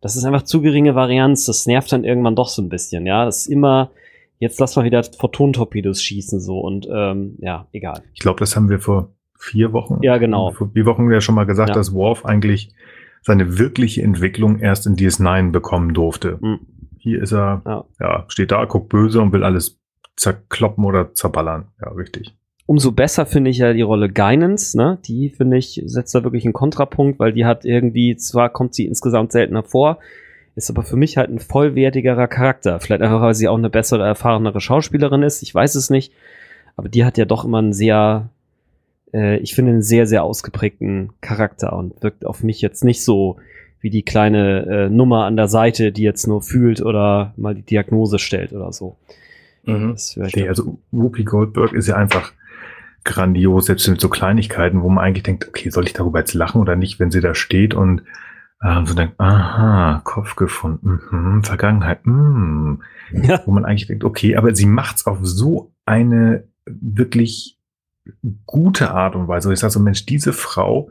das 0.02 0.16
ist 0.16 0.26
einfach 0.26 0.44
zu 0.44 0.62
geringe 0.62 0.96
Varianz. 0.96 1.46
Das 1.46 1.66
nervt 1.66 1.92
dann 1.92 2.04
irgendwann 2.04 2.36
doch 2.36 2.50
so 2.50 2.62
ein 2.62 2.70
bisschen. 2.70 3.06
Ja, 3.06 3.26
das 3.26 3.42
ist 3.42 3.48
immer 3.48 3.92
jetzt 4.44 4.60
lass 4.60 4.76
mal 4.76 4.86
wieder 4.86 5.04
Photon-Torpedos 5.04 6.02
schießen 6.02 6.40
so 6.40 6.60
und 6.60 6.88
ähm, 6.92 7.38
ja, 7.40 7.68
egal. 7.72 8.04
Ich 8.14 8.20
glaube, 8.20 8.40
das 8.40 8.56
haben 8.56 8.70
wir 8.70 8.80
vor 8.80 9.10
vier 9.44 9.74
Wochen. 9.74 10.00
Ja, 10.02 10.18
genau. 10.18 10.52
Vor 10.52 10.70
vier 10.72 10.86
Wochen 10.86 11.12
ja 11.12 11.22
schon 11.22 11.36
mal 11.36 11.46
gesagt, 11.46 11.70
ja. 11.70 11.76
dass 11.76 11.94
Worf 11.94 12.26
eigentlich 12.26 12.74
seine 13.22 13.58
wirkliche 13.58 14.02
Entwicklung 14.02 14.60
erst 14.60 14.88
in 14.88 14.96
DS9 14.96 15.52
bekommen 15.52 15.94
durfte. 15.94 16.38
Mhm. 16.42 16.60
Hier 16.98 17.22
ist 17.22 17.34
er, 17.34 17.62
ja. 17.66 17.86
ja, 18.00 18.26
steht 18.28 18.52
da, 18.52 18.66
guckt 18.66 18.90
böse 18.90 19.22
und 19.22 19.34
will 19.34 19.44
alles 19.44 19.80
zerkloppen 20.16 20.86
oder 20.86 21.14
zerballern. 21.14 21.68
Ja, 21.82 21.92
richtig. 21.92 22.36
Umso 22.66 22.94
besser 22.94 23.26
finde 23.26 23.50
ich 23.50 23.58
ja 23.58 23.74
die 23.74 23.82
Rolle 23.82 24.10
Guinance, 24.10 24.78
ne? 24.78 24.98
Die 25.06 25.30
finde 25.30 25.58
ich, 25.58 25.82
setzt 25.86 26.16
da 26.16 26.24
wirklich 26.24 26.46
einen 26.46 26.54
Kontrapunkt, 26.54 27.20
weil 27.20 27.34
die 27.34 27.46
hat 27.46 27.66
irgendwie, 27.66 28.16
zwar 28.16 28.50
kommt 28.50 28.74
sie 28.74 28.86
insgesamt 28.86 29.34
seltener 29.34 29.64
vor, 29.64 30.00
ist 30.56 30.70
aber 30.70 30.84
für 30.84 30.96
mich 30.96 31.18
halt 31.18 31.30
ein 31.30 31.40
vollwertigerer 31.40 32.28
Charakter. 32.28 32.80
Vielleicht 32.80 33.02
einfach, 33.02 33.22
weil 33.22 33.34
sie 33.34 33.50
auch 33.50 33.58
eine 33.58 33.70
bessere, 33.70 34.06
erfahrenere 34.06 34.62
Schauspielerin 34.62 35.24
ist. 35.24 35.42
Ich 35.44 35.54
weiß 35.54 35.76
es 35.76 35.90
nicht. 35.90 36.14
Aber 36.76 36.90
die 36.90 37.04
hat 37.04 37.18
ja 37.18 37.26
doch 37.26 37.44
immer 37.44 37.60
einen 37.60 37.74
sehr, 37.74 38.30
äh, 39.14 39.38
ich 39.38 39.56
finde, 39.56 39.72
einen 39.72 39.82
sehr, 39.82 40.08
sehr 40.08 40.24
ausgeprägten 40.24 41.12
Charakter 41.22 41.74
und 41.74 42.02
wirkt 42.02 42.26
auf 42.26 42.44
mich 42.44 42.62
jetzt 42.62 42.84
nicht 42.84 43.04
so 43.04 43.38
wie 43.80 43.90
die 43.90 44.04
kleine 44.04 44.66
äh, 44.66 44.90
Nummer 44.90 45.26
an 45.26 45.36
der 45.36 45.48
Seite, 45.50 45.92
die 45.92 46.04
jetzt 46.04 46.26
nur 46.26 46.42
fühlt 46.42 46.82
oder 46.82 47.34
mal 47.36 47.54
die 47.54 47.64
Diagnose 47.64 48.18
stellt 48.18 48.54
oder 48.54 48.72
so. 48.72 48.98
Mhm. 49.66 49.96
Nee, 50.36 50.48
also 50.48 50.80
Whoopi 50.92 51.24
Goldberg 51.24 51.74
ist 51.74 51.88
ja 51.88 51.96
einfach 51.96 52.34
grandios, 53.04 53.66
selbst 53.66 53.88
mit 53.90 54.00
so 54.00 54.10
Kleinigkeiten, 54.10 54.82
wo 54.82 54.90
man 54.90 55.04
eigentlich 55.04 55.24
denkt, 55.24 55.48
okay, 55.48 55.70
soll 55.70 55.86
ich 55.86 55.94
darüber 55.94 56.20
jetzt 56.20 56.34
lachen 56.34 56.62
oder 56.62 56.76
nicht, 56.76 57.00
wenn 57.00 57.12
sie 57.12 57.20
da 57.20 57.36
steht 57.36 57.74
und 57.74 58.04
ähm, 58.64 58.86
so 58.86 58.94
denkt, 58.94 59.20
aha, 59.20 60.02
Kopf 60.06 60.36
gefunden, 60.36 61.02
mhm, 61.12 61.44
Vergangenheit, 61.44 62.06
mh. 62.06 62.78
Ja. 63.12 63.42
wo 63.46 63.52
man 63.52 63.66
eigentlich 63.66 63.88
denkt, 63.88 64.06
okay, 64.06 64.38
aber 64.38 64.56
sie 64.56 64.66
macht's 64.66 65.06
auf 65.06 65.20
so 65.22 65.74
eine 65.86 66.46
wirklich 66.66 67.60
gute 68.46 68.92
Art 68.92 69.16
und 69.16 69.28
Weise. 69.28 69.52
Ich 69.54 69.60
sage 69.60 69.72
so, 69.72 69.80
Mensch, 69.80 70.06
diese 70.06 70.34
Frau 70.34 70.90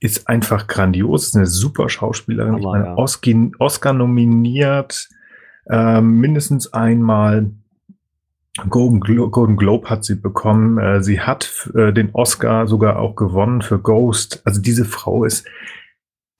ist 0.00 0.28
einfach 0.28 0.66
grandios, 0.66 1.28
ist 1.28 1.36
eine 1.36 1.46
super 1.46 1.88
Schauspielerin, 1.88 2.54
aber, 2.54 2.60
ich 2.60 2.66
meine, 2.66 2.84
ja. 2.86 2.96
Oscar, 2.96 3.32
Oscar 3.58 3.92
nominiert, 3.92 5.08
äh, 5.66 6.00
mindestens 6.00 6.72
einmal. 6.72 7.50
Golden, 8.68 8.98
Glo 8.98 9.30
Golden 9.30 9.56
Globe 9.56 9.88
hat 9.88 10.04
sie 10.04 10.16
bekommen. 10.16 10.78
Äh, 10.78 11.00
sie 11.00 11.20
hat 11.20 11.70
äh, 11.76 11.92
den 11.92 12.10
Oscar 12.12 12.66
sogar 12.66 12.98
auch 12.98 13.14
gewonnen 13.14 13.62
für 13.62 13.78
Ghost. 13.78 14.42
Also 14.44 14.60
diese 14.60 14.84
Frau 14.84 15.24
ist 15.24 15.46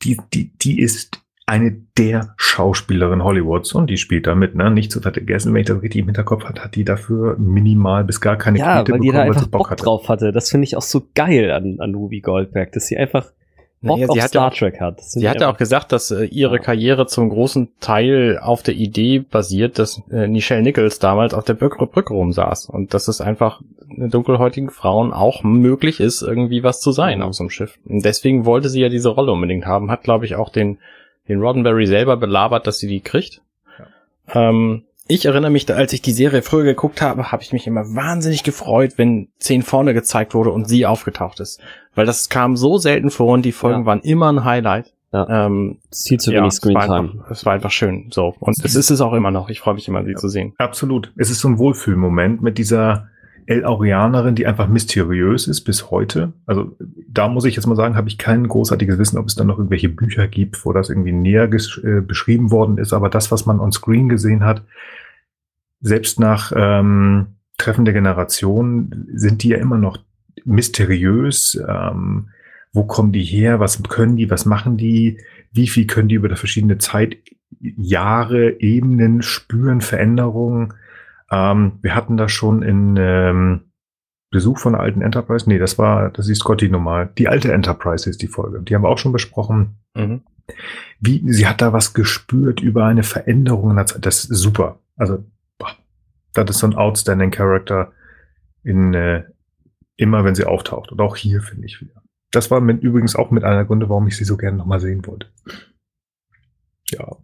die, 0.03 0.21
die, 0.35 0.51
die 0.59 0.81
ist 0.81 1.23
eine 1.49 1.77
der 1.97 2.35
Schauspielerin 2.37 3.25
Hollywoods 3.25 3.73
und 3.73 3.89
die 3.89 3.97
spielt 3.97 4.27
da 4.27 4.35
mit, 4.35 4.55
ne? 4.55 4.71
Nicht 4.71 4.93
zu 4.93 5.01
vergessen, 5.01 5.53
wenn 5.55 5.63
ich 5.63 5.67
das 5.67 5.83
richtig 5.83 6.01
im 6.01 6.07
Hinterkopf 6.07 6.45
hatte, 6.45 6.63
hat 6.63 6.75
die 6.75 6.85
dafür 6.85 7.37
minimal 7.39 8.05
bis 8.05 8.21
gar 8.21 8.37
keine 8.37 8.59
ja, 8.59 8.83
Knete 8.83 8.93
weil 8.93 8.99
bekommen, 8.99 9.03
die 9.03 9.11
da 9.13 9.23
einfach 9.23 9.43
Bock, 9.43 9.51
Bock 9.51 9.71
hatte. 9.71 9.85
drauf 9.85 10.09
hatte. 10.09 10.33
Das 10.33 10.51
finde 10.51 10.65
ich 10.65 10.77
auch 10.77 10.83
so 10.83 11.07
geil 11.15 11.51
an, 11.51 11.81
an 11.81 11.95
Ruby 11.95 12.21
Goldberg, 12.21 12.73
dass 12.73 12.87
sie 12.87 12.97
einfach 12.97 13.33
Bock 13.81 13.99
naja, 13.99 14.13
sie 14.13 14.23
hat 14.23 14.29
Star 14.31 14.51
Trek 14.51 14.81
hat. 14.81 15.01
Sie 15.01 15.29
hat 15.29 15.41
ja 15.41 15.51
auch 15.51 15.57
gesagt, 15.57 15.93
dass 15.93 16.11
äh, 16.11 16.25
ihre 16.25 16.59
Karriere 16.59 17.07
zum 17.07 17.29
großen 17.29 17.69
Teil 17.81 18.39
auf 18.43 18.63
der 18.65 18.75
Idee 18.75 19.21
basiert, 19.21 19.79
dass 19.79 20.03
äh, 20.11 20.27
Nichelle 20.27 20.63
Nichols 20.63 20.99
damals 20.99 21.33
auf 21.33 21.45
der 21.45 21.55
Brücke, 21.55 21.87
Brücke 21.87 22.13
rumsaß 22.13 22.67
und 22.67 22.93
dass 22.93 23.07
es 23.07 23.21
einfach 23.21 23.61
dunkelhäutigen 23.89 24.71
Frauen 24.71 25.13
auch 25.13 25.45
möglich 25.45 26.01
ist, 26.01 26.23
irgendwie 26.23 26.63
was 26.65 26.81
zu 26.81 26.91
sein 26.91 27.19
mhm. 27.19 27.25
auf 27.25 27.35
so 27.35 27.45
einem 27.45 27.51
Schiff. 27.51 27.79
Und 27.87 28.05
deswegen 28.05 28.45
wollte 28.45 28.69
sie 28.69 28.81
ja 28.81 28.89
diese 28.89 29.11
Rolle 29.11 29.33
unbedingt 29.33 29.65
haben, 29.65 29.91
hat 29.91 30.03
glaube 30.03 30.25
ich 30.25 30.35
auch 30.35 30.51
den 30.51 30.79
den 31.29 31.41
Roddenberry 31.41 31.87
selber 31.87 32.17
belabert, 32.17 32.67
dass 32.67 32.79
sie 32.79 32.89
die 32.89 33.01
kriegt. 33.01 33.43
Ja. 33.79 34.51
Ähm, 34.51 34.85
ich 35.11 35.25
erinnere 35.25 35.51
mich, 35.51 35.73
als 35.75 35.95
ich 35.95 36.03
die 36.03 36.13
Serie 36.13 36.43
früher 36.43 36.65
geguckt 36.65 37.01
habe, 37.01 37.33
habe 37.33 37.43
ich 37.43 37.53
mich 37.53 37.67
immer 37.67 37.83
wahnsinnig 37.95 38.43
gefreut, 38.43 38.95
wenn 38.97 39.29
10 39.39 39.63
vorne 39.63 39.95
gezeigt 39.95 40.35
wurde 40.35 40.51
und 40.51 40.69
sie 40.69 40.85
aufgetaucht 40.85 41.41
ist. 41.41 41.61
Weil 41.95 42.05
das 42.05 42.29
kam 42.29 42.57
so 42.57 42.77
selten 42.77 43.11
vor 43.11 43.33
und 43.33 43.43
die 43.43 43.53
Folgen 43.53 43.81
ja. 43.81 43.87
waren 43.87 44.01
immer 44.01 44.31
ein 44.31 44.45
Highlight. 44.45 44.93
Ja. 45.13 45.47
Ähm, 45.47 45.79
viel 45.91 46.21
zu 46.21 46.31
wenig 46.31 46.45
ja, 46.45 46.51
Screentime. 46.51 47.25
Es 47.31 47.47
war 47.47 47.55
einfach 47.55 47.71
schön. 47.71 48.09
So. 48.11 48.35
Und 48.39 48.63
es 48.63 48.75
ist 48.75 48.91
es 48.91 49.01
auch 49.01 49.15
immer 49.15 49.31
noch. 49.31 49.49
Ich 49.49 49.61
freue 49.61 49.73
mich 49.73 49.89
immer, 49.89 50.05
sie 50.05 50.11
ja. 50.11 50.17
zu 50.17 50.29
sehen. 50.29 50.53
Absolut. 50.59 51.13
Es 51.17 51.31
ist 51.31 51.41
so 51.41 51.49
ein 51.49 51.59
Wohlfühlmoment 51.59 52.43
mit 52.43 52.59
dieser 52.59 53.09
El 53.49 53.65
Aureanerin, 53.65 54.35
die 54.35 54.47
einfach 54.47 54.69
mysteriös 54.69 55.49
ist 55.49 55.63
bis 55.63 55.91
heute. 55.91 56.35
Also 56.45 56.77
da 57.09 57.29
muss 57.29 57.47
ich 57.47 57.57
jetzt 57.57 57.67
mal 57.67 57.77
sagen, 57.77 57.97
habe 57.97 58.09
ich 58.09 58.19
kein 58.19 58.47
großartiges 58.47 58.99
Wissen, 58.99 59.17
ob 59.17 59.27
es 59.27 59.37
da 59.37 59.45
noch 59.45 59.57
irgendwelche 59.57 59.89
Bücher 59.89 60.29
gibt, 60.29 60.67
wo 60.67 60.75
das 60.75 60.91
irgendwie 60.91 61.13
näher 61.13 61.45
äh, 61.45 62.01
beschrieben 62.03 62.51
worden 62.51 62.77
ist. 62.77 62.93
Aber 62.93 63.09
das, 63.09 63.31
was 63.31 63.47
man 63.47 63.59
on 63.59 63.73
Screen 63.73 64.11
gesehen 64.11 64.45
hat, 64.45 64.65
selbst 65.81 66.21
nach 66.21 66.53
ähm, 66.55 67.29
Treffen 67.57 67.87
der 67.87 67.95
Generation 67.95 69.07
sind 69.15 69.43
die 69.43 69.49
ja 69.49 69.57
immer 69.57 69.79
noch 69.79 69.99
mysteriös. 70.45 71.59
Ähm, 71.67 72.29
wo 72.75 72.85
kommen 72.85 73.13
die 73.13 73.25
her? 73.25 73.61
Was 73.61 73.83
können 73.83 74.17
die? 74.17 74.31
Was 74.31 74.45
machen 74.45 74.77
die? 74.77 75.23
Wie 75.53 75.69
viel 75.69 75.87
können 75.87 76.09
die 76.09 76.17
über 76.17 76.37
verschiedene 76.37 76.77
Zeit, 76.77 77.17
Jahre, 77.61 78.61
Ebenen 78.61 79.23
spüren, 79.23 79.81
Veränderungen? 79.81 80.75
Ähm, 81.31 81.79
wir 81.83 81.95
hatten 81.95 82.17
das 82.17 82.33
schon 82.33 82.63
in 82.63 82.97
ähm, 82.99 83.73
Besuch 84.31 84.59
von 84.59 84.75
der 84.75 84.83
alten 84.83 85.01
Enterprise. 85.01 85.49
Nee, 85.49 85.59
das 85.59 85.79
war, 85.79 86.11
das 86.11 86.29
ist 86.29 86.41
Scotty 86.41 86.69
normal. 86.69 87.11
Die 87.19 87.29
alte 87.29 87.53
Enterprise 87.53 88.09
ist 88.09 88.23
die 88.23 88.29
Folge. 88.29 88.61
Die 88.63 88.75
haben 88.75 88.83
wir 88.83 88.89
auch 88.89 88.99
schon 88.99 89.13
besprochen. 89.13 89.79
Mhm. 89.95 90.23
Wie, 91.01 91.23
sie 91.33 91.47
hat 91.47 91.61
da 91.61 91.73
was 91.73 91.95
gespürt 91.95 92.61
über 92.61 92.85
eine 92.85 93.03
Veränderung 93.03 93.71
in 93.71 93.77
der 93.77 93.87
Zeit. 93.87 94.05
Das 94.05 94.25
ist 94.25 94.39
super. 94.39 94.81
Also, 94.97 95.25
boah, 95.59 95.71
das 96.35 96.51
ist 96.51 96.59
so 96.59 96.67
ein 96.67 96.75
outstanding 96.75 97.31
Character 97.31 97.93
in, 98.63 98.95
äh, 98.95 99.25
immer 99.97 100.25
wenn 100.25 100.35
sie 100.35 100.45
auftaucht. 100.45 100.93
Und 100.93 101.01
auch 101.01 101.17
hier 101.17 101.43
finde 101.43 101.67
ich 101.67 101.81
wieder. 101.81 102.03
Das 102.31 102.51
war 102.51 102.61
mit, 102.61 102.83
übrigens 102.83 103.17
auch 103.17 103.31
mit 103.31 103.45
einer 103.45 103.65
Gründe, 103.65 103.89
warum 103.89 104.07
ich 104.09 104.17
sie 104.17 104.25
so 104.25 104.37
gerne 104.37 104.59
nochmal 104.59 104.81
sehen 104.81 105.07
wollte. 105.07 105.29
Ja. 106.91 107.17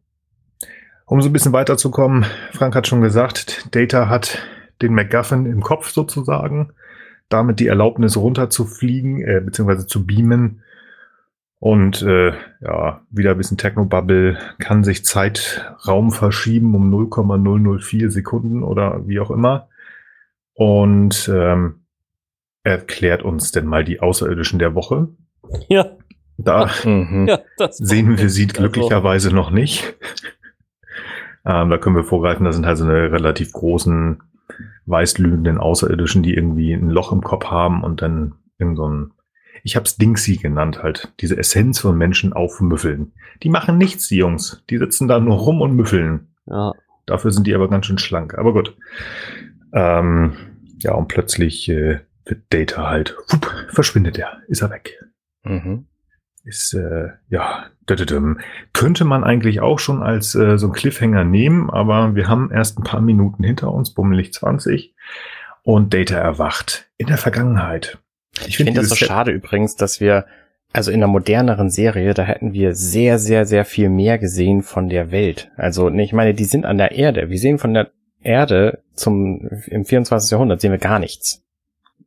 Um 1.07 1.21
so 1.21 1.29
ein 1.29 1.33
bisschen 1.33 1.53
weiterzukommen, 1.53 2.25
Frank 2.53 2.75
hat 2.75 2.87
schon 2.87 3.03
gesagt, 3.03 3.75
Data 3.75 4.09
hat 4.09 4.39
den 4.81 4.95
MacGuffin 4.95 5.47
im 5.47 5.61
Kopf 5.61 5.91
sozusagen, 5.91 6.73
damit 7.29 7.61
die 7.61 7.67
Erlaubnis 7.67 8.17
runterzufliegen, 8.17 9.21
äh, 9.21 9.41
beziehungsweise 9.45 9.87
zu 9.87 10.07
beamen. 10.07 10.63
Und 11.59 12.03
äh, 12.03 12.33
ja, 12.61 13.03
wieder 13.11 13.33
ein 13.33 13.39
bisschen 13.39 13.57
Technobubble, 13.57 14.39
kann 14.59 14.85
sich 14.85 15.05
Zeitraum 15.05 16.11
verschieben 16.11 16.75
um 16.75 16.91
0,004 16.91 18.11
Sekunden 18.11 18.63
oder 18.63 19.07
wie 19.07 19.21
auch 19.21 19.31
immer. 19.31 19.69
Und 20.55 21.31
ähm, 21.33 21.85
erklärt 22.65 23.23
uns 23.23 23.53
denn 23.53 23.67
mal 23.67 23.85
die 23.85 24.01
Außerirdischen 24.01 24.59
der 24.59 24.75
Woche. 24.75 25.09
Ja. 25.69 25.87
Da 26.37 26.69
mhm. 26.85 27.29
ja, 27.29 27.41
sehen 27.71 28.19
wir 28.19 28.29
sie 28.29 28.47
glücklicherweise 28.47 29.33
noch 29.33 29.51
nicht. 29.51 29.97
Ähm, 31.47 31.71
da 31.71 31.79
können 31.79 31.97
wir 31.97 32.05
vorgreifen, 32.05 32.45
das 32.45 32.57
sind 32.57 32.67
halt 32.67 32.79
so 32.79 32.85
eine 32.85 33.13
relativ 33.13 33.53
großen, 33.53 34.23
weißlügenden 34.87 35.59
Außerirdischen, 35.59 36.23
die 36.23 36.35
irgendwie 36.35 36.73
ein 36.73 36.91
Loch 36.91 37.13
im 37.13 37.23
Kopf 37.23 37.47
haben 37.47 37.83
und 37.83 38.03
dann 38.03 38.35
in 38.59 38.77
so 38.77 38.89
ein, 38.89 39.13
ich 39.63 39.77
hab's 39.77 39.97
Dingsy 39.97 40.37
genannt 40.37 40.83
halt, 40.83 41.13
diese 41.21 41.37
Essenz 41.37 41.81
von 41.81 41.97
Menschen 41.97 42.33
aufmüffeln. 42.33 43.13
Die 43.43 43.49
machen 43.49 43.79
nichts, 43.79 44.09
die 44.09 44.17
Jungs. 44.17 44.63
Die 44.71 44.79
sitzen 44.79 45.09
da 45.09 45.19
nur 45.21 45.37
rum 45.37 45.61
und 45.61 45.75
müffeln. 45.75 46.29
Ja. 46.47 46.73
Dafür 47.07 47.31
sind 47.31 47.47
die 47.47 47.55
aber 47.55 47.69
ganz 47.69 47.87
schön 47.87 47.99
schlank. 47.99 48.37
Aber 48.37 48.53
gut. 48.53 48.77
Ähm, 49.73 50.35
ja, 50.79 50.95
und 50.95 51.09
plötzlich 51.09 51.69
äh, 51.69 52.01
wird 52.27 52.43
Data 52.51 52.89
halt, 52.89 53.17
wupp, 53.29 53.51
verschwindet 53.69 54.19
er, 54.19 54.43
ist 54.49 54.63
er 54.63 54.71
weg. 54.71 55.03
Mhm 55.45 55.87
ist 56.45 56.75
äh, 56.75 57.09
ja 57.29 57.67
könnte 58.73 59.05
man 59.05 59.25
eigentlich 59.25 59.61
auch 59.61 59.79
schon 59.79 60.03
als 60.03 60.35
äh, 60.35 60.59
so 60.59 60.69
ein 60.69 60.73
Cliffhanger 60.73 61.25
nehmen, 61.25 61.71
aber 61.71 62.15
wir 62.15 62.29
haben 62.29 62.51
erst 62.51 62.79
ein 62.79 62.85
paar 62.85 63.01
Minuten 63.01 63.45
hinter 63.45 63.73
uns, 63.73 63.91
bummelig 63.91 64.33
20 64.33 64.95
und 65.63 65.93
Data 65.95 66.17
erwacht 66.17 66.89
in 66.97 67.07
der 67.07 67.19
Vergangenheit. 67.19 67.99
Ich, 68.47 68.57
finde 68.57 68.73
das 68.73 68.89
so 68.89 68.95
schade 68.97 69.31
übrigens, 69.31 69.77
dass 69.77 70.01
wir 70.01 70.27
also 70.73 70.91
in 70.91 70.97
einer 70.97 71.13
moderneren 71.13 71.71
Serie, 71.71 72.15
da 72.15 72.25
hätten 72.25 72.53
wir 72.53 72.75
sehr, 72.75 73.21
sehr, 73.21 73.47
sehr 73.47 73.65
viel 73.65 73.89
mehr 73.89 74.19
gesehen 74.19 74.63
von 74.63 74.89
der 74.89 75.13
Welt. 75.13 75.53
Also, 75.57 75.89
ich 75.89 76.13
meine, 76.13 76.35
die 76.35 76.45
sind 76.45 76.67
an 76.67 76.79
der 76.79 76.91
Erde. 76.91 77.31
Wir 77.31 77.39
sehen 77.39 77.59
von 77.59 77.75
der 77.75 77.91
Erde 78.23 78.83
zum, 78.95 79.49
im 79.67 79.85
24. 79.85 80.33
Jahrhundert 80.33 80.61
sehen 80.61 80.73
wir 80.73 80.79
gar 80.79 80.99
nichts. 80.99 81.45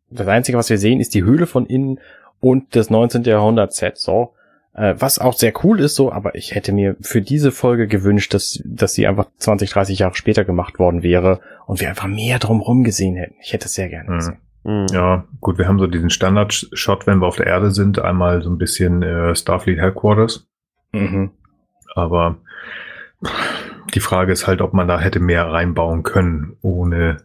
Das 0.09 0.28
Einzige, 0.28 0.57
was 0.57 0.69
wir 0.69 0.78
sehen, 0.78 0.99
ist 0.99 1.13
die 1.13 1.23
Höhle 1.23 1.47
von 1.47 1.65
innen 1.65 1.99
und 2.41 2.75
das 2.75 2.89
19. 2.89 3.23
Jahrhundert 3.23 3.73
Set, 3.73 3.97
so. 3.97 4.34
Äh, 4.78 4.95
was 4.99 5.17
auch 5.17 5.34
sehr 5.34 5.53
cool 5.63 5.80
ist, 5.80 5.95
so, 5.95 6.11
aber 6.11 6.36
ich 6.36 6.53
hätte 6.53 6.71
mir 6.71 6.95
für 7.01 7.19
diese 7.19 7.51
Folge 7.51 7.88
gewünscht, 7.88 8.36
dass, 8.36 8.61
dass 8.63 8.93
sie 8.93 9.07
einfach 9.07 9.25
20, 9.39 9.71
30 9.71 9.99
Jahre 9.99 10.15
später 10.15 10.45
gemacht 10.45 10.78
worden 10.78 11.01
wäre 11.01 11.39
und 11.65 11.82
wir 11.82 11.89
einfach 11.89 12.07
mehr 12.07 12.38
drumherum 12.38 12.84
gesehen 12.84 13.15
hätten. 13.15 13.36
Ich 13.41 13.53
hätte 13.53 13.65
es 13.65 13.73
sehr 13.73 13.89
gerne 13.89 14.11
mhm. 14.11 14.17
gesehen. 14.17 14.38
Mhm. 14.63 14.86
Ja, 14.91 15.25
gut, 15.41 15.57
wir 15.57 15.67
haben 15.67 15.80
so 15.80 15.88
diesen 15.88 16.11
Standard-Shot, 16.11 17.07
wenn 17.07 17.19
wir 17.19 17.25
auf 17.25 17.38
der 17.38 17.47
Erde 17.47 17.71
sind, 17.71 17.97
einmal 17.97 18.43
so 18.43 18.51
ein 18.51 18.59
bisschen 18.59 19.01
äh, 19.01 19.36
Starfleet 19.36 19.80
Headquarters. 19.80 20.47
Mhm. 20.91 21.32
Aber 21.95 22.38
die 23.95 23.99
Frage 23.99 24.32
ist 24.32 24.45
halt, 24.45 24.61
ob 24.61 24.73
man 24.73 24.88
da 24.88 24.99
hätte 24.99 25.19
mehr 25.19 25.49
reinbauen 25.49 26.03
können, 26.03 26.55
ohne. 26.61 27.17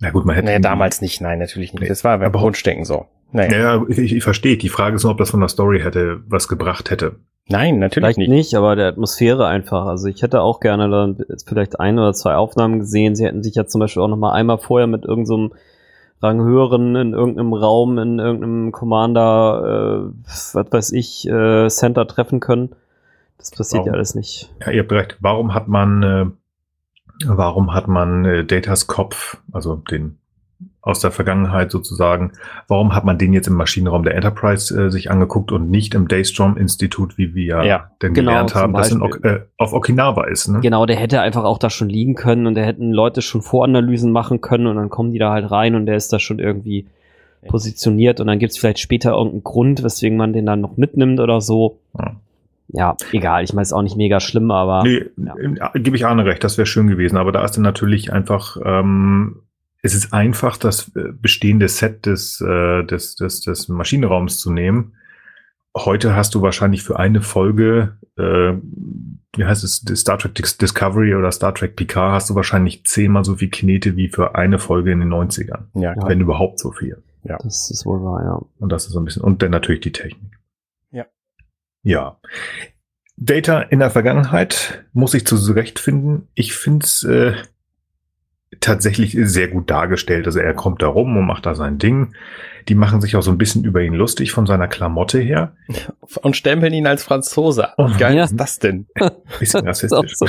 Na 0.00 0.10
gut, 0.10 0.26
man 0.26 0.34
hätte. 0.34 0.46
Naja, 0.46 0.58
damals 0.58 1.00
nicht, 1.00 1.22
nein, 1.22 1.38
natürlich 1.38 1.72
nicht. 1.72 1.90
Das 1.90 2.04
war 2.04 2.18
beim 2.18 2.34
Wunschdenken 2.34 2.84
so. 2.84 3.06
Nein. 3.32 3.50
Ja, 3.50 3.84
ich, 3.88 3.98
ich 3.98 4.22
verstehe. 4.22 4.56
Die 4.56 4.68
Frage 4.68 4.96
ist 4.96 5.04
nur, 5.04 5.12
ob 5.12 5.18
das 5.18 5.30
von 5.30 5.40
der 5.40 5.48
Story 5.48 5.80
hätte 5.80 6.20
was 6.28 6.48
gebracht 6.48 6.90
hätte. 6.90 7.16
Nein, 7.48 7.78
natürlich 7.78 8.14
vielleicht 8.14 8.18
nicht. 8.18 8.28
nicht, 8.28 8.54
aber 8.54 8.76
der 8.76 8.88
Atmosphäre 8.88 9.46
einfach. 9.46 9.86
Also 9.86 10.06
ich 10.06 10.22
hätte 10.22 10.40
auch 10.40 10.60
gerne 10.60 10.88
dann 10.88 11.18
vielleicht 11.44 11.80
ein 11.80 11.98
oder 11.98 12.12
zwei 12.12 12.36
Aufnahmen 12.36 12.78
gesehen. 12.78 13.16
Sie 13.16 13.24
hätten 13.24 13.42
sich 13.42 13.56
ja 13.56 13.66
zum 13.66 13.80
Beispiel 13.80 14.02
auch 14.02 14.08
noch 14.08 14.16
mal 14.16 14.32
einmal 14.32 14.58
vorher 14.58 14.86
mit 14.86 15.04
irgendeinem 15.04 15.50
so 15.50 15.56
Ranghöheren 16.22 16.96
in 16.96 17.12
irgendeinem 17.14 17.54
Raum, 17.54 17.98
in 17.98 18.18
irgendeinem 18.18 18.72
Commander, 18.72 20.10
äh, 20.12 20.12
was 20.26 20.54
weiß 20.54 20.92
ich, 20.92 21.26
äh, 21.26 21.68
Center 21.68 22.06
treffen 22.06 22.40
können. 22.40 22.76
Das 23.38 23.50
passiert 23.50 23.80
warum? 23.80 23.86
ja 23.88 23.92
alles 23.94 24.14
nicht. 24.14 24.52
Ja, 24.60 24.70
ihr 24.70 24.82
habt 24.82 24.92
recht. 24.92 25.16
Warum 25.20 25.54
hat 25.54 25.66
man, 25.66 26.02
äh, 26.02 26.26
warum 27.26 27.72
hat 27.72 27.88
man 27.88 28.26
äh, 28.26 28.44
Datas 28.44 28.86
Kopf, 28.86 29.38
also 29.50 29.76
den 29.76 30.19
aus 30.82 31.00
der 31.00 31.10
Vergangenheit 31.10 31.70
sozusagen. 31.70 32.32
Warum 32.68 32.94
hat 32.94 33.04
man 33.04 33.18
den 33.18 33.32
jetzt 33.32 33.46
im 33.46 33.54
Maschinenraum 33.54 34.02
der 34.02 34.14
Enterprise 34.14 34.86
äh, 34.86 34.90
sich 34.90 35.10
angeguckt 35.10 35.52
und 35.52 35.70
nicht 35.70 35.94
im 35.94 36.08
Daystrom-Institut, 36.08 37.18
wie 37.18 37.34
wir 37.34 37.62
ja, 37.64 37.90
denn 38.00 38.14
genau, 38.14 38.30
gelernt 38.30 38.54
haben, 38.54 38.72
das 38.72 38.90
in, 38.90 39.02
äh, 39.22 39.40
auf 39.58 39.72
Okinawa 39.72 40.24
ist? 40.24 40.48
Ne? 40.48 40.60
Genau, 40.60 40.86
der 40.86 40.96
hätte 40.96 41.20
einfach 41.20 41.44
auch 41.44 41.58
da 41.58 41.68
schon 41.68 41.88
liegen 41.88 42.14
können 42.14 42.46
und 42.46 42.54
der 42.54 42.64
hätten 42.64 42.92
Leute 42.92 43.20
schon 43.20 43.42
Voranalysen 43.42 44.10
machen 44.10 44.40
können 44.40 44.66
und 44.66 44.76
dann 44.76 44.88
kommen 44.88 45.12
die 45.12 45.18
da 45.18 45.32
halt 45.32 45.50
rein 45.50 45.74
und 45.74 45.86
der 45.86 45.96
ist 45.96 46.12
da 46.12 46.18
schon 46.18 46.38
irgendwie 46.38 46.86
positioniert 47.46 48.20
und 48.20 48.26
dann 48.26 48.38
gibt's 48.38 48.58
vielleicht 48.58 48.78
später 48.78 49.12
irgendeinen 49.12 49.44
Grund, 49.44 49.82
weswegen 49.82 50.16
man 50.16 50.32
den 50.32 50.46
dann 50.46 50.60
noch 50.60 50.76
mitnimmt 50.76 51.20
oder 51.20 51.40
so. 51.40 51.78
Ja. 51.98 52.16
Ja, 52.72 52.96
egal. 53.10 53.42
Ich 53.42 53.52
meine, 53.52 53.62
es 53.62 53.70
ist 53.70 53.72
auch 53.72 53.82
nicht 53.82 53.96
mega 53.96 54.20
schlimm, 54.20 54.52
aber. 54.52 54.84
Nee, 54.84 55.06
ja. 55.16 55.72
gebe 55.74 55.96
ich 55.96 56.06
Arne 56.06 56.24
recht, 56.24 56.44
das 56.44 56.56
wäre 56.56 56.66
schön 56.66 56.86
gewesen. 56.86 57.16
Aber 57.16 57.32
da 57.32 57.44
ist 57.44 57.56
dann 57.56 57.64
natürlich 57.64 58.12
einfach 58.12 58.56
ähm, 58.64 59.42
es 59.82 59.94
ist 59.94 60.12
einfach, 60.12 60.56
das 60.56 60.94
äh, 60.94 61.12
bestehende 61.12 61.68
Set 61.68 62.06
des, 62.06 62.40
äh, 62.40 62.84
des, 62.84 63.16
des, 63.16 63.40
des 63.40 63.68
Maschinenraums 63.68 64.38
zu 64.38 64.52
nehmen. 64.52 64.94
Heute 65.76 66.14
hast 66.16 66.34
du 66.34 66.42
wahrscheinlich 66.42 66.82
für 66.82 66.98
eine 66.98 67.22
Folge, 67.22 67.96
äh, 68.18 68.54
wie 69.36 69.44
heißt 69.44 69.64
es, 69.64 69.84
Star 69.94 70.18
Trek 70.18 70.34
Discovery 70.34 71.14
oder 71.14 71.30
Star 71.32 71.54
Trek 71.54 71.76
Picard, 71.76 72.12
hast 72.12 72.30
du 72.30 72.34
wahrscheinlich 72.34 72.84
zehnmal 72.84 73.24
so 73.24 73.36
viel 73.36 73.50
Knete 73.50 73.96
wie 73.96 74.08
für 74.08 74.34
eine 74.34 74.58
Folge 74.58 74.92
in 74.92 75.00
den 75.00 75.12
90ern. 75.12 75.66
Ja, 75.74 75.94
klar. 75.94 76.08
Wenn 76.08 76.20
überhaupt 76.20 76.58
so 76.58 76.72
viel. 76.72 77.02
Ja. 77.22 77.38
Das 77.42 77.70
ist 77.70 77.86
wohl 77.86 78.02
wahr, 78.02 78.24
ja. 78.24 78.40
Und 78.58 78.70
das 78.70 78.86
ist 78.86 78.92
so 78.92 79.00
ein 79.00 79.04
bisschen, 79.04 79.22
und 79.22 79.42
dann 79.42 79.50
natürlich 79.50 79.80
die 79.80 79.92
Technik. 79.92 80.38
Ja. 80.90 81.06
Ja. 81.82 82.20
Data 83.16 83.60
in 83.60 83.78
der 83.78 83.90
Vergangenheit 83.90 84.84
muss 84.92 85.14
ich 85.14 85.26
zu 85.26 85.36
zurechtfinden. 85.36 86.28
Ich 86.34 86.54
finde 86.54 86.84
es 86.84 87.02
äh, 87.02 87.34
tatsächlich 88.58 89.16
sehr 89.20 89.48
gut 89.48 89.70
dargestellt. 89.70 90.26
Also 90.26 90.40
er 90.40 90.54
kommt 90.54 90.82
da 90.82 90.88
rum 90.88 91.16
und 91.16 91.24
macht 91.24 91.46
da 91.46 91.54
sein 91.54 91.78
Ding. 91.78 92.14
Die 92.68 92.74
machen 92.74 93.00
sich 93.00 93.14
auch 93.14 93.22
so 93.22 93.30
ein 93.30 93.38
bisschen 93.38 93.64
über 93.64 93.80
ihn 93.80 93.94
lustig 93.94 94.32
von 94.32 94.44
seiner 94.46 94.66
Klamotte 94.66 95.20
her. 95.20 95.52
Und 96.22 96.36
stempeln 96.36 96.74
ihn 96.74 96.86
als 96.86 97.04
Franzose. 97.04 97.68
Oh, 97.78 97.88
Wie 97.88 97.96
geil 97.96 98.16
ja. 98.16 98.24
ist 98.24 98.36
das 98.36 98.58
denn? 98.58 98.86
Bisschen 99.38 99.66
rassistisch. 99.66 100.14
So 100.16 100.26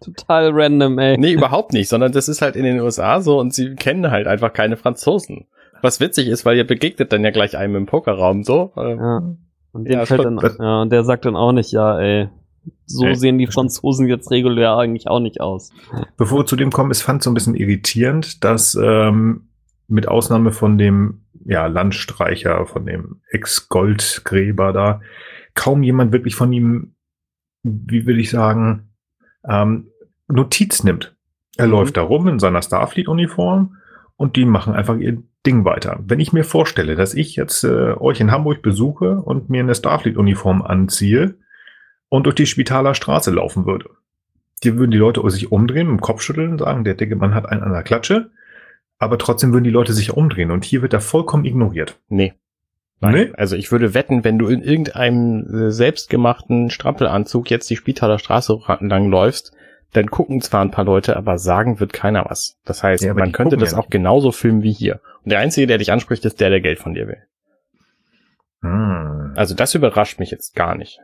total 0.00 0.50
random, 0.52 0.98
ey. 0.98 1.18
Nee, 1.18 1.32
überhaupt 1.32 1.72
nicht, 1.72 1.88
sondern 1.88 2.12
das 2.12 2.28
ist 2.28 2.40
halt 2.40 2.56
in 2.56 2.64
den 2.64 2.80
USA 2.80 3.20
so 3.20 3.38
und 3.38 3.52
sie 3.52 3.74
kennen 3.74 4.10
halt 4.10 4.26
einfach 4.26 4.52
keine 4.52 4.76
Franzosen. 4.76 5.46
Was 5.82 6.00
witzig 6.00 6.28
ist, 6.28 6.46
weil 6.46 6.56
ihr 6.56 6.66
begegnet 6.66 7.12
dann 7.12 7.24
ja 7.24 7.30
gleich 7.30 7.56
einem 7.56 7.76
im 7.76 7.86
Pokerraum 7.86 8.44
so. 8.44 8.72
Ja. 8.76 9.36
Und, 9.72 9.88
ja, 9.88 10.04
dann, 10.06 10.38
ja, 10.60 10.82
und 10.82 10.90
der 10.90 11.04
sagt 11.04 11.24
dann 11.24 11.36
auch 11.36 11.52
nicht, 11.52 11.72
ja, 11.72 11.98
ey, 11.98 12.28
so 12.86 13.06
ey, 13.06 13.14
sehen 13.14 13.38
die 13.38 13.46
Franzosen 13.46 14.06
jetzt 14.06 14.30
regulär 14.30 14.76
eigentlich 14.76 15.08
auch 15.08 15.20
nicht 15.20 15.40
aus. 15.40 15.70
Bevor 16.16 16.40
wir 16.40 16.46
zu 16.46 16.56
dem 16.56 16.70
kommen, 16.70 16.90
es 16.90 17.02
fand 17.02 17.22
so 17.22 17.30
ein 17.30 17.34
bisschen 17.34 17.54
irritierend, 17.54 18.44
dass 18.44 18.74
ähm, 18.80 19.48
mit 19.88 20.08
Ausnahme 20.08 20.52
von 20.52 20.78
dem 20.78 21.22
ja, 21.44 21.66
Landstreicher, 21.66 22.66
von 22.66 22.86
dem 22.86 23.20
Ex-Goldgräber 23.30 24.72
da, 24.72 25.00
kaum 25.54 25.82
jemand 25.82 26.12
wirklich 26.12 26.34
von 26.34 26.52
ihm, 26.52 26.94
wie 27.62 28.06
will 28.06 28.18
ich 28.18 28.30
sagen, 28.30 28.90
ähm, 29.46 29.88
Notiz 30.28 30.84
nimmt. 30.84 31.14
Er 31.56 31.66
mhm. 31.66 31.72
läuft 31.72 31.96
da 31.96 32.02
rum 32.02 32.28
in 32.28 32.38
seiner 32.38 32.62
Starfleet-Uniform 32.62 33.76
und 34.16 34.36
die 34.36 34.44
machen 34.44 34.74
einfach 34.74 34.96
ihr 34.96 35.22
Ding 35.46 35.64
weiter. 35.64 36.00
Wenn 36.06 36.20
ich 36.20 36.32
mir 36.32 36.44
vorstelle, 36.44 36.94
dass 36.94 37.14
ich 37.14 37.36
jetzt 37.36 37.64
äh, 37.64 37.92
euch 37.98 38.20
in 38.20 38.30
Hamburg 38.30 38.62
besuche 38.62 39.20
und 39.20 39.50
mir 39.50 39.60
eine 39.60 39.74
Starfleet-Uniform 39.74 40.62
anziehe 40.62 41.34
und 42.08 42.24
durch 42.24 42.36
die 42.36 42.46
Spitaler 42.46 42.94
Straße 42.94 43.30
laufen 43.30 43.66
würde, 43.66 43.90
die 44.62 44.76
würden 44.76 44.90
die 44.90 44.98
Leute 44.98 45.28
sich 45.30 45.52
umdrehen, 45.52 45.88
im 45.88 46.00
Kopf 46.00 46.22
schütteln 46.22 46.52
und 46.52 46.58
sagen, 46.58 46.84
der 46.84 46.94
dicke 46.94 47.16
Mann 47.16 47.34
hat 47.34 47.46
einen 47.46 47.62
an 47.62 47.72
der 47.72 47.82
Klatsche 47.82 48.30
aber 48.98 49.18
trotzdem 49.18 49.52
würden 49.52 49.64
die 49.64 49.70
Leute 49.70 49.92
sich 49.92 50.12
umdrehen 50.12 50.50
und 50.50 50.64
hier 50.64 50.82
wird 50.82 50.92
er 50.92 51.00
vollkommen 51.00 51.44
ignoriert. 51.44 51.98
Nee. 52.08 52.34
Nein. 53.00 53.12
Nee? 53.12 53.32
Also 53.36 53.56
ich 53.56 53.70
würde 53.72 53.92
wetten, 53.92 54.24
wenn 54.24 54.38
du 54.38 54.48
in 54.48 54.62
irgendeinem 54.62 55.46
äh, 55.52 55.70
selbstgemachten 55.70 56.70
Strampelanzug 56.70 57.50
jetzt 57.50 57.68
die 57.68 57.76
Spitaler 57.76 58.18
Straße 58.18 58.58
lang 58.80 59.10
läufst, 59.10 59.52
dann 59.92 60.10
gucken 60.10 60.40
zwar 60.40 60.62
ein 60.62 60.70
paar 60.70 60.84
Leute, 60.84 61.16
aber 61.16 61.38
sagen 61.38 61.80
wird 61.80 61.92
keiner 61.92 62.24
was. 62.28 62.56
Das 62.64 62.82
heißt, 62.82 63.04
ja, 63.04 63.14
man 63.14 63.32
könnte 63.32 63.56
das 63.56 63.72
ja 63.72 63.78
auch 63.78 63.90
genauso 63.90 64.32
filmen 64.32 64.62
wie 64.62 64.72
hier. 64.72 65.00
Und 65.22 65.30
der 65.30 65.38
Einzige, 65.38 65.66
der 65.66 65.78
dich 65.78 65.92
anspricht, 65.92 66.24
ist 66.24 66.40
der, 66.40 66.50
der 66.50 66.60
Geld 66.60 66.78
von 66.78 66.94
dir 66.94 67.06
will. 67.06 67.22
Hm. 68.62 69.34
Also 69.36 69.54
das 69.54 69.74
überrascht 69.74 70.18
mich 70.18 70.30
jetzt 70.30 70.54
gar 70.54 70.74
nicht 70.74 71.00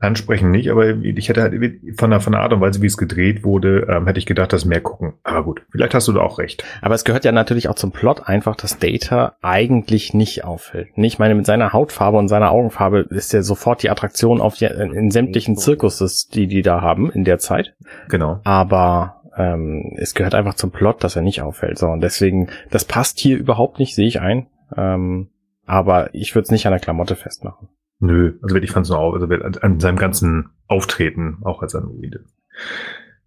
ansprechen 0.00 0.50
nicht, 0.50 0.70
aber 0.70 0.88
ich 0.88 1.28
hätte 1.28 1.42
halt 1.42 1.54
von 1.96 2.10
der, 2.10 2.20
von 2.20 2.32
der 2.32 2.42
Art 2.42 2.52
und 2.52 2.60
Weise, 2.60 2.80
wie 2.82 2.86
es 2.86 2.96
gedreht 2.96 3.44
wurde, 3.44 3.86
ähm, 3.88 4.06
hätte 4.06 4.18
ich 4.18 4.26
gedacht, 4.26 4.52
dass 4.52 4.64
mehr 4.64 4.80
gucken. 4.80 5.14
Aber 5.24 5.42
gut, 5.42 5.62
vielleicht 5.70 5.94
hast 5.94 6.06
du 6.08 6.12
da 6.12 6.20
auch 6.20 6.38
recht. 6.38 6.64
Aber 6.82 6.94
es 6.94 7.04
gehört 7.04 7.24
ja 7.24 7.32
natürlich 7.32 7.68
auch 7.68 7.74
zum 7.74 7.90
Plot 7.90 8.28
einfach, 8.28 8.54
dass 8.54 8.78
Data 8.78 9.36
eigentlich 9.42 10.14
nicht 10.14 10.44
auffällt. 10.44 10.88
Ich 10.96 11.18
meine, 11.18 11.34
mit 11.34 11.46
seiner 11.46 11.72
Hautfarbe 11.72 12.18
und 12.18 12.28
seiner 12.28 12.50
Augenfarbe 12.50 13.06
ist 13.10 13.32
ja 13.32 13.42
sofort 13.42 13.82
die 13.82 13.90
Attraktion 13.90 14.40
auf 14.40 14.56
die, 14.56 14.66
in 14.66 15.10
sämtlichen 15.10 15.56
Zirkuses, 15.56 16.28
die 16.28 16.46
die 16.46 16.62
da 16.62 16.80
haben 16.80 17.10
in 17.10 17.24
der 17.24 17.38
Zeit. 17.38 17.74
Genau. 18.08 18.40
Aber 18.44 19.22
ähm, 19.36 19.94
es 19.96 20.14
gehört 20.14 20.34
einfach 20.34 20.54
zum 20.54 20.70
Plot, 20.70 21.02
dass 21.02 21.16
er 21.16 21.22
nicht 21.22 21.42
auffällt. 21.42 21.78
So, 21.78 21.88
und 21.88 22.00
deswegen, 22.00 22.48
das 22.70 22.84
passt 22.84 23.18
hier 23.18 23.36
überhaupt 23.36 23.78
nicht, 23.78 23.94
sehe 23.94 24.06
ich 24.06 24.20
ein. 24.20 24.46
Ähm, 24.76 25.30
aber 25.66 26.14
ich 26.14 26.34
würde 26.34 26.44
es 26.44 26.50
nicht 26.50 26.66
an 26.66 26.72
der 26.72 26.80
Klamotte 26.80 27.16
festmachen. 27.16 27.68
Nö, 28.00 28.38
also 28.42 28.56
ich 28.56 28.70
fand 28.70 28.86
es 28.86 28.90
nur 28.90 28.98
auf, 28.98 29.14
also 29.14 29.26
an 29.60 29.80
seinem 29.80 29.96
ganzen 29.96 30.50
Auftreten, 30.66 31.38
auch 31.42 31.62
als 31.62 31.74
Androide. 31.74 32.24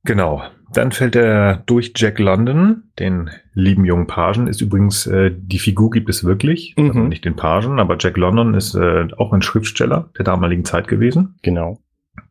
Genau. 0.04 0.42
Dann 0.74 0.92
fällt 0.92 1.16
er 1.16 1.58
durch 1.66 1.94
Jack 1.96 2.18
London, 2.18 2.84
den 2.98 3.30
lieben 3.54 3.86
jungen 3.86 4.08
Pagen. 4.08 4.48
Ist 4.48 4.62
übrigens, 4.62 5.06
äh, 5.06 5.32
die 5.36 5.60
Figur 5.60 5.92
gibt 5.92 6.10
es 6.10 6.24
wirklich, 6.24 6.74
also 6.78 6.84
mhm. 6.84 6.98
also 6.98 7.08
nicht 7.10 7.26
den 7.26 7.36
Pagen, 7.36 7.80
aber 7.80 7.98
Jack 8.00 8.18
London 8.18 8.54
ist 8.54 8.74
äh, 8.76 9.08
auch 9.18 9.34
ein 9.34 9.42
Schriftsteller 9.42 10.10
der 10.18 10.26
damaligen 10.26 10.66
Zeit 10.66 10.88
gewesen. 10.88 11.36
Genau. 11.44 11.80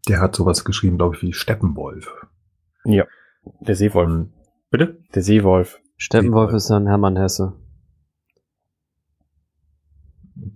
Der 0.08 0.20
hat 0.20 0.34
sowas 0.34 0.64
geschrieben, 0.64 0.96
glaube 0.96 1.16
ich, 1.16 1.22
wie 1.22 1.32
Steppenwolf. 1.32 2.12
Ja, 2.84 3.04
der 3.60 3.74
Seewolf. 3.74 4.28
Bitte? 4.70 4.98
Der 5.14 5.22
Seewolf. 5.22 5.80
Steppenwolf 5.96 6.52
ist 6.52 6.70
dann 6.70 6.86
Hermann 6.86 7.16
Hesse 7.16 7.59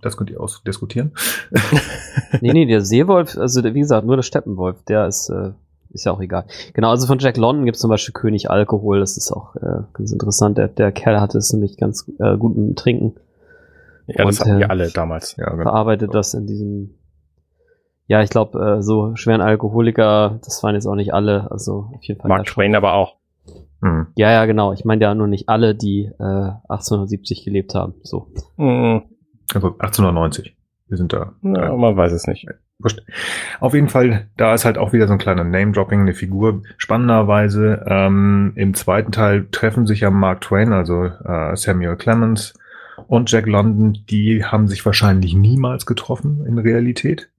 das 0.05 0.17
könnt 0.17 0.29
ihr 0.29 0.39
ausdiskutieren. 0.39 1.11
nee, 2.41 2.53
nee, 2.53 2.65
der 2.65 2.81
Seewolf, 2.81 3.37
also 3.37 3.63
wie 3.63 3.79
gesagt, 3.79 4.05
nur 4.05 4.15
der 4.15 4.23
Steppenwolf, 4.23 4.83
der 4.83 5.07
ist, 5.07 5.29
äh, 5.29 5.51
ist 5.89 6.05
ja 6.05 6.11
auch 6.11 6.21
egal. 6.21 6.45
Genau, 6.73 6.91
also 6.91 7.07
von 7.07 7.19
Jack 7.19 7.37
London 7.37 7.65
gibt 7.65 7.75
es 7.75 7.81
zum 7.81 7.89
Beispiel 7.89 8.13
König 8.13 8.49
Alkohol, 8.49 8.99
das 8.99 9.17
ist 9.17 9.31
auch 9.31 9.55
äh, 9.55 9.83
ganz 9.93 10.11
interessant. 10.11 10.57
Der, 10.57 10.67
der 10.67 10.91
Kerl 10.91 11.19
hatte 11.19 11.37
es 11.37 11.51
nämlich 11.51 11.77
ganz 11.77 12.09
äh, 12.19 12.37
gut 12.37 12.55
mit 12.55 12.67
dem 12.67 12.75
Trinken. 12.75 13.15
Ja, 14.07 14.23
und, 14.23 14.31
das 14.31 14.41
hatten 14.41 14.59
wir 14.59 14.67
äh, 14.67 14.69
alle 14.69 14.91
damals. 14.91 15.35
Ja, 15.37 15.49
genau. 15.49 15.63
Verarbeitet 15.63 16.13
das 16.13 16.33
in 16.33 16.45
diesem, 16.45 16.95
ja, 18.07 18.21
ich 18.21 18.29
glaube, 18.29 18.77
äh, 18.77 18.81
so 18.83 19.15
schweren 19.15 19.41
Alkoholiker, 19.41 20.39
das 20.45 20.61
waren 20.61 20.75
jetzt 20.75 20.85
auch 20.85 20.95
nicht 20.95 21.13
alle, 21.13 21.49
also 21.51 21.89
auf 21.95 22.03
jeden 22.03 22.21
Fall. 22.21 22.29
Mark 22.29 22.45
Twain 22.45 22.75
aber 22.75 22.93
auch. 22.93 23.15
Mhm. 23.81 24.07
Ja, 24.15 24.31
ja, 24.31 24.45
genau. 24.45 24.73
Ich 24.73 24.85
meine 24.85 25.01
ja 25.01 25.15
nur 25.15 25.27
nicht 25.27 25.49
alle, 25.49 25.75
die 25.75 26.11
äh, 26.19 26.23
1870 26.69 27.43
gelebt 27.43 27.75
haben. 27.75 27.95
So. 28.03 28.27
Mhm. 28.57 29.03
Also 29.53 29.67
1890. 29.79 30.55
Wir 30.87 30.97
sind 30.97 31.13
da. 31.13 31.33
Ja, 31.41 31.73
äh, 31.73 31.77
man 31.77 31.97
weiß 31.97 32.11
es 32.11 32.27
nicht. 32.27 32.47
Auf 33.59 33.73
jeden 33.73 33.89
Fall, 33.89 34.27
da 34.37 34.53
ist 34.53 34.65
halt 34.65 34.77
auch 34.77 34.93
wieder 34.93 35.07
so 35.07 35.13
ein 35.13 35.19
kleiner 35.19 35.43
Name-Dropping, 35.43 36.01
eine 36.01 36.13
Figur. 36.13 36.61
Spannenderweise, 36.77 37.83
ähm, 37.87 38.51
im 38.55 38.73
zweiten 38.73 39.11
Teil 39.11 39.47
treffen 39.49 39.87
sich 39.87 40.01
ja 40.01 40.11
Mark 40.11 40.41
Twain, 40.41 40.73
also 40.73 41.05
äh, 41.05 41.55
Samuel 41.55 41.95
Clemens 41.95 42.53
und 43.07 43.31
Jack 43.31 43.45
London, 43.47 43.97
die 44.09 44.43
haben 44.43 44.67
sich 44.67 44.85
wahrscheinlich 44.85 45.35
niemals 45.35 45.85
getroffen 45.85 46.45
in 46.45 46.57
Realität. 46.57 47.29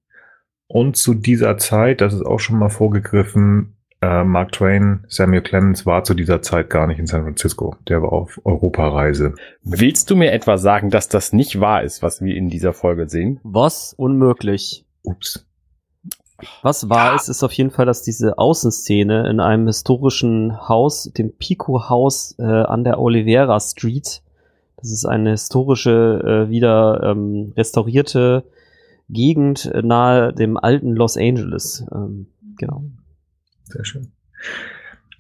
Und 0.69 0.97
zu 0.97 1.15
dieser 1.15 1.59
Zeit, 1.59 2.01
das 2.01 2.15
ist 2.15 2.25
auch 2.25 2.41
schon 2.41 2.59
mal 2.59 2.71
vorgegriffen, 2.71 3.76
äh, 4.03 4.25
Mark 4.25 4.53
Twain, 4.53 5.05
Samuel 5.09 5.43
Clemens 5.43 5.87
war 5.87 6.05
zu 6.05 6.15
dieser 6.15 6.43
Zeit 6.43 6.71
gar 6.71 6.87
nicht 6.87 6.99
in 6.99 7.07
San 7.07 7.23
Francisco. 7.23 7.77
Der 7.89 8.03
war 8.03 8.13
auf 8.13 8.41
Europareise. 8.45 9.35
Willst 9.63 10.11
du 10.11 10.17
mir 10.17 10.33
etwa 10.33 10.59
sagen, 10.59 10.91
dass 10.91 11.09
das 11.09 11.33
nicht 11.33 11.61
wahr 11.61 11.83
ist, 11.83 12.03
was 12.03 12.21
wir 12.21 12.37
in 12.37 12.49
dieser 12.49 12.73
Folge 12.73 13.09
sehen? 13.09 13.41
Was? 13.43 13.95
Unmöglich. 13.97 14.85
Ups. 15.03 15.47
Was 16.63 16.91
wahr 16.91 17.15
ist, 17.15 17.29
ist 17.29 17.43
auf 17.43 17.53
jeden 17.53 17.71
Fall, 17.71 17.87
dass 17.87 18.03
diese 18.03 18.37
Außenszene 18.37 19.29
in 19.31 19.41
einem 19.41 19.67
historischen 19.67 20.69
Haus, 20.69 21.11
dem 21.17 21.33
Pico 21.33 21.89
Haus 21.89 22.35
äh, 22.39 22.43
an 22.43 22.85
der 22.85 23.01
Oliveira 23.01 23.59
Street, 23.59 24.23
das 24.77 24.93
ist 24.93 25.07
eine 25.07 25.31
historische, 25.31 26.47
äh, 26.47 26.51
wieder 26.51 27.01
ähm, 27.03 27.55
restaurierte 27.57 28.45
Gegend 29.09 29.73
nahe 29.83 30.35
dem 30.35 30.57
alten 30.57 30.93
Los 30.93 31.17
Angeles. 31.17 31.87
Ähm, 31.95 32.27
genau. 32.59 32.83
Sehr 33.69 33.85
schön. 33.85 34.13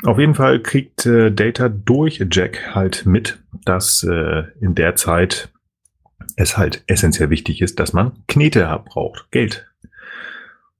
Auf 0.05 0.18
jeden 0.18 0.34
Fall 0.34 0.61
kriegt 0.61 1.07
äh, 1.07 1.30
Data 1.32 1.68
durch 1.68 2.24
Jack 2.30 2.74
halt 2.74 3.07
mit, 3.07 3.38
dass 3.64 4.03
äh, 4.03 4.44
in 4.61 4.74
der 4.74 4.94
Zeit 4.94 5.49
es 6.36 6.59
halt 6.59 6.84
essentiell 6.86 7.30
wichtig 7.30 7.62
ist, 7.62 7.80
dass 7.80 7.92
man 7.92 8.12
Knete 8.28 8.82
braucht, 8.84 9.30
Geld. 9.30 9.66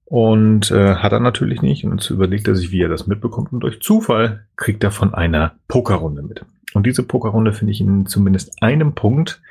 Und 0.05 0.71
äh, 0.71 0.95
hat 0.95 1.11
er 1.11 1.19
natürlich 1.19 1.61
nicht. 1.61 1.83
Und 1.83 2.01
so 2.01 2.13
überlegt 2.13 2.47
er 2.47 2.55
sich, 2.55 2.71
wie 2.71 2.81
er 2.81 2.89
das 2.89 3.07
mitbekommt. 3.07 3.51
Und 3.51 3.61
durch 3.61 3.81
Zufall 3.81 4.45
kriegt 4.55 4.83
er 4.83 4.91
von 4.91 5.13
einer 5.13 5.55
Pokerrunde 5.67 6.21
mit. 6.21 6.45
Und 6.73 6.85
diese 6.85 7.03
Pokerrunde 7.03 7.53
finde 7.53 7.73
ich 7.73 7.81
in 7.81 8.05
zumindest 8.05 8.61
einem 8.61 8.93
Punkt 8.93 9.41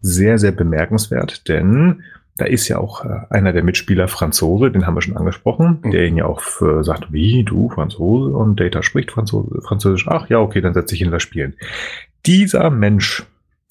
sehr, 0.00 0.38
sehr 0.38 0.52
bemerkenswert, 0.52 1.48
denn 1.48 2.02
da 2.36 2.46
ist 2.46 2.68
ja 2.68 2.78
auch 2.78 3.04
äh, 3.04 3.20
einer 3.30 3.52
der 3.52 3.62
Mitspieler 3.62 4.08
Franzose, 4.08 4.70
den 4.70 4.86
haben 4.86 4.94
wir 4.94 5.02
schon 5.02 5.16
angesprochen, 5.16 5.80
mhm. 5.82 5.90
der 5.90 6.06
ihn 6.06 6.16
ja 6.16 6.24
auch 6.24 6.40
für, 6.40 6.82
sagt, 6.82 7.12
wie, 7.12 7.44
du 7.44 7.68
Franzose 7.68 8.34
und 8.34 8.58
Data 8.58 8.82
spricht 8.82 9.10
Franzose, 9.10 9.60
Französisch. 9.62 10.08
Ach 10.08 10.28
ja, 10.28 10.38
okay, 10.38 10.60
dann 10.60 10.74
setze 10.74 10.94
ich 10.94 11.02
ihn 11.02 11.10
das 11.10 11.22
Spielen. 11.22 11.54
Dieser 12.24 12.70
Mensch, 12.70 13.26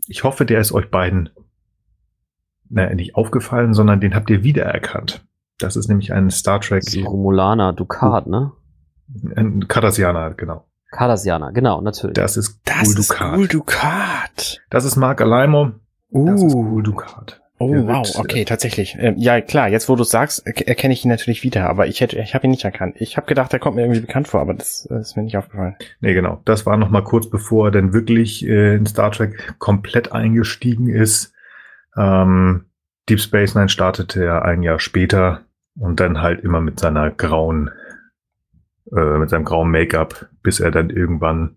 ich 0.07 0.23
hoffe, 0.23 0.45
der 0.45 0.59
ist 0.59 0.71
euch 0.71 0.89
beiden 0.89 1.29
naja, 2.69 2.95
nicht 2.95 3.15
aufgefallen, 3.15 3.73
sondern 3.73 3.99
den 3.99 4.15
habt 4.15 4.29
ihr 4.29 4.43
wiedererkannt. 4.43 5.25
Das 5.59 5.75
ist 5.75 5.89
nämlich 5.89 6.13
ein 6.13 6.31
Star 6.31 6.61
Trek. 6.61 6.83
Romulaner, 7.05 7.73
Ducat, 7.73 8.27
ne? 8.27 8.53
Ein 9.35 9.67
Cardassianer, 9.67 10.31
genau. 10.35 10.65
Cardassianer, 10.91 11.51
genau, 11.51 11.81
natürlich. 11.81 12.13
Das 12.13 12.37
ist 12.37 12.61
das 12.65 12.85
Gul 12.85 12.95
Dukat. 12.95 13.39
Ist 13.39 13.53
Dukat. 13.53 14.61
Das 14.69 14.85
ist 14.85 14.95
Mark 14.95 15.21
Alaimo. 15.21 15.71
Uh. 16.11 16.25
Das 16.27 16.43
ist 16.43 16.53
Gul 16.53 16.83
Dukat. 16.83 17.40
Oh 17.61 17.87
wow, 17.87 18.07
wird, 18.07 18.15
okay, 18.17 18.43
tatsächlich. 18.43 18.97
Ähm, 18.99 19.15
ja, 19.17 19.39
klar, 19.39 19.69
jetzt 19.69 19.87
wo 19.87 19.95
du 19.95 20.03
sagst, 20.03 20.45
erkenne 20.45 20.93
ich 20.93 21.05
ihn 21.05 21.09
natürlich 21.09 21.43
wieder, 21.43 21.69
aber 21.69 21.85
ich 21.85 22.01
hätte, 22.01 22.17
ich 22.17 22.33
habe 22.33 22.47
ihn 22.47 22.51
nicht 22.51 22.65
erkannt. 22.65 22.95
Ich 22.97 23.17
habe 23.17 23.27
gedacht, 23.27 23.53
er 23.53 23.59
kommt 23.59 23.75
mir 23.75 23.83
irgendwie 23.83 24.01
bekannt 24.01 24.27
vor, 24.27 24.41
aber 24.41 24.55
das, 24.55 24.87
das 24.89 25.09
ist 25.09 25.15
mir 25.15 25.23
nicht 25.23 25.37
aufgefallen. 25.37 25.75
Nee, 25.99 26.15
genau. 26.15 26.41
Das 26.45 26.65
war 26.65 26.75
noch 26.77 26.89
mal 26.89 27.03
kurz 27.03 27.29
bevor 27.29 27.67
er 27.67 27.71
dann 27.71 27.93
wirklich 27.93 28.43
äh, 28.47 28.75
in 28.75 28.87
Star 28.87 29.11
Trek 29.11 29.55
komplett 29.59 30.11
eingestiegen 30.11 30.87
ist. 30.87 31.33
Ähm, 31.95 32.65
Deep 33.07 33.19
Space 33.19 33.53
Nine 33.53 33.69
startete 33.69 34.23
er 34.23 34.43
ein 34.43 34.63
Jahr 34.63 34.79
später 34.79 35.41
und 35.79 35.99
dann 35.99 36.21
halt 36.21 36.41
immer 36.41 36.61
mit 36.61 36.79
seiner 36.79 37.11
grauen 37.11 37.69
äh, 38.95 39.17
mit 39.17 39.29
seinem 39.29 39.45
grauen 39.45 39.71
Make-up, 39.71 40.27
bis 40.43 40.59
er 40.59 40.71
dann 40.71 40.89
irgendwann 40.89 41.55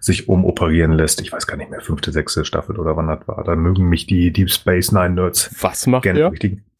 sich 0.00 0.28
umoperieren 0.28 0.92
lässt. 0.92 1.20
Ich 1.20 1.32
weiß 1.32 1.46
gar 1.46 1.56
nicht 1.56 1.70
mehr, 1.70 1.80
fünfte, 1.80 2.12
sechste 2.12 2.44
Staffel 2.44 2.78
oder 2.78 2.96
wann 2.96 3.06
das 3.06 3.26
war. 3.26 3.44
Da 3.44 3.54
mögen 3.54 3.88
mich 3.88 4.06
die 4.06 4.32
Deep 4.32 4.50
Space 4.50 4.92
Nine 4.92 5.10
Nerds. 5.10 5.54
Was 5.60 5.86
macht 5.86 6.06
er? 6.06 6.32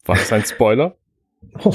War 0.05 0.15
das 0.15 0.33
ein 0.33 0.43
Spoiler? 0.43 0.95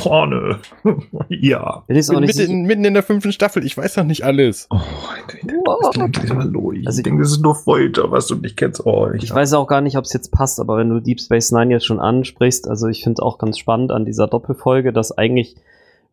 Oh, 0.04 0.26
nö. 0.26 0.54
ja. 1.28 1.84
Ich 1.88 2.08
bin 2.08 2.20
mitten, 2.20 2.62
mitten, 2.62 2.84
in 2.84 2.94
der 2.94 3.02
fünften 3.02 3.32
Staffel, 3.32 3.64
ich 3.64 3.76
weiß 3.76 3.96
noch 3.96 4.04
nicht 4.04 4.24
alles. 4.24 4.66
Oh, 4.70 4.80
ich 5.18 5.40
denke, 5.40 5.62
das 5.64 6.28
mal. 6.28 6.52
Also 6.86 6.98
ich 6.98 7.02
denke, 7.04 7.22
das 7.22 7.32
ist 7.32 7.42
nur 7.42 7.54
Folter, 7.54 8.10
was 8.10 8.26
du 8.26 8.36
nicht 8.36 8.56
kennst. 8.56 8.84
Oh, 8.84 9.08
ich, 9.14 9.24
ich 9.24 9.34
weiß 9.34 9.52
auch 9.54 9.66
gar 9.66 9.80
nicht, 9.80 9.96
ob 9.96 10.04
es 10.04 10.12
jetzt 10.12 10.32
passt, 10.32 10.58
aber 10.58 10.78
wenn 10.78 10.88
du 10.88 11.00
Deep 11.00 11.20
Space 11.20 11.52
Nine 11.52 11.72
jetzt 11.72 11.86
schon 11.86 12.00
ansprichst, 12.00 12.68
also 12.68 12.88
ich 12.88 13.04
finde 13.04 13.22
auch 13.22 13.38
ganz 13.38 13.58
spannend 13.58 13.92
an 13.92 14.04
dieser 14.04 14.26
Doppelfolge, 14.26 14.92
dass 14.92 15.16
eigentlich 15.16 15.56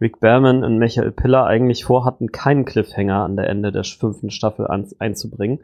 Rick 0.02 0.20
Berman 0.20 0.64
und 0.64 0.78
Michael 0.78 1.12
Piller 1.12 1.46
eigentlich 1.46 1.86
vorhatten, 1.86 2.32
keinen 2.32 2.66
Cliffhanger 2.66 3.24
an 3.24 3.36
der 3.36 3.50
Ende 3.50 3.72
der 3.72 3.84
fünften 3.84 4.30
Staffel 4.30 4.68
an, 4.68 4.86
einzubringen. 5.00 5.60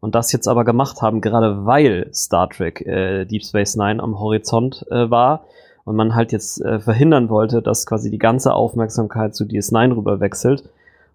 Und 0.00 0.14
das 0.14 0.32
jetzt 0.32 0.48
aber 0.48 0.64
gemacht 0.64 1.02
haben, 1.02 1.20
gerade 1.20 1.66
weil 1.66 2.08
Star 2.12 2.48
Trek 2.48 2.80
äh, 2.86 3.26
Deep 3.26 3.44
Space 3.44 3.76
Nine 3.76 4.02
am 4.02 4.18
Horizont 4.18 4.86
äh, 4.90 5.10
war 5.10 5.44
und 5.84 5.94
man 5.94 6.14
halt 6.14 6.32
jetzt 6.32 6.60
äh, 6.62 6.80
verhindern 6.80 7.28
wollte, 7.28 7.62
dass 7.62 7.86
quasi 7.86 8.10
die 8.10 8.18
ganze 8.18 8.54
Aufmerksamkeit 8.54 9.34
zu 9.34 9.44
DS9 9.44 9.96
rüber 9.96 10.20
wechselt 10.20 10.64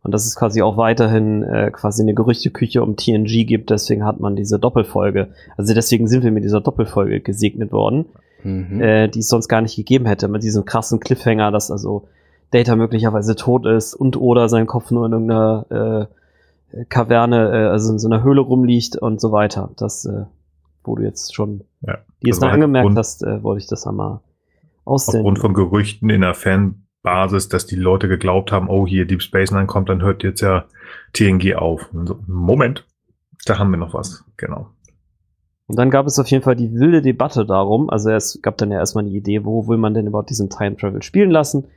und 0.03 0.11
dass 0.13 0.25
es 0.25 0.35
quasi 0.35 0.61
auch 0.61 0.77
weiterhin 0.77 1.43
äh, 1.43 1.71
quasi 1.71 2.03
eine 2.03 2.13
Gerüchteküche 2.13 2.83
um 2.83 2.95
TNG 2.95 3.45
gibt, 3.47 3.71
deswegen 3.71 4.05
hat 4.05 4.19
man 4.19 4.35
diese 4.35 4.59
Doppelfolge, 4.59 5.29
also 5.57 5.73
deswegen 5.73 6.07
sind 6.07 6.23
wir 6.23 6.31
mit 6.31 6.43
dieser 6.43 6.61
Doppelfolge 6.61 7.21
gesegnet 7.21 7.71
worden, 7.71 8.05
mhm. 8.43 8.81
äh, 8.81 9.07
die 9.07 9.19
es 9.19 9.29
sonst 9.29 9.47
gar 9.47 9.61
nicht 9.61 9.75
gegeben 9.75 10.05
hätte, 10.05 10.27
mit 10.27 10.43
diesem 10.43 10.63
krassen 10.63 10.99
Cliffhanger, 10.99 11.51
dass 11.51 11.71
also 11.71 12.07
Data 12.51 12.75
möglicherweise 12.75 13.35
tot 13.35 13.65
ist 13.65 13.93
und 13.93 14.17
oder 14.17 14.49
sein 14.49 14.67
Kopf 14.67 14.91
nur 14.91 15.05
in 15.05 15.11
irgendeiner 15.11 16.09
äh, 16.71 16.83
Kaverne, 16.89 17.51
äh, 17.51 17.67
also 17.67 17.93
in 17.93 17.99
so 17.99 18.07
einer 18.07 18.23
Höhle 18.23 18.41
rumliegt 18.41 18.97
und 18.97 19.21
so 19.21 19.31
weiter. 19.31 19.71
Das, 19.77 20.05
äh, 20.05 20.25
wo 20.83 20.95
du 20.95 21.03
jetzt 21.03 21.33
schon 21.33 21.63
ja, 21.81 21.97
die 22.21 22.27
jetzt 22.27 22.41
noch 22.41 22.51
angemerkt 22.51 22.95
hast, 22.95 23.23
äh, 23.23 23.41
wollte 23.43 23.63
ich 23.63 23.67
das 23.67 23.87
einmal 23.87 24.21
aussehen. 24.83 25.21
Aufgrund 25.21 25.39
von 25.39 25.53
Gerüchten 25.53 26.09
in 26.09 26.21
der 26.21 26.33
Fanbasis, 26.33 27.49
dass 27.49 27.65
die 27.65 27.75
Leute 27.75 28.07
geglaubt 28.07 28.51
haben, 28.51 28.69
oh, 28.69 28.85
hier 28.85 29.05
Deep 29.05 29.21
Space 29.21 29.51
Nine 29.51 29.67
kommt, 29.67 29.89
dann 29.89 30.01
hört 30.01 30.23
jetzt 30.23 30.41
ja 30.41 30.65
TNG 31.13 31.55
auf. 31.55 31.89
So, 31.91 32.19
Moment, 32.27 32.85
da 33.45 33.57
haben 33.57 33.71
wir 33.71 33.77
noch 33.77 33.93
was, 33.93 34.23
genau. 34.37 34.69
Und 35.67 35.79
dann 35.79 35.89
gab 35.89 36.05
es 36.05 36.19
auf 36.19 36.27
jeden 36.27 36.43
Fall 36.43 36.55
die 36.55 36.73
wilde 36.73 37.01
Debatte 37.01 37.45
darum, 37.45 37.89
also 37.89 38.11
es 38.11 38.39
gab 38.43 38.57
dann 38.57 38.71
ja 38.71 38.77
erstmal 38.77 39.03
eine 39.03 39.13
Idee, 39.13 39.45
wo 39.45 39.67
will 39.67 39.77
man 39.77 39.95
denn 39.95 40.05
überhaupt 40.05 40.29
diesen 40.29 40.49
Time 40.49 40.77
Travel 40.77 41.01
spielen 41.01 41.31
lassen. 41.31 41.67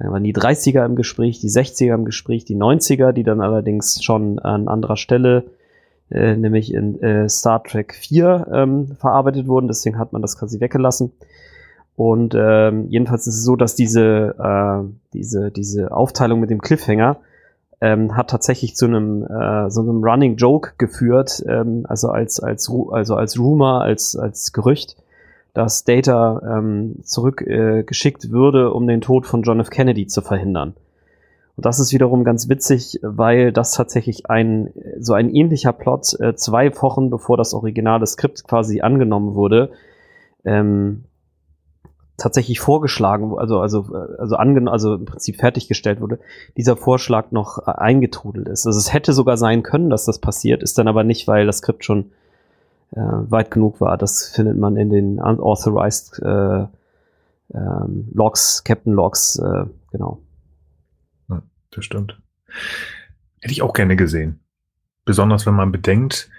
Dann 0.00 0.12
waren 0.12 0.24
die 0.24 0.34
30er 0.34 0.84
im 0.86 0.96
Gespräch, 0.96 1.40
die 1.40 1.50
60er 1.50 1.94
im 1.94 2.06
Gespräch, 2.06 2.46
die 2.46 2.56
90er, 2.56 3.12
die 3.12 3.22
dann 3.22 3.42
allerdings 3.42 4.02
schon 4.02 4.38
an 4.38 4.66
anderer 4.66 4.96
Stelle, 4.96 5.44
äh, 6.10 6.36
nämlich 6.36 6.72
in 6.72 7.00
äh, 7.02 7.28
Star 7.28 7.62
Trek 7.62 7.94
4 7.94 8.48
ähm, 8.50 8.96
verarbeitet 8.98 9.46
wurden. 9.46 9.68
Deswegen 9.68 9.98
hat 9.98 10.14
man 10.14 10.22
das 10.22 10.38
quasi 10.38 10.58
weggelassen. 10.58 11.12
Und 11.96 12.34
ähm, 12.34 12.86
jedenfalls 12.88 13.26
ist 13.26 13.36
es 13.36 13.44
so, 13.44 13.56
dass 13.56 13.74
diese, 13.74 14.34
äh, 14.38 14.90
diese, 15.12 15.50
diese 15.50 15.92
Aufteilung 15.92 16.40
mit 16.40 16.48
dem 16.48 16.62
Cliffhanger 16.62 17.18
ähm, 17.82 18.16
hat 18.16 18.30
tatsächlich 18.30 18.76
zu 18.76 18.86
einem 18.86 19.24
äh, 19.24 19.70
so 19.70 19.82
einem 19.82 20.02
Running 20.02 20.36
Joke 20.36 20.72
geführt, 20.78 21.44
ähm, 21.46 21.84
also 21.88 22.08
als 22.08 22.40
als 22.40 22.70
also 22.70 23.16
als 23.16 23.38
Rumor, 23.38 23.82
als 23.82 24.16
als 24.16 24.52
Gerücht, 24.52 24.96
dass 25.54 25.84
Data 25.84 26.58
ähm, 26.58 26.96
zurückgeschickt 27.02 28.24
äh, 28.26 28.30
würde, 28.30 28.72
um 28.72 28.86
den 28.86 29.00
Tod 29.00 29.26
von 29.26 29.42
John 29.42 29.60
F. 29.60 29.70
Kennedy 29.70 30.06
zu 30.06 30.22
verhindern. 30.22 30.74
Und 31.56 31.66
das 31.66 31.78
ist 31.78 31.92
wiederum 31.92 32.24
ganz 32.24 32.48
witzig, 32.48 33.00
weil 33.02 33.52
das 33.52 33.72
tatsächlich 33.72 34.30
ein 34.30 34.72
so 34.98 35.12
ein 35.12 35.34
ähnlicher 35.34 35.72
Plot 35.72 36.18
äh, 36.20 36.34
zwei 36.34 36.74
Wochen 36.80 37.10
bevor 37.10 37.36
das 37.36 37.52
originale 37.52 38.06
Skript 38.06 38.44
quasi 38.44 38.80
angenommen 38.80 39.34
wurde, 39.34 39.70
ähm, 40.44 41.04
tatsächlich 42.16 42.60
vorgeschlagen, 42.60 43.34
also 43.36 43.60
also 43.60 43.86
also 44.18 44.36
angenommen, 44.36 44.72
also 44.72 44.94
im 44.94 45.04
Prinzip 45.04 45.36
fertiggestellt 45.36 46.00
wurde, 46.00 46.20
dieser 46.56 46.76
Vorschlag 46.76 47.32
noch 47.32 47.58
äh, 47.66 47.72
eingetrudelt 47.72 48.48
ist. 48.48 48.66
Also 48.66 48.78
es 48.78 48.92
hätte 48.92 49.12
sogar 49.12 49.36
sein 49.36 49.62
können, 49.62 49.90
dass 49.90 50.04
das 50.04 50.18
passiert, 50.18 50.62
ist 50.62 50.78
dann 50.78 50.88
aber 50.88 51.04
nicht, 51.04 51.26
weil 51.28 51.46
das 51.46 51.58
Skript 51.58 51.84
schon 51.84 52.12
äh, 52.92 53.00
weit 53.00 53.50
genug 53.50 53.80
war. 53.80 53.96
Das 53.96 54.28
findet 54.28 54.58
man 54.58 54.76
in 54.76 54.90
den 54.90 55.18
unauthorized 55.20 56.20
äh, 56.22 56.66
ähm, 57.54 58.08
Logs, 58.12 58.64
Captain 58.64 58.92
Logs, 58.92 59.38
äh, 59.38 59.64
genau. 59.90 60.22
Ja, 61.28 61.42
das 61.70 61.84
stimmt. 61.84 62.20
Hätte 63.40 63.52
ich 63.52 63.62
auch 63.62 63.72
gerne 63.72 63.96
gesehen. 63.96 64.40
Besonders 65.04 65.46
wenn 65.46 65.54
man 65.54 65.72
bedenkt, 65.72 66.30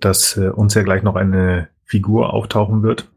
dass 0.00 0.36
äh, 0.36 0.48
uns 0.48 0.74
ja 0.74 0.82
gleich 0.82 1.02
noch 1.02 1.16
eine 1.16 1.68
Figur 1.84 2.32
auftauchen 2.32 2.82
wird. 2.82 3.10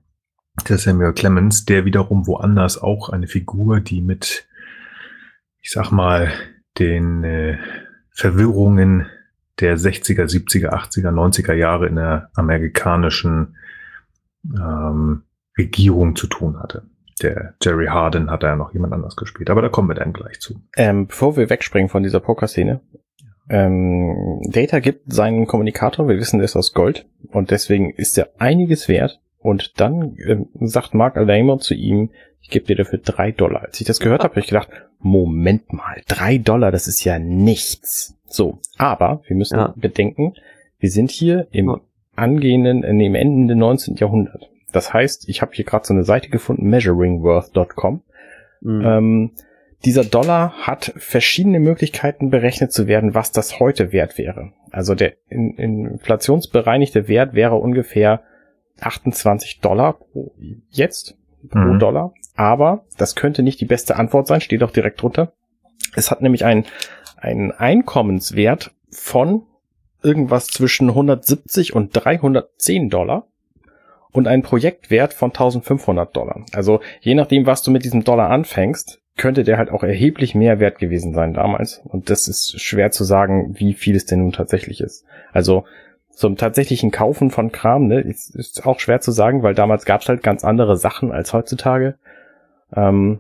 Der 0.68 0.78
Samuel 0.78 1.14
Clemens, 1.14 1.66
der 1.66 1.86
wiederum 1.86 2.28
woanders 2.28 2.82
auch 2.82 3.10
eine 3.10 3.28
Figur, 3.28 3.80
die 3.80 4.02
mit, 4.02 4.48
ich 5.62 5.72
sag 5.72 5.92
mal, 5.92 6.32
den 6.78 7.24
äh, 7.24 7.58
Verwirrungen 8.12 9.08
der 9.60 9.78
60er, 9.78 10.26
70er, 10.26 10.70
80er, 10.70 11.10
90er 11.10 11.54
Jahre 11.54 11.88
in 11.88 11.96
der 11.96 12.30
amerikanischen 12.36 13.56
ähm, 14.46 15.24
Regierung 15.58 16.16
zu 16.16 16.28
tun 16.28 16.60
hatte. 16.60 16.84
Der 17.22 17.54
Jerry 17.62 17.88
Harden 17.88 18.32
hat 18.32 18.44
da 18.44 18.48
ja 18.48 18.56
noch 18.56 18.74
jemand 18.74 18.94
anders 18.94 19.16
gespielt, 19.16 19.50
aber 19.50 19.62
da 19.62 19.70
kommen 19.70 19.90
wir 19.90 19.96
dann 19.96 20.14
gleich 20.14 20.40
zu. 20.40 20.62
Ähm, 20.76 21.08
bevor 21.08 21.38
wir 21.38 21.50
wegspringen 21.50 21.90
von 21.90 22.04
dieser 22.04 22.20
Poker-Szene, 22.20 22.82
ähm, 23.50 24.42
Data 24.50 24.80
gibt 24.80 25.14
seinen 25.14 25.46
Kommunikator, 25.46 26.08
wir 26.08 26.18
wissen, 26.18 26.40
der 26.40 26.46
ist 26.46 26.56
aus 26.56 26.74
Gold 26.74 27.06
und 27.30 27.52
deswegen 27.52 27.92
ist 27.92 28.18
er 28.18 28.30
einiges 28.40 28.88
wert. 28.88 29.20
Und 29.38 29.80
dann 29.82 30.16
äh, 30.16 30.38
sagt 30.62 30.94
Mark 30.94 31.18
Alamo 31.18 31.58
zu 31.58 31.74
ihm, 31.74 32.12
ich 32.40 32.50
gebe 32.50 32.66
dir 32.66 32.78
dafür 32.78 33.00
drei 33.00 33.32
Dollar. 33.32 33.64
Als 33.64 33.80
ich 33.80 33.86
das 33.86 34.00
gehört 34.00 34.24
habe, 34.24 34.32
habe 34.32 34.40
ich 34.40 34.48
gedacht, 34.48 34.70
Moment 35.00 35.74
mal, 35.74 36.02
drei 36.08 36.38
Dollar, 36.38 36.72
das 36.72 36.88
ist 36.88 37.04
ja 37.04 37.20
nichts. 37.20 38.18
So, 38.34 38.60
aber 38.78 39.22
wir 39.28 39.36
müssen 39.36 39.58
ja. 39.58 39.74
bedenken, 39.76 40.34
wir 40.80 40.90
sind 40.90 41.12
hier 41.12 41.48
im 41.52 41.80
angehenden, 42.16 42.84
äh, 42.84 43.06
im 43.06 43.16
Ende 43.16 43.56
19. 43.56 43.96
Jahrhundert. 43.96 44.50
Das 44.72 44.92
heißt, 44.92 45.30
ich 45.30 45.42
habe 45.42 45.52
hier 45.54 45.66
gerade 45.66 45.86
so 45.86 45.94
eine 45.94 46.04
Seite 46.04 46.30
gefunden, 46.30 46.68
measuringworth.com. 46.68 48.02
Mhm. 48.62 48.82
Ähm, 48.84 49.32
dieser 49.86 50.04
Dollar 50.04 50.54
hat 50.54 50.94
verschiedene 50.96 51.60
Möglichkeiten 51.60 52.32
berechnet 52.32 52.72
zu 52.72 52.88
werden, 52.88 53.14
was 53.14 53.32
das 53.32 53.60
heute 53.60 53.92
wert 53.92 54.18
wäre. 54.18 54.54
Also 54.72 54.96
der 54.96 55.14
in, 55.30 55.56
inflationsbereinigte 55.58 57.08
Wert 57.08 57.36
wäre 57.36 57.56
ungefähr 57.56 58.24
28 58.80 59.60
Dollar 59.60 59.94
pro, 59.94 60.34
jetzt 60.70 61.18
pro 61.50 61.60
mhm. 61.60 61.80
Dollar. 61.80 62.14
Aber 62.36 62.86
das 62.98 63.16
könnte 63.16 63.44
nicht 63.44 63.62
die 63.62 63.66
beste 63.66 63.96
Antwort 63.96 64.26
sein, 64.26 64.42
steht 64.42 64.64
auch 64.64 64.72
direkt 64.72 65.02
drunter. 65.04 65.34
Es 65.96 66.10
hat 66.10 66.22
nämlich 66.22 66.46
einen 66.46 66.66
einen 67.24 67.52
Einkommenswert 67.52 68.72
von 68.92 69.44
irgendwas 70.04 70.48
zwischen 70.48 70.90
170 70.90 71.74
und 71.74 71.92
310 71.94 72.90
Dollar 72.90 73.28
und 74.12 74.28
einen 74.28 74.44
Projektwert 74.44 75.14
von 75.14 75.32
1500 75.32 76.16
Dollar. 76.16 76.46
Also 76.52 76.82
je 77.00 77.16
nachdem, 77.16 77.46
was 77.46 77.64
du 77.64 77.72
mit 77.72 77.86
diesem 77.86 78.04
Dollar 78.04 78.30
anfängst, 78.30 79.00
könnte 79.16 79.44
der 79.44 79.58
halt 79.58 79.72
auch 79.72 79.84
erheblich 79.84 80.36
mehr 80.36 80.60
wert 80.60 80.80
gewesen 80.80 81.14
sein 81.14 81.34
damals. 81.34 81.82
Und 81.86 82.10
das 82.10 82.28
ist 82.28 82.60
schwer 82.60 82.92
zu 82.92 83.04
sagen, 83.04 83.56
wie 83.58 83.74
viel 83.74 83.96
es 83.96 84.06
denn 84.06 84.20
nun 84.20 84.34
tatsächlich 84.34 84.82
ist. 84.82 85.06
Also 85.32 85.64
zum 86.10 86.36
tatsächlichen 86.36 86.92
Kaufen 86.92 87.32
von 87.32 87.52
Kram, 87.52 87.88
ne, 87.88 88.02
ist, 88.02 88.36
ist 88.36 88.66
auch 88.66 88.80
schwer 88.80 89.02
zu 89.02 89.12
sagen, 89.12 89.44
weil 89.44 89.56
damals 89.56 89.86
gab 89.86 90.02
es 90.02 90.10
halt 90.10 90.24
ganz 90.24 90.44
andere 90.44 90.78
Sachen 90.78 91.12
als 91.12 91.32
heutzutage. 91.32 91.96
Ähm, 92.76 93.20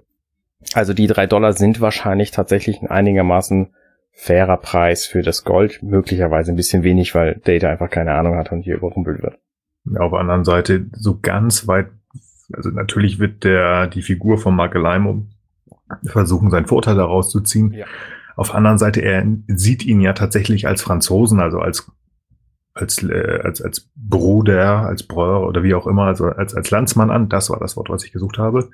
also 0.74 0.93
die 0.93 1.08
drei 1.08 1.26
Dollar 1.26 1.54
sind 1.54 1.80
wahrscheinlich 1.80 2.32
tatsächlich 2.32 2.82
ein 2.82 2.88
einigermaßen 2.88 3.74
fairer 4.14 4.57
Preis 4.57 5.05
für 5.05 5.24
das 5.24 5.43
Gold, 5.43 5.82
möglicherweise 5.82 6.51
ein 6.51 6.55
bisschen 6.55 6.84
wenig, 6.84 7.14
weil 7.16 7.41
Data 7.43 7.70
einfach 7.70 7.89
keine 7.89 8.14
Ahnung 8.14 8.36
hat 8.36 8.51
und 8.51 8.61
hier 8.61 8.76
überrumpelt 8.76 9.22
wird. 9.22 9.39
Ja, 9.86 10.01
auf 10.01 10.11
der 10.11 10.20
anderen 10.20 10.45
Seite 10.45 10.86
so 10.93 11.20
ganz 11.20 11.68
weit, 11.68 11.88
also 12.53 12.70
natürlich 12.70 13.20
wird 13.20 13.43
der 13.43 13.88
die 13.88 14.03
Figur 14.03 14.38
von 14.38 14.55
Mark 14.55 14.76
Alaimo 14.76 15.26
versuchen, 16.05 16.51
seinen 16.51 16.68
Vorteil 16.68 16.95
daraus 16.95 17.30
zu 17.30 17.41
ziehen. 17.41 17.74
Ja. 17.74 17.86
Auf 18.36 18.49
der 18.49 18.57
anderen 18.57 18.78
Seite, 18.78 19.01
er 19.01 19.26
sieht 19.47 19.84
ihn 19.84 19.99
ja 19.99 20.14
tatsächlich 20.14 20.68
als 20.68 20.82
Franzosen, 20.82 21.39
also 21.39 21.59
als 21.59 21.91
als, 22.76 23.03
äh, 23.03 23.39
als, 23.43 23.61
als 23.61 23.91
Bruder, 23.95 24.88
als 24.88 25.03
Breur 25.03 25.47
oder 25.47 25.61
wie 25.61 25.76
auch 25.76 25.86
immer, 25.86 26.05
also 26.05 26.26
als, 26.26 26.55
als 26.55 26.72
Landsmann 26.72 27.11
an. 27.11 27.30
Das 27.30 27.51
war 27.51 27.59
das 27.59 27.78
Wort, 27.78 27.89
was 27.89 28.03
ich 28.03 28.11
gesucht 28.11 28.39
habe. 28.39 28.72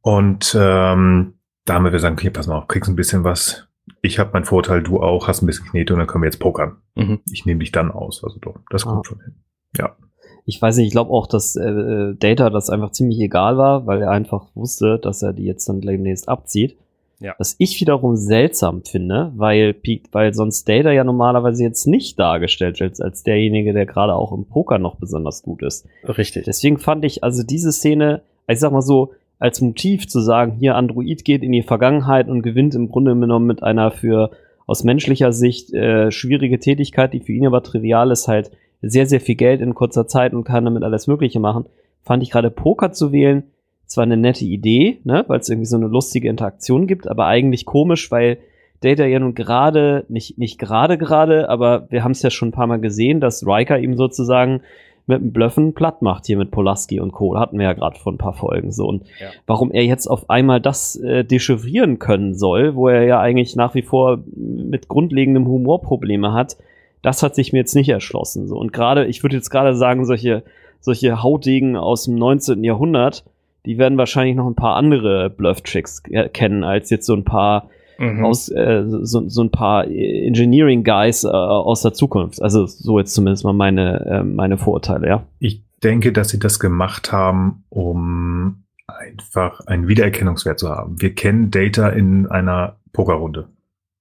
Und 0.00 0.56
ähm, 0.58 1.34
da 1.64 1.74
haben 1.74 1.84
wir 1.84 1.98
sagen, 2.00 2.16
okay, 2.16 2.30
pass 2.30 2.46
mal 2.46 2.56
auf, 2.56 2.66
kriegst 2.66 2.90
ein 2.90 2.96
bisschen 2.96 3.22
was 3.22 3.67
ich 4.02 4.18
habe 4.18 4.30
meinen 4.32 4.44
Vorteil, 4.44 4.82
du 4.82 5.00
auch, 5.00 5.28
hast 5.28 5.42
ein 5.42 5.46
bisschen 5.46 5.66
Knete 5.66 5.92
und 5.92 5.98
dann 5.98 6.08
können 6.08 6.22
wir 6.22 6.28
jetzt 6.28 6.40
pokern. 6.40 6.76
Mhm. 6.94 7.20
Ich 7.30 7.46
nehme 7.46 7.60
dich 7.60 7.72
dann 7.72 7.90
aus. 7.90 8.22
Also 8.24 8.38
doch, 8.40 8.56
das 8.70 8.84
kommt 8.84 9.06
ah. 9.06 9.08
schon 9.08 9.20
hin. 9.20 9.34
Ja. 9.76 9.96
Ich 10.44 10.60
weiß 10.60 10.78
nicht, 10.78 10.86
ich 10.86 10.92
glaube 10.92 11.10
auch, 11.10 11.26
dass 11.26 11.56
äh, 11.56 12.14
Data 12.14 12.48
das 12.48 12.70
einfach 12.70 12.92
ziemlich 12.92 13.20
egal 13.20 13.58
war, 13.58 13.86
weil 13.86 14.00
er 14.00 14.10
einfach 14.10 14.46
wusste, 14.54 14.98
dass 14.98 15.22
er 15.22 15.34
die 15.34 15.44
jetzt 15.44 15.68
dann 15.68 15.80
demnächst 15.80 16.28
abzieht. 16.28 16.76
Ja. 17.20 17.34
Was 17.36 17.56
ich 17.58 17.80
wiederum 17.80 18.16
seltsam 18.16 18.82
finde, 18.82 19.32
weil, 19.36 19.74
weil 20.12 20.34
sonst 20.34 20.68
Data 20.68 20.92
ja 20.92 21.02
normalerweise 21.02 21.64
jetzt 21.64 21.86
nicht 21.86 22.18
dargestellt 22.18 22.78
wird 22.78 23.00
als 23.00 23.24
derjenige, 23.24 23.72
der 23.72 23.86
gerade 23.86 24.14
auch 24.14 24.32
im 24.32 24.44
Poker 24.44 24.78
noch 24.78 24.96
besonders 24.96 25.42
gut 25.42 25.62
ist. 25.62 25.86
Richtig. 26.04 26.44
Deswegen 26.44 26.78
fand 26.78 27.04
ich 27.04 27.24
also 27.24 27.42
diese 27.42 27.72
Szene, 27.72 28.22
ich 28.46 28.60
sag 28.60 28.72
mal 28.72 28.82
so, 28.82 29.12
als 29.38 29.60
Motiv 29.60 30.08
zu 30.08 30.20
sagen, 30.20 30.52
hier 30.58 30.74
Android 30.74 31.24
geht 31.24 31.42
in 31.42 31.52
die 31.52 31.62
Vergangenheit 31.62 32.28
und 32.28 32.42
gewinnt 32.42 32.74
im 32.74 32.88
Grunde 32.88 33.14
genommen 33.14 33.46
mit 33.46 33.62
einer 33.62 33.90
für 33.90 34.30
aus 34.66 34.84
menschlicher 34.84 35.32
Sicht 35.32 35.72
äh, 35.72 36.10
schwierige 36.10 36.58
Tätigkeit, 36.58 37.12
die 37.12 37.20
für 37.20 37.32
ihn 37.32 37.46
aber 37.46 37.62
trivial 37.62 38.10
ist, 38.10 38.28
halt 38.28 38.50
sehr, 38.82 39.06
sehr 39.06 39.20
viel 39.20 39.36
Geld 39.36 39.60
in 39.60 39.74
kurzer 39.74 40.06
Zeit 40.06 40.34
und 40.34 40.44
kann 40.44 40.64
damit 40.64 40.82
alles 40.82 41.06
Mögliche 41.06 41.40
machen. 41.40 41.66
Fand 42.02 42.22
ich 42.22 42.30
gerade 42.30 42.50
Poker 42.50 42.92
zu 42.92 43.12
wählen, 43.12 43.44
zwar 43.86 44.04
eine 44.04 44.16
nette 44.16 44.44
Idee, 44.44 44.98
ne, 45.04 45.24
weil 45.28 45.40
es 45.40 45.48
irgendwie 45.48 45.66
so 45.66 45.76
eine 45.76 45.86
lustige 45.86 46.28
Interaktion 46.28 46.86
gibt, 46.86 47.08
aber 47.08 47.26
eigentlich 47.26 47.64
komisch, 47.64 48.10
weil 48.10 48.38
Data 48.80 49.04
ja 49.06 49.18
nun 49.18 49.34
gerade, 49.34 50.04
nicht, 50.08 50.38
nicht 50.38 50.58
gerade 50.58 50.98
gerade, 50.98 51.48
aber 51.48 51.88
wir 51.90 52.04
haben 52.04 52.12
es 52.12 52.22
ja 52.22 52.30
schon 52.30 52.48
ein 52.48 52.52
paar 52.52 52.66
Mal 52.66 52.80
gesehen, 52.80 53.20
dass 53.20 53.46
Riker 53.46 53.78
ihm 53.78 53.96
sozusagen 53.96 54.60
mit 55.08 55.20
dem 55.20 55.32
Blöffen 55.32 55.74
platt 55.74 56.02
macht 56.02 56.26
hier 56.26 56.36
mit 56.36 56.50
Polaski 56.50 57.00
und 57.00 57.12
Co. 57.12 57.36
Hatten 57.38 57.58
wir 57.58 57.64
ja 57.64 57.72
gerade 57.72 57.98
vor 57.98 58.12
ein 58.12 58.18
paar 58.18 58.34
Folgen 58.34 58.70
so. 58.72 58.86
Und 58.86 59.04
ja. 59.20 59.28
warum 59.46 59.72
er 59.72 59.84
jetzt 59.84 60.06
auf 60.06 60.28
einmal 60.28 60.60
das 60.60 60.96
äh, 60.96 61.24
dechiffrieren 61.24 61.98
können 61.98 62.34
soll, 62.34 62.74
wo 62.74 62.88
er 62.88 63.04
ja 63.04 63.20
eigentlich 63.20 63.56
nach 63.56 63.74
wie 63.74 63.82
vor 63.82 64.20
mit 64.36 64.88
grundlegendem 64.88 65.46
Humorprobleme 65.48 66.32
hat, 66.32 66.56
das 67.02 67.22
hat 67.22 67.34
sich 67.34 67.52
mir 67.52 67.60
jetzt 67.60 67.74
nicht 67.74 67.88
erschlossen. 67.88 68.46
So. 68.48 68.56
Und 68.56 68.72
gerade, 68.72 69.06
ich 69.06 69.22
würde 69.22 69.36
jetzt 69.36 69.50
gerade 69.50 69.74
sagen, 69.74 70.04
solche, 70.04 70.42
solche 70.80 71.22
Hautdegen 71.22 71.76
aus 71.76 72.04
dem 72.04 72.16
19. 72.16 72.62
Jahrhundert, 72.62 73.24
die 73.64 73.78
werden 73.78 73.98
wahrscheinlich 73.98 74.36
noch 74.36 74.46
ein 74.46 74.54
paar 74.54 74.76
andere 74.76 75.30
Bluff-Tricks 75.30 76.02
kennen, 76.32 76.64
als 76.64 76.90
jetzt 76.90 77.06
so 77.06 77.14
ein 77.14 77.24
paar 77.24 77.70
mhm. 77.98 78.24
aus 78.24 78.48
äh, 78.48 78.84
so, 78.86 79.28
so 79.28 79.42
ein 79.42 79.50
paar 79.50 79.86
Engineering 79.86 80.84
Guys 80.84 81.24
äh, 81.24 81.28
aus 81.28 81.82
der 81.82 81.92
Zukunft. 81.92 82.40
Also 82.42 82.66
so 82.66 82.98
jetzt 82.98 83.14
zumindest 83.14 83.44
mal 83.44 83.52
meine 83.52 84.06
äh, 84.06 84.22
meine 84.22 84.56
Vorurteile, 84.56 85.08
ja. 85.08 85.22
Ich 85.38 85.62
denke, 85.82 86.12
dass 86.12 86.30
sie 86.30 86.38
das 86.38 86.58
gemacht 86.58 87.12
haben, 87.12 87.64
um 87.68 88.64
einfach 88.86 89.60
einen 89.66 89.88
Wiedererkennungswert 89.88 90.58
zu 90.58 90.70
haben. 90.70 91.00
Wir 91.00 91.14
kennen 91.14 91.50
Data 91.50 91.88
in 91.90 92.26
einer 92.26 92.76
Pokerrunde 92.92 93.48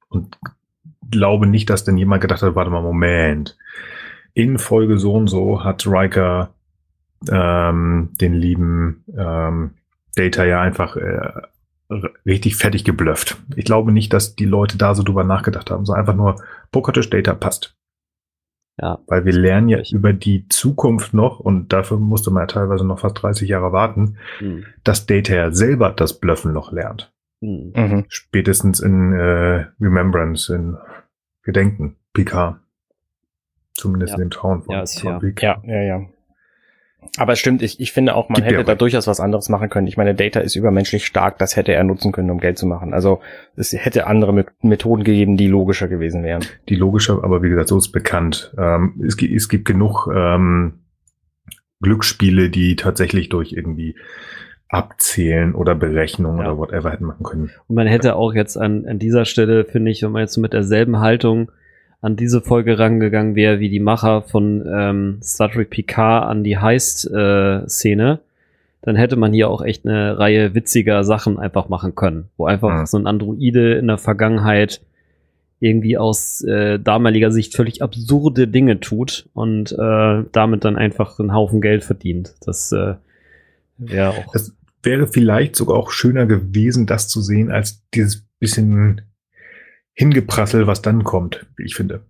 und 0.10 0.38
glaube 1.12 1.48
nicht, 1.48 1.70
dass 1.70 1.84
denn 1.84 1.98
jemand 1.98 2.22
gedacht 2.22 2.42
hat, 2.42 2.56
warte 2.56 2.72
mal, 2.72 2.82
Moment. 2.82 3.58
In 4.34 4.60
Folge 4.60 4.98
so 4.98 5.14
und 5.14 5.28
so 5.28 5.64
hat 5.64 5.88
Riker 5.88 6.50
ähm, 7.30 8.10
den 8.22 8.34
lieben 8.34 9.04
ähm, 9.18 9.72
Data 10.16 10.46
ja 10.46 10.62
einfach 10.62 10.96
äh, 10.96 11.32
richtig 12.26 12.58
fertig 12.58 12.84
geblufft. 12.84 13.38
Ich 13.56 13.66
glaube 13.66 13.92
nicht, 13.92 14.14
dass 14.14 14.36
die 14.36 14.46
Leute 14.46 14.78
da 14.78 14.94
so 14.96 15.04
drüber 15.04 15.24
nachgedacht 15.24 15.72
haben, 15.72 15.86
so 15.86 15.94
einfach 15.94 16.16
nur 16.16 16.36
Pokertisch 16.72 17.10
Data 17.10 17.34
passt. 17.34 17.76
Ja. 18.80 19.00
Weil 19.08 19.26
wir 19.26 19.34
lernen 19.34 19.70
ja 19.70 19.80
über 19.92 20.14
die 20.14 20.48
Zukunft 20.50 21.14
noch, 21.14 21.40
und 21.40 21.74
dafür 21.74 21.98
musste 21.98 22.30
man 22.30 22.44
ja 22.44 22.48
teilweise 22.48 22.86
noch 22.86 23.00
fast 23.00 23.22
30 23.22 23.50
Jahre 23.50 23.72
warten, 23.72 24.18
mhm. 24.40 24.66
dass 24.84 25.08
Data 25.08 25.34
ja 25.34 25.52
selber 25.52 25.92
das 25.92 26.20
Bluffen 26.20 26.54
noch 26.54 26.72
lernt. 26.72 27.12
Mhm. 27.42 27.74
mhm. 27.76 28.06
Spätestens 28.10 28.80
in 28.80 29.14
äh, 29.14 29.66
Remembrance, 29.80 30.54
in 30.54 30.78
Gedenken, 31.44 31.96
PK. 32.14 32.60
Zumindest 33.74 34.12
ja. 34.12 34.18
in 34.18 34.26
dem 34.26 34.30
Traum 34.32 34.64
von, 34.64 34.76
ja, 34.76 34.86
von 34.86 35.34
ja, 35.40 35.62
ja, 35.64 35.82
ja. 35.82 36.06
Aber 37.18 37.34
es 37.34 37.40
stimmt, 37.40 37.62
ich, 37.62 37.80
ich 37.80 37.92
finde 37.92 38.16
auch, 38.16 38.30
man 38.30 38.44
Gibt 38.44 38.48
hätte 38.48 38.64
da 38.64 38.76
durchaus 38.76 39.08
was 39.08 39.20
anderes 39.20 39.50
machen 39.50 39.70
können. 39.70 39.88
Ich 39.88 39.98
meine, 39.98 40.14
Data 40.14 40.40
ist 40.40 40.56
übermenschlich 40.56 41.06
stark, 41.06 41.38
das 41.38 41.56
hätte 41.56 41.74
er 41.74 41.84
nutzen 41.84 42.12
können, 42.12 42.30
um 42.30 42.40
Geld 42.40 42.58
zu 42.58 42.68
machen. 42.68 42.94
Also 42.94 43.22
es 43.56 43.74
hätte 43.74 44.08
andere 44.08 44.46
Methoden 44.62 45.04
gegeben, 45.04 45.38
die 45.38 45.48
logischer 45.48 45.88
gewesen 45.88 46.24
wären. 46.24 46.44
Die 46.70 46.76
logischer, 46.76 47.24
aber 47.24 47.42
wie 47.42 47.50
gesagt, 47.50 47.70
so 47.70 47.78
ist 47.78 47.92
bekannt. 47.92 48.54
Ähm, 48.58 49.02
es, 49.06 49.18
gibt, 49.18 49.36
es 49.36 49.50
gibt 49.50 49.66
genug 49.66 50.08
ähm, 50.14 50.80
Glücksspiele, 51.82 52.50
die 52.50 52.76
tatsächlich 52.76 53.30
durch 53.30 53.54
irgendwie 53.54 53.96
Abzählen 54.70 55.56
oder 55.56 55.76
Berechnung 55.76 56.40
ja. 56.40 56.46
oder 56.52 56.58
whatever 56.58 56.92
hätten 56.92 57.06
machen 57.06 57.24
können. 57.24 57.52
Und 57.68 57.76
man 57.76 57.88
hätte 57.88 58.16
auch 58.16 58.34
jetzt 58.34 58.58
an, 58.58 58.86
an 58.86 59.00
dieser 59.00 59.26
Stelle, 59.26 59.66
finde 59.66 59.92
ich, 59.92 60.04
wenn 60.04 60.12
man 60.12 60.22
jetzt 60.22 60.38
mit 60.38 60.54
derselben 60.54 61.00
Haltung 61.00 61.52
an 62.02 62.16
diese 62.16 62.42
Folge 62.42 62.78
rangegangen 62.78 63.36
wäre, 63.36 63.60
wie 63.60 63.70
die 63.70 63.80
Macher 63.80 64.22
von 64.22 64.64
ähm, 64.72 65.20
Star 65.24 65.52
Trek 65.52 65.70
Picard 65.70 66.30
an 66.30 66.44
die 66.44 66.58
Heist-Szene, 66.58 68.14
äh, 68.14 68.28
dann 68.82 68.96
hätte 68.96 69.16
man 69.16 69.34
hier 69.34 69.50
auch 69.50 69.64
echt 69.64 69.86
eine 69.86 70.18
Reihe 70.18 70.54
witziger 70.54 71.04
Sachen 71.04 71.40
einfach 71.40 71.70
machen 71.70 71.96
können, 71.96 72.30
wo 72.38 72.46
einfach 72.46 72.82
mhm. 72.82 72.86
so 72.86 72.98
ein 72.98 73.08
Androide 73.08 73.74
in 73.74 73.88
der 73.88 73.98
Vergangenheit 73.98 74.82
irgendwie 75.60 75.98
aus 75.98 76.44
äh, 76.44 76.80
damaliger 76.80 77.32
Sicht 77.32 77.56
völlig 77.56 77.82
absurde 77.82 78.48
Dinge 78.48 78.80
tut 78.80 79.28
und 79.34 79.72
äh, 79.72 80.24
damit 80.32 80.64
dann 80.64 80.76
einfach 80.76 81.20
einen 81.20 81.34
Haufen 81.34 81.62
Geld 81.62 81.84
verdient. 81.84 82.36
Das 82.46 82.72
äh, 82.72 82.94
wäre 83.78 84.10
auch. 84.10 84.34
Das 84.34 84.54
wäre 84.84 85.08
vielleicht 85.08 85.56
sogar 85.56 85.78
auch 85.78 85.90
schöner 85.90 86.28
gewesen, 86.28 86.86
das 86.86 87.08
zu 87.08 87.22
sehen, 87.22 87.52
als 87.52 87.84
dieses 87.94 88.24
bisschen 88.40 89.02
Hingeprassel, 89.98 90.68
was 90.68 90.84
dann 90.84 91.04
kommt, 91.04 91.48
wie 91.58 91.66
ich 91.66 91.76
finde. 91.76 92.02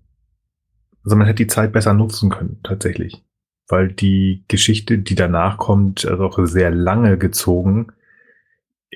Also 1.06 1.16
man 1.16 1.26
hätte 1.26 1.44
die 1.44 1.48
Zeit 1.48 1.72
besser 1.72 1.94
nutzen 1.94 2.30
können, 2.30 2.60
tatsächlich. 2.64 3.24
Weil 3.70 3.88
die 3.88 4.44
Geschichte, 4.50 4.98
die 4.98 5.16
danach 5.16 5.58
kommt, 5.58 6.06
also 6.06 6.26
auch 6.26 6.38
sehr 6.44 6.70
lange 6.70 7.18
gezogen, 7.18 7.88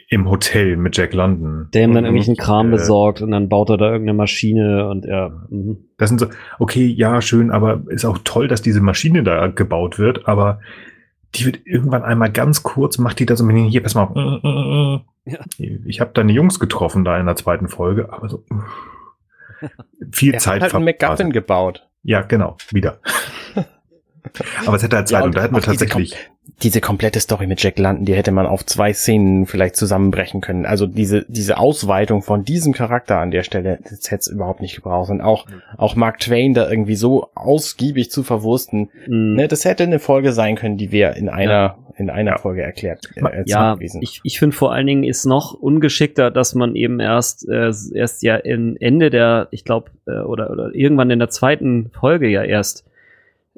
im 0.09 0.29
Hotel 0.29 0.75
mit 0.75 0.97
Jack 0.97 1.13
London. 1.13 1.69
Der 1.73 1.83
ihm 1.85 1.93
dann 1.93 2.03
irgendwelchen 2.03 2.35
Kram 2.35 2.67
äh, 2.67 2.71
besorgt 2.71 3.21
und 3.21 3.31
dann 3.31 3.47
baut 3.47 3.69
er 3.69 3.77
da 3.77 3.85
irgendeine 3.85 4.17
Maschine 4.17 4.89
und 4.89 5.05
er. 5.05 5.47
Mh. 5.49 5.77
Das 5.97 6.09
sind 6.09 6.19
so, 6.19 6.27
okay, 6.59 6.85
ja, 6.85 7.21
schön, 7.21 7.49
aber 7.49 7.83
ist 7.87 8.03
auch 8.03 8.17
toll, 8.25 8.49
dass 8.49 8.61
diese 8.61 8.81
Maschine 8.81 9.23
da 9.23 9.47
gebaut 9.47 9.99
wird, 9.99 10.27
aber 10.27 10.59
die 11.35 11.45
wird 11.45 11.61
irgendwann 11.65 12.03
einmal 12.03 12.31
ganz 12.31 12.61
kurz, 12.61 12.97
macht 12.97 13.19
die 13.19 13.25
da 13.25 13.37
so, 13.37 13.49
hier, 13.49 13.83
pass 13.83 13.95
mal 13.95 14.03
auf, 14.03 15.01
ja. 15.26 15.39
ich 15.57 16.01
habe 16.01 16.11
deine 16.13 16.32
Jungs 16.32 16.59
getroffen 16.59 17.03
da 17.03 17.19
in 17.19 17.26
der 17.26 17.36
zweiten 17.36 17.67
Folge, 17.67 18.11
aber 18.11 18.30
so 18.30 18.43
viel 20.11 20.34
er 20.34 20.39
Zeit. 20.39 20.55
Hat 20.55 20.74
halt 20.74 20.76
einen 20.76 20.86
McGuffin 20.86 21.32
gebaut. 21.32 21.88
Ja, 22.03 22.22
genau, 22.22 22.57
wieder. 22.72 22.99
aber 24.65 24.78
es 24.78 24.84
hätte 24.84 24.97
halt 24.97 25.07
Zeit 25.07 25.19
ja, 25.19 25.24
und, 25.24 25.30
und 25.30 25.38
da 25.38 25.43
hätten 25.43 25.55
wir 25.55 25.61
tatsächlich 25.61 26.15
diese 26.63 26.82
komplette 26.82 27.19
Story 27.19 27.47
mit 27.47 27.61
Jack 27.61 27.80
London, 27.80 28.05
die 28.05 28.13
hätte 28.13 28.32
man 28.32 28.45
auf 28.45 28.65
zwei 28.65 28.93
Szenen 28.93 29.45
vielleicht 29.45 29.76
zusammenbrechen 29.76 30.41
können. 30.41 30.65
Also 30.65 30.86
diese, 30.86 31.26
diese 31.28 31.57
Ausweitung 31.57 32.22
von 32.22 32.43
diesem 32.43 32.74
Charakter 32.74 33.17
an 33.17 33.32
der 33.32 33.43
Stelle, 33.43 33.80
das 33.84 34.11
hätte 34.11 34.22
es 34.22 34.28
überhaupt 34.28 34.61
nicht 34.61 34.76
gebraucht. 34.76 35.09
Und 35.09 35.22
auch, 35.22 35.45
auch 35.78 35.95
Mark 35.95 36.19
Twain 36.19 36.53
da 36.53 36.69
irgendwie 36.69 36.95
so 36.95 37.30
ausgiebig 37.36 38.11
zu 38.11 38.24
verwursten, 38.24 38.89
mhm. 39.07 39.36
ne, 39.36 39.47
das 39.47 39.65
hätte 39.65 39.84
eine 39.84 39.99
Folge 39.99 40.34
sein 40.34 40.55
können, 40.55 40.78
die 40.78 40.91
wir 40.91 41.15
in 41.15 41.30
einer, 41.30 41.51
ja. 41.51 41.78
in 41.97 42.09
einer 42.09 42.38
Folge 42.38 42.61
erklärt 42.61 43.07
äh, 43.15 43.43
Ja, 43.45 43.76
gewesen. 43.76 44.01
ich, 44.01 44.19
ich 44.24 44.38
finde 44.38 44.55
vor 44.55 44.72
allen 44.72 44.88
Dingen 44.88 45.03
ist 45.03 45.26
noch 45.26 45.53
ungeschickter, 45.53 46.30
dass 46.32 46.53
man 46.53 46.76
eben 46.76 46.99
erst, 46.99 47.47
äh, 47.49 47.72
erst 47.93 48.24
ja 48.24 48.36
in 48.36 48.78
Ende 48.80 49.09
der, 49.09 49.47
ich 49.51 49.63
glaube, 49.63 49.91
äh, 50.05 50.19
oder, 50.19 50.51
oder 50.51 50.76
irgendwann 50.76 51.09
in 51.09 51.19
der 51.19 51.30
zweiten 51.30 51.89
Folge 51.91 52.28
ja 52.28 52.43
erst 52.43 52.86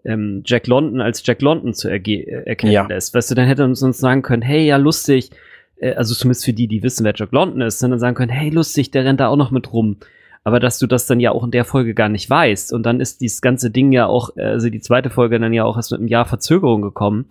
ähm, 0.05 0.43
Jack 0.45 0.67
London 0.67 1.01
als 1.01 1.25
Jack 1.25 1.41
London 1.41 1.73
zu 1.73 1.89
äh, 1.89 2.43
erkennen 2.45 2.73
ja. 2.73 2.85
lässt. 2.87 3.13
Weißt 3.13 3.31
du, 3.31 3.35
dann 3.35 3.47
hätte 3.47 3.63
uns 3.63 3.81
uns 3.83 3.97
sagen 3.97 4.21
können, 4.21 4.41
hey, 4.41 4.65
ja, 4.65 4.77
lustig, 4.77 5.31
äh, 5.77 5.93
also 5.93 6.13
zumindest 6.13 6.45
für 6.45 6.53
die, 6.53 6.67
die 6.67 6.83
wissen, 6.83 7.03
wer 7.03 7.13
Jack 7.15 7.31
London 7.31 7.61
ist, 7.61 7.81
dann 7.81 7.97
sagen 7.99 8.15
können, 8.15 8.31
hey, 8.31 8.49
lustig, 8.49 8.91
der 8.91 9.05
rennt 9.05 9.19
da 9.19 9.27
auch 9.27 9.37
noch 9.37 9.51
mit 9.51 9.71
rum. 9.73 9.97
Aber 10.43 10.59
dass 10.59 10.77
du 10.77 10.87
das 10.87 11.05
dann 11.05 11.21
ja 11.21 11.31
auch 11.31 11.43
in 11.43 11.51
der 11.51 11.63
Folge 11.63 11.93
gar 11.93 12.09
nicht 12.09 12.29
weißt 12.29 12.73
und 12.73 12.83
dann 12.85 12.99
ist 12.99 13.21
dieses 13.21 13.41
ganze 13.41 13.71
Ding 13.71 13.93
ja 13.93 14.07
auch, 14.07 14.35
also 14.35 14.69
die 14.69 14.81
zweite 14.81 15.09
Folge 15.09 15.39
dann 15.39 15.53
ja 15.53 15.63
auch 15.63 15.77
erst 15.77 15.91
mit 15.91 16.01
einem 16.01 16.09
Jahr 16.09 16.25
Verzögerung 16.25 16.81
gekommen. 16.81 17.27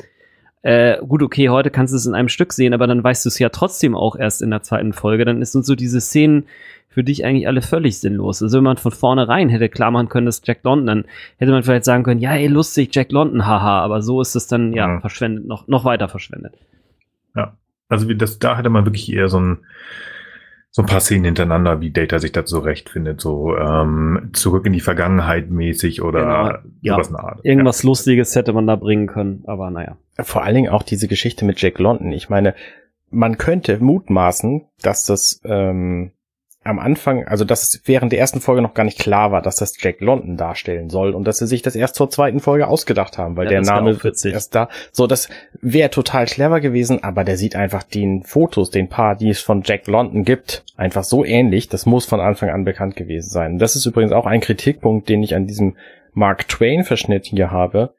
Äh, 0.62 0.99
gut, 1.07 1.23
okay, 1.23 1.49
heute 1.49 1.70
kannst 1.70 1.93
du 1.93 1.97
es 1.97 2.07
in 2.07 2.14
einem 2.14 2.29
Stück 2.29 2.53
sehen, 2.53 2.73
aber 2.73 2.87
dann 2.87 3.03
weißt 3.03 3.25
du 3.25 3.29
es 3.29 3.39
ja 3.39 3.49
trotzdem 3.49 3.95
auch 3.95 4.16
erst 4.16 4.41
in 4.41 4.51
der 4.51 4.62
zweiten 4.62 4.93
Folge. 4.93 5.25
Dann 5.25 5.43
ist 5.43 5.55
uns 5.55 5.66
so 5.66 5.75
diese 5.75 6.01
Szenen, 6.01 6.45
für 6.93 7.03
dich 7.03 7.24
eigentlich 7.24 7.49
alle 7.49 7.62
völlig 7.62 7.99
sinnlos. 7.99 8.43
Also 8.43 8.59
wenn 8.59 8.64
man 8.64 8.76
von 8.76 8.93
vornherein 8.93 9.49
hätte 9.49 9.68
klar 9.68 9.90
machen 9.90 10.09
können, 10.09 10.26
dass 10.26 10.43
Jack 10.45 10.61
London, 10.62 10.86
dann 10.86 11.05
hätte 11.38 11.51
man 11.51 11.62
vielleicht 11.62 11.84
sagen 11.84 12.05
können, 12.05 12.20
ja, 12.20 12.34
ey, 12.34 12.49
lustig, 12.49 12.95
Jack 12.95 13.12
London, 13.12 13.47
haha, 13.47 13.80
aber 13.80 14.03
so 14.03 14.20
ist 14.20 14.34
es 14.34 14.47
dann, 14.47 14.74
ja, 14.74 14.86
mhm. 14.86 15.01
verschwendet, 15.01 15.47
noch, 15.47 15.66
noch 15.68 15.84
weiter 15.84 16.09
verschwendet. 16.09 16.55
Ja, 17.34 17.57
also 17.88 18.09
wie 18.09 18.16
das, 18.16 18.38
da 18.38 18.59
hätte 18.59 18.68
man 18.68 18.84
wirklich 18.84 19.11
eher 19.11 19.28
so 19.28 19.40
ein, 19.40 19.59
so 20.70 20.82
ein 20.82 20.86
paar 20.86 21.01
Szenen 21.01 21.24
hintereinander, 21.24 21.80
wie 21.80 21.90
Data 21.90 22.18
sich 22.18 22.32
da 22.32 22.45
zurechtfindet, 22.45 23.20
so 23.20 23.57
ähm, 23.57 24.30
zurück 24.32 24.66
in 24.66 24.72
die 24.72 24.80
Vergangenheit 24.80 25.51
mäßig 25.51 26.03
oder 26.03 26.20
genau. 26.20 26.45
sowas 26.45 26.62
ja. 26.82 26.97
in 27.09 27.12
der 27.14 27.24
Art. 27.24 27.45
Irgendwas 27.45 27.82
ja. 27.82 27.88
Lustiges 27.88 28.36
hätte 28.36 28.53
man 28.53 28.66
da 28.66 28.76
bringen 28.76 29.07
können, 29.07 29.45
aber 29.47 29.70
naja. 29.70 29.97
Vor 30.18 30.43
allen 30.43 30.55
Dingen 30.55 30.70
auch 30.70 30.82
diese 30.82 31.09
Geschichte 31.09 31.45
mit 31.47 31.61
Jack 31.61 31.78
London. 31.78 32.12
Ich 32.12 32.28
meine, 32.28 32.55
man 33.11 33.38
könnte 33.38 33.78
mutmaßen, 33.78 34.66
dass 34.82 35.05
das 35.05 35.40
ähm, 35.45 36.12
am 36.65 36.79
Anfang, 36.79 37.27
also 37.27 37.45
dass 37.45 37.63
es 37.63 37.83
während 37.87 38.13
der 38.13 38.21
ersten 38.21 38.41
Folge 38.41 38.63
noch 38.63 38.75
gar 38.75 38.85
nicht 38.85 38.99
klar 38.99 39.33
war, 39.33 39.43
dass 39.43 39.57
das 39.57 39.75
Jack 39.81 40.01
London 40.01 40.37
darstellen 40.37 40.91
soll 40.91 41.15
und 41.15 41.27
dass 41.27 41.39
sie 41.39 41.47
sich 41.47 41.63
das 41.63 41.75
erst 41.75 41.97
zur 41.97 42.11
zweiten 42.11 42.41
Folge 42.41 42.69
ausgedacht 42.69 43.19
haben, 43.19 43.37
weil 43.37 43.47
ja, 43.47 43.61
der 43.61 43.63
Name 43.63 43.99
erst 44.25 44.55
da. 44.55 44.69
So, 44.93 45.07
das 45.07 45.29
wäre 45.61 45.91
total 45.91 46.27
clever 46.27 46.61
gewesen, 46.61 47.03
aber 47.03 47.25
der 47.25 47.37
sieht 47.37 47.57
einfach 47.57 47.83
den 47.83 48.23
Fotos, 48.23 48.71
den 48.71 48.89
paar, 48.89 49.17
die 49.17 49.31
es 49.31 49.41
von 49.41 49.63
Jack 49.65 49.87
London 49.89 50.25
gibt, 50.25 50.65
einfach 50.77 51.05
so 51.05 51.25
ähnlich. 51.25 51.69
Das 51.69 51.85
muss 51.85 52.07
von 52.07 52.21
Anfang 52.21 52.51
an 52.51 52.65
bekannt 52.65 52.95
gewesen 52.95 53.29
sein. 53.29 53.59
Das 53.59 53.75
ist 53.75 53.87
übrigens 53.87 54.13
auch 54.13 54.27
ein 54.27 54.41
Kritikpunkt, 54.41 55.09
den 55.09 55.23
ich 55.23 55.35
an 55.35 55.47
diesem 55.47 55.77
Mark 56.13 56.47
Twain 56.47 56.85
Verschnitt 56.85 57.27
hier 57.27 57.51
habe, 57.51 57.95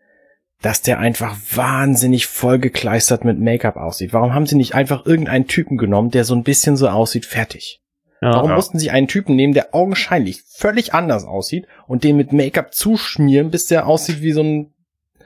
dass 0.61 0.82
der 0.82 0.99
einfach 0.99 1.36
wahnsinnig 1.53 2.28
vollgekleistert 2.28 3.26
mit 3.26 3.39
Make-up 3.39 3.76
aussieht. 3.76 4.14
Warum 4.14 4.34
haben 4.34 4.45
sie 4.45 4.55
nicht 4.55 4.74
einfach 4.74 5.05
irgendeinen 5.05 5.47
Typen 5.47 5.78
genommen, 5.78 6.11
der 6.11 6.24
so 6.24 6.34
ein 6.34 6.43
bisschen 6.43 6.78
so 6.78 6.88
aussieht, 6.88 7.26
fertig? 7.26 7.82
Ja, 8.24 8.34
Warum 8.36 8.51
ja. 8.51 8.55
mussten 8.55 8.80
sie 8.80 8.89
einen 8.89 9.07
Typen 9.07 9.36
nehmen, 9.36 9.53
der 9.53 9.76
augenscheinlich 9.76 10.41
völlig 10.43 10.93
anders 10.93 11.26
aussieht 11.26 11.67
und 11.88 12.03
den 12.03 12.17
mit 12.17 12.34
Make-up 12.34 12.74
zuschmieren, 12.74 13.51
bis 13.51 13.67
der 13.67 13.88
aussieht 13.88 14.21
wie 14.21 14.32
so 14.32 14.41
ein 14.41 14.69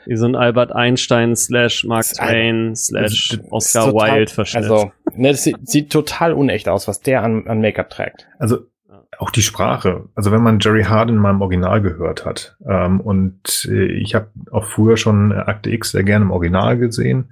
wie 0.06 0.16
so 0.16 0.26
ein 0.26 0.36
Albert 0.36 0.74
Einstein 0.74 1.36
slash 1.36 1.84
Mark 1.84 2.06
Twain 2.06 2.76
slash 2.78 3.38
Oscar 3.50 3.94
Wilde 3.94 4.32
Verschnitt. 4.32 4.64
Also, 4.64 4.92
ne, 5.14 5.32
das 5.32 5.44
sieht, 5.44 5.68
sieht 5.68 5.92
total 5.92 6.32
unecht 6.32 6.70
aus, 6.70 6.88
was 6.88 7.02
der 7.02 7.24
an, 7.24 7.46
an 7.48 7.60
Make-up 7.60 7.90
trägt. 7.90 8.26
Also 8.40 8.60
auch 9.18 9.32
die 9.32 9.42
Sprache. 9.42 10.06
Also 10.16 10.32
wenn 10.32 10.42
man 10.42 10.60
Jerry 10.60 10.84
Harden 10.84 11.18
mal 11.18 11.32
im 11.32 11.42
Original 11.42 11.82
gehört 11.82 12.26
hat 12.26 12.56
ähm, 12.68 13.02
und 13.02 13.68
äh, 13.70 13.86
ich 13.86 14.16
habe 14.16 14.30
auch 14.52 14.66
früher 14.66 14.98
schon 14.98 15.32
Akte 15.34 15.72
X 15.72 15.92
sehr 15.92 16.04
gerne 16.04 16.26
im 16.26 16.32
Original 16.32 16.78
gesehen 16.78 17.30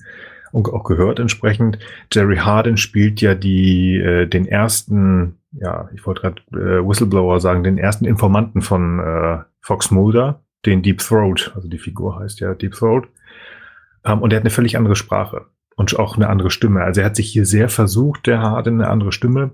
und 0.51 0.67
auch 0.69 0.83
gehört 0.83 1.19
entsprechend. 1.19 1.79
Jerry 2.11 2.37
Harden 2.37 2.77
spielt 2.77 3.21
ja 3.21 3.35
die 3.35 3.97
äh, 3.97 4.25
den 4.25 4.47
ersten 4.47 5.37
ja, 5.59 5.89
ich 5.93 6.05
wollte 6.05 6.21
gerade 6.21 6.41
äh, 6.51 6.85
Whistleblower 6.85 7.39
sagen, 7.39 7.63
den 7.63 7.77
ersten 7.77 8.05
Informanten 8.05 8.61
von 8.61 8.99
äh, 8.99 9.39
Fox 9.61 9.91
Mulder, 9.91 10.41
den 10.65 10.81
Deep 10.81 10.99
Throat, 10.99 11.51
also 11.55 11.67
die 11.67 11.77
Figur 11.77 12.19
heißt 12.19 12.39
ja 12.39 12.53
Deep 12.53 12.73
Throat. 12.73 13.07
Ähm, 14.03 14.21
und 14.21 14.33
er 14.33 14.37
hat 14.37 14.43
eine 14.43 14.49
völlig 14.49 14.77
andere 14.77 14.95
Sprache 14.95 15.45
und 15.75 15.97
auch 15.97 16.15
eine 16.15 16.29
andere 16.29 16.51
Stimme. 16.51 16.83
Also 16.83 17.01
er 17.01 17.07
hat 17.07 17.15
sich 17.15 17.31
hier 17.31 17.45
sehr 17.45 17.69
versucht, 17.69 18.27
der 18.27 18.41
hat 18.41 18.67
eine 18.67 18.89
andere 18.89 19.11
Stimme, 19.11 19.51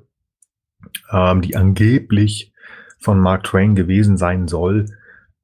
ähm, 1.11 1.41
die 1.41 1.55
angeblich 1.55 2.53
von 2.99 3.19
Mark 3.19 3.43
Twain 3.43 3.75
gewesen 3.75 4.17
sein 4.17 4.47
soll. 4.47 4.85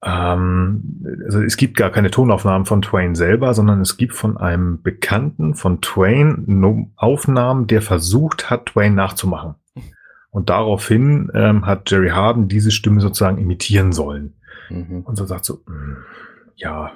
Ähm, 0.04 1.04
also 1.26 1.42
es 1.42 1.58
gibt 1.58 1.78
gar 1.78 1.90
keine 1.90 2.12
Tonaufnahmen 2.12 2.66
von 2.66 2.82
Twain 2.82 3.16
selber, 3.16 3.54
sondern 3.54 3.82
es 3.82 3.98
gibt 3.98 4.14
von 4.14 4.38
einem 4.38 4.82
Bekannten 4.82 5.56
von 5.56 5.82
Twain 5.82 6.92
Aufnahmen, 6.96 7.68
der 7.68 7.82
versucht 7.82 8.50
hat, 8.50 8.68
Twain 8.68 8.96
nachzumachen. 8.96 9.56
Und 10.38 10.52
daraufhin 10.52 11.32
ähm, 11.34 11.66
hat 11.66 11.90
Jerry 11.90 12.10
Harden 12.10 12.48
diese 12.48 12.70
Stimme 12.70 13.02
sozusagen 13.02 13.40
imitieren 13.40 13.92
sollen. 13.92 14.36
Mhm. 14.70 15.02
Und 15.02 15.16
so 15.16 15.26
sagt 15.26 15.46
so, 15.46 15.64
mh, 15.66 15.74
hm, 15.74 15.98
ja, 16.56 16.92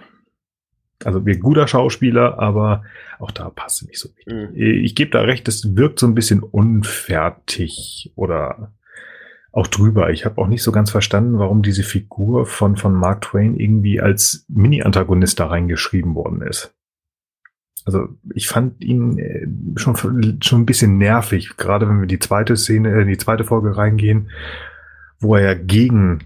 also 1.04 1.26
wir 1.26 1.40
guter 1.40 1.68
Schauspieler, 1.68 2.38
aber 2.38 2.84
auch 3.18 3.32
da 3.32 3.50
passt 3.50 3.84
nicht 3.88 3.98
so. 3.98 4.10
Mhm. 4.28 4.52
Ich 4.54 4.94
gebe 4.94 5.10
da 5.10 5.22
recht, 5.22 5.48
es 5.48 5.76
wirkt 5.76 5.98
so 5.98 6.06
ein 6.06 6.14
bisschen 6.14 6.44
unfertig 6.44 8.12
oder 8.14 8.74
auch 9.52 9.66
drüber. 9.66 10.12
Ich 10.12 10.24
habe 10.24 10.40
auch 10.40 10.48
nicht 10.48 10.62
so 10.62 10.72
ganz 10.72 10.92
verstanden, 10.92 11.40
warum 11.40 11.64
diese 11.64 11.82
Figur 11.82 12.46
von, 12.46 12.78
von 12.78 12.94
Mark 12.94 13.22
Twain 13.22 13.56
irgendwie 13.60 14.02
als 14.02 14.46
Mini-Antagonist 14.50 15.40
da 15.40 15.48
reingeschrieben 15.48 16.14
worden 16.14 16.44
ist. 16.44 16.76
Also 17.86 18.10
ich 18.34 18.48
fand 18.48 18.84
ihn 18.84 19.18
äh, 19.18 19.48
schon, 19.76 19.96
schon 20.42 20.62
ein 20.62 20.66
bisschen 20.66 20.98
nervig, 20.98 21.58
gerade 21.58 21.90
wenn 21.90 22.00
wir 22.00 22.08
die 22.08 22.20
zweite 22.20 22.56
Szene, 22.56 22.90
äh, 23.02 23.06
die 23.06 23.18
zweite 23.18 23.44
Folge 23.44 23.76
reingehen, 23.76 24.30
wo 25.20 25.36
er 25.36 25.44
ja 25.44 25.54
gegen 25.56 26.20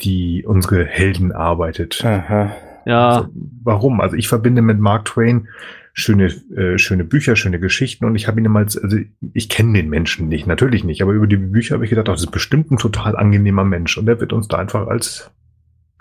die 0.00 0.44
unsere 0.46 0.84
Helden 0.84 1.32
arbeitet. 1.32 2.04
Aha. 2.04 2.52
Ja. 2.86 3.08
Also, 3.08 3.28
warum? 3.62 4.00
Also 4.00 4.16
ich 4.16 4.28
verbinde 4.28 4.62
mit 4.62 4.80
Mark 4.80 5.04
Twain 5.04 5.48
schöne, 5.92 6.26
äh, 6.56 6.78
schöne 6.78 7.04
Bücher, 7.04 7.36
schöne 7.36 7.60
Geschichten 7.60 8.04
und 8.04 8.14
ich 8.14 8.26
habe 8.26 8.40
ihn 8.40 8.46
immer 8.46 8.60
als, 8.60 8.76
also 8.76 8.96
ich 9.32 9.48
kenne 9.48 9.74
den 9.74 9.90
Menschen 9.90 10.28
nicht, 10.28 10.46
natürlich 10.46 10.82
nicht, 10.82 11.02
aber 11.02 11.12
über 11.12 11.26
die 11.26 11.36
Bücher 11.36 11.74
habe 11.74 11.84
ich 11.84 11.90
gedacht, 11.90 12.08
das 12.08 12.20
ist 12.20 12.30
bestimmt 12.30 12.70
ein 12.70 12.78
total 12.78 13.16
angenehmer 13.16 13.64
Mensch 13.64 13.98
und 13.98 14.06
der 14.06 14.20
wird 14.20 14.32
uns 14.32 14.48
da 14.48 14.58
einfach 14.58 14.86
als 14.86 15.30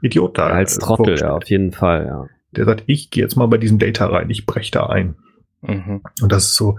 Idiot 0.01 0.37
da. 0.37 0.47
Als 0.47 0.77
äh, 0.77 0.79
Trottel, 0.79 1.17
ja, 1.19 1.31
auf 1.33 1.49
jeden 1.49 1.71
Fall, 1.71 2.05
ja 2.05 2.38
der 2.51 2.65
sagt, 2.65 2.83
ich 2.87 3.11
gehe 3.11 3.23
jetzt 3.23 3.35
mal 3.35 3.47
bei 3.47 3.57
diesem 3.57 3.79
Data 3.79 4.07
rein, 4.07 4.29
ich 4.29 4.45
breche 4.45 4.71
da 4.71 4.87
ein. 4.87 5.15
Mhm. 5.61 6.01
Und 6.21 6.31
das 6.31 6.45
ist 6.45 6.55
so, 6.55 6.77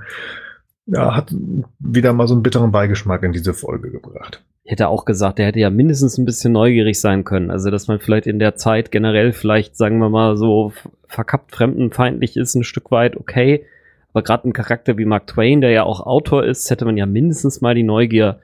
ja, 0.87 1.15
hat 1.15 1.35
wieder 1.79 2.13
mal 2.13 2.27
so 2.27 2.35
einen 2.35 2.43
bitteren 2.43 2.73
Beigeschmack 2.73 3.23
in 3.23 3.33
diese 3.33 3.55
Folge 3.55 3.91
gebracht. 3.91 4.43
Ich 4.65 4.73
hätte 4.73 4.89
auch 4.89 5.05
gesagt, 5.05 5.39
der 5.39 5.47
hätte 5.47 5.59
ja 5.59 5.71
mindestens 5.71 6.19
ein 6.19 6.25
bisschen 6.25 6.53
neugierig 6.53 7.01
sein 7.01 7.25
können. 7.25 7.51
Also, 7.51 7.71
dass 7.71 7.89
man 7.89 7.99
vielleicht 7.99 8.27
in 8.27 8.39
der 8.39 8.57
Zeit 8.57 8.91
generell 8.91 9.33
vielleicht, 9.33 9.77
sagen 9.77 9.99
wir 9.99 10.11
mal, 10.11 10.37
so 10.37 10.73
verkappt 11.07 11.55
fremdenfeindlich 11.55 12.37
ist, 12.37 12.55
ein 12.55 12.65
Stück 12.65 12.91
weit 12.91 13.17
okay. 13.17 13.65
Aber 14.13 14.23
gerade 14.23 14.49
ein 14.49 14.53
Charakter 14.53 14.99
wie 14.99 15.05
Mark 15.05 15.27
Twain, 15.27 15.61
der 15.61 15.71
ja 15.71 15.85
auch 15.85 16.01
Autor 16.01 16.45
ist, 16.45 16.71
hätte 16.71 16.85
man 16.85 16.97
ja 16.97 17.07
mindestens 17.07 17.61
mal 17.61 17.75
die 17.75 17.83
Neugier, 17.83 18.41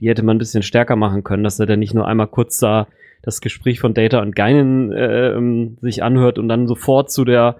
die 0.00 0.08
hätte 0.08 0.22
man 0.22 0.36
ein 0.36 0.38
bisschen 0.38 0.62
stärker 0.62 0.96
machen 0.96 1.24
können, 1.24 1.44
dass 1.44 1.60
er 1.60 1.66
dann 1.66 1.78
nicht 1.78 1.94
nur 1.94 2.06
einmal 2.06 2.26
kurz 2.26 2.58
da 2.58 2.88
das 3.24 3.40
Gespräch 3.40 3.80
von 3.80 3.94
Data 3.94 4.20
und 4.20 4.36
Geinen 4.36 4.92
äh, 4.92 5.32
ähm, 5.32 5.78
sich 5.80 6.02
anhört 6.02 6.38
und 6.38 6.48
dann 6.48 6.66
sofort 6.66 7.10
zu 7.10 7.24
der 7.24 7.56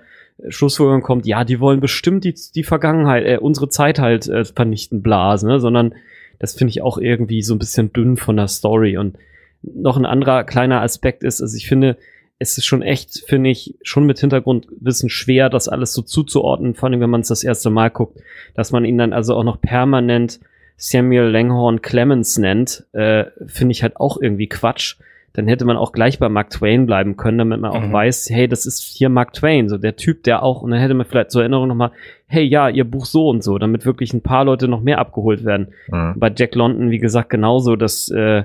Schlussfolgerung 0.49 1.03
kommt, 1.03 1.27
ja, 1.27 1.45
die 1.45 1.61
wollen 1.61 1.81
bestimmt 1.81 2.25
die, 2.25 2.35
die 2.55 2.65
Vergangenheit, 2.65 3.25
äh, 3.25 3.39
unsere 3.39 3.69
Zeit 3.69 3.99
halt 3.99 4.29
äh, 4.29 4.45
vernichten, 4.45 5.03
blasen, 5.03 5.49
ne? 5.49 5.61
sondern 5.61 5.95
das 6.39 6.55
finde 6.55 6.71
ich 6.71 6.83
auch 6.83 6.99
irgendwie 6.99 7.43
so 7.43 7.55
ein 7.55 7.59
bisschen 7.59 7.93
dünn 7.93 8.17
von 8.17 8.37
der 8.37 8.49
Story. 8.49 8.99
Und 8.99 9.17
noch 9.63 9.97
ein 9.97 10.07
anderer 10.07 10.45
kleiner 10.45 10.83
Aspekt 10.83 11.25
ist, 11.25 11.41
also 11.41 11.57
ich 11.57 11.67
finde, 11.67 11.97
es 12.39 12.59
ist 12.59 12.67
schon 12.67 12.83
echt, 12.83 13.25
finde 13.27 13.51
ich, 13.51 13.77
schon 13.83 14.05
mit 14.05 14.19
Hintergrundwissen 14.19 15.09
schwer, 15.09 15.49
das 15.49 15.69
alles 15.69 15.93
so 15.93 16.03
zuzuordnen, 16.03 16.75
vor 16.75 16.89
allem 16.89 17.01
wenn 17.01 17.11
man 17.11 17.23
es 17.23 17.29
das 17.29 17.45
erste 17.45 17.71
Mal 17.71 17.91
guckt, 17.91 18.19
dass 18.55 18.73
man 18.73 18.85
ihn 18.85 18.99
dann 18.99 19.13
also 19.13 19.37
auch 19.37 19.45
noch 19.45 19.61
permanent 19.61 20.41
Samuel 20.77 21.31
Langhorn 21.31 21.81
Clemens 21.81 22.37
nennt, 22.37 22.85
äh, 22.93 23.27
finde 23.47 23.73
ich 23.73 23.83
halt 23.85 23.97
auch 23.97 24.21
irgendwie 24.21 24.49
Quatsch 24.49 24.97
dann 25.35 25.49
hätte 25.49 25.65
man 25.65 25.77
auch 25.77 25.91
gleich 25.91 26.21
bei 26.21 26.29
Mark 26.29 26.51
Twain 26.51 26.87
bleiben 26.87 27.17
können, 27.17 27.39
damit 27.39 27.61
man 27.61 27.73
auch 27.73 27.89
mhm. 27.89 27.93
weiß, 27.93 28.31
hey, 28.31 28.47
das 28.47 28.67
ist 28.67 28.81
hier 28.97 29.09
Mark 29.09 29.33
Twain, 29.33 29.69
so 29.69 29.79
der 29.79 29.97
Typ, 29.97 30.23
der 30.23 30.45
auch, 30.45 30.63
und 30.63 30.71
dann 30.71 30.79
hätte 30.79 30.95
man 30.95 31.07
vielleicht 31.07 31.33
zur 31.33 31.43
Erinnerung 31.43 31.67
nochmal, 31.67 31.91
hey, 32.27 32.45
ja, 32.45 32.69
ihr 32.69 32.85
Buch 32.85 33.05
so 33.05 33.29
und 33.29 33.43
so, 33.43 33.59
damit 33.59 33.85
wirklich 33.85 34.15
ein 34.15 34.23
paar 34.23 34.45
Leute 34.45 34.69
noch 34.69 34.81
mehr 34.81 34.99
abgeholt 34.99 35.45
werden. 35.45 35.69
Mhm. 35.89 36.15
Bei 36.17 36.33
Jack 36.35 36.55
London, 36.55 36.93
wie 36.93 37.01
gesagt, 37.01 37.31
genauso, 37.31 37.75
dass, 37.75 38.09
äh, 38.11 38.45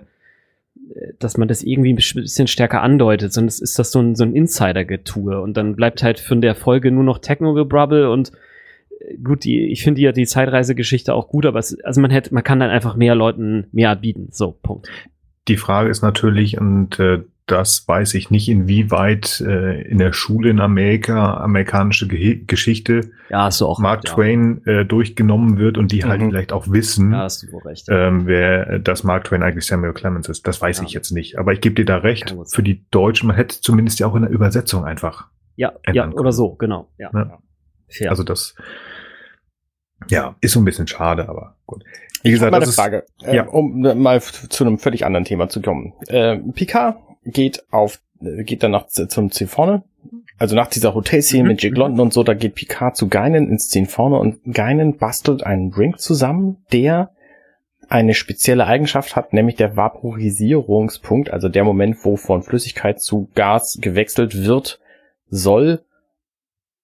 dass 1.19 1.37
man 1.37 1.47
das 1.47 1.61
irgendwie 1.61 1.93
ein 1.93 1.95
bisschen 1.95 2.47
stärker 2.47 2.81
andeutet, 2.81 3.33
sondern 3.33 3.49
es 3.49 3.61
ist 3.61 3.77
das 3.77 3.91
so 3.91 3.99
ein, 3.99 4.15
so 4.15 4.23
ein 4.23 4.33
Insider-Getue 4.33 5.39
und 5.39 5.55
dann 5.57 5.75
bleibt 5.75 6.01
halt 6.01 6.19
von 6.19 6.41
der 6.41 6.55
Folge 6.55 6.91
nur 6.91 7.03
noch 7.03 7.19
Techno-Gebrabbel 7.19 8.07
und 8.07 8.31
äh, 8.99 9.15
gut, 9.23 9.43
die, 9.43 9.71
ich 9.71 9.83
finde 9.83 10.01
ja 10.01 10.11
die 10.11 10.25
Zeitreisegeschichte 10.25 11.13
auch 11.13 11.27
gut, 11.27 11.45
aber 11.45 11.59
es, 11.59 11.79
also 11.83 12.01
man 12.01 12.09
hätte, 12.09 12.33
man 12.33 12.43
kann 12.43 12.59
dann 12.59 12.71
einfach 12.71 12.95
mehr 12.95 13.13
Leuten 13.13 13.67
mehr 13.71 13.95
bieten. 13.95 14.29
So, 14.31 14.57
Punkt. 14.63 14.89
Die 15.49 15.57
Frage 15.57 15.89
ist 15.89 16.01
natürlich, 16.01 16.57
und 16.59 16.99
äh, 16.99 17.23
das 17.47 17.87
weiß 17.87 18.13
ich 18.13 18.29
nicht, 18.29 18.47
inwieweit 18.47 19.41
äh, 19.41 19.81
in 19.81 19.97
der 19.97 20.13
Schule 20.13 20.51
in 20.51 20.59
Amerika 20.59 21.37
amerikanische 21.37 22.07
Ge 22.07 22.43
Geschichte 22.45 23.09
ja, 23.29 23.49
Mark 23.79 24.03
recht, 24.03 24.13
Twain 24.13 24.61
ja. 24.65 24.81
äh, 24.81 24.85
durchgenommen 24.85 25.57
wird 25.57 25.79
und 25.79 25.91
die 25.91 26.03
halt 26.05 26.19
mhm. 26.19 26.25
halt 26.25 26.31
vielleicht 26.31 26.53
auch 26.53 26.69
wissen, 26.69 27.11
ja, 27.11 27.27
recht, 27.65 27.87
ähm, 27.89 28.27
wer 28.27 28.77
das 28.77 29.03
Mark 29.03 29.23
Twain 29.23 29.41
eigentlich 29.41 29.65
Samuel 29.65 29.93
Clemens 29.93 30.29
ist. 30.29 30.47
Das 30.47 30.61
weiß 30.61 30.81
ich 30.83 30.91
jetzt 30.91 31.11
nicht. 31.11 31.39
Aber 31.39 31.51
ich 31.51 31.61
gebe 31.61 31.75
dir 31.75 31.85
da 31.85 31.97
recht. 31.97 32.35
Für 32.47 32.61
die 32.61 32.85
Deutschen, 32.91 33.27
man 33.27 33.35
hätte 33.35 33.59
zumindest 33.59 33.99
ja 33.99 34.05
auch 34.07 34.15
in 34.15 34.21
der 34.21 34.31
Übersetzung 34.31 34.85
einfach. 34.85 35.25
Ja, 35.55 35.73
ja, 35.91 36.09
oder 36.11 36.31
so, 36.31 36.53
genau. 36.53 36.89
Ja. 36.99 37.39
Also 38.07 38.23
das 38.23 38.55
ja, 40.07 40.35
ist 40.41 40.53
so 40.53 40.59
ein 40.59 40.65
bisschen 40.65 40.87
schade, 40.87 41.27
aber 41.27 41.55
gut. 41.65 41.83
Wie 42.23 42.31
gesagt, 42.31 42.53
ich 42.53 42.59
das 42.59 42.75
Frage, 42.75 43.05
ist, 43.21 43.27
äh, 43.27 43.41
um 43.41 43.81
mal 44.01 44.21
zu 44.21 44.65
einem 44.65 44.77
völlig 44.77 45.05
anderen 45.05 45.25
Thema 45.25 45.49
zu 45.49 45.61
kommen. 45.61 45.93
Äh, 46.07 46.37
Picard 46.37 46.97
geht 47.23 47.63
auf, 47.71 47.99
äh, 48.21 48.43
geht 48.43 48.63
dann 48.63 48.71
nach, 48.71 48.87
zum 48.87 49.29
vorne. 49.31 49.83
Also 50.37 50.55
nach 50.55 50.67
dieser 50.67 50.93
Hotelszene 50.95 51.43
mhm. 51.43 51.49
mit 51.49 51.63
Jake 51.63 51.75
London 51.75 51.99
und 51.99 52.13
so, 52.13 52.23
da 52.23 52.33
geht 52.33 52.55
Picard 52.55 52.95
zu 52.95 53.07
Geinen 53.09 53.49
ins 53.49 53.69
Ziel 53.69 53.85
vorne 53.85 54.17
und 54.17 54.39
Geinen 54.53 54.97
bastelt 54.97 55.43
einen 55.43 55.71
Drink 55.71 55.99
zusammen, 55.99 56.57
der 56.71 57.11
eine 57.89 58.13
spezielle 58.13 58.65
Eigenschaft 58.67 59.15
hat, 59.15 59.33
nämlich 59.33 59.55
der 59.55 59.75
Vaporisierungspunkt, 59.75 61.31
also 61.31 61.49
der 61.49 61.63
Moment, 61.63 61.97
wo 62.03 62.17
von 62.17 62.43
Flüssigkeit 62.43 63.01
zu 63.01 63.29
Gas 63.33 63.79
gewechselt 63.81 64.45
wird, 64.45 64.79
soll 65.29 65.81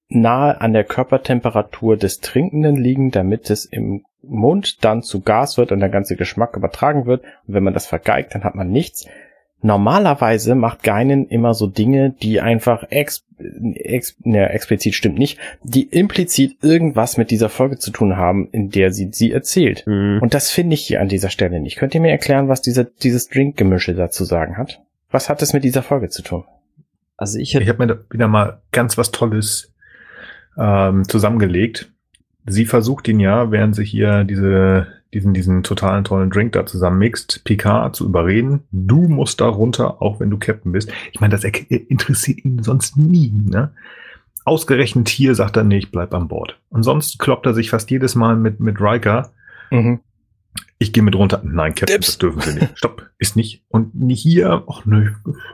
nahe 0.07 0.61
an 0.61 0.73
der 0.73 0.83
Körpertemperatur 0.83 1.97
des 1.97 2.19
Trinkenden 2.19 2.75
liegen, 2.75 3.11
damit 3.11 3.49
es 3.49 3.65
im 3.65 4.05
Mund 4.21 4.83
dann 4.83 5.01
zu 5.01 5.21
Gas 5.21 5.57
wird 5.57 5.71
und 5.71 5.79
der 5.79 5.89
ganze 5.89 6.15
Geschmack 6.15 6.55
übertragen 6.55 7.05
wird. 7.05 7.23
Und 7.47 7.53
wenn 7.53 7.63
man 7.63 7.73
das 7.73 7.85
vergeigt, 7.85 8.35
dann 8.35 8.43
hat 8.43 8.55
man 8.55 8.69
nichts. 8.69 9.05
Normalerweise 9.61 10.53
macht 10.53 10.83
Geinen 10.83 11.27
immer 11.27 11.55
so 11.55 11.65
Dinge, 11.65 12.11
die 12.11 12.39
einfach 12.39 12.83
ex, 12.91 13.25
ex, 13.73 14.15
ne, 14.23 14.49
explizit 14.49 14.93
stimmt 14.93 15.17
nicht, 15.17 15.39
die 15.63 15.83
implizit 15.83 16.57
irgendwas 16.61 17.17
mit 17.17 17.31
dieser 17.31 17.49
Folge 17.49 17.77
zu 17.77 17.89
tun 17.89 18.15
haben, 18.15 18.47
in 18.51 18.69
der 18.69 18.91
sie 18.91 19.09
sie 19.11 19.31
erzählt. 19.31 19.83
Mhm. 19.87 20.19
Und 20.21 20.35
das 20.35 20.51
finde 20.51 20.75
ich 20.75 20.85
hier 20.85 21.01
an 21.01 21.07
dieser 21.07 21.29
Stelle 21.29 21.59
nicht. 21.59 21.77
Könnt 21.77 21.95
ihr 21.95 22.01
mir 22.01 22.11
erklären, 22.11 22.47
was 22.47 22.61
dieser, 22.61 22.83
dieses 22.83 23.27
Drinkgemische 23.27 23.95
dazu 23.95 24.23
sagen 24.23 24.57
hat? 24.57 24.81
Was 25.09 25.29
hat 25.29 25.41
es 25.41 25.53
mit 25.53 25.63
dieser 25.63 25.81
Folge 25.81 26.09
zu 26.09 26.21
tun? 26.21 26.43
Also 27.17 27.39
ich, 27.39 27.55
ich 27.55 27.67
habe 27.69 27.79
mir 27.79 27.95
da 27.95 27.99
wieder 28.11 28.27
mal 28.27 28.61
ganz 28.71 28.97
was 28.99 29.11
Tolles 29.11 29.73
ähm, 30.57 31.07
zusammengelegt. 31.07 31.91
Sie 32.45 32.65
versucht 32.65 33.07
ihn 33.07 33.19
ja, 33.19 33.51
während 33.51 33.75
sie 33.75 33.85
hier 33.85 34.23
diese 34.23 34.87
diesen, 35.15 35.33
diesen 35.33 35.63
totalen 35.63 36.03
tollen 36.03 36.29
Drink 36.29 36.51
da 36.51 36.65
zusammenmixt, 36.65 37.45
Picard 37.45 37.95
zu 37.95 38.05
überreden, 38.05 38.63
du 38.71 39.07
musst 39.07 39.39
da 39.39 39.47
runter, 39.47 40.01
auch 40.01 40.19
wenn 40.19 40.29
du 40.29 40.37
Captain 40.37 40.73
bist. 40.73 40.91
Ich 41.13 41.21
meine, 41.21 41.31
das 41.31 41.45
interessiert 41.45 42.43
ihn 42.43 42.61
sonst 42.61 42.97
nie, 42.97 43.31
ne? 43.33 43.71
Ausgerechnet 44.43 45.09
hier 45.09 45.33
sagt 45.33 45.57
er, 45.57 45.63
nee, 45.63 45.77
ich 45.77 45.89
bleib 45.89 46.13
an 46.13 46.27
Bord. 46.27 46.59
Und 46.69 46.83
sonst 46.83 47.17
kloppt 47.17 47.47
er 47.47 47.55
sich 47.55 47.71
fast 47.71 47.89
jedes 47.89 48.13
Mal 48.13 48.35
mit, 48.35 48.59
mit 48.59 48.79
Riker. 48.79 49.31
Mhm. 49.71 50.01
Ich 50.77 50.91
gehe 50.91 51.03
mit 51.03 51.15
runter. 51.15 51.41
Nein, 51.43 51.73
Captain, 51.73 51.95
Dips. 51.95 52.07
das 52.07 52.17
dürfen 52.17 52.41
Sie 52.41 52.53
nicht. 52.53 52.77
Stopp, 52.77 53.09
ist 53.17 53.35
nicht. 53.35 53.63
Und 53.69 53.95
nicht 53.95 54.21
hier. 54.21 54.63
Ach 54.69 54.85
nö, 54.85 55.11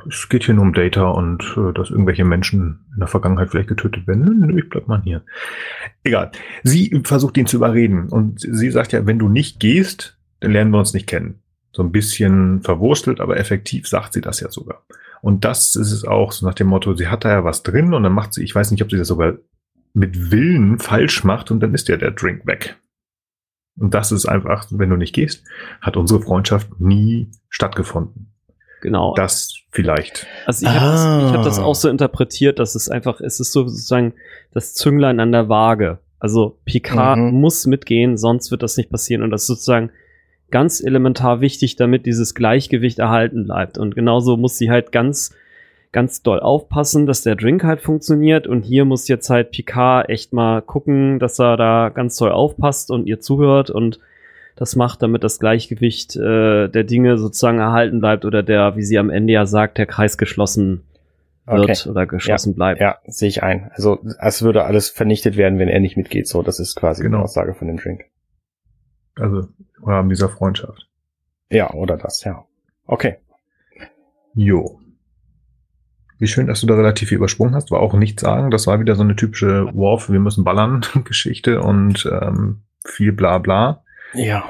es 0.10 0.30
geht 0.30 0.46
hier 0.46 0.56
nur 0.56 0.64
um 0.64 0.74
Data 0.74 1.10
und 1.10 1.44
äh, 1.58 1.74
dass 1.74 1.92
irgendwelche 1.92 2.26
Menschen 2.26 2.86
in 2.94 3.00
der 3.00 3.08
Vergangenheit 3.08 3.50
vielleicht 3.50 3.70
getötet 3.70 4.08
werden. 4.08 4.24
Nö, 4.24 4.48
nö, 4.48 4.60
ich 4.60 4.70
bleib 4.70 4.88
mal 4.88 5.02
hier. 5.04 5.24
Egal. 6.04 6.32
Sie 6.64 7.02
versucht 7.04 7.38
ihn 7.38 7.46
zu 7.46 7.58
überreden 7.58 8.10
und 8.10 8.40
sie 8.40 8.72
sagt 8.72 8.94
ja, 8.94 9.06
wenn 9.06 9.20
du 9.20 9.30
nicht 9.30 9.60
gehst, 9.60 10.18
dann 10.40 10.52
lernen 10.52 10.72
wir 10.72 10.80
uns 10.80 10.94
nicht 10.94 11.08
kennen. 11.08 11.42
So 11.72 11.84
ein 11.84 11.92
bisschen 11.92 12.62
verwurstelt, 12.62 13.22
aber 13.22 13.38
effektiv 13.38 13.88
sagt 13.88 14.14
sie 14.14 14.22
das 14.22 14.40
ja 14.40 14.50
sogar. 14.50 14.84
Und 15.22 15.46
das 15.46 15.76
ist 15.76 15.92
es 15.92 16.04
auch 16.04 16.32
so 16.32 16.46
nach 16.46 16.56
dem 16.56 16.68
Motto, 16.68 16.96
sie 16.96 17.08
hat 17.08 17.26
da 17.26 17.30
ja 17.30 17.44
was 17.44 17.64
drin 17.64 17.94
und 17.94 18.04
dann 18.04 18.14
macht 18.14 18.34
sie, 18.34 18.44
ich 18.44 18.56
weiß 18.56 18.72
nicht, 18.72 18.82
ob 18.82 18.90
sie 18.90 18.98
das 18.98 19.08
sogar 19.08 19.36
mit 19.94 20.32
Willen 20.32 20.80
falsch 20.80 21.24
macht 21.24 21.52
und 21.52 21.60
dann 21.60 21.74
ist 21.74 21.88
ja 21.88 21.98
der 21.98 22.12
Drink 22.12 22.46
weg. 22.46 22.78
Und 23.82 23.96
das 23.96 24.12
ist 24.12 24.28
einfach, 24.28 24.68
wenn 24.70 24.90
du 24.90 24.96
nicht 24.96 25.14
gehst, 25.14 25.44
hat 25.82 25.98
unsere 25.98 26.22
Freundschaft 26.22 26.80
nie 26.80 27.32
stattgefunden. 27.50 28.32
Genau. 28.82 29.14
Das 29.16 29.56
vielleicht. 29.72 30.28
Also 30.46 30.66
ich 30.66 30.72
habe 30.72 30.92
das, 30.92 31.34
hab 31.34 31.44
das 31.44 31.60
ah. 31.60 31.64
auch 31.64 31.76
so 31.76 31.90
interpretiert, 31.90 32.60
dass 32.60 32.76
es 32.76 32.90
einfach, 32.90 33.22
es 33.22 33.40
ist 33.40 33.52
sozusagen 33.52 34.14
das 34.54 34.74
Zünglein 34.76 35.20
an 35.20 35.32
der 35.32 35.50
Waage. 35.50 36.00
Also 36.20 36.60
Picard 36.66 37.18
mhm. 37.18 37.42
muss 37.42 37.66
mitgehen, 37.66 38.18
sonst 38.18 38.52
wird 38.52 38.62
das 38.62 38.78
nicht 38.78 38.92
passieren. 38.92 39.24
Und 39.24 39.32
das 39.32 39.42
ist 39.42 39.48
sozusagen 39.48 39.92
ganz 40.52 40.84
elementar 40.84 41.42
wichtig, 41.42 41.76
damit 41.76 42.06
dieses 42.06 42.36
Gleichgewicht 42.36 43.00
erhalten 43.00 43.46
bleibt. 43.46 43.80
Und 43.80 43.96
genauso 43.96 44.38
muss 44.38 44.58
sie 44.58 44.70
halt 44.70 44.92
ganz 44.92 45.34
ganz 45.92 46.22
doll 46.22 46.40
aufpassen, 46.40 47.06
dass 47.06 47.24
der 47.24 47.36
Drink 47.36 47.64
halt 47.64 47.82
funktioniert. 47.82 48.48
Und 48.48 48.64
hier 48.64 48.86
muss 48.86 49.08
jetzt 49.08 49.30
halt 49.30 49.52
Picard 49.52 50.10
echt 50.10 50.34
mal 50.34 50.62
gucken, 50.62 51.20
dass 51.20 51.40
er 51.40 51.58
da 51.58 51.90
ganz 51.90 52.16
doll 52.18 52.32
aufpasst 52.32 52.92
und 52.92 53.08
ihr 53.08 53.20
zuhört 53.20 53.70
und 53.70 54.00
das 54.56 54.76
macht, 54.76 55.02
damit 55.02 55.24
das 55.24 55.40
Gleichgewicht 55.40 56.16
äh, 56.16 56.68
der 56.68 56.84
Dinge 56.84 57.18
sozusagen 57.18 57.60
erhalten 57.60 58.00
bleibt 58.00 58.26
oder 58.26 58.44
der, 58.44 58.76
wie 58.76 58.84
sie 58.84 59.00
am 59.00 59.10
Ende 59.10 59.34
ja 59.34 59.46
sagt, 59.46 59.78
der 59.78 59.86
Kreis 59.86 60.18
geschlossen 60.18 60.84
wird 61.46 61.70
okay. 61.70 61.90
oder 61.90 62.06
geschlossen 62.06 62.52
ja, 62.52 62.56
bleibt. 62.56 62.82
Ja, 62.82 62.98
sehe 63.06 63.30
ich 63.30 63.44
ein. 63.44 63.72
Also 63.74 64.00
es 64.20 64.42
würde 64.42 64.64
alles 64.64 64.90
vernichtet 64.90 65.38
werden, 65.38 65.58
wenn 65.58 65.70
er 65.70 65.80
nicht 65.80 65.98
mitgeht. 65.98 66.28
So, 66.28 66.44
das 66.44 66.60
ist 66.60 66.76
quasi 66.76 67.02
genau. 67.02 67.20
die 67.20 67.24
Aussage 67.24 67.54
von 67.54 67.68
dem 67.68 67.78
Drink. 67.78 68.06
Also 69.16 69.48
im 69.78 69.84
Rahmen 69.84 70.10
dieser 70.10 70.30
Freundschaft. 70.30 70.88
Ja, 71.50 71.74
oder 71.74 71.98
das, 71.98 72.24
ja. 72.24 72.46
Okay. 72.86 73.18
Jo. 74.34 74.81
Wie 76.22 76.28
schön, 76.28 76.46
dass 76.46 76.62
du 76.62 76.68
da 76.68 76.76
relativ 76.76 77.10
viel 77.10 77.18
übersprungen 77.18 77.56
hast. 77.56 77.72
War 77.72 77.80
auch 77.80 77.96
nichts 77.96 78.22
sagen. 78.22 78.52
Das 78.52 78.68
war 78.68 78.80
wieder 78.80 78.94
so 78.94 79.02
eine 79.02 79.16
typische 79.16 79.68
Worf, 79.74 80.12
wir 80.12 80.20
müssen 80.20 80.44
ballern 80.44 80.82
Geschichte 81.04 81.62
und 81.62 82.08
ähm, 82.12 82.62
viel 82.86 83.12
bla 83.12 83.40
bla. 83.40 83.84
Ja. 84.14 84.44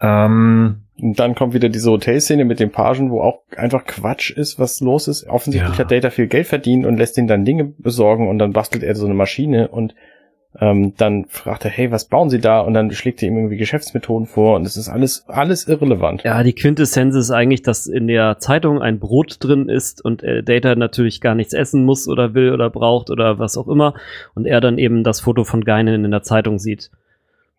Ähm, 0.00 0.84
und 1.00 1.18
dann 1.18 1.34
kommt 1.34 1.54
wieder 1.54 1.70
diese 1.70 1.90
Hotelszene 1.90 2.44
mit 2.44 2.60
dem 2.60 2.70
Pagen, 2.70 3.10
wo 3.10 3.20
auch 3.20 3.40
einfach 3.56 3.84
Quatsch 3.84 4.30
ist, 4.30 4.60
was 4.60 4.78
los 4.78 5.08
ist. 5.08 5.26
Offensichtlich 5.26 5.72
ja. 5.72 5.78
hat 5.80 5.90
Data 5.90 6.10
viel 6.10 6.28
Geld 6.28 6.46
verdient 6.46 6.86
und 6.86 6.98
lässt 6.98 7.18
ihn 7.18 7.26
dann 7.26 7.44
Dinge 7.44 7.64
besorgen 7.64 8.28
und 8.28 8.38
dann 8.38 8.52
bastelt 8.52 8.84
er 8.84 8.94
so 8.94 9.04
eine 9.04 9.14
Maschine 9.14 9.66
und 9.66 9.96
ähm, 10.60 10.94
dann 10.96 11.26
fragt 11.26 11.64
er, 11.64 11.70
hey, 11.70 11.90
was 11.90 12.06
bauen 12.06 12.30
Sie 12.30 12.40
da? 12.40 12.60
Und 12.60 12.74
dann 12.74 12.90
schlägt 12.90 13.22
er 13.22 13.28
ihm 13.28 13.36
irgendwie 13.36 13.58
Geschäftsmethoden 13.58 14.26
vor 14.26 14.56
und 14.56 14.66
es 14.66 14.76
ist 14.76 14.88
alles, 14.88 15.28
alles 15.28 15.68
irrelevant. 15.68 16.22
Ja, 16.24 16.42
die 16.42 16.54
Quintessenz 16.54 17.14
ist 17.14 17.30
eigentlich, 17.30 17.62
dass 17.62 17.86
in 17.86 18.08
der 18.08 18.38
Zeitung 18.38 18.80
ein 18.80 18.98
Brot 18.98 19.36
drin 19.40 19.68
ist 19.68 20.02
und 20.02 20.22
äh, 20.22 20.42
Data 20.42 20.74
natürlich 20.74 21.20
gar 21.20 21.34
nichts 21.34 21.52
essen 21.52 21.84
muss 21.84 22.08
oder 22.08 22.34
will 22.34 22.52
oder 22.52 22.70
braucht 22.70 23.10
oder 23.10 23.38
was 23.38 23.58
auch 23.58 23.68
immer 23.68 23.94
und 24.34 24.46
er 24.46 24.60
dann 24.60 24.78
eben 24.78 25.04
das 25.04 25.20
Foto 25.20 25.44
von 25.44 25.64
Geinen 25.64 26.04
in 26.04 26.10
der 26.10 26.22
Zeitung 26.22 26.58
sieht. 26.58 26.90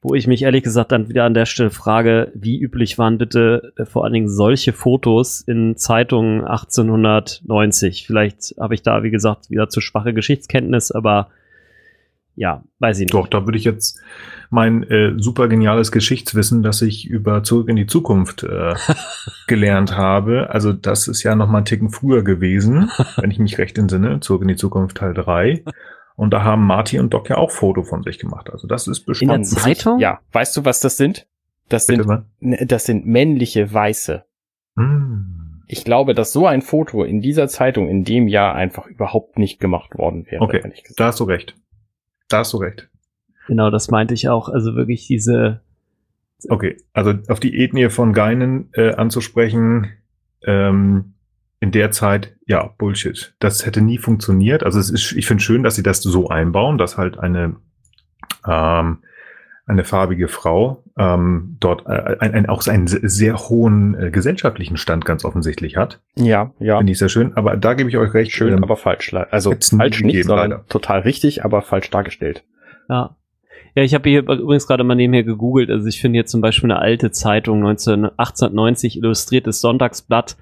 Wo 0.01 0.15
ich 0.15 0.27
mich 0.27 0.43
ehrlich 0.43 0.63
gesagt 0.63 0.91
dann 0.91 1.09
wieder 1.09 1.25
an 1.25 1.33
der 1.33 1.45
Stelle 1.45 1.71
frage, 1.71 2.31
wie 2.33 2.57
üblich 2.57 2.97
waren 2.97 3.17
bitte 3.19 3.71
äh, 3.77 3.85
vor 3.85 4.03
allen 4.03 4.13
Dingen 4.13 4.29
solche 4.29 4.73
Fotos 4.73 5.41
in 5.41 5.77
Zeitungen 5.77 6.41
1890? 6.43 8.07
Vielleicht 8.07 8.55
habe 8.59 8.73
ich 8.73 8.81
da, 8.81 9.03
wie 9.03 9.11
gesagt, 9.11 9.51
wieder 9.51 9.69
zu 9.69 9.79
schwache 9.79 10.13
Geschichtskenntnis, 10.13 10.91
aber 10.91 11.27
ja, 12.39 12.63
weiß 12.79 12.99
ich 12.99 13.07
nicht. 13.07 13.13
Doch, 13.13 13.27
da 13.27 13.45
würde 13.45 13.57
ich 13.57 13.65
jetzt 13.65 13.99
mein 14.49 14.83
äh, 14.83 15.11
super 15.17 15.49
geniales 15.49 15.91
Geschichtswissen, 15.91 16.63
das 16.63 16.81
ich 16.81 17.05
über 17.05 17.43
Zurück 17.43 17.67
in 17.67 17.75
die 17.75 17.85
Zukunft 17.85 18.43
äh, 18.43 18.75
gelernt 19.47 19.97
habe. 19.97 20.49
Also 20.49 20.71
das 20.71 21.09
ist 21.09 21.21
ja 21.23 21.35
noch 21.35 21.49
mal 21.49 21.57
einen 21.57 21.65
Ticken 21.65 21.89
früher 21.89 22.23
gewesen, 22.23 22.89
wenn 23.17 23.29
ich 23.29 23.39
mich 23.39 23.57
recht 23.57 23.77
entsinne. 23.77 24.21
Zurück 24.21 24.43
in 24.43 24.47
die 24.47 24.55
Zukunft 24.55 24.97
Teil 24.97 25.13
3. 25.13 25.65
Und 26.15 26.31
da 26.31 26.41
haben 26.43 26.65
Marty 26.65 26.97
und 26.97 27.13
Doc 27.13 27.29
ja 27.29 27.35
auch 27.35 27.51
Foto 27.51 27.83
von 27.83 28.03
sich 28.03 28.19
gemacht. 28.19 28.49
Also 28.49 28.67
das 28.67 28.87
ist 28.87 29.01
bestimmt. 29.01 29.33
In 29.33 29.41
der 29.41 29.43
Zeitung? 29.43 29.99
Ja. 29.99 30.21
Weißt 30.31 30.55
du, 30.55 30.63
was 30.63 30.79
das 30.79 30.95
sind? 30.95 31.27
Das 31.67 31.87
Bitte 31.87 32.23
sind, 32.39 32.71
das 32.71 32.85
sind 32.85 33.05
männliche 33.05 33.73
Weiße. 33.73 34.23
Hm. 34.77 35.63
Ich 35.67 35.83
glaube, 35.83 36.15
dass 36.15 36.31
so 36.31 36.47
ein 36.47 36.61
Foto 36.61 37.03
in 37.03 37.19
dieser 37.19 37.49
Zeitung 37.49 37.89
in 37.89 38.05
dem 38.05 38.29
Jahr 38.29 38.55
einfach 38.55 38.87
überhaupt 38.87 39.37
nicht 39.37 39.59
gemacht 39.59 39.97
worden 39.97 40.25
wäre. 40.29 40.41
Okay, 40.41 40.63
da 40.95 41.07
hast 41.07 41.19
du 41.19 41.25
recht. 41.25 41.55
Da 42.29 42.39
hast 42.39 42.53
du 42.53 42.57
recht. 42.57 42.87
Genau, 43.47 43.69
das 43.69 43.89
meinte 43.89 44.13
ich 44.13 44.29
auch. 44.29 44.47
Also 44.47 44.75
wirklich 44.75 45.07
diese. 45.07 45.61
Okay, 46.47 46.77
also 46.93 47.15
auf 47.27 47.39
die 47.39 47.61
Ethnie 47.61 47.89
von 47.89 48.13
Geinen 48.13 48.69
äh, 48.73 48.93
anzusprechen, 48.93 49.91
ähm, 50.43 51.15
in 51.59 51.71
der 51.71 51.91
Zeit, 51.91 52.37
ja, 52.45 52.73
Bullshit. 52.77 53.35
Das 53.39 53.65
hätte 53.65 53.81
nie 53.81 53.97
funktioniert. 53.97 54.63
Also 54.63 54.79
es 54.79 54.89
ist, 54.89 55.11
ich 55.11 55.25
finde 55.25 55.43
schön, 55.43 55.63
dass 55.63 55.75
sie 55.75 55.83
das 55.83 56.01
so 56.01 56.29
einbauen, 56.29 56.77
dass 56.77 56.97
halt 56.97 57.17
eine 57.17 57.57
ähm, 58.47 58.99
eine 59.69 59.83
farbige 59.83 60.27
Frau 60.27 60.83
ähm, 60.97 61.57
dort 61.59 61.85
äh, 61.85 62.17
ein, 62.19 62.33
ein, 62.33 62.49
auch 62.49 62.65
einen 62.67 62.87
sehr 62.87 63.37
hohen 63.37 63.95
äh, 63.99 64.09
gesellschaftlichen 64.11 64.77
Stand 64.77 65.05
ganz 65.05 65.23
offensichtlich 65.23 65.77
hat. 65.77 66.01
Ja, 66.15 66.51
ja. 66.59 66.77
Finde 66.77 66.91
ich 66.91 66.97
sehr 66.97 67.09
schön. 67.09 67.37
Aber 67.37 67.55
da 67.55 67.75
gebe 67.75 67.89
ich 67.89 67.97
euch 67.97 68.13
recht. 68.13 68.31
Schön, 68.31 68.53
ähm, 68.53 68.63
aber 68.63 68.75
falsch. 68.75 69.13
Also 69.13 69.51
falsch 69.51 70.01
nicht, 70.01 70.25
sondern 70.25 70.51
leider. 70.51 70.65
total 70.67 71.01
richtig, 71.01 71.45
aber 71.45 71.61
falsch 71.61 71.89
dargestellt. 71.91 72.43
Ja. 72.89 73.15
Ja, 73.75 73.83
ich 73.83 73.93
habe 73.93 74.09
hier 74.09 74.21
übrigens 74.21 74.65
gerade 74.65 74.83
mal 74.83 74.95
nebenher 74.95 75.23
gegoogelt. 75.23 75.69
Also 75.69 75.85
ich 75.85 76.01
finde 76.01 76.17
hier 76.17 76.25
zum 76.25 76.41
Beispiel 76.41 76.71
eine 76.71 76.81
alte 76.81 77.11
Zeitung 77.11 77.59
19, 77.59 78.05
1890 78.05 78.97
illustriertes 78.97 79.61
Sonntagsblatt. 79.61 80.35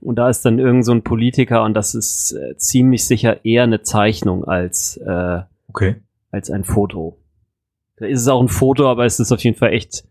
Und 0.00 0.16
da 0.16 0.30
ist 0.30 0.44
dann 0.44 0.58
irgend 0.58 0.86
so 0.86 0.92
ein 0.92 1.02
Politiker 1.02 1.64
und 1.64 1.74
das 1.74 1.94
ist 1.94 2.32
äh, 2.32 2.56
ziemlich 2.56 3.04
sicher 3.04 3.44
eher 3.44 3.64
eine 3.64 3.82
Zeichnung 3.82 4.44
als, 4.44 4.96
äh, 4.96 5.40
okay. 5.68 5.96
als 6.30 6.50
ein 6.50 6.64
Foto. 6.64 7.18
Da 8.00 8.06
ist 8.06 8.20
es 8.20 8.28
auch 8.28 8.40
ein 8.40 8.48
Foto, 8.48 8.88
aber 8.88 9.04
es 9.04 9.20
ist 9.20 9.32
auf 9.32 9.40
jeden 9.40 9.56
Fall 9.56 9.72
echt 9.72 10.04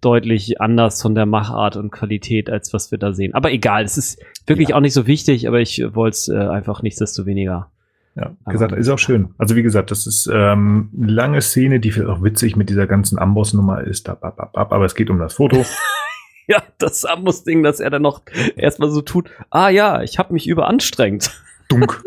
deutlich 0.00 0.60
anders 0.60 1.00
von 1.00 1.14
der 1.14 1.26
Machart 1.26 1.76
und 1.76 1.90
Qualität, 1.90 2.50
als 2.50 2.72
was 2.72 2.90
wir 2.90 2.98
da 2.98 3.12
sehen. 3.12 3.34
Aber 3.34 3.52
egal, 3.52 3.84
es 3.84 3.96
ist 3.96 4.22
wirklich 4.46 4.70
ja. 4.70 4.76
auch 4.76 4.80
nicht 4.80 4.92
so 4.92 5.06
wichtig, 5.06 5.48
aber 5.48 5.60
ich 5.60 5.82
wollte 5.92 6.14
es 6.14 6.28
äh, 6.28 6.36
einfach 6.36 6.82
nichtsdestoweniger. 6.82 7.70
Ja, 8.16 8.32
gesagt, 8.46 8.72
ist 8.72 8.88
auch 8.88 8.98
schön. 8.98 9.34
Also 9.38 9.56
wie 9.56 9.62
gesagt, 9.62 9.90
das 9.90 10.06
ist 10.06 10.30
ähm, 10.32 10.90
eine 10.96 11.10
lange 11.12 11.40
Szene, 11.40 11.80
die 11.80 11.90
vielleicht 11.90 12.10
auch 12.10 12.22
witzig 12.22 12.54
mit 12.54 12.70
dieser 12.70 12.86
ganzen 12.86 13.18
Amboss-Nummer 13.18 13.82
ist, 13.82 14.08
ab, 14.08 14.22
ab, 14.24 14.38
ab, 14.38 14.56
ab, 14.56 14.72
aber 14.72 14.84
es 14.84 14.94
geht 14.94 15.10
um 15.10 15.18
das 15.18 15.34
Foto. 15.34 15.64
ja, 16.46 16.62
das 16.78 17.04
Amboss-Ding, 17.04 17.64
dass 17.64 17.80
er 17.80 17.90
dann 17.90 18.02
noch 18.02 18.22
erstmal 18.56 18.90
so 18.90 19.02
tut, 19.02 19.30
ah 19.50 19.68
ja, 19.68 20.02
ich 20.02 20.18
habe 20.18 20.32
mich 20.32 20.46
überanstrengt. 20.46 21.32
Dunk. 21.74 22.02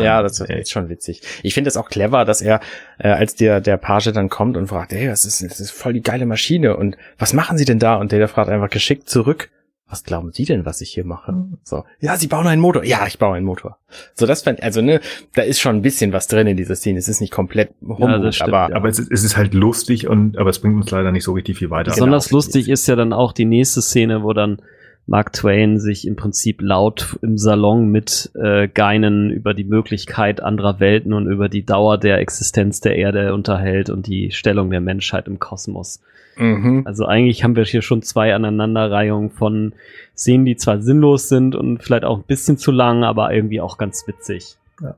ja, 0.00 0.22
das 0.22 0.40
ist 0.40 0.50
echt 0.50 0.70
schon 0.70 0.88
witzig. 0.88 1.22
Ich 1.42 1.54
finde 1.54 1.68
es 1.68 1.76
auch 1.76 1.88
clever, 1.88 2.24
dass 2.24 2.40
er, 2.40 2.60
äh, 2.98 3.08
als 3.08 3.34
der, 3.34 3.60
der 3.60 3.76
Page 3.76 4.12
dann 4.12 4.28
kommt 4.28 4.56
und 4.56 4.68
fragt, 4.68 4.92
hey, 4.92 5.06
das 5.06 5.24
ist, 5.24 5.42
das 5.42 5.60
ist 5.60 5.70
voll 5.70 5.92
die 5.92 6.02
geile 6.02 6.26
Maschine 6.26 6.76
und 6.76 6.96
was 7.18 7.32
machen 7.32 7.58
Sie 7.58 7.64
denn 7.64 7.78
da? 7.78 7.96
Und 7.96 8.12
der 8.12 8.28
fragt 8.28 8.48
einfach 8.48 8.70
geschickt 8.70 9.08
zurück, 9.08 9.50
was 9.92 10.04
glauben 10.04 10.32
Sie 10.32 10.46
denn, 10.46 10.64
was 10.64 10.80
ich 10.80 10.90
hier 10.90 11.04
mache? 11.04 11.34
So, 11.64 11.84
ja, 12.00 12.16
Sie 12.16 12.26
bauen 12.26 12.46
einen 12.46 12.62
Motor. 12.62 12.82
Ja, 12.82 13.06
ich 13.06 13.18
baue 13.18 13.36
einen 13.36 13.44
Motor. 13.44 13.76
So, 14.14 14.24
das 14.24 14.42
fand, 14.42 14.62
also 14.62 14.80
ne, 14.80 15.00
da 15.34 15.42
ist 15.42 15.60
schon 15.60 15.76
ein 15.76 15.82
bisschen 15.82 16.14
was 16.14 16.28
drin 16.28 16.46
in 16.46 16.56
dieser 16.56 16.76
Szene. 16.76 16.98
Es 16.98 17.08
ist 17.08 17.20
nicht 17.20 17.32
komplett 17.32 17.74
Humbug, 17.82 18.08
ja, 18.08 18.32
stimmt, 18.32 18.54
aber, 18.54 18.70
ja. 18.70 18.76
aber 18.76 18.88
es 18.88 18.98
ist, 18.98 19.12
es 19.12 19.22
ist 19.22 19.36
halt 19.36 19.52
lustig 19.52 20.08
und, 20.08 20.38
aber 20.38 20.48
es 20.48 20.60
bringt 20.60 20.76
uns 20.76 20.90
leider 20.90 21.12
nicht 21.12 21.24
so 21.24 21.32
richtig 21.32 21.58
viel 21.58 21.68
weiter. 21.68 21.90
Besonders 21.90 22.30
lustig 22.30 22.70
ist 22.70 22.86
ja 22.88 22.96
dann 22.96 23.12
auch 23.12 23.32
die 23.34 23.44
nächste 23.44 23.82
Szene, 23.82 24.22
wo 24.22 24.32
dann 24.32 24.62
Mark 25.06 25.32
Twain 25.32 25.78
sich 25.78 26.06
im 26.06 26.16
Prinzip 26.16 26.62
laut 26.62 27.18
im 27.22 27.36
Salon 27.36 27.90
mit 27.90 28.30
äh, 28.34 28.68
Geinen 28.68 29.30
über 29.30 29.52
die 29.52 29.64
Möglichkeit 29.64 30.42
anderer 30.42 30.80
Welten 30.80 31.12
und 31.12 31.26
über 31.26 31.48
die 31.48 31.64
Dauer 31.64 31.98
der 31.98 32.18
Existenz 32.18 32.80
der 32.80 32.96
Erde 32.96 33.34
unterhält 33.34 33.90
und 33.90 34.06
die 34.06 34.30
Stellung 34.30 34.70
der 34.70 34.80
Menschheit 34.80 35.26
im 35.26 35.38
Kosmos. 35.38 36.00
Mhm. 36.36 36.82
Also 36.86 37.04
eigentlich 37.06 37.44
haben 37.44 37.56
wir 37.56 37.64
hier 37.64 37.82
schon 37.82 38.02
zwei 38.02 38.34
Aneinanderreihungen 38.34 39.30
von 39.30 39.74
Szenen, 40.16 40.44
die 40.44 40.56
zwar 40.56 40.80
sinnlos 40.80 41.28
sind 41.28 41.54
und 41.56 41.82
vielleicht 41.82 42.04
auch 42.04 42.18
ein 42.18 42.24
bisschen 42.24 42.56
zu 42.56 42.70
lang, 42.70 43.04
aber 43.04 43.34
irgendwie 43.34 43.60
auch 43.60 43.78
ganz 43.78 44.06
witzig. 44.06 44.56
Ja. 44.80 44.94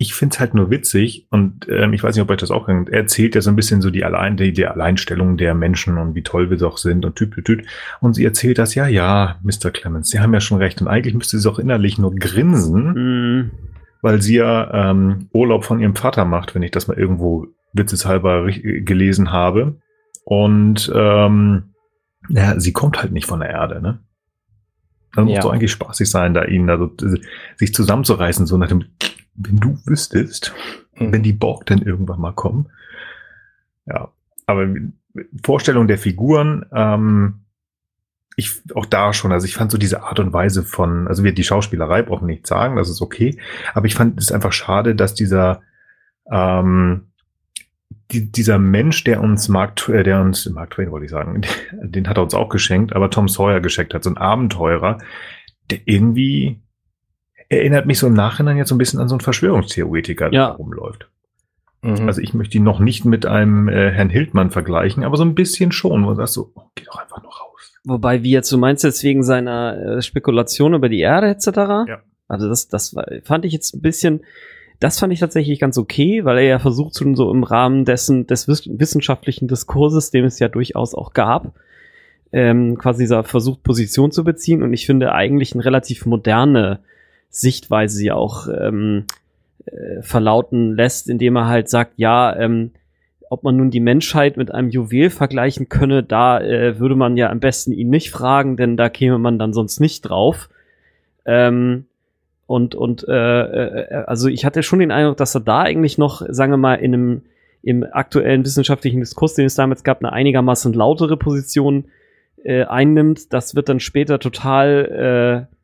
Ich 0.00 0.14
finde 0.14 0.34
es 0.34 0.40
halt 0.40 0.54
nur 0.54 0.70
witzig 0.70 1.26
und 1.30 1.66
ähm, 1.68 1.92
ich 1.92 2.04
weiß 2.04 2.14
nicht, 2.14 2.22
ob 2.22 2.30
euch 2.30 2.38
das 2.38 2.52
auch 2.52 2.68
Er 2.68 2.86
erzählt 2.92 3.34
ja 3.34 3.40
so 3.40 3.50
ein 3.50 3.56
bisschen 3.56 3.82
so 3.82 3.90
die, 3.90 4.04
Allein 4.04 4.36
die, 4.36 4.52
die 4.52 4.66
Alleinstellung 4.66 5.36
der 5.36 5.54
Menschen 5.54 5.98
und 5.98 6.14
wie 6.14 6.22
toll 6.22 6.50
wir 6.50 6.56
doch 6.56 6.78
sind 6.78 7.04
und 7.04 7.16
tüt, 7.16 7.34
tüt, 7.34 7.44
tüt. 7.44 7.66
Und 8.00 8.14
sie 8.14 8.24
erzählt 8.24 8.58
das, 8.58 8.76
ja, 8.76 8.86
ja, 8.86 9.40
Mr. 9.42 9.72
Clemens, 9.72 10.10
Sie 10.10 10.20
haben 10.20 10.32
ja 10.32 10.40
schon 10.40 10.58
recht. 10.58 10.80
Und 10.80 10.86
eigentlich 10.86 11.14
müsste 11.14 11.38
sie 11.38 11.50
auch 11.50 11.58
innerlich 11.58 11.98
nur 11.98 12.14
grinsen, 12.14 12.92
mm. 13.42 13.50
weil 14.00 14.22
sie 14.22 14.36
ja 14.36 14.90
ähm, 14.90 15.28
Urlaub 15.32 15.64
von 15.64 15.80
ihrem 15.80 15.96
Vater 15.96 16.24
macht, 16.24 16.54
wenn 16.54 16.62
ich 16.62 16.70
das 16.70 16.86
mal 16.86 16.96
irgendwo 16.96 17.48
witzeshalber 17.72 18.46
gelesen 18.46 19.32
habe. 19.32 19.80
Und 20.24 20.92
ähm, 20.94 21.74
ja, 22.28 22.60
sie 22.60 22.72
kommt 22.72 23.02
halt 23.02 23.12
nicht 23.12 23.26
von 23.26 23.40
der 23.40 23.50
Erde, 23.50 23.80
ne? 23.80 24.00
Dann 25.14 25.26
ja. 25.26 25.36
muss 25.36 25.44
doch 25.44 25.52
eigentlich 25.52 25.72
spaßig 25.72 26.08
sein, 26.08 26.34
da 26.34 26.44
ihnen 26.44 26.68
also 26.68 26.90
sich 27.56 27.74
zusammenzureißen, 27.74 28.46
so 28.46 28.58
nach 28.58 28.68
dem, 28.68 28.84
wenn 29.38 29.56
du 29.56 29.78
wüsstest, 29.84 30.52
mhm. 30.96 31.12
wenn 31.12 31.22
die 31.22 31.32
Borg 31.32 31.66
denn 31.66 31.78
irgendwann 31.78 32.20
mal 32.20 32.32
kommen. 32.32 32.70
Ja, 33.86 34.10
aber 34.46 34.68
Vorstellung 35.42 35.88
der 35.88 35.98
Figuren, 35.98 36.66
ähm, 36.72 37.40
ich 38.36 38.60
auch 38.74 38.86
da 38.86 39.12
schon, 39.12 39.32
also 39.32 39.46
ich 39.46 39.54
fand 39.54 39.72
so 39.72 39.78
diese 39.78 40.02
Art 40.04 40.20
und 40.20 40.32
Weise 40.32 40.62
von, 40.62 41.08
also 41.08 41.24
wir 41.24 41.32
die 41.32 41.44
Schauspielerei 41.44 42.02
brauchen 42.02 42.26
nicht 42.26 42.46
sagen, 42.46 42.76
das 42.76 42.88
ist 42.88 43.00
okay, 43.00 43.38
aber 43.74 43.86
ich 43.86 43.94
fand 43.94 44.18
es 44.20 44.30
einfach 44.30 44.52
schade, 44.52 44.94
dass 44.94 45.14
dieser 45.14 45.62
ähm, 46.30 47.08
die, 48.10 48.30
dieser 48.30 48.58
Mensch, 48.58 49.04
der 49.04 49.20
uns 49.20 49.48
Mark, 49.48 49.88
äh, 49.88 50.02
der 50.02 50.20
uns, 50.20 50.48
Mark 50.48 50.70
Twain 50.70 50.90
wollte 50.90 51.06
ich 51.06 51.10
sagen, 51.10 51.42
den 51.72 52.08
hat 52.08 52.16
er 52.16 52.22
uns 52.22 52.34
auch 52.34 52.48
geschenkt, 52.48 52.94
aber 52.94 53.10
Tom 53.10 53.28
Sawyer 53.28 53.60
geschenkt 53.60 53.94
hat, 53.94 54.04
so 54.04 54.10
ein 54.10 54.18
Abenteurer, 54.18 54.98
der 55.70 55.80
irgendwie 55.84 56.60
erinnert 57.48 57.86
mich 57.86 57.98
so 57.98 58.06
im 58.06 58.14
Nachhinein 58.14 58.56
jetzt 58.56 58.68
so 58.68 58.74
ein 58.74 58.78
bisschen 58.78 59.00
an 59.00 59.08
so 59.08 59.14
einen 59.14 59.20
Verschwörungstheoretiker, 59.20 60.30
der 60.30 60.40
ja. 60.40 60.46
rumläuft. 60.48 61.08
Mhm. 61.82 62.06
Also 62.06 62.20
ich 62.20 62.34
möchte 62.34 62.58
ihn 62.58 62.64
noch 62.64 62.80
nicht 62.80 63.04
mit 63.04 63.26
einem 63.26 63.68
äh, 63.68 63.90
Herrn 63.90 64.10
Hildmann 64.10 64.50
vergleichen, 64.50 65.04
aber 65.04 65.16
so 65.16 65.24
ein 65.24 65.34
bisschen 65.34 65.72
schon, 65.72 66.04
wo 66.04 66.10
du 66.10 66.16
sagst 66.16 66.34
so, 66.34 66.50
oh, 66.54 66.62
geh 66.74 66.84
doch 66.84 66.98
einfach 66.98 67.22
noch 67.22 67.40
raus. 67.40 67.74
Wobei, 67.84 68.22
wie 68.22 68.30
jetzt, 68.30 68.50
du 68.50 68.58
meinst 68.58 68.84
jetzt 68.84 69.02
wegen 69.02 69.22
seiner 69.22 69.96
äh, 69.96 70.02
Spekulation 70.02 70.74
über 70.74 70.88
die 70.88 71.00
Erde 71.00 71.28
etc.? 71.28 71.46
Ja. 71.46 72.00
Also 72.26 72.48
das, 72.48 72.68
das 72.68 72.94
fand 73.22 73.44
ich 73.44 73.52
jetzt 73.52 73.74
ein 73.74 73.80
bisschen, 73.80 74.20
das 74.80 74.98
fand 74.98 75.12
ich 75.12 75.20
tatsächlich 75.20 75.58
ganz 75.58 75.78
okay, 75.78 76.24
weil 76.24 76.38
er 76.38 76.44
ja 76.44 76.58
versucht, 76.58 76.94
so 76.94 77.30
im 77.30 77.42
Rahmen 77.42 77.84
dessen, 77.84 78.26
des 78.26 78.48
wissenschaftlichen 78.48 79.48
Diskurses, 79.48 80.10
dem 80.10 80.24
es 80.24 80.38
ja 80.38 80.48
durchaus 80.48 80.94
auch 80.94 81.14
gab, 81.14 81.54
ähm, 82.32 82.76
quasi 82.76 83.04
dieser 83.04 83.24
versucht, 83.24 83.62
Position 83.62 84.10
zu 84.10 84.24
beziehen. 84.24 84.62
Und 84.62 84.74
ich 84.74 84.84
finde 84.84 85.12
eigentlich 85.12 85.54
eine 85.54 85.64
relativ 85.64 86.04
moderne 86.04 86.80
Sichtweise 87.30 88.04
ja 88.04 88.14
auch 88.14 88.48
ähm, 88.48 89.04
äh, 89.66 90.02
verlauten 90.02 90.74
lässt, 90.74 91.08
indem 91.08 91.36
er 91.36 91.48
halt 91.48 91.68
sagt, 91.68 91.94
ja, 91.96 92.34
ähm, 92.36 92.72
ob 93.30 93.42
man 93.42 93.56
nun 93.56 93.70
die 93.70 93.80
Menschheit 93.80 94.36
mit 94.36 94.52
einem 94.52 94.70
Juwel 94.70 95.10
vergleichen 95.10 95.68
könne, 95.68 96.02
da 96.02 96.40
äh, 96.40 96.78
würde 96.78 96.94
man 96.94 97.16
ja 97.16 97.30
am 97.30 97.40
besten 97.40 97.72
ihn 97.72 97.90
nicht 97.90 98.10
fragen, 98.10 98.56
denn 98.56 98.76
da 98.76 98.88
käme 98.88 99.18
man 99.18 99.38
dann 99.38 99.52
sonst 99.52 99.80
nicht 99.80 100.02
drauf. 100.02 100.48
Ähm, 101.26 101.84
und, 102.46 102.74
und 102.74 103.06
äh, 103.06 103.42
äh, 103.42 104.04
also 104.06 104.28
ich 104.28 104.46
hatte 104.46 104.62
schon 104.62 104.78
den 104.78 104.90
Eindruck, 104.90 105.18
dass 105.18 105.34
er 105.34 105.42
da 105.42 105.60
eigentlich 105.60 105.98
noch, 105.98 106.22
sagen 106.28 106.52
wir 106.52 106.56
mal, 106.56 106.76
in 106.76 106.94
einem 106.94 107.22
im 107.62 107.84
aktuellen 107.84 108.44
wissenschaftlichen 108.44 109.00
Diskurs, 109.00 109.34
den 109.34 109.44
es 109.44 109.56
damals 109.56 109.84
gab, 109.84 109.98
eine 109.98 110.12
einigermaßen 110.12 110.72
lautere 110.72 111.16
Position 111.16 111.86
äh, 112.42 112.64
einnimmt. 112.64 113.32
Das 113.32 113.54
wird 113.54 113.68
dann 113.68 113.80
später 113.80 114.18
total 114.18 115.48
äh, 115.50 115.54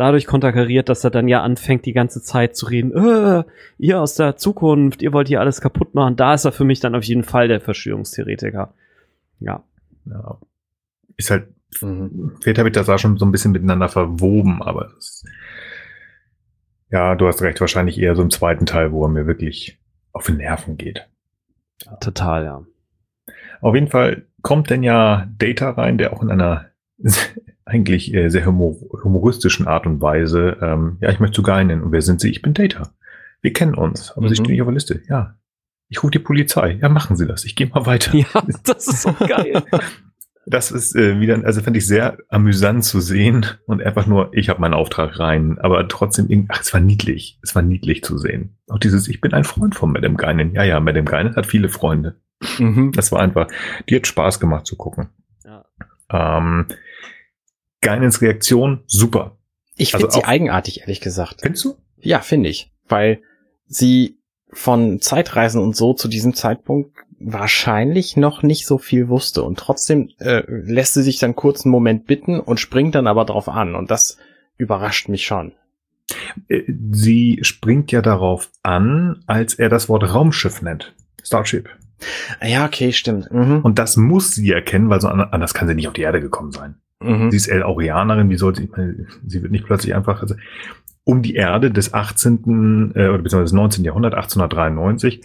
dadurch 0.00 0.26
konterkariert, 0.26 0.88
dass 0.88 1.04
er 1.04 1.10
dann 1.10 1.28
ja 1.28 1.42
anfängt, 1.42 1.84
die 1.86 1.92
ganze 1.92 2.22
Zeit 2.22 2.56
zu 2.56 2.66
reden, 2.66 2.92
äh, 2.92 3.44
ihr 3.78 4.00
aus 4.00 4.14
der 4.14 4.36
Zukunft, 4.36 5.02
ihr 5.02 5.12
wollt 5.12 5.28
hier 5.28 5.40
alles 5.40 5.60
kaputt 5.60 5.94
machen. 5.94 6.16
Da 6.16 6.34
ist 6.34 6.44
er 6.44 6.52
für 6.52 6.64
mich 6.64 6.80
dann 6.80 6.94
auf 6.94 7.04
jeden 7.04 7.22
Fall 7.22 7.48
der 7.48 7.60
Verschwörungstheoretiker. 7.60 8.74
Ja. 9.40 9.62
ja. 10.06 10.38
Ist 11.16 11.30
halt, 11.30 11.48
mhm. 11.82 12.32
vielleicht 12.40 12.58
habe 12.58 12.70
ich 12.70 12.74
das 12.74 12.88
auch 12.88 12.98
schon 12.98 13.18
so 13.18 13.26
ein 13.26 13.32
bisschen 13.32 13.52
miteinander 13.52 13.88
verwoben, 13.88 14.62
aber 14.62 14.90
das 14.94 15.24
ja, 16.90 17.14
du 17.14 17.26
hast 17.28 17.40
recht, 17.42 17.60
wahrscheinlich 17.60 17.98
eher 17.98 18.16
so 18.16 18.22
im 18.22 18.30
zweiten 18.30 18.66
Teil, 18.66 18.90
wo 18.90 19.04
er 19.04 19.08
mir 19.08 19.26
wirklich 19.26 19.78
auf 20.12 20.26
den 20.26 20.38
Nerven 20.38 20.76
geht. 20.76 21.08
Total, 22.00 22.44
ja. 22.44 22.64
Auf 23.60 23.74
jeden 23.74 23.88
Fall 23.88 24.26
kommt 24.42 24.70
denn 24.70 24.82
ja 24.82 25.28
Data 25.38 25.70
rein, 25.70 25.98
der 25.98 26.12
auch 26.12 26.22
in 26.22 26.30
einer 26.30 26.66
eigentlich 27.70 28.12
äh, 28.12 28.28
sehr 28.28 28.46
humor 28.46 28.76
humoristischen 29.02 29.66
Art 29.66 29.86
und 29.86 30.02
Weise, 30.02 30.56
ähm, 30.60 30.98
ja, 31.00 31.10
ich 31.10 31.20
möchte 31.20 31.42
zu 31.42 31.50
nennen. 31.50 31.82
Und 31.82 31.92
wer 31.92 32.02
sind 32.02 32.20
Sie? 32.20 32.30
Ich 32.30 32.42
bin 32.42 32.54
Data. 32.54 32.92
Wir 33.42 33.52
kennen 33.52 33.74
uns, 33.74 34.12
aber 34.12 34.22
mhm. 34.22 34.28
Sie 34.28 34.36
stehen 34.36 34.50
nicht 34.50 34.62
auf 34.62 34.66
der 34.66 34.74
Liste. 34.74 35.02
Ja. 35.08 35.36
Ich 35.88 36.02
rufe 36.02 36.12
die 36.12 36.18
Polizei. 36.18 36.78
Ja, 36.80 36.88
machen 36.88 37.16
Sie 37.16 37.26
das. 37.26 37.44
Ich 37.44 37.56
gehe 37.56 37.66
mal 37.66 37.86
weiter. 37.86 38.14
Ja, 38.16 38.26
das 38.64 38.86
ist 38.88 39.02
so 39.02 39.12
geil. 39.12 39.62
Das 40.46 40.72
ist 40.72 40.96
äh, 40.96 41.20
wieder, 41.20 41.44
also 41.44 41.60
fand 41.60 41.76
ich 41.76 41.86
sehr 41.86 42.16
amüsant 42.28 42.84
zu 42.84 43.00
sehen 43.00 43.46
und 43.66 43.82
einfach 43.82 44.06
nur, 44.06 44.30
ich 44.32 44.48
habe 44.48 44.60
meinen 44.60 44.74
Auftrag 44.74 45.18
rein, 45.18 45.58
aber 45.60 45.86
trotzdem, 45.86 46.46
ach, 46.48 46.62
es 46.62 46.72
war 46.72 46.80
niedlich, 46.80 47.38
es 47.42 47.54
war 47.54 47.62
niedlich 47.62 48.02
zu 48.02 48.18
sehen. 48.18 48.56
Auch 48.66 48.78
dieses, 48.78 49.06
ich 49.06 49.20
bin 49.20 49.34
ein 49.34 49.44
Freund 49.44 49.74
von 49.74 49.92
Madame 49.92 50.16
Geinen. 50.16 50.52
Ja, 50.52 50.64
ja, 50.64 50.80
Madame 50.80 51.04
Geinen 51.04 51.36
hat 51.36 51.46
viele 51.46 51.68
Freunde. 51.68 52.16
Mhm. 52.58 52.90
Das 52.92 53.12
war 53.12 53.20
einfach, 53.20 53.48
die 53.88 53.96
hat 53.96 54.06
Spaß 54.06 54.40
gemacht 54.40 54.66
zu 54.66 54.76
gucken. 54.76 55.10
Ja. 55.44 55.66
Ähm, 56.10 56.66
Geinens 57.80 58.20
Reaktion, 58.20 58.82
super. 58.86 59.36
Ich 59.76 59.92
finde 59.92 60.06
also 60.06 60.20
sie 60.20 60.26
eigenartig, 60.26 60.82
ehrlich 60.82 61.00
gesagt. 61.00 61.40
Findest 61.42 61.64
du? 61.64 61.76
Ja, 61.98 62.20
finde 62.20 62.48
ich. 62.50 62.72
Weil 62.88 63.22
sie 63.66 64.18
von 64.52 65.00
Zeitreisen 65.00 65.62
und 65.62 65.76
so 65.76 65.94
zu 65.94 66.08
diesem 66.08 66.34
Zeitpunkt 66.34 66.96
wahrscheinlich 67.20 68.16
noch 68.16 68.42
nicht 68.42 68.66
so 68.66 68.78
viel 68.78 69.08
wusste 69.08 69.42
und 69.42 69.58
trotzdem 69.58 70.10
äh, 70.18 70.42
lässt 70.46 70.94
sie 70.94 71.02
sich 71.02 71.18
dann 71.18 71.36
kurz 71.36 71.64
einen 71.64 71.72
Moment 71.72 72.06
bitten 72.06 72.40
und 72.40 72.58
springt 72.58 72.94
dann 72.94 73.06
aber 73.06 73.24
drauf 73.26 73.48
an 73.48 73.74
und 73.74 73.90
das 73.90 74.16
überrascht 74.56 75.08
mich 75.08 75.24
schon. 75.24 75.52
Äh, 76.48 76.62
sie 76.90 77.38
springt 77.42 77.92
ja 77.92 78.00
darauf 78.02 78.50
an, 78.62 79.22
als 79.26 79.54
er 79.54 79.68
das 79.68 79.88
Wort 79.88 80.14
Raumschiff 80.14 80.62
nennt. 80.62 80.94
Starship. 81.22 81.68
Ja, 82.42 82.64
okay, 82.64 82.92
stimmt. 82.92 83.30
Mhm. 83.30 83.60
Und 83.60 83.78
das 83.78 83.98
muss 83.98 84.34
sie 84.34 84.50
erkennen, 84.50 84.88
weil 84.88 85.02
so 85.02 85.08
anders 85.08 85.52
kann 85.52 85.68
sie 85.68 85.74
nicht 85.74 85.88
auf 85.88 85.94
die 85.94 86.02
Erde 86.02 86.22
gekommen 86.22 86.52
sein. 86.52 86.76
Mhm. 87.02 87.30
Sie 87.30 87.36
ist 87.36 87.48
El-Aurianerin, 87.48 88.30
wie 88.30 88.36
sollte 88.36 88.62
ich, 88.62 88.70
sie 89.26 89.42
wird 89.42 89.52
nicht 89.52 89.64
plötzlich 89.64 89.94
einfach, 89.94 90.22
also, 90.22 90.34
um 91.04 91.22
die 91.22 91.34
Erde 91.34 91.70
des 91.70 91.94
18. 91.94 92.92
Äh, 92.94 93.08
oder 93.08 93.18
beziehungsweise 93.18 93.44
des 93.44 93.52
19. 93.52 93.84
Jahrhundert, 93.84 94.14
1893, 94.14 95.22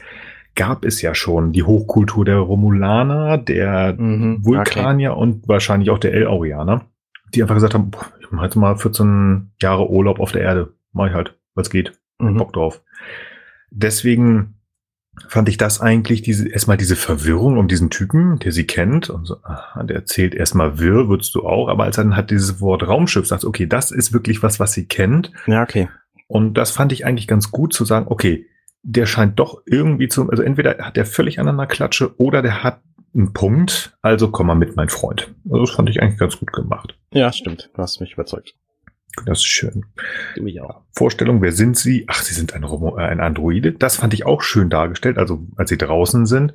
gab 0.56 0.86
es 0.86 1.02
ja 1.02 1.14
schon 1.14 1.52
die 1.52 1.64
Hochkultur 1.64 2.24
der 2.24 2.38
Romulaner, 2.38 3.38
der 3.38 3.96
mhm, 3.98 4.44
Vulkanier 4.44 5.12
okay. 5.12 5.22
und 5.22 5.48
wahrscheinlich 5.48 5.90
auch 5.90 6.00
der 6.00 6.14
El-Aurianer, 6.14 6.86
die 7.34 7.42
einfach 7.42 7.56
gesagt 7.56 7.74
haben, 7.74 7.92
boah, 7.92 8.06
ich 8.22 8.32
mache 8.32 8.46
jetzt 8.46 8.56
mal 8.56 8.78
14 8.78 9.52
Jahre 9.62 9.90
Urlaub 9.90 10.20
auf 10.20 10.32
der 10.32 10.42
Erde. 10.42 10.74
Mach 10.94 11.08
ich 11.08 11.14
halt, 11.14 11.38
was 11.56 11.70
geht. 11.70 12.00
Mhm. 12.20 12.38
Bock 12.38 12.54
drauf. 12.54 12.82
Deswegen 13.70 14.56
fand 15.28 15.50
ich 15.50 15.58
das 15.58 15.82
eigentlich 15.82 16.22
diese, 16.22 16.48
erstmal 16.48 16.78
diese 16.78 16.96
Verwirrung 16.96 17.58
um 17.58 17.68
diesen 17.68 17.90
Typen, 17.90 18.40
der 18.40 18.52
sie 18.52 18.66
kennt 18.66 19.10
und 19.10 19.26
so, 19.26 19.38
aha, 19.44 19.84
der 19.84 19.98
erzählt 19.98 20.36
erstmal 20.36 20.80
wirr, 20.80 21.10
würdest 21.10 21.36
du 21.36 21.46
auch, 21.46 21.68
aber 21.68 21.86
als 21.86 21.98
er 21.98 22.04
dann 22.04 22.16
hat 22.16 22.32
dieses 22.32 22.60
Wort 22.62 22.88
Raumschiff 22.88 23.28
sagt, 23.28 23.46
okay, 23.46 23.68
das 23.68 23.92
ist 23.92 24.14
wirklich 24.14 24.44
was, 24.44 24.60
was 24.60 24.74
sie 24.74 24.88
kennt. 24.88 25.32
Ja, 25.48 25.64
okay. 25.64 25.90
Und 26.28 26.56
das 26.56 26.72
fand 26.72 26.92
ich 26.92 27.06
eigentlich 27.06 27.28
ganz 27.28 27.52
gut 27.52 27.74
zu 27.74 27.86
sagen, 27.86 28.08
okay, 28.10 28.48
der 28.84 29.06
scheint 29.06 29.40
doch 29.40 29.62
irgendwie 29.66 30.08
zu, 30.08 30.30
also 30.30 30.44
entweder 30.44 30.78
hat 30.80 30.96
der 30.96 31.06
völlig 31.06 31.40
an 31.40 31.48
einer 31.48 31.68
Klatsche 31.68 32.18
oder 32.20 32.42
der 32.42 32.64
hat 32.64 32.82
einen 33.16 33.34
Punkt, 33.34 33.98
also 34.02 34.30
komm 34.30 34.48
mal 34.48 34.56
mit, 34.56 34.76
mein 34.76 34.90
Freund. 34.90 35.34
Also 35.46 35.66
das 35.66 35.72
fand 35.72 35.90
ich 35.90 36.02
eigentlich 36.02 36.20
ganz 36.20 36.38
gut 36.38 36.52
gemacht. 36.52 36.98
Ja, 37.14 37.32
stimmt. 37.32 37.70
Du 37.74 37.82
hast 37.82 38.00
mich 38.02 38.14
überzeugt. 38.14 38.56
Das 39.26 39.40
ist 39.40 39.46
schön. 39.46 39.86
Mich 40.40 40.62
auch. 40.62 40.82
Vorstellung, 40.92 41.42
wer 41.42 41.52
sind 41.52 41.78
sie? 41.78 42.06
Ach, 42.08 42.22
sie 42.22 42.34
sind 42.34 42.54
ein, 42.54 42.64
Romo, 42.64 42.98
äh, 42.98 43.04
ein 43.04 43.20
Androide. 43.20 43.72
Das 43.72 43.98
fand 43.98 44.14
ich 44.14 44.26
auch 44.26 44.42
schön 44.42 44.70
dargestellt, 44.70 45.18
also 45.18 45.48
als 45.56 45.70
sie 45.70 45.78
draußen 45.78 46.26
sind. 46.26 46.54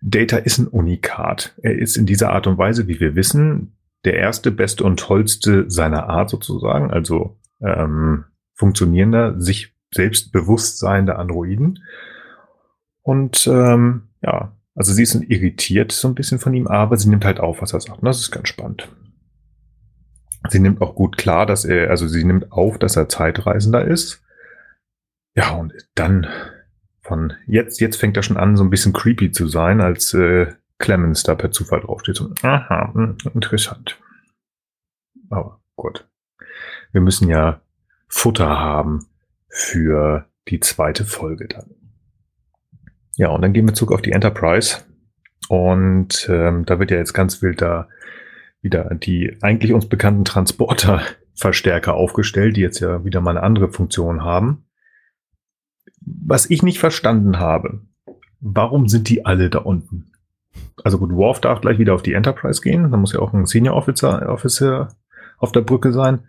Data 0.00 0.36
ist 0.36 0.58
ein 0.58 0.66
Unikat. 0.66 1.54
Er 1.62 1.78
ist 1.78 1.96
in 1.96 2.06
dieser 2.06 2.30
Art 2.32 2.46
und 2.46 2.58
Weise, 2.58 2.86
wie 2.88 3.00
wir 3.00 3.16
wissen, 3.16 3.76
der 4.04 4.16
erste, 4.16 4.50
beste 4.50 4.84
und 4.84 5.00
tollste 5.00 5.70
seiner 5.70 6.08
Art 6.08 6.28
sozusagen, 6.28 6.90
also 6.90 7.38
ähm, 7.62 8.24
funktionierender, 8.54 9.40
sich 9.40 9.74
selbstbewusstseinende 9.94 11.16
Androiden. 11.16 11.82
Und 13.02 13.46
ähm, 13.46 14.08
ja, 14.22 14.56
also 14.74 14.92
sie 14.92 15.02
ist 15.02 15.14
irritiert 15.14 15.92
so 15.92 16.08
ein 16.08 16.14
bisschen 16.14 16.38
von 16.38 16.52
ihm, 16.52 16.66
aber 16.66 16.96
sie 16.96 17.08
nimmt 17.08 17.24
halt 17.24 17.40
auf, 17.40 17.62
was 17.62 17.72
er 17.72 17.80
sagt. 17.80 18.00
Und 18.00 18.06
das 18.06 18.20
ist 18.20 18.30
ganz 18.30 18.48
spannend. 18.48 18.88
Sie 20.48 20.60
nimmt 20.60 20.82
auch 20.82 20.94
gut 20.94 21.16
klar, 21.16 21.46
dass 21.46 21.64
er, 21.64 21.90
also 21.90 22.06
sie 22.06 22.24
nimmt 22.24 22.52
auf, 22.52 22.78
dass 22.78 22.96
er 22.96 23.08
Zeitreisender 23.08 23.84
ist. 23.84 24.22
Ja, 25.34 25.52
und 25.52 25.72
dann 25.94 26.26
von 27.00 27.32
jetzt, 27.46 27.80
jetzt 27.80 27.96
fängt 27.96 28.16
er 28.16 28.22
schon 28.22 28.36
an, 28.36 28.56
so 28.56 28.64
ein 28.64 28.70
bisschen 28.70 28.92
creepy 28.92 29.30
zu 29.30 29.46
sein, 29.46 29.80
als 29.80 30.14
äh, 30.14 30.52
Clemens 30.78 31.22
da 31.22 31.34
per 31.34 31.50
Zufall 31.50 31.80
draufsteht. 31.80 32.16
So, 32.16 32.32
aha, 32.42 32.92
hm, 32.92 33.16
interessant. 33.34 33.98
Aber 35.30 35.60
gut. 35.76 36.06
Wir 36.92 37.00
müssen 37.00 37.28
ja 37.28 37.60
Futter 38.08 38.58
haben 38.58 39.06
für 39.48 40.26
die 40.48 40.60
zweite 40.60 41.04
Folge 41.04 41.48
dann. 41.48 41.74
Ja, 43.16 43.28
und 43.28 43.42
dann 43.42 43.52
gehen 43.52 43.66
wir 43.66 43.74
zurück 43.74 43.92
auf 43.92 44.02
die 44.02 44.12
Enterprise. 44.12 44.82
Und 45.48 46.28
ähm, 46.30 46.64
da 46.64 46.78
wird 46.78 46.90
ja 46.90 46.96
jetzt 46.96 47.12
ganz 47.12 47.42
wild 47.42 47.60
da 47.60 47.88
wieder 48.64 48.92
die 48.94 49.36
eigentlich 49.42 49.72
uns 49.72 49.88
bekannten 49.88 50.24
Transporterverstärker 50.24 51.94
aufgestellt, 51.94 52.56
die 52.56 52.62
jetzt 52.62 52.80
ja 52.80 53.04
wieder 53.04 53.20
mal 53.20 53.30
eine 53.30 53.42
andere 53.42 53.70
Funktion 53.70 54.24
haben. 54.24 54.64
Was 56.00 56.50
ich 56.50 56.62
nicht 56.62 56.80
verstanden 56.80 57.38
habe, 57.38 57.82
warum 58.40 58.88
sind 58.88 59.08
die 59.08 59.24
alle 59.24 59.50
da 59.50 59.60
unten? 59.60 60.10
Also 60.82 60.98
gut, 60.98 61.12
Worf 61.12 61.40
darf 61.40 61.60
gleich 61.60 61.78
wieder 61.78 61.94
auf 61.94 62.02
die 62.02 62.14
Enterprise 62.14 62.60
gehen, 62.60 62.90
da 62.90 62.96
muss 62.96 63.12
ja 63.12 63.20
auch 63.20 63.32
ein 63.32 63.46
Senior 63.46 63.76
Officer, 63.76 64.28
Officer 64.28 64.88
auf 65.38 65.52
der 65.52 65.60
Brücke 65.60 65.92
sein. 65.92 66.24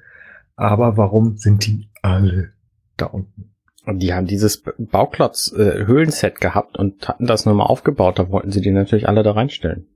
Aber 0.56 0.98
warum 0.98 1.38
sind 1.38 1.66
die 1.66 1.90
alle 2.02 2.54
da 2.98 3.08
unten? 3.08 3.56
Und 3.86 4.00
die 4.00 4.14
haben 4.14 4.26
dieses 4.26 4.64
Bauklotz-Höhlenset 4.78 6.38
äh, 6.38 6.40
gehabt 6.40 6.78
und 6.78 7.08
hatten 7.08 7.28
das 7.28 7.46
nur 7.46 7.54
mal 7.54 7.66
aufgebaut. 7.66 8.18
Da 8.18 8.30
wollten 8.30 8.52
sie 8.52 8.62
die 8.62 8.72
natürlich 8.72 9.08
alle 9.08 9.22
da 9.22 9.32
reinstellen. 9.32 9.88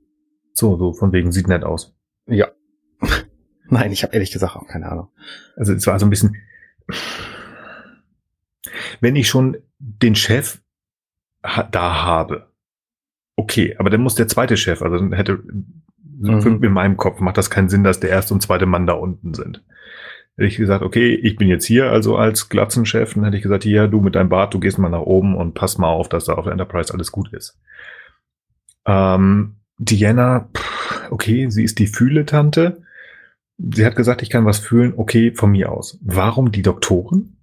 So, 0.53 0.77
so, 0.77 0.93
von 0.93 1.11
wegen 1.11 1.31
sieht 1.31 1.47
nett 1.47 1.63
aus. 1.63 1.95
Ja. 2.29 2.47
Nein, 3.69 3.91
ich 3.91 4.03
habe 4.03 4.13
ehrlich 4.13 4.31
gesagt 4.31 4.55
auch 4.55 4.67
keine 4.67 4.91
Ahnung. 4.91 5.09
Also 5.55 5.73
es 5.73 5.85
war 5.87 5.99
so 5.99 6.05
ein 6.05 6.09
bisschen, 6.09 6.35
wenn 9.01 9.15
ich 9.15 9.27
schon 9.27 9.57
den 9.77 10.15
Chef 10.15 10.59
da 11.41 12.03
habe, 12.03 12.51
okay, 13.35 13.75
aber 13.77 13.89
dann 13.89 14.01
muss 14.01 14.15
der 14.15 14.27
zweite 14.27 14.57
Chef, 14.57 14.81
also 14.81 14.97
dann 14.97 15.13
hätte 15.13 15.41
mhm. 16.19 16.63
in 16.63 16.71
meinem 16.71 16.97
Kopf 16.97 17.19
macht 17.19 17.37
das 17.37 17.49
keinen 17.49 17.69
Sinn, 17.69 17.83
dass 17.83 17.99
der 17.99 18.09
erste 18.09 18.33
und 18.33 18.41
zweite 18.41 18.65
Mann 18.65 18.87
da 18.87 18.93
unten 18.93 19.33
sind. 19.33 19.63
Hätte 20.35 20.47
ich 20.47 20.57
gesagt, 20.57 20.83
okay, 20.83 21.15
ich 21.15 21.35
bin 21.35 21.47
jetzt 21.47 21.65
hier, 21.65 21.91
also 21.91 22.15
als 22.15 22.49
Glatzenchef, 22.49 23.13
dann 23.13 23.23
hätte 23.25 23.37
ich 23.37 23.43
gesagt, 23.43 23.63
hier, 23.63 23.87
du 23.87 24.01
mit 24.01 24.15
deinem 24.15 24.29
Bart, 24.29 24.53
du 24.53 24.59
gehst 24.59 24.77
mal 24.77 24.89
nach 24.89 25.01
oben 25.01 25.35
und 25.35 25.53
pass 25.53 25.77
mal 25.77 25.87
auf, 25.87 26.09
dass 26.09 26.25
da 26.25 26.33
auf 26.33 26.45
der 26.45 26.53
Enterprise 26.53 26.93
alles 26.93 27.11
gut 27.11 27.31
ist. 27.33 27.59
Ähm, 28.85 29.57
Diana, 29.77 30.49
okay, 31.11 31.49
sie 31.49 31.63
ist 31.63 31.79
die 31.79 31.87
Fühle-Tante. 31.87 32.81
Sie 33.57 33.85
hat 33.85 33.95
gesagt, 33.95 34.21
ich 34.21 34.29
kann 34.29 34.45
was 34.45 34.59
fühlen, 34.59 34.93
okay, 34.95 35.33
von 35.33 35.51
mir 35.51 35.71
aus. 35.71 35.99
Warum 36.01 36.51
die 36.51 36.61
Doktoren? 36.61 37.37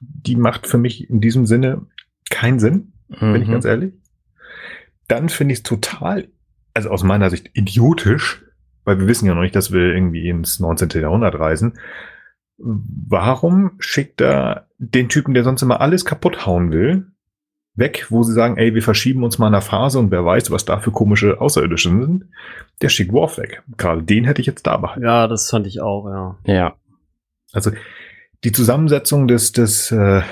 Die 0.00 0.36
macht 0.36 0.66
für 0.66 0.78
mich 0.78 1.08
in 1.08 1.20
diesem 1.20 1.46
Sinne 1.46 1.86
keinen 2.30 2.60
Sinn, 2.60 2.92
mhm. 3.08 3.32
bin 3.32 3.42
ich 3.42 3.48
mhm. 3.48 3.52
ganz 3.52 3.64
ehrlich. 3.64 3.94
Dann 5.08 5.28
finde 5.28 5.52
ich 5.52 5.60
es 5.60 5.62
total 5.62 6.28
also 6.74 6.90
aus 6.90 7.02
meiner 7.02 7.30
Sicht 7.30 7.50
idiotisch, 7.54 8.44
weil 8.84 8.98
wir 8.98 9.06
wissen 9.06 9.26
ja 9.26 9.34
noch 9.34 9.42
nicht, 9.42 9.56
dass 9.56 9.72
wir 9.72 9.94
irgendwie 9.94 10.28
ins 10.28 10.60
19. 10.60 10.88
Jahrhundert 11.00 11.38
reisen. 11.38 11.78
Warum 12.58 13.72
schickt 13.78 14.20
er 14.20 14.68
den 14.78 15.08
Typen, 15.08 15.34
der 15.34 15.44
sonst 15.44 15.62
immer 15.62 15.80
alles 15.80 16.04
kaputt 16.04 16.46
hauen 16.46 16.72
will, 16.72 17.11
weg, 17.74 18.06
wo 18.10 18.22
sie 18.22 18.32
sagen, 18.32 18.56
ey, 18.56 18.74
wir 18.74 18.82
verschieben 18.82 19.24
uns 19.24 19.38
mal 19.38 19.48
in 19.48 19.54
einer 19.54 19.62
Phase 19.62 19.98
und 19.98 20.10
wer 20.10 20.24
weiß, 20.24 20.50
was 20.50 20.64
da 20.64 20.78
für 20.78 20.90
komische 20.90 21.40
Außerirdische 21.40 21.88
sind, 21.88 22.24
der 22.82 22.88
schickt 22.88 23.12
Worf 23.12 23.38
weg. 23.38 23.62
Gerade 23.76 24.02
den 24.02 24.24
hätte 24.24 24.40
ich 24.40 24.46
jetzt 24.46 24.66
da 24.66 24.76
behalten. 24.76 25.04
Ja, 25.04 25.26
das 25.26 25.48
fand 25.48 25.66
ich 25.66 25.80
auch, 25.80 26.06
ja. 26.06 26.36
Ja. 26.44 26.74
Also 27.52 27.70
die 28.44 28.52
Zusammensetzung 28.52 29.28
des, 29.28 29.52
des 29.52 29.90
äh, 29.90 30.22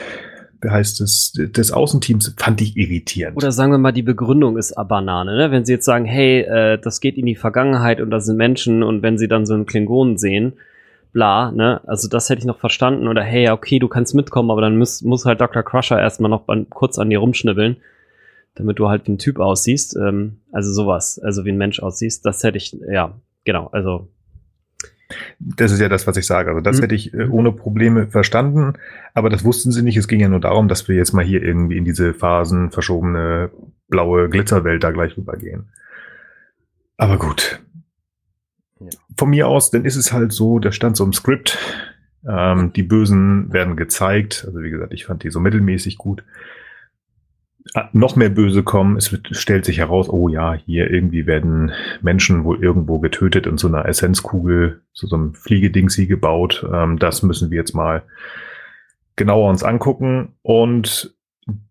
wie 0.63 0.69
heißt 0.69 1.01
es, 1.01 1.33
des 1.33 1.73
Außenteams 1.73 2.35
fand 2.37 2.61
ich 2.61 2.77
irritierend. 2.77 3.37
Oder 3.37 3.53
sagen 3.53 3.73
wir 3.73 3.79
mal, 3.79 3.93
die 3.93 4.03
Begründung 4.03 4.59
ist 4.59 4.75
Banane, 4.89 5.37
ne? 5.37 5.51
Wenn 5.51 5.65
sie 5.65 5.73
jetzt 5.73 5.87
sagen, 5.87 6.05
hey, 6.05 6.41
äh, 6.41 6.79
das 6.79 7.01
geht 7.01 7.17
in 7.17 7.27
die 7.27 7.37
Vergangenheit 7.37 8.01
und 8.01 8.11
da 8.11 8.21
sind 8.21 8.37
Menschen 8.37 8.83
und 8.83 9.03
wenn 9.03 9.17
sie 9.17 9.29
dann 9.29 9.47
so 9.47 9.55
einen 9.55 9.67
Klingonen 9.67 10.19
sehen, 10.19 10.55
bla, 11.13 11.51
ne? 11.51 11.81
Also 11.87 12.09
das 12.09 12.29
hätte 12.29 12.41
ich 12.41 12.47
noch 12.47 12.59
verstanden. 12.59 13.09
Oder 13.09 13.23
hey, 13.23 13.51
okay, 13.51 13.79
du 13.79 13.89
kannst 13.89 14.15
mitkommen, 14.15 14.51
aber 14.51 14.61
dann 14.61 14.79
muss, 14.79 15.03
muss 15.03 15.25
halt 15.25 15.41
Dr. 15.41 15.63
Crusher 15.63 16.01
erstmal 16.01 16.31
noch 16.31 16.49
an, 16.49 16.69
kurz 16.71 16.99
an 16.99 17.11
dir 17.11 17.19
rumschnibbeln, 17.19 17.77
damit 18.55 18.79
du 18.79 18.89
halt 18.89 19.07
wie 19.07 19.13
ein 19.13 19.19
Typ 19.19 19.39
aussiehst. 19.39 19.97
Ähm, 19.97 20.41
also 20.53 20.73
sowas, 20.73 21.19
also 21.19 21.45
wie 21.45 21.53
ein 21.53 21.59
Mensch 21.59 21.81
aussiehst. 21.81 22.25
Das 22.27 22.43
hätte 22.43 22.59
ich, 22.59 22.77
ja, 22.89 23.15
genau, 23.45 23.69
also 23.69 24.09
das 25.39 25.73
ist 25.73 25.81
ja 25.81 25.89
das, 25.89 26.07
was 26.07 26.17
ich 26.17 26.27
sage. 26.27 26.51
Also 26.51 26.61
das 26.61 26.79
mhm. 26.79 26.83
hätte 26.83 26.95
ich 26.95 27.15
äh, 27.15 27.27
ohne 27.29 27.53
Probleme 27.53 28.07
verstanden, 28.07 28.75
aber 29.15 29.31
das 29.31 29.45
wussten 29.45 29.73
sie 29.73 29.83
nicht. 29.83 29.97
Es 29.97 30.09
ging 30.09 30.21
ja 30.21 30.29
nur 30.29 30.41
darum, 30.41 30.69
dass 30.69 30.89
wir 30.89 30.97
jetzt 30.97 31.13
mal 31.13 31.25
hier 31.25 31.43
irgendwie 31.43 31.77
in 31.77 31.85
diese 31.85 32.15
Phasen 32.15 32.71
verschobene 32.71 33.51
blaue 33.89 34.29
Glitzerwelt 34.29 34.85
da 34.85 34.91
gleich 34.91 35.17
rübergehen. 35.17 35.71
Aber 36.97 37.19
gut. 37.19 37.61
Von 39.21 39.29
mir 39.29 39.49
aus, 39.49 39.71
dann 39.71 39.85
ist 39.85 39.97
es 39.97 40.15
halt 40.15 40.33
so, 40.33 40.61
der 40.61 40.73
stand 40.73 40.97
so 40.97 41.05
im 41.05 41.13
Skript. 41.13 41.59
Ähm, 42.27 42.73
die 42.73 42.83
Bösen 42.83 43.53
werden 43.53 43.77
gezeigt. 43.77 44.45
Also 44.47 44.63
wie 44.63 44.71
gesagt, 44.71 44.95
ich 44.95 45.05
fand 45.05 45.23
die 45.25 45.29
so 45.29 45.41
mittelmäßig 45.41 45.99
gut. 45.99 46.25
Ah, 47.75 47.91
noch 47.93 48.17
mehr 48.17 48.31
Böse 48.31 48.63
kommen. 48.63 48.97
Es 48.97 49.13
wird, 49.13 49.29
stellt 49.33 49.67
sich 49.67 49.77
heraus, 49.77 50.09
oh 50.09 50.31
ja, 50.31 50.55
hier 50.55 50.91
irgendwie 50.91 51.27
werden 51.27 51.73
Menschen 52.01 52.45
wohl 52.45 52.65
irgendwo 52.65 52.99
getötet 52.99 53.47
in 53.47 53.59
so 53.59 53.69
einer 53.69 53.85
Essenzkugel, 53.85 54.81
zu 54.95 55.07
so 55.07 55.17
einem 55.17 55.35
Fliegedingsi 55.35 56.07
gebaut. 56.07 56.67
Ähm, 56.73 56.99
das 56.99 57.23
müssen 57.23 57.51
wir 57.51 57.59
jetzt 57.59 57.75
mal 57.75 58.05
genauer 59.17 59.51
uns 59.51 59.63
angucken. 59.63 60.33
Und 60.41 61.15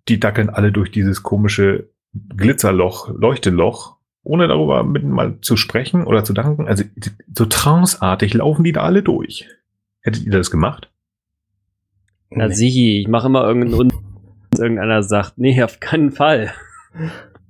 die 0.08 0.20
dackeln 0.20 0.52
alle 0.52 0.72
durch 0.72 0.92
dieses 0.92 1.24
komische 1.24 1.90
Glitzerloch, 2.14 3.10
Leuchteloch, 3.10 3.98
ohne 4.24 4.48
darüber 4.48 4.84
mit 4.84 5.04
mal 5.04 5.40
zu 5.42 5.58
sprechen 5.58 6.06
oder 6.06 6.24
zu 6.24 6.34
danken. 6.34 6.68
Also 6.68 6.84
so 7.34 7.46
tranceartig 7.46 8.34
laufen 8.34 8.64
die 8.64 8.72
da 8.72 8.84
alle 8.84 9.04
durch. 9.04 9.48
Hättet 10.02 10.24
ihr 10.24 10.32
das 10.32 10.52
gemacht? 10.52 10.92
Na 12.30 12.48
nee. 12.48 12.54
sichi, 12.54 13.02
ich 13.02 13.08
mache 13.08 13.28
immer 13.28 13.44
irgendeinen 13.44 13.92
irgendeiner 14.58 15.04
sagt, 15.04 15.38
nee, 15.38 15.62
auf 15.64 15.80
keinen 15.80 16.12
Fall. 16.12 16.54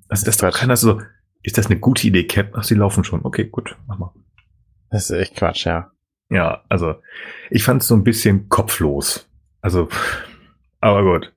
Das, 0.09 0.23
das 0.23 0.37
doch 0.37 0.51
keiner 0.51 0.75
so, 0.75 1.01
ist 1.43 1.57
das 1.57 1.67
eine 1.67 1.79
gute 1.79 2.07
Idee, 2.07 2.25
Cap? 2.25 2.53
Ach, 2.55 2.63
sie 2.63 2.75
laufen 2.75 3.03
schon. 3.03 3.23
Okay, 3.23 3.45
gut, 3.45 3.75
mach 3.87 3.97
mal. 3.97 4.13
Das 4.89 5.09
ist 5.09 5.11
echt 5.11 5.35
Quatsch, 5.35 5.65
ja. 5.65 5.91
Ja, 6.29 6.63
also 6.69 6.95
ich 7.49 7.63
fand 7.63 7.81
es 7.81 7.87
so 7.87 7.95
ein 7.95 8.03
bisschen 8.03 8.49
kopflos. 8.49 9.29
Also, 9.61 9.89
aber 10.79 11.03
gut. 11.03 11.33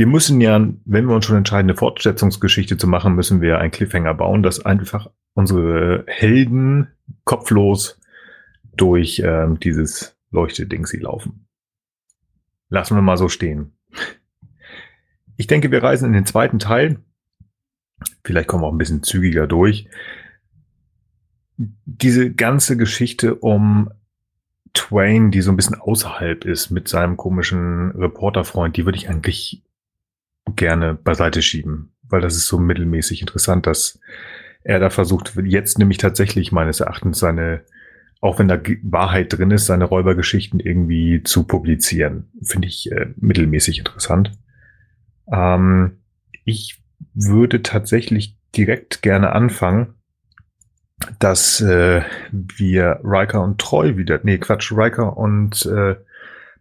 Wir 0.00 0.06
müssen 0.06 0.40
ja, 0.40 0.66
wenn 0.86 1.04
wir 1.08 1.14
uns 1.14 1.26
schon 1.26 1.36
entscheiden, 1.36 1.68
eine 1.68 1.76
Fortsetzungsgeschichte 1.76 2.78
zu 2.78 2.86
machen, 2.86 3.16
müssen 3.16 3.42
wir 3.42 3.58
einen 3.58 3.70
Cliffhanger 3.70 4.14
bauen, 4.14 4.42
dass 4.42 4.64
einfach 4.64 5.10
unsere 5.34 6.04
Helden 6.06 6.88
kopflos 7.24 8.00
durch 8.74 9.20
ähm, 9.22 9.60
dieses 9.60 10.16
Leuchteding 10.30 10.86
sie 10.86 10.96
laufen. 10.96 11.46
Lassen 12.70 12.96
wir 12.96 13.02
mal 13.02 13.18
so 13.18 13.28
stehen. 13.28 13.74
Ich 15.36 15.48
denke, 15.48 15.70
wir 15.70 15.82
reisen 15.82 16.06
in 16.06 16.14
den 16.14 16.24
zweiten 16.24 16.58
Teil. 16.58 17.00
Vielleicht 18.24 18.48
kommen 18.48 18.62
wir 18.62 18.68
auch 18.68 18.72
ein 18.72 18.78
bisschen 18.78 19.02
zügiger 19.02 19.46
durch. 19.46 19.86
Diese 21.58 22.32
ganze 22.32 22.78
Geschichte 22.78 23.34
um 23.34 23.90
Twain, 24.72 25.30
die 25.30 25.42
so 25.42 25.50
ein 25.50 25.56
bisschen 25.56 25.78
außerhalb 25.78 26.46
ist 26.46 26.70
mit 26.70 26.88
seinem 26.88 27.18
komischen 27.18 27.90
Reporterfreund, 27.90 28.78
die 28.78 28.86
würde 28.86 28.96
ich 28.96 29.10
eigentlich 29.10 29.62
gerne 30.56 30.94
beiseite 30.94 31.42
schieben, 31.42 31.92
weil 32.02 32.20
das 32.20 32.36
ist 32.36 32.46
so 32.46 32.58
mittelmäßig 32.58 33.20
interessant, 33.20 33.66
dass 33.66 34.00
er 34.62 34.78
da 34.78 34.90
versucht, 34.90 35.34
jetzt 35.44 35.78
nämlich 35.78 35.98
tatsächlich 35.98 36.52
meines 36.52 36.80
Erachtens 36.80 37.18
seine, 37.18 37.62
auch 38.20 38.38
wenn 38.38 38.48
da 38.48 38.60
Wahrheit 38.82 39.32
drin 39.32 39.50
ist, 39.50 39.66
seine 39.66 39.84
Räubergeschichten 39.84 40.60
irgendwie 40.60 41.22
zu 41.22 41.44
publizieren. 41.44 42.30
Finde 42.42 42.68
ich 42.68 42.90
äh, 42.92 43.06
mittelmäßig 43.16 43.78
interessant. 43.78 44.32
Ähm, 45.32 46.02
ich 46.44 46.82
würde 47.14 47.62
tatsächlich 47.62 48.36
direkt 48.56 49.02
gerne 49.02 49.32
anfangen, 49.32 49.94
dass 51.18 51.60
äh, 51.60 52.02
wir 52.30 53.00
Riker 53.02 53.42
und 53.42 53.58
Troy 53.58 53.96
wieder, 53.96 54.20
nee, 54.22 54.38
Quatsch, 54.38 54.72
Riker 54.72 55.16
und 55.16 55.64
äh, 55.66 55.96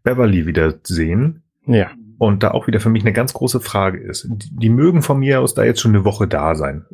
Beverly 0.04 0.46
wieder 0.46 0.80
sehen. 0.84 1.44
Ja. 1.66 1.92
Und 2.20 2.44
da 2.44 2.52
auch 2.52 2.68
wieder 2.68 2.80
für 2.80 2.90
mich 2.90 3.04
eine 3.04 3.14
ganz 3.14 3.34
große 3.34 3.62
Frage 3.62 3.98
ist. 3.98 4.28
Die, 4.30 4.56
die 4.56 4.70
mögen 4.70 5.02
von 5.02 5.20
mir 5.20 5.41
aus 5.41 5.56
da 5.56 5.64
jetzt 5.64 5.80
schon 5.80 5.96
eine 5.96 6.06
Woche 6.06 6.28
da 6.28 6.54
sein. 6.54 6.86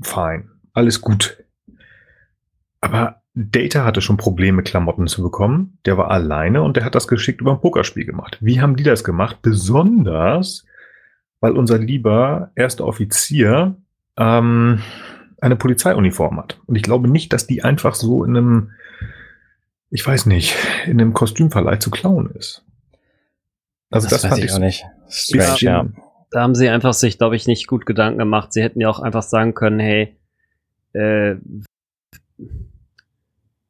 Fein. 0.00 0.48
Alles 0.72 1.00
gut. 1.00 1.44
Aber 2.80 3.22
Data 3.34 3.84
hatte 3.84 4.00
schon 4.00 4.16
Probleme, 4.16 4.62
Klamotten 4.62 5.06
zu 5.06 5.22
bekommen. 5.22 5.78
Der 5.86 5.98
war 5.98 6.10
alleine 6.10 6.62
und 6.62 6.76
der 6.76 6.84
hat 6.84 6.94
das 6.94 7.08
geschickt 7.08 7.40
über 7.40 7.52
ein 7.52 7.60
Pokerspiel 7.60 8.04
gemacht. 8.04 8.38
Wie 8.40 8.60
haben 8.60 8.76
die 8.76 8.84
das 8.84 9.04
gemacht? 9.04 9.38
Besonders, 9.42 10.64
weil 11.40 11.56
unser 11.56 11.78
lieber 11.78 12.52
erster 12.54 12.86
Offizier 12.86 13.76
ähm, 14.16 14.80
eine 15.40 15.56
Polizeiuniform 15.56 16.38
hat. 16.38 16.60
Und 16.66 16.76
ich 16.76 16.82
glaube 16.82 17.08
nicht, 17.08 17.32
dass 17.32 17.46
die 17.46 17.64
einfach 17.64 17.96
so 17.96 18.24
in 18.24 18.36
einem, 18.36 18.70
ich 19.90 20.06
weiß 20.06 20.26
nicht, 20.26 20.56
in 20.86 21.00
einem 21.00 21.12
Kostümverleih 21.12 21.78
zu 21.78 21.90
klauen 21.90 22.30
ist. 22.30 22.64
Also 23.92 24.08
das, 24.08 24.22
das 24.22 24.30
fand 24.30 24.42
ich 24.42 24.52
auch 24.52 24.58
nicht. 24.58 24.84
Strange, 25.08 25.56
ja. 25.60 25.86
Da 26.30 26.40
haben 26.40 26.54
sie 26.54 26.68
einfach 26.68 26.94
sich, 26.94 27.18
glaube 27.18 27.36
ich, 27.36 27.46
nicht 27.46 27.66
gut 27.66 27.84
Gedanken 27.86 28.18
gemacht. 28.18 28.52
Sie 28.52 28.62
hätten 28.62 28.80
ja 28.80 28.88
auch 28.88 29.00
einfach 29.00 29.22
sagen 29.22 29.54
können, 29.54 29.78
hey, 29.78 30.16
äh, 30.94 31.36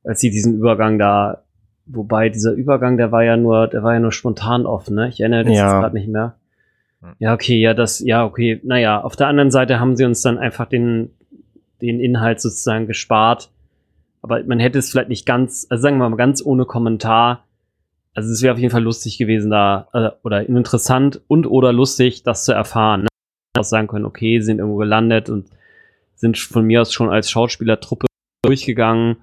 als 0.05 0.21
sie 0.21 0.31
diesen 0.31 0.57
Übergang 0.57 0.99
da, 0.99 1.43
wobei 1.87 2.29
dieser 2.29 2.53
Übergang, 2.53 2.97
der 2.97 3.13
war 3.13 3.25
ja 3.25 3.37
nur, 3.37 3.67
der 3.67 3.83
war 3.83 3.95
ja 3.95 4.01
nur 4.01 4.13
spontan 4.13 4.65
offen, 4.67 4.95
ne? 4.95 5.09
Ich 5.09 5.21
erinnere 5.21 5.45
mich 5.45 5.57
ja. 5.57 5.65
jetzt 5.65 5.81
gerade 5.81 5.95
nicht 5.97 6.09
mehr. 6.09 6.37
Ja, 7.19 7.35
okay, 7.35 7.59
ja, 7.59 7.75
das, 7.75 7.99
ja, 8.01 8.25
okay. 8.25 8.61
Naja, 8.63 9.01
auf 9.01 9.17
der 9.17 9.27
anderen 9.27 9.51
Seite 9.51 9.81
haben 9.81 9.97
sie 9.97 10.05
uns 10.05 10.23
dann 10.23 10.39
einfach 10.39 10.67
den, 10.67 11.11
den 11.81 12.01
Inhalt 12.01 12.41
sozusagen 12.41 12.87
gespart. 12.87 13.51
Aber 14.23 14.43
man 14.45 14.61
hätte 14.61 14.79
es 14.79 14.91
vielleicht 14.91 15.09
nicht 15.09 15.27
ganz, 15.27 15.67
also 15.69 15.83
sagen 15.83 15.99
wir 15.99 16.09
mal 16.09 16.17
ganz 16.17 16.45
ohne 16.45 16.65
Kommentar. 16.65 17.45
Also 18.15 18.31
es 18.31 18.43
wäre 18.43 18.53
auf 18.53 18.59
jeden 18.59 18.73
Fall 18.73 18.83
lustig 18.83 19.19
gewesen, 19.19 19.51
da, 19.51 19.89
äh, 19.93 20.11
oder 20.23 20.47
interessant 20.47 21.21
und 21.29 21.47
oder 21.47 21.73
lustig, 21.73 22.23
das 22.23 22.45
zu 22.45 22.53
erfahren. 22.53 23.03
Ne? 23.03 23.09
Auch 23.59 23.65
sagen 23.65 23.89
können, 23.89 24.05
okay, 24.05 24.41
sind 24.41 24.59
irgendwo 24.59 24.79
gelandet 24.79 25.31
und 25.31 25.49
sind 26.15 26.39
von 26.39 26.65
mir 26.65 26.83
aus 26.83 26.93
schon 26.93 27.11
als 27.11 27.31
Schauspielertruppe 27.31 28.07
durchgegangen 28.45 29.17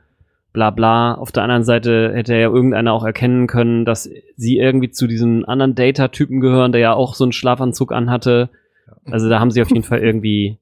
bla 0.53 0.72
bla. 0.72 1.14
Auf 1.14 1.32
der 1.32 1.44
anderen 1.44 1.64
Seite 1.64 2.11
hätte 2.14 2.34
ja 2.34 2.49
irgendeiner 2.49 2.94
auch 2.94 3.06
erkennen 3.06 3.48
können, 3.48 3.86
dass 3.86 4.10
sie 4.36 4.57
irgendwie 4.57 4.91
zu 4.91 5.07
diesem 5.07 5.45
anderen 5.45 5.76
Data-Typen 5.76 6.40
gehören, 6.40 6.72
der 6.72 6.82
ja 6.82 6.94
auch 6.94 7.16
so 7.16 7.24
einen 7.24 7.32
Schlafanzug 7.32 7.91
anhatte. 7.91 8.49
Also 9.06 9.30
da 9.30 9.40
haben 9.40 9.52
sie 9.52 9.61
auf 9.61 9.70
jeden 9.70 9.84
Fall 9.90 9.99
irgendwie 9.99 10.57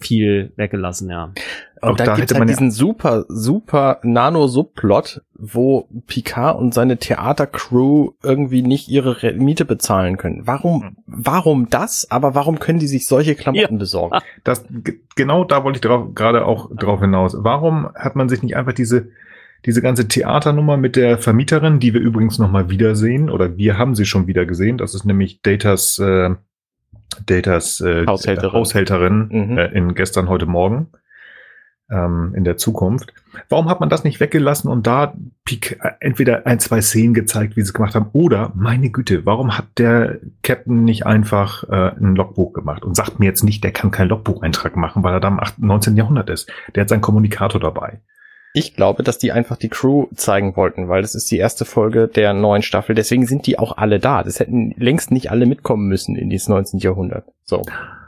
viel 0.00 0.52
weggelassen, 0.56 1.10
ja. 1.10 1.32
Und 1.82 1.98
da, 1.98 2.04
da 2.04 2.14
gibt 2.16 2.34
halt 2.34 2.48
diesen 2.48 2.70
super, 2.70 3.24
super 3.28 4.00
Nano-Subplot, 4.02 5.22
wo 5.34 5.88
Picard 6.06 6.58
und 6.58 6.74
seine 6.74 6.98
Theatercrew 6.98 8.10
irgendwie 8.22 8.62
nicht 8.62 8.88
ihre 8.88 9.32
Miete 9.32 9.64
bezahlen 9.64 10.18
können. 10.18 10.46
Warum, 10.46 10.82
hm. 10.82 10.96
warum 11.06 11.70
das? 11.70 12.10
Aber 12.10 12.34
warum 12.34 12.58
können 12.58 12.80
die 12.80 12.86
sich 12.86 13.06
solche 13.06 13.34
Klamotten 13.34 13.74
ja. 13.74 13.78
besorgen? 13.78 14.18
Das, 14.44 14.64
genau 15.16 15.44
da 15.44 15.64
wollte 15.64 15.76
ich 15.76 15.80
drauf, 15.82 16.14
gerade 16.14 16.46
auch 16.46 16.70
drauf 16.74 17.00
hinaus. 17.00 17.36
Warum 17.38 17.90
hat 17.94 18.16
man 18.16 18.28
sich 18.28 18.42
nicht 18.42 18.56
einfach 18.56 18.72
diese, 18.72 19.08
diese 19.66 19.82
ganze 19.82 20.08
Theaternummer 20.08 20.76
mit 20.76 20.96
der 20.96 21.18
Vermieterin, 21.18 21.78
die 21.78 21.92
wir 21.92 22.00
übrigens 22.00 22.38
nochmal 22.38 22.70
wiedersehen, 22.70 23.28
oder 23.28 23.56
wir 23.58 23.76
haben 23.76 23.94
sie 23.94 24.06
schon 24.06 24.26
wieder 24.26 24.46
gesehen, 24.46 24.78
das 24.78 24.94
ist 24.94 25.04
nämlich 25.04 25.42
Datas, 25.42 25.98
äh, 25.98 26.30
Datas 27.26 27.80
äh, 27.80 28.06
Haushälterin, 28.06 28.52
Haushälterin 28.52 29.28
mhm. 29.30 29.58
äh, 29.58 29.66
in 29.66 29.94
gestern, 29.94 30.28
heute 30.28 30.46
Morgen 30.46 30.88
ähm, 31.90 32.32
in 32.34 32.44
der 32.44 32.56
Zukunft. 32.56 33.12
Warum 33.48 33.68
hat 33.68 33.80
man 33.80 33.88
das 33.88 34.04
nicht 34.04 34.20
weggelassen 34.20 34.68
und 34.68 34.86
da 34.86 35.14
Pik 35.44 35.80
entweder 36.00 36.46
ein, 36.46 36.60
zwei 36.60 36.80
Szenen 36.80 37.14
gezeigt, 37.14 37.56
wie 37.56 37.60
sie 37.60 37.68
es 37.68 37.74
gemacht 37.74 37.94
haben, 37.94 38.10
oder, 38.12 38.52
meine 38.54 38.90
Güte, 38.90 39.26
warum 39.26 39.56
hat 39.56 39.66
der 39.78 40.20
Captain 40.42 40.84
nicht 40.84 41.06
einfach 41.06 41.64
äh, 41.68 41.92
ein 41.98 42.14
Logbuch 42.14 42.52
gemacht 42.52 42.84
und 42.84 42.94
sagt 42.94 43.18
mir 43.18 43.26
jetzt 43.26 43.42
nicht, 43.42 43.64
der 43.64 43.72
kann 43.72 43.90
keinen 43.90 44.08
Logbucheintrag 44.08 44.76
machen, 44.76 45.02
weil 45.02 45.14
er 45.14 45.20
da 45.20 45.28
im 45.28 45.40
19. 45.58 45.96
Jahrhundert 45.96 46.30
ist. 46.30 46.50
Der 46.74 46.82
hat 46.82 46.88
seinen 46.88 47.00
Kommunikator 47.00 47.60
dabei. 47.60 48.00
Ich 48.52 48.74
glaube, 48.74 49.04
dass 49.04 49.18
die 49.18 49.30
einfach 49.30 49.56
die 49.56 49.68
Crew 49.68 50.06
zeigen 50.14 50.56
wollten, 50.56 50.88
weil 50.88 51.02
das 51.02 51.14
ist 51.14 51.30
die 51.30 51.38
erste 51.38 51.64
Folge 51.64 52.08
der 52.08 52.32
neuen 52.32 52.62
Staffel. 52.62 52.96
Deswegen 52.96 53.26
sind 53.26 53.46
die 53.46 53.58
auch 53.58 53.76
alle 53.76 54.00
da. 54.00 54.24
Das 54.24 54.40
hätten 54.40 54.74
längst 54.76 55.12
nicht 55.12 55.30
alle 55.30 55.46
mitkommen 55.46 55.86
müssen 55.86 56.16
in 56.16 56.30
dieses 56.30 56.48
19. 56.48 56.80
Jahrhundert. 56.80 57.24
So. 57.44 57.62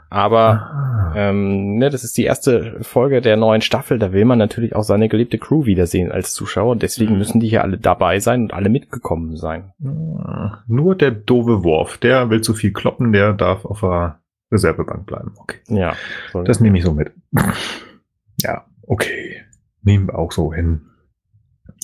Aber 0.09 0.61
ah. 0.61 1.13
ähm, 1.15 1.77
ne, 1.77 1.89
das 1.89 2.03
ist 2.03 2.17
die 2.17 2.25
erste 2.25 2.77
Folge 2.81 3.21
der 3.21 3.37
neuen 3.37 3.61
Staffel. 3.61 3.99
Da 3.99 4.11
will 4.11 4.25
man 4.25 4.37
natürlich 4.37 4.75
auch 4.75 4.83
seine 4.83 5.07
geliebte 5.07 5.37
Crew 5.37 5.65
wiedersehen 5.65 6.11
als 6.11 6.33
Zuschauer. 6.33 6.75
Deswegen 6.75 7.13
mhm. 7.13 7.19
müssen 7.19 7.39
die 7.39 7.47
hier 7.47 7.63
alle 7.63 7.77
dabei 7.77 8.19
sein 8.19 8.43
und 8.43 8.53
alle 8.53 8.69
mitgekommen 8.69 9.37
sein. 9.37 9.71
Ah. 9.83 10.59
Nur 10.67 10.95
der 10.95 11.11
doofe 11.11 11.63
Worf, 11.63 11.97
der 11.97 12.29
will 12.29 12.41
zu 12.41 12.53
viel 12.53 12.73
kloppen, 12.73 13.13
der 13.13 13.31
darf 13.31 13.63
auf 13.63 13.79
der 13.79 14.19
Reservebank 14.51 15.05
bleiben. 15.05 15.31
Okay. 15.37 15.59
Ja. 15.69 15.95
Das 16.43 16.59
nehme 16.59 16.77
ich 16.77 16.83
so 16.83 16.91
mit. 16.91 17.13
ja, 18.41 18.65
okay 18.85 19.43
nehmen 19.83 20.07
wir 20.07 20.17
auch 20.17 20.31
so 20.31 20.53
hin. 20.53 20.81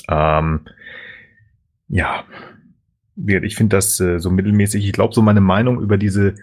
Ähm, 0.10 0.62
ja, 1.88 2.24
ich 3.16 3.56
finde 3.56 3.76
das 3.76 4.00
äh, 4.00 4.20
so 4.20 4.30
mittelmäßig. 4.30 4.86
Ich 4.86 4.94
glaube, 4.94 5.14
so 5.14 5.22
meine 5.22 5.42
Meinung 5.42 5.82
über 5.82 5.98
diese 5.98 6.36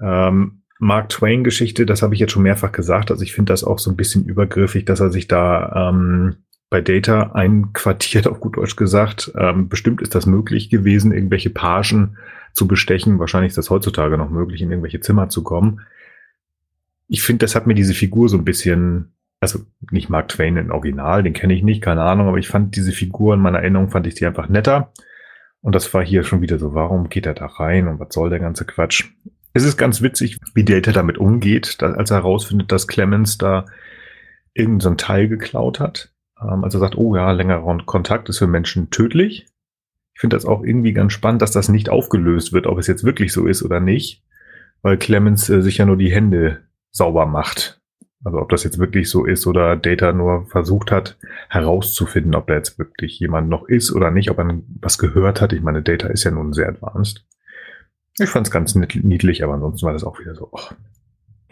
ähm, 0.00 0.62
Mark 0.78 1.08
Twain-Geschichte, 1.08 1.86
das 1.86 2.02
habe 2.02 2.14
ich 2.14 2.20
jetzt 2.20 2.32
schon 2.32 2.42
mehrfach 2.42 2.72
gesagt. 2.72 3.10
Also 3.10 3.22
ich 3.22 3.32
finde 3.32 3.52
das 3.52 3.64
auch 3.64 3.78
so 3.78 3.90
ein 3.90 3.96
bisschen 3.96 4.24
übergriffig, 4.24 4.84
dass 4.84 5.00
er 5.00 5.10
sich 5.10 5.28
da 5.28 5.90
ähm, 5.90 6.36
bei 6.70 6.80
Data 6.80 7.32
einquartiert, 7.32 8.26
auf 8.26 8.40
gut 8.40 8.56
Deutsch 8.56 8.76
gesagt. 8.76 9.32
Ähm, 9.36 9.68
bestimmt 9.68 10.02
ist 10.02 10.14
das 10.14 10.26
möglich 10.26 10.70
gewesen, 10.70 11.12
irgendwelche 11.12 11.50
Pagen 11.50 12.16
zu 12.52 12.68
bestechen. 12.68 13.18
Wahrscheinlich 13.18 13.50
ist 13.50 13.58
das 13.58 13.70
heutzutage 13.70 14.18
noch 14.18 14.30
möglich, 14.30 14.60
in 14.62 14.70
irgendwelche 14.70 15.00
Zimmer 15.00 15.28
zu 15.28 15.42
kommen. 15.42 15.80
Ich 17.08 17.22
finde, 17.22 17.44
das 17.44 17.54
hat 17.54 17.66
mir 17.66 17.74
diese 17.74 17.94
Figur 17.94 18.28
so 18.28 18.36
ein 18.36 18.44
bisschen 18.44 19.12
also 19.40 19.60
nicht 19.90 20.08
Mark 20.08 20.28
Twain 20.28 20.56
in 20.56 20.70
Original, 20.70 21.22
den 21.22 21.32
kenne 21.32 21.54
ich 21.54 21.62
nicht, 21.62 21.82
keine 21.82 22.02
Ahnung, 22.02 22.28
aber 22.28 22.38
ich 22.38 22.48
fand 22.48 22.76
diese 22.76 22.92
Figur 22.92 23.34
in 23.34 23.40
meiner 23.40 23.60
Erinnerung, 23.60 23.90
fand 23.90 24.06
ich 24.06 24.14
die 24.14 24.26
einfach 24.26 24.48
netter. 24.48 24.92
Und 25.60 25.74
das 25.74 25.92
war 25.94 26.04
hier 26.04 26.24
schon 26.24 26.40
wieder 26.40 26.58
so, 26.58 26.74
warum 26.74 27.08
geht 27.08 27.26
er 27.26 27.34
da 27.34 27.46
rein 27.46 27.88
und 27.88 28.00
was 28.00 28.14
soll 28.14 28.30
der 28.30 28.40
ganze 28.40 28.64
Quatsch? 28.64 29.04
Es 29.52 29.64
ist 29.64 29.76
ganz 29.76 30.02
witzig, 30.02 30.38
wie 30.54 30.64
Data 30.64 30.92
damit 30.92 31.18
umgeht, 31.18 31.82
als 31.82 32.10
er 32.10 32.18
herausfindet, 32.18 32.70
dass 32.70 32.86
Clemens 32.86 33.38
da 33.38 33.64
irgendein 34.54 34.80
so 34.80 34.94
Teil 34.94 35.28
geklaut 35.28 35.80
hat. 35.80 36.12
Ähm, 36.40 36.64
also 36.64 36.78
sagt, 36.78 36.96
oh 36.96 37.16
ja, 37.16 37.30
längerer 37.32 37.78
Kontakt 37.84 38.28
ist 38.28 38.38
für 38.38 38.46
Menschen 38.46 38.90
tödlich. 38.90 39.46
Ich 40.14 40.20
finde 40.20 40.36
das 40.36 40.46
auch 40.46 40.62
irgendwie 40.62 40.92
ganz 40.92 41.12
spannend, 41.12 41.42
dass 41.42 41.52
das 41.52 41.68
nicht 41.68 41.90
aufgelöst 41.90 42.52
wird, 42.52 42.66
ob 42.66 42.78
es 42.78 42.88
jetzt 42.88 43.04
wirklich 43.04 43.32
so 43.32 43.46
ist 43.46 43.62
oder 43.62 43.78
nicht, 43.78 44.24
weil 44.82 44.96
Clemens 44.96 45.48
äh, 45.48 45.62
sich 45.62 45.78
ja 45.78 45.86
nur 45.86 45.96
die 45.96 46.12
Hände 46.12 46.64
sauber 46.90 47.26
macht 47.26 47.80
also 48.24 48.38
ob 48.38 48.48
das 48.48 48.64
jetzt 48.64 48.78
wirklich 48.78 49.08
so 49.08 49.24
ist 49.24 49.46
oder 49.46 49.76
Data 49.76 50.12
nur 50.12 50.46
versucht 50.46 50.90
hat 50.90 51.16
herauszufinden, 51.48 52.34
ob 52.34 52.48
da 52.48 52.54
jetzt 52.54 52.78
wirklich 52.78 53.18
jemand 53.20 53.48
noch 53.48 53.68
ist 53.68 53.92
oder 53.92 54.10
nicht, 54.10 54.30
ob 54.30 54.38
er 54.38 54.60
was 54.80 54.98
gehört 54.98 55.40
hat. 55.40 55.52
Ich 55.52 55.62
meine, 55.62 55.82
Data 55.82 56.08
ist 56.08 56.24
ja 56.24 56.30
nun 56.30 56.52
sehr 56.52 56.68
advanced. 56.68 57.24
Ich 58.18 58.28
fand 58.28 58.46
es 58.48 58.50
ganz 58.50 58.74
niedlich, 58.74 59.44
aber 59.44 59.54
ansonsten 59.54 59.86
war 59.86 59.92
das 59.92 60.02
auch 60.02 60.18
wieder 60.18 60.34
so, 60.34 60.48
oh, 60.50 60.60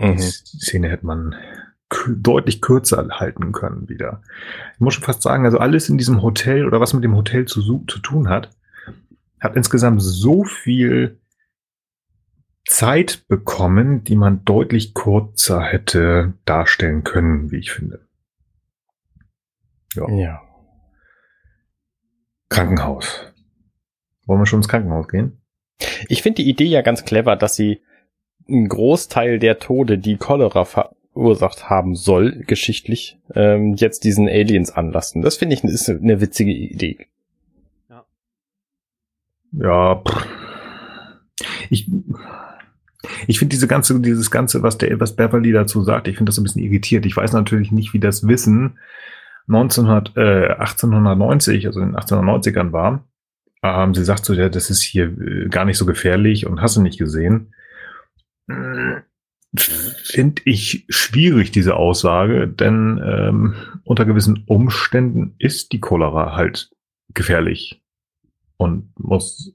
mhm. 0.01 0.17
die 0.17 0.23
Szene 0.23 0.89
hätte 0.89 1.07
man 1.07 1.37
deutlich 2.09 2.61
kürzer 2.61 3.07
halten 3.11 3.53
können 3.53 3.89
wieder. 3.89 4.23
Ich 4.75 4.81
muss 4.81 4.95
schon 4.95 5.05
fast 5.05 5.23
sagen, 5.23 5.45
also 5.45 5.59
alles 5.59 5.89
in 5.89 5.99
diesem 5.99 6.21
Hotel 6.23 6.67
oder 6.67 6.81
was 6.81 6.93
mit 6.93 7.05
dem 7.05 7.15
Hotel 7.15 7.45
zu, 7.45 7.63
zu 7.87 7.99
tun 8.01 8.29
hat, 8.29 8.51
hat 9.39 9.55
insgesamt 9.55 10.03
so 10.03 10.43
viel 10.43 11.19
Zeit 12.67 13.27
bekommen, 13.29 14.05
die 14.05 14.17
man 14.17 14.45
deutlich 14.45 14.93
kurzer 14.93 15.63
hätte 15.63 16.35
darstellen 16.45 17.05
können, 17.05 17.51
wie 17.51 17.59
ich 17.59 17.73
finde. 17.73 18.07
Ja. 19.95 20.09
ja. 20.11 20.43
Krankenhaus. 22.49 23.33
Wollen 24.27 24.41
wir 24.41 24.47
schon 24.47 24.59
ins 24.59 24.69
Krankenhaus 24.69 25.09
gehen? 25.09 25.41
Ich 26.09 26.23
finde 26.23 26.43
die 26.43 26.51
Idee 26.51 26.67
ja 26.67 26.83
ganz 26.83 27.05
clever, 27.05 27.37
dass 27.37 27.55
sie 27.55 27.81
einen 28.49 28.69
Großteil 28.69 29.39
der 29.39 29.59
Tode, 29.59 29.99
die 29.99 30.17
Cholera 30.17 30.65
verursacht 30.65 31.69
haben 31.69 31.95
soll, 31.95 32.45
geschichtlich, 32.47 33.19
ähm, 33.35 33.75
jetzt 33.75 34.05
diesen 34.05 34.29
Aliens 34.29 34.71
anlassen. 34.71 35.23
Das 35.23 35.37
finde 35.37 35.55
ich 35.55 35.65
ist 35.65 35.89
eine 35.89 36.21
witzige 36.21 36.53
Idee. 36.53 37.07
Ja. 37.89 38.07
Ja. 39.53 40.03
Pff. 40.07 40.27
Ich, 41.71 41.89
ich 43.27 43.39
finde 43.39 43.55
diese 43.55 43.69
ganze, 43.69 44.01
dieses 44.01 44.31
ganze, 44.31 44.63
was 44.63 44.79
der, 44.79 44.99
was 45.01 45.17
Beverly 45.17 45.53
dazu 45.53 45.83
sagt, 45.83 46.09
ich 46.09 46.17
finde 46.17 46.31
das 46.31 46.39
ein 46.39 46.45
bisschen 46.45 46.63
irritiert. 46.63 47.07
Ich 47.07 47.17
weiß 47.17 47.33
natürlich 47.33 47.73
nicht, 47.73 47.93
wie 47.93 48.01
das 48.01 48.27
Wissen 48.27 48.79
1900, 49.49 50.17
äh, 50.17 50.49
1890, 50.55 51.67
also 51.67 51.81
in 51.81 51.93
den 51.93 51.97
1890ern 51.97 52.73
war. 52.73 53.05
Ähm, 53.63 53.95
sie 53.95 54.05
sagt 54.05 54.25
so, 54.25 54.35
ja, 54.35 54.49
das 54.49 54.71
ist 54.71 54.83
hier 54.83 55.07
äh, 55.07 55.49
gar 55.49 55.65
nicht 55.65 55.79
so 55.79 55.87
gefährlich 55.87 56.47
und 56.47 56.61
hast 56.61 56.77
du 56.77 56.83
nicht 56.83 56.99
gesehen. 56.99 57.53
Finde 59.57 60.43
ich 60.45 60.85
schwierig, 60.89 61.51
diese 61.51 61.75
Aussage, 61.75 62.47
denn 62.47 63.01
ähm, 63.05 63.55
unter 63.85 64.05
gewissen 64.05 64.45
Umständen 64.47 65.35
ist 65.39 65.73
die 65.73 65.81
Cholera 65.81 66.37
halt 66.37 66.71
gefährlich 67.13 67.83
und 68.57 68.93
muss 68.99 69.55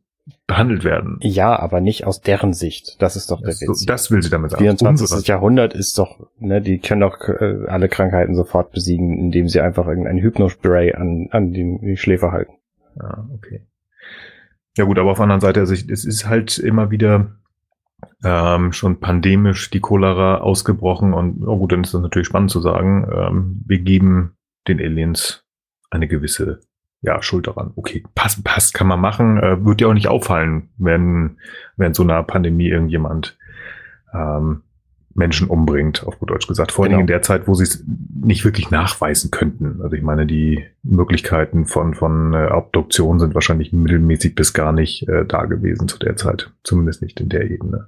behandelt 0.51 0.83
werden. 0.83 1.17
Ja, 1.21 1.57
aber 1.57 1.79
nicht 1.79 2.05
aus 2.05 2.19
deren 2.19 2.51
Sicht. 2.51 3.01
Das 3.01 3.15
ist 3.15 3.31
doch 3.31 3.39
der 3.39 3.53
Witz. 3.53 3.79
So, 3.79 3.85
das 3.85 4.11
will 4.11 4.21
sie 4.21 4.29
damit 4.29 4.51
sagen. 4.51 4.63
24. 4.63 5.25
Jahrhundert 5.25 5.73
ist 5.73 5.97
doch, 5.97 6.27
ne, 6.39 6.61
die 6.61 6.79
können 6.79 6.99
doch 6.99 7.17
äh, 7.29 7.67
alle 7.67 7.87
Krankheiten 7.87 8.35
sofort 8.35 8.73
besiegen, 8.73 9.17
indem 9.17 9.47
sie 9.47 9.61
einfach 9.61 9.87
irgendein 9.87 10.17
Hypnospray 10.17 10.93
an, 10.93 11.29
an 11.31 11.53
die, 11.53 11.79
die 11.81 11.95
Schläfer 11.95 12.33
halten. 12.33 12.51
Ja, 12.99 13.29
okay. 13.33 13.65
Ja 14.75 14.83
gut, 14.83 14.99
aber 14.99 15.11
auf 15.11 15.19
der 15.19 15.23
anderen 15.23 15.39
Seite, 15.39 15.61
also 15.61 15.73
ich, 15.73 15.89
es 15.89 16.03
ist 16.03 16.27
halt 16.27 16.57
immer 16.57 16.91
wieder 16.91 17.37
ähm, 18.21 18.73
schon 18.73 18.99
pandemisch 18.99 19.69
die 19.69 19.79
Cholera 19.79 20.39
ausgebrochen 20.39 21.13
und 21.13 21.47
oh 21.47 21.59
gut, 21.59 21.71
dann 21.71 21.85
ist 21.85 21.93
das 21.93 22.01
natürlich 22.01 22.27
spannend 22.27 22.51
zu 22.51 22.59
sagen, 22.59 23.07
ähm, 23.09 23.61
wir 23.65 23.79
geben 23.79 24.35
den 24.67 24.81
Aliens 24.81 25.45
eine 25.91 26.09
gewisse 26.09 26.59
ja, 27.01 27.21
Schuld 27.21 27.47
daran. 27.47 27.71
Okay, 27.75 28.03
passt, 28.15 28.43
passt, 28.43 28.73
kann 28.73 28.87
man 28.87 28.99
machen. 28.99 29.37
Äh, 29.37 29.65
wird 29.65 29.81
ja 29.81 29.87
auch 29.87 29.93
nicht 29.93 30.07
auffallen, 30.07 30.69
wenn 30.77 31.37
während 31.75 31.95
so 31.95 32.03
einer 32.03 32.21
Pandemie 32.23 32.67
irgendjemand 32.67 33.37
ähm, 34.13 34.61
Menschen 35.13 35.49
umbringt, 35.49 36.05
auf 36.05 36.19
gut 36.19 36.29
Deutsch 36.29 36.47
gesagt. 36.47 36.71
Vor 36.71 36.85
allem 36.85 36.91
genau. 36.91 37.01
in 37.01 37.07
der 37.07 37.21
Zeit, 37.21 37.47
wo 37.47 37.53
sie 37.53 37.63
es 37.63 37.83
nicht 38.23 38.45
wirklich 38.45 38.71
nachweisen 38.71 39.31
könnten. 39.31 39.81
Also 39.81 39.95
ich 39.95 40.03
meine, 40.03 40.25
die 40.25 40.63
Möglichkeiten 40.83 41.65
von, 41.65 41.95
von 41.95 42.33
äh, 42.33 42.47
Obduktion 42.51 43.19
sind 43.19 43.33
wahrscheinlich 43.33 43.73
mittelmäßig 43.73 44.35
bis 44.35 44.53
gar 44.53 44.71
nicht 44.71 45.07
äh, 45.09 45.25
da 45.25 45.45
gewesen 45.45 45.87
zu 45.87 45.97
der 45.97 46.15
Zeit. 46.17 46.51
Zumindest 46.63 47.01
nicht 47.01 47.19
in 47.19 47.29
der 47.29 47.49
Ebene. 47.49 47.87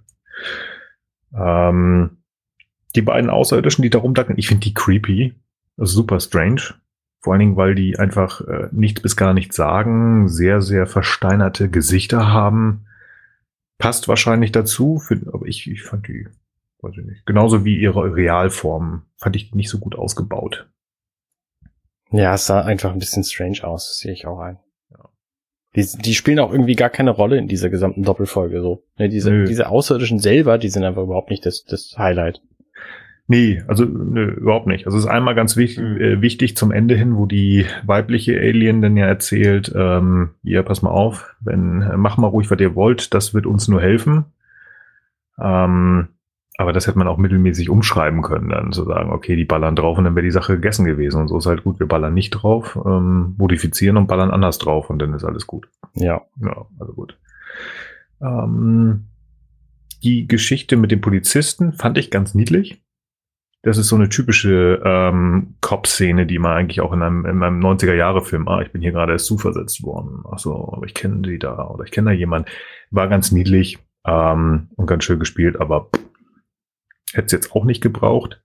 Ähm, 1.38 2.18
die 2.96 3.02
beiden 3.02 3.30
Außerirdischen, 3.30 3.84
die 3.84 3.90
da 3.90 4.00
rumdacken, 4.00 4.38
ich 4.38 4.48
finde 4.48 4.66
die 4.66 4.74
creepy. 4.74 5.36
Also 5.78 5.96
super 5.96 6.20
strange. 6.20 6.74
Vor 7.24 7.32
allen 7.32 7.40
Dingen, 7.40 7.56
weil 7.56 7.74
die 7.74 7.98
einfach 7.98 8.42
äh, 8.42 8.68
nichts 8.74 9.02
bis 9.02 9.16
gar 9.16 9.34
nichts 9.34 9.56
sagen, 9.56 10.28
sehr, 10.28 10.62
sehr 10.62 10.86
versteinerte 10.86 11.70
Gesichter 11.70 12.34
haben. 12.34 12.86
Passt 13.78 14.10
wahrscheinlich 14.10 14.52
dazu, 14.52 15.00
für, 15.00 15.22
aber 15.32 15.46
ich, 15.46 15.72
ich 15.72 15.84
fand 15.84 16.10
die, 16.10 16.28
weiß 16.82 16.98
ich 16.98 17.06
nicht, 17.06 17.26
genauso 17.26 17.64
wie 17.64 17.80
ihre 17.80 18.14
Realform, 18.14 19.04
fand 19.16 19.38
ich 19.38 19.52
die 19.52 19.56
nicht 19.56 19.70
so 19.70 19.80
gut 19.80 19.96
ausgebaut. 19.96 20.68
Ja, 22.12 22.34
es 22.34 22.46
sah 22.46 22.62
einfach 22.62 22.92
ein 22.92 23.00
bisschen 23.00 23.24
strange 23.24 23.64
aus, 23.64 24.00
sehe 24.00 24.12
ich 24.12 24.28
auch 24.28 24.40
ein. 24.40 24.60
Die, 25.78 25.88
die 25.98 26.14
spielen 26.16 26.40
auch 26.40 26.52
irgendwie 26.52 26.76
gar 26.76 26.90
keine 26.90 27.12
Rolle 27.12 27.38
in 27.38 27.48
dieser 27.48 27.70
gesamten 27.70 28.04
Doppelfolge 28.04 28.62
so. 28.62 28.84
Ne, 28.98 29.08
diese, 29.08 29.46
diese 29.46 29.70
Außerirdischen 29.70 30.20
selber, 30.20 30.58
die 30.58 30.70
sind 30.70 30.84
einfach 30.84 31.04
überhaupt 31.04 31.30
nicht 31.30 31.46
das, 31.46 31.64
das 31.64 31.96
Highlight. 31.98 32.42
Nee, 33.28 33.64
also 33.68 33.86
nö, 33.86 34.32
überhaupt 34.32 34.68
nicht. 34.68 34.86
Also 34.86 34.98
es 34.98 35.06
ist 35.06 35.10
einmal 35.10 35.34
ganz 35.34 35.56
wichtig, 35.56 35.84
mhm. 35.84 35.98
äh, 36.02 36.22
wichtig 36.22 36.58
zum 36.58 36.72
Ende 36.72 36.96
hin, 36.96 37.16
wo 37.16 37.26
die 37.26 37.66
weibliche 37.86 38.38
Alien 38.38 38.82
dann 38.82 38.98
ja 38.98 39.06
erzählt, 39.06 39.72
ähm, 39.76 40.32
ja, 40.44 40.62
pass 40.62 40.82
mal 40.82 40.90
auf, 40.90 41.36
wenn, 41.40 41.82
äh, 41.82 41.98
mach 41.98 42.18
mal 42.18 42.28
ruhig, 42.28 42.52
was 42.52 42.60
ihr 42.60 42.76
wollt, 42.76 43.14
das 43.14 43.34
wird 43.34 43.46
uns 43.46 43.68
nur 43.68 43.82
helfen. 43.82 44.26
Ähm, 45.40 46.10
aber 46.58 46.74
das 46.74 46.86
hätte 46.86 47.00
man 47.00 47.08
auch 47.08 47.18
mittelmäßig 47.18 47.70
umschreiben 47.70 48.22
können, 48.22 48.50
dann 48.50 48.72
zu 48.72 48.84
sagen, 48.84 49.12
okay, 49.12 49.36
die 49.36 49.46
ballern 49.46 49.76
drauf 49.76 49.98
und 49.98 50.04
dann 50.04 50.16
wäre 50.16 50.26
die 50.26 50.32
Sache 50.32 50.54
gegessen 50.54 50.86
gewesen. 50.86 51.22
Und 51.22 51.30
so 51.30 51.38
ist 51.38 51.48
halt 51.48 51.64
gut, 51.64 51.80
wir 51.80 51.88
ballern 51.88 52.14
nicht 52.14 52.32
drauf, 52.32 52.78
ähm, 52.86 53.36
modifizieren 53.38 53.98
und 53.98 54.08
ballern 54.08 54.32
anders 54.32 54.60
drauf 54.60 54.90
und 54.90 55.00
dann 55.00 55.14
ist 55.14 55.24
alles 55.24 55.48
gut. 55.48 55.68
Ja. 55.96 56.22
Ja, 56.42 56.66
also 56.80 56.94
gut. 56.94 57.18
Ähm, 58.22 59.06
die 60.04 60.28
Geschichte 60.28 60.76
mit 60.76 60.92
dem 60.92 61.02
Polizisten 61.02 61.74
fand 61.74 61.98
ich 61.98 62.12
ganz 62.12 62.36
niedlich. 62.36 62.83
Das 63.64 63.78
ist 63.78 63.88
so 63.88 63.96
eine 63.96 64.10
typische 64.10 64.82
ähm, 64.84 65.56
Cop-Szene, 65.62 66.26
die 66.26 66.38
man 66.38 66.52
eigentlich 66.52 66.82
auch 66.82 66.92
in 66.92 67.02
einem, 67.02 67.26
in 67.26 67.42
einem 67.42 67.62
90er-Jahre-Film, 67.62 68.50
ah, 68.50 68.62
ich 68.62 68.72
bin 68.74 68.82
hier 68.82 68.92
gerade 68.92 69.14
erst 69.14 69.26
zuversetzt 69.26 69.84
worden. 69.84 70.22
Ach 70.30 70.38
so, 70.38 70.74
aber 70.74 70.86
ich 70.86 70.94
kenne 70.94 71.22
die 71.22 71.40
da 71.40 71.68
oder 71.70 71.86
ich 71.86 71.92
kenne 71.92 72.10
da 72.10 72.14
jemanden. 72.14 72.50
War 72.92 73.08
ganz 73.08 73.32
niedlich 73.32 73.80
ähm, 74.06 74.68
und 74.76 74.86
ganz 74.86 75.06
schön 75.06 75.18
gespielt, 75.18 75.62
aber 75.62 75.90
hätte 77.14 77.28
es 77.28 77.32
jetzt 77.32 77.56
auch 77.56 77.64
nicht 77.64 77.82
gebraucht. 77.82 78.42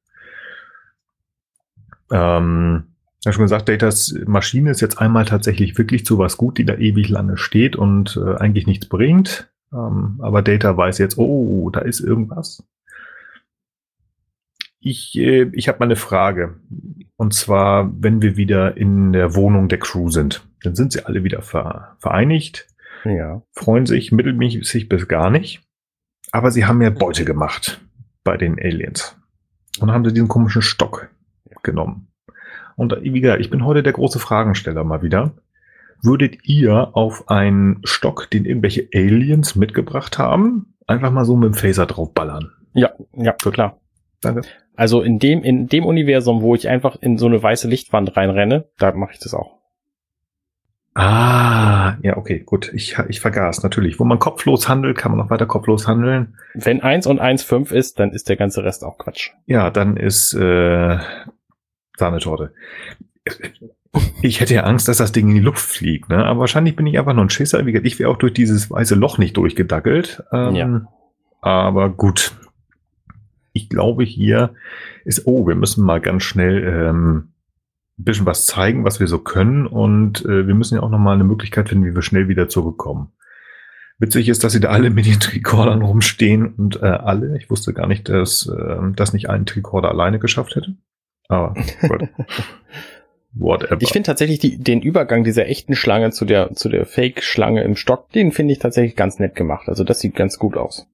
Ähm, 2.12 2.84
ja 3.24 3.32
schon 3.32 3.42
gesagt, 3.42 3.68
Datas 3.68 4.14
Maschine 4.24 4.70
ist 4.70 4.80
jetzt 4.80 5.00
einmal 5.00 5.24
tatsächlich 5.24 5.76
wirklich 5.76 6.06
zu 6.06 6.18
was 6.18 6.36
gut, 6.36 6.58
die 6.58 6.64
da 6.64 6.74
ewig 6.74 7.08
lange 7.08 7.36
steht 7.36 7.74
und 7.74 8.16
äh, 8.24 8.36
eigentlich 8.36 8.68
nichts 8.68 8.88
bringt. 8.88 9.50
Ähm, 9.72 10.20
aber 10.22 10.42
Data 10.42 10.76
weiß 10.76 10.98
jetzt, 10.98 11.18
oh, 11.18 11.70
da 11.70 11.80
ist 11.80 11.98
irgendwas. 11.98 12.62
Ich, 14.80 15.16
äh, 15.18 15.50
ich 15.52 15.68
habe 15.68 15.78
mal 15.78 15.86
eine 15.86 15.96
Frage. 15.96 16.60
Und 17.16 17.34
zwar, 17.34 17.90
wenn 18.00 18.22
wir 18.22 18.36
wieder 18.36 18.76
in 18.76 19.12
der 19.12 19.34
Wohnung 19.34 19.68
der 19.68 19.78
Crew 19.78 20.08
sind, 20.10 20.46
dann 20.62 20.74
sind 20.76 20.92
sie 20.92 21.04
alle 21.04 21.24
wieder 21.24 21.42
ver 21.42 21.96
vereinigt, 21.98 22.68
ja. 23.04 23.42
freuen 23.52 23.86
sich 23.86 24.12
mittelmäßig 24.12 24.88
bis 24.88 25.08
gar 25.08 25.30
nicht. 25.30 25.62
Aber 26.30 26.50
sie 26.50 26.66
haben 26.66 26.82
ja 26.82 26.90
Beute 26.90 27.24
gemacht 27.24 27.80
bei 28.22 28.36
den 28.36 28.58
Aliens. 28.58 29.16
Und 29.80 29.90
haben 29.90 30.04
sie 30.04 30.12
diesen 30.12 30.28
komischen 30.28 30.62
Stock 30.62 31.08
genommen. 31.62 32.08
Und 32.76 32.96
wie 33.02 33.20
gesagt, 33.20 33.40
ich 33.40 33.50
bin 33.50 33.64
heute 33.64 33.82
der 33.82 33.92
große 33.92 34.18
Fragensteller 34.18 34.84
mal 34.84 35.02
wieder. 35.02 35.34
Würdet 36.02 36.44
ihr 36.44 36.96
auf 36.96 37.28
einen 37.28 37.80
Stock, 37.84 38.30
den 38.30 38.44
irgendwelche 38.44 38.88
Aliens 38.94 39.56
mitgebracht 39.56 40.18
haben, 40.18 40.74
einfach 40.86 41.10
mal 41.10 41.24
so 41.24 41.36
mit 41.36 41.52
dem 41.52 41.54
Phaser 41.54 41.86
draufballern? 41.86 42.52
Ja, 42.74 42.92
ja, 43.14 43.34
Gut. 43.42 43.54
klar. 43.54 43.80
Danke. 44.20 44.42
Also 44.76 45.02
in 45.02 45.18
dem, 45.18 45.42
in 45.42 45.66
dem 45.66 45.84
Universum, 45.84 46.42
wo 46.42 46.54
ich 46.54 46.68
einfach 46.68 46.96
in 47.00 47.18
so 47.18 47.26
eine 47.26 47.42
weiße 47.42 47.68
Lichtwand 47.68 48.16
reinrenne, 48.16 48.68
da 48.78 48.92
mache 48.92 49.12
ich 49.12 49.18
das 49.18 49.34
auch. 49.34 49.58
Ah, 50.94 51.96
ja, 52.02 52.16
okay, 52.16 52.40
gut. 52.40 52.72
Ich, 52.74 52.96
ich 53.08 53.20
vergaß, 53.20 53.62
natürlich. 53.62 54.00
Wo 54.00 54.04
man 54.04 54.18
kopflos 54.18 54.68
handelt, 54.68 54.98
kann 54.98 55.12
man 55.12 55.20
noch 55.20 55.30
weiter 55.30 55.46
kopflos 55.46 55.86
handeln. 55.86 56.36
Wenn 56.54 56.80
eins 56.80 57.06
und 57.06 57.20
eins 57.20 57.44
fünf 57.44 57.70
ist, 57.70 58.00
dann 58.00 58.10
ist 58.10 58.28
der 58.28 58.36
ganze 58.36 58.64
Rest 58.64 58.82
auch 58.82 58.98
Quatsch. 58.98 59.30
Ja, 59.46 59.70
dann 59.70 59.96
ist 59.96 60.34
äh, 60.34 60.98
Sahnetorte. 61.96 62.52
Ich 64.22 64.40
hätte 64.40 64.54
ja 64.54 64.64
Angst, 64.64 64.88
dass 64.88 64.98
das 64.98 65.12
Ding 65.12 65.28
in 65.28 65.34
die 65.36 65.40
Luft 65.40 65.64
fliegt, 65.64 66.08
ne? 66.08 66.24
Aber 66.24 66.40
wahrscheinlich 66.40 66.74
bin 66.74 66.86
ich 66.86 66.98
einfach 66.98 67.14
nur 67.14 67.24
ein 67.24 67.30
Schisser. 67.30 67.64
Wie 67.64 67.72
gesagt, 67.72 67.86
ich 67.86 67.98
wäre 67.98 68.10
auch 68.10 68.16
durch 68.16 68.32
dieses 68.32 68.70
weiße 68.70 68.96
Loch 68.96 69.18
nicht 69.18 69.36
durchgedackelt. 69.36 70.24
Ähm, 70.32 70.54
ja. 70.56 70.80
Aber 71.40 71.90
gut, 71.90 72.32
ich 73.58 73.68
glaube, 73.68 74.04
hier 74.04 74.54
ist, 75.04 75.26
oh, 75.26 75.46
wir 75.46 75.54
müssen 75.54 75.84
mal 75.84 76.00
ganz 76.00 76.22
schnell 76.22 76.62
ähm, 76.64 77.32
ein 77.98 78.04
bisschen 78.04 78.26
was 78.26 78.46
zeigen, 78.46 78.84
was 78.84 79.00
wir 79.00 79.08
so 79.08 79.18
können. 79.18 79.66
Und 79.66 80.24
äh, 80.24 80.46
wir 80.46 80.54
müssen 80.54 80.76
ja 80.76 80.82
auch 80.82 80.90
nochmal 80.90 81.14
eine 81.14 81.24
Möglichkeit 81.24 81.68
finden, 81.68 81.84
wie 81.84 81.94
wir 81.94 82.02
schnell 82.02 82.28
wieder 82.28 82.48
zurückkommen. 82.48 83.12
Witzig 83.98 84.28
ist, 84.28 84.44
dass 84.44 84.52
sie 84.52 84.60
da 84.60 84.68
alle 84.68 84.90
mit 84.90 85.06
den 85.06 85.18
Tricordern 85.18 85.82
rumstehen 85.82 86.54
und 86.54 86.80
äh, 86.80 86.86
alle. 86.86 87.36
Ich 87.36 87.50
wusste 87.50 87.74
gar 87.74 87.88
nicht, 87.88 88.08
dass 88.08 88.46
äh, 88.46 88.76
das 88.94 89.12
nicht 89.12 89.28
einen 89.28 89.44
Tricorder 89.44 89.90
alleine 89.90 90.20
geschafft 90.20 90.54
hätte. 90.54 90.76
Aber 91.28 91.54
gut. 91.88 92.08
Whatever. 93.34 93.76
Ich 93.80 93.90
finde 93.90 94.06
tatsächlich 94.06 94.38
die, 94.38 94.58
den 94.58 94.80
Übergang 94.80 95.24
dieser 95.24 95.46
echten 95.46 95.74
Schlange 95.74 96.10
zu 96.12 96.24
der, 96.24 96.54
zu 96.54 96.68
der 96.68 96.86
Fake-Schlange 96.86 97.62
im 97.62 97.76
Stock, 97.76 98.10
den 98.12 98.32
finde 98.32 98.52
ich 98.52 98.58
tatsächlich 98.58 98.96
ganz 98.96 99.18
nett 99.18 99.34
gemacht. 99.34 99.68
Also 99.68 99.84
das 99.84 100.00
sieht 100.00 100.14
ganz 100.14 100.38
gut 100.38 100.56
aus. 100.56 100.86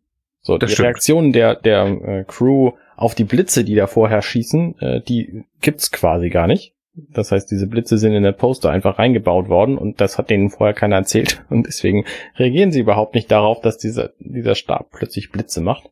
So, 0.44 0.58
das 0.58 0.68
die 0.68 0.74
stimmt. 0.74 0.86
Reaktionen 0.86 1.32
der, 1.32 1.56
der 1.56 1.86
äh, 1.86 2.24
Crew 2.28 2.72
auf 2.96 3.14
die 3.14 3.24
Blitze, 3.24 3.64
die 3.64 3.74
da 3.74 3.86
vorher 3.86 4.22
schießen, 4.22 4.78
äh, 4.80 5.00
die 5.00 5.44
gibt's 5.60 5.90
quasi 5.90 6.28
gar 6.28 6.46
nicht. 6.46 6.74
Das 6.94 7.32
heißt, 7.32 7.50
diese 7.50 7.66
Blitze 7.66 7.98
sind 7.98 8.12
in 8.12 8.22
der 8.22 8.32
Poster 8.32 8.70
einfach 8.70 9.00
reingebaut 9.00 9.48
worden 9.48 9.76
und 9.76 10.00
das 10.00 10.16
hat 10.16 10.30
denen 10.30 10.50
vorher 10.50 10.74
keiner 10.74 10.96
erzählt 10.96 11.44
und 11.50 11.66
deswegen 11.66 12.04
reagieren 12.36 12.70
sie 12.70 12.80
überhaupt 12.80 13.16
nicht 13.16 13.30
darauf, 13.32 13.60
dass 13.62 13.78
dieser, 13.78 14.10
dieser 14.20 14.54
Stab 14.54 14.90
plötzlich 14.92 15.32
Blitze 15.32 15.60
macht 15.60 15.90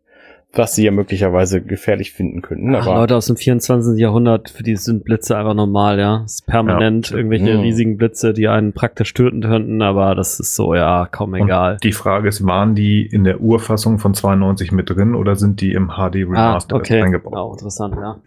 was 0.54 0.74
sie 0.74 0.84
ja 0.84 0.90
möglicherweise 0.90 1.62
gefährlich 1.62 2.12
finden 2.12 2.42
könnten. 2.42 2.74
Ach, 2.74 2.86
aber 2.86 3.00
Leute 3.00 3.16
aus 3.16 3.26
dem 3.26 3.36
24. 3.36 3.98
Jahrhundert, 3.98 4.50
für 4.50 4.62
die 4.62 4.76
sind 4.76 5.04
Blitze 5.04 5.36
einfach 5.36 5.54
normal, 5.54 5.98
ja. 5.98 6.20
Das 6.22 6.34
ist 6.34 6.46
permanent 6.46 7.10
ja. 7.10 7.16
irgendwelche 7.16 7.54
mhm. 7.54 7.60
riesigen 7.60 7.96
Blitze, 7.96 8.32
die 8.32 8.48
einen 8.48 8.72
praktisch 8.72 9.14
töten 9.14 9.40
könnten, 9.40 9.80
aber 9.82 10.14
das 10.14 10.38
ist 10.40 10.54
so, 10.54 10.74
ja, 10.74 11.08
kaum 11.10 11.34
egal. 11.34 11.74
Und 11.74 11.84
die 11.84 11.92
Frage 11.92 12.28
ist, 12.28 12.44
waren 12.46 12.74
die 12.74 13.06
in 13.06 13.24
der 13.24 13.40
Urfassung 13.40 13.98
von 13.98 14.14
92 14.14 14.72
mit 14.72 14.90
drin 14.90 15.14
oder 15.14 15.36
sind 15.36 15.60
die 15.60 15.72
im 15.72 15.88
HD 15.88 16.16
Remaster 16.16 16.76
ah, 16.76 16.78
okay. 16.78 17.02
eingebaut? 17.02 17.34
Auch 17.34 17.52
interessant, 17.52 17.96
ja. 17.96 18.20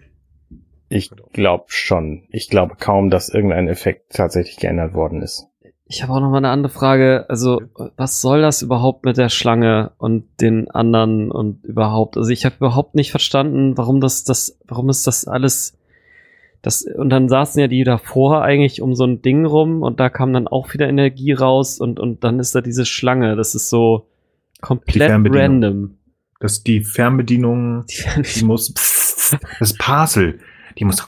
Ich 0.87 1.11
glaube 1.33 1.65
schon. 1.67 2.23
Ich 2.29 2.49
glaube 2.49 2.75
kaum, 2.79 3.09
dass 3.09 3.29
irgendein 3.29 3.67
Effekt 3.67 4.13
tatsächlich 4.13 4.57
geändert 4.57 4.93
worden 4.93 5.21
ist. 5.21 5.47
Ich 5.87 6.01
habe 6.01 6.13
auch 6.13 6.19
noch 6.19 6.31
mal 6.31 6.37
eine 6.37 6.49
andere 6.49 6.73
Frage. 6.73 7.25
Also, 7.29 7.61
was 7.95 8.19
soll 8.19 8.41
das 8.41 8.63
überhaupt 8.63 9.05
mit 9.05 9.17
der 9.17 9.29
Schlange 9.29 9.91
und 9.97 10.25
den 10.41 10.69
anderen 10.71 11.31
und 11.31 11.63
überhaupt? 11.63 12.17
Also, 12.17 12.31
ich 12.31 12.43
habe 12.43 12.55
überhaupt 12.57 12.95
nicht 12.95 13.11
verstanden, 13.11 13.77
warum 13.77 14.01
das, 14.01 14.23
das, 14.23 14.57
warum 14.67 14.89
ist 14.89 15.05
das 15.05 15.27
alles, 15.27 15.77
das, 16.63 16.81
und 16.81 17.11
dann 17.11 17.29
saßen 17.29 17.61
ja 17.61 17.67
die 17.67 17.83
davor 17.83 18.41
eigentlich 18.41 18.81
um 18.81 18.95
so 18.95 19.05
ein 19.05 19.21
Ding 19.21 19.45
rum 19.45 19.83
und 19.83 19.99
da 19.99 20.09
kam 20.09 20.33
dann 20.33 20.47
auch 20.47 20.73
wieder 20.73 20.89
Energie 20.89 21.33
raus 21.33 21.79
und, 21.79 21.99
und 21.99 22.23
dann 22.23 22.39
ist 22.39 22.55
da 22.55 22.61
diese 22.61 22.87
Schlange. 22.87 23.35
Das 23.35 23.53
ist 23.53 23.69
so 23.69 24.07
komplett 24.61 25.11
random. 25.11 25.99
Das 26.39 26.63
die 26.63 26.81
Fernbedienung, 26.81 27.85
die, 27.85 27.93
Fernbedienung. 27.93 28.33
die 28.39 28.45
muss, 28.45 28.73
das 29.59 29.73
Parcel, 29.77 30.39
die 30.79 30.85
muss 30.85 30.97
so 30.97 31.05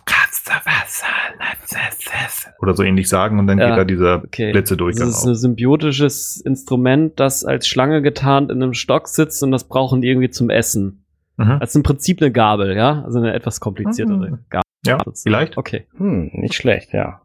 oder 2.59 2.73
so 2.73 2.83
ähnlich 2.83 3.09
sagen 3.09 3.39
und 3.39 3.47
dann 3.47 3.57
ja, 3.59 3.69
geht 3.69 3.77
da 3.77 3.83
dieser 3.83 4.23
okay. 4.23 4.51
Blitzedurchgang 4.51 5.07
Das 5.07 5.19
ist 5.19 5.25
ein 5.25 5.35
symbiotisches 5.35 6.41
Instrument, 6.41 7.19
das 7.19 7.45
als 7.45 7.67
Schlange 7.67 8.01
getarnt 8.01 8.51
in 8.51 8.61
einem 8.61 8.73
Stock 8.73 9.07
sitzt 9.07 9.43
und 9.43 9.51
das 9.51 9.65
brauchen 9.65 10.01
die 10.01 10.09
irgendwie 10.09 10.29
zum 10.29 10.49
Essen. 10.49 11.05
Mhm. 11.37 11.57
Das 11.59 11.69
ist 11.69 11.75
im 11.75 11.83
Prinzip 11.83 12.21
eine 12.21 12.31
Gabel, 12.31 12.75
ja? 12.75 13.03
Also 13.03 13.19
eine 13.19 13.33
etwas 13.33 13.59
kompliziertere 13.59 14.31
mhm. 14.31 14.39
Gabel. 14.49 14.63
Ja, 14.85 14.99
vielleicht. 15.13 15.57
Okay. 15.57 15.85
Hm, 15.97 16.29
nicht 16.33 16.55
schlecht, 16.55 16.93
ja. 16.93 17.21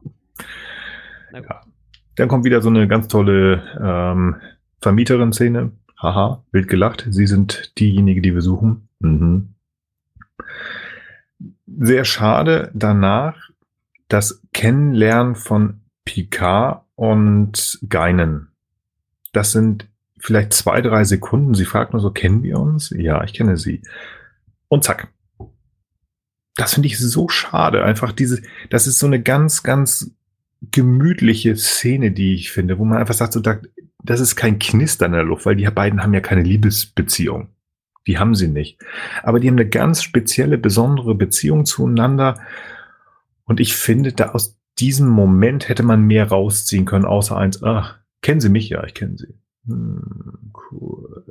ja. 1.32 1.60
Dann 2.16 2.28
kommt 2.28 2.44
wieder 2.44 2.60
so 2.60 2.68
eine 2.68 2.88
ganz 2.88 3.08
tolle 3.08 3.62
ähm, 3.80 4.36
Vermieterin-Szene. 4.80 5.72
Haha, 6.00 6.44
wild 6.50 6.68
gelacht. 6.68 7.06
Sie 7.08 7.26
sind 7.26 7.78
diejenige, 7.78 8.20
die 8.20 8.34
wir 8.34 8.42
suchen. 8.42 8.88
Mhm. 8.98 9.54
Sehr 11.66 12.04
schade 12.04 12.70
danach 12.74 13.51
das 14.12 14.42
Kennenlernen 14.52 15.34
von 15.34 15.80
Picard 16.04 16.84
und 16.96 17.78
Geinen. 17.88 18.48
Das 19.32 19.52
sind 19.52 19.88
vielleicht 20.18 20.52
zwei, 20.52 20.82
drei 20.82 21.04
Sekunden. 21.04 21.54
Sie 21.54 21.64
fragt 21.64 21.92
nur 21.92 22.02
so, 22.02 22.10
kennen 22.10 22.42
wir 22.42 22.58
uns? 22.58 22.90
Ja, 22.90 23.24
ich 23.24 23.32
kenne 23.32 23.56
sie. 23.56 23.82
Und 24.68 24.84
zack. 24.84 25.08
Das 26.56 26.74
finde 26.74 26.88
ich 26.88 26.98
so 26.98 27.28
schade. 27.28 27.82
Einfach 27.84 28.12
diese, 28.12 28.42
das 28.68 28.86
ist 28.86 28.98
so 28.98 29.06
eine 29.06 29.22
ganz, 29.22 29.62
ganz 29.62 30.10
gemütliche 30.70 31.56
Szene, 31.56 32.12
die 32.12 32.34
ich 32.34 32.52
finde, 32.52 32.78
wo 32.78 32.84
man 32.84 32.98
einfach 32.98 33.14
sagt, 33.14 33.32
so, 33.32 33.40
das 33.40 34.20
ist 34.20 34.36
kein 34.36 34.58
Knister 34.58 35.06
in 35.06 35.12
der 35.12 35.24
Luft, 35.24 35.46
weil 35.46 35.56
die 35.56 35.64
beiden 35.64 36.02
haben 36.02 36.14
ja 36.14 36.20
keine 36.20 36.42
Liebesbeziehung. 36.42 37.48
Die 38.06 38.18
haben 38.18 38.34
sie 38.34 38.48
nicht. 38.48 38.78
Aber 39.22 39.40
die 39.40 39.48
haben 39.48 39.54
eine 39.54 39.68
ganz 39.68 40.02
spezielle, 40.02 40.58
besondere 40.58 41.14
Beziehung 41.14 41.64
zueinander. 41.64 42.40
Und 43.44 43.60
ich 43.60 43.74
finde, 43.74 44.12
da 44.12 44.30
aus 44.30 44.58
diesem 44.78 45.08
Moment 45.08 45.68
hätte 45.68 45.82
man 45.82 46.02
mehr 46.02 46.28
rausziehen 46.28 46.84
können, 46.84 47.04
außer 47.04 47.36
eins, 47.36 47.62
ach, 47.62 47.98
kennen 48.22 48.40
Sie 48.40 48.48
mich? 48.48 48.68
Ja, 48.68 48.84
ich 48.84 48.94
kenne 48.94 49.16
Sie. 49.16 49.34
Hm, 49.66 50.52
cool. 50.70 51.24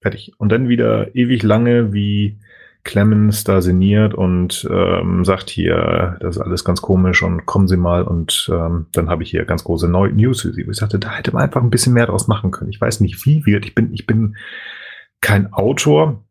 Fertig. 0.00 0.32
Und 0.38 0.50
dann 0.50 0.68
wieder 0.68 1.14
ewig 1.14 1.42
lange, 1.42 1.92
wie 1.92 2.38
Clemens 2.86 3.42
da 3.42 3.60
sinniert 3.60 4.14
und 4.14 4.66
ähm, 4.70 5.24
sagt 5.24 5.50
hier, 5.50 6.16
das 6.20 6.36
ist 6.36 6.42
alles 6.42 6.64
ganz 6.64 6.80
komisch 6.80 7.22
und 7.22 7.44
kommen 7.44 7.66
Sie 7.66 7.76
mal 7.76 8.04
und 8.04 8.48
ähm, 8.52 8.86
dann 8.92 9.10
habe 9.10 9.24
ich 9.24 9.30
hier 9.30 9.44
ganz 9.44 9.64
große 9.64 9.88
Neu 9.88 10.10
News 10.12 10.42
für 10.42 10.52
Sie. 10.52 10.62
ich 10.62 10.76
sagte, 10.76 11.00
da 11.00 11.10
hätte 11.10 11.32
man 11.32 11.42
einfach 11.42 11.62
ein 11.62 11.70
bisschen 11.70 11.92
mehr 11.92 12.06
draus 12.06 12.28
machen 12.28 12.52
können. 12.52 12.70
Ich 12.70 12.80
weiß 12.80 13.00
nicht, 13.00 13.26
wie 13.26 13.44
wird. 13.44 13.66
Ich 13.66 13.74
bin, 13.74 13.92
ich 13.92 14.06
bin 14.06 14.36
kein 15.20 15.52
Autor, 15.52 16.24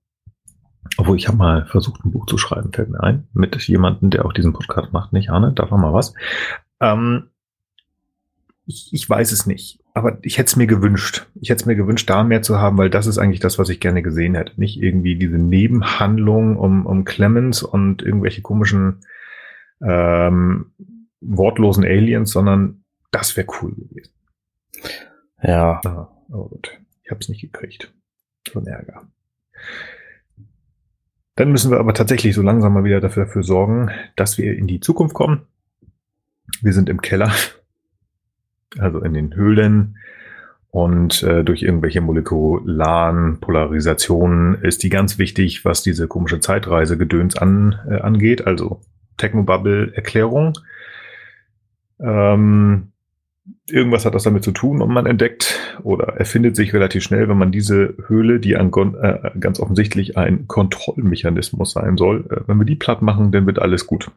obwohl 0.98 1.18
ich 1.18 1.28
habe 1.28 1.38
mal 1.38 1.66
versucht, 1.66 2.06
ein 2.06 2.12
Buch 2.12 2.26
zu 2.26 2.38
schreiben, 2.38 2.72
fällt 2.72 2.90
mir 2.90 3.02
ein, 3.02 3.28
mit 3.34 3.56
jemandem, 3.68 4.10
der 4.10 4.26
auch 4.26 4.34
diesen 4.34 4.53
Podcast 4.53 4.94
macht, 4.94 5.14
nicht 5.14 5.30
Arne, 5.30 5.53
da 5.53 5.70
war 5.70 5.78
mal 5.78 5.94
was. 5.94 6.14
Ähm, 6.80 7.30
ich, 8.66 8.90
ich 8.91 9.10
weiß 9.10 9.32
es 9.32 9.45
nicht, 9.45 9.80
aber 9.94 10.18
ich 10.24 10.38
hätte 10.38 10.48
es 10.48 10.56
mir 10.56 10.68
gewünscht. 10.68 11.28
Ich 11.36 11.49
hätte 11.49 11.62
es 11.62 11.66
mir 11.66 11.76
gewünscht, 11.76 12.10
da 12.10 12.24
mehr 12.24 12.41
zu 12.41 12.60
haben, 12.60 12.78
weil 12.78 12.90
das 12.90 13.07
ist 13.07 13.18
eigentlich 13.18 13.40
das, 13.40 13.60
was 13.60 13.70
ich 13.70 13.80
gerne 13.80 14.02
gesehen 14.02 14.36
hätte. 14.36 14.60
Nicht 14.60 14.82
irgendwie 14.82 15.16
diese 15.16 15.38
Nebenhandlung 15.38 16.57
um, 16.57 16.86
um 16.86 17.06
Clemens 17.06 17.62
und 17.62 18.02
irgendwelche 18.02 18.41
komischen 18.41 19.02
ähm, 19.82 20.72
wortlosen 21.22 21.84
Aliens, 21.84 22.32
sondern 22.32 22.84
das 23.12 23.38
wäre 23.38 23.48
cool 23.62 23.74
gewesen. 23.76 24.14
Ja. 25.41 25.82
Ah, 25.86 26.10
aber 26.30 26.49
gut. 26.49 26.72
Ich 27.03 27.12
habe 27.12 27.20
es 27.20 27.30
nicht 27.30 27.41
gekriegt. 27.41 27.94
So 28.52 28.60
ein 28.60 28.68
Ärger. 28.68 29.07
Dann 31.36 31.52
müssen 31.52 31.72
wir 31.72 31.80
aber 31.80 31.94
tatsächlich 31.94 32.34
so 32.34 32.41
langsam 32.41 32.74
mal 32.74 32.86
wieder 32.86 33.02
dafür 33.02 33.44
sorgen, 33.44 33.91
dass 34.16 34.38
wir 34.38 34.57
in 34.57 34.68
die 34.68 34.80
Zukunft 34.80 35.14
kommen. 35.14 35.41
Wir 36.62 36.74
sind 36.74 36.90
im 36.90 37.02
Keller, 37.02 37.32
also 38.78 38.99
in 38.99 39.14
den 39.14 39.36
Höhlen. 39.36 39.98
Und 40.72 41.24
äh, 41.24 41.44
durch 41.44 41.64
irgendwelche 41.64 42.02
molekularen 42.02 43.40
Polarisationen 43.40 44.56
ist 44.62 44.84
die 44.84 44.90
ganz 44.90 45.18
wichtig, 45.18 45.64
was 45.64 45.84
diese 45.84 46.07
komische 46.07 46.41
Zeitreise-Gedöns 46.41 47.38
an, 47.38 47.80
äh, 47.90 47.99
angeht. 47.99 48.45
Also 48.45 48.82
Technobubble-Erklärung. 49.18 50.53
Ähm, 51.99 52.91
irgendwas 53.70 54.06
hat 54.06 54.16
das 54.16 54.24
damit 54.24 54.44
zu 54.44 54.52
tun 54.52 54.82
und 54.82 54.91
man 54.91 55.06
entdeckt 55.06 55.55
oder 55.84 56.15
erfindet 56.18 56.56
sich 56.56 56.73
relativ 56.73 57.03
schnell, 57.03 57.27
wenn 57.30 57.38
man 57.38 57.52
diese 57.52 57.95
Höhle, 58.07 58.39
die 58.39 58.56
an, 58.56 58.72
äh, 59.02 59.31
ganz 59.39 59.60
offensichtlich 59.60 60.18
ein 60.18 60.47
Kontrollmechanismus 60.47 61.72
sein 61.72 61.97
soll, 61.97 62.26
äh, 62.30 62.41
wenn 62.47 62.57
wir 62.57 62.65
die 62.65 62.76
platt 62.76 63.02
machen, 63.02 63.31
dann 63.31 63.45
wird 63.45 63.60
alles 63.60 63.88
gut. 63.88 64.11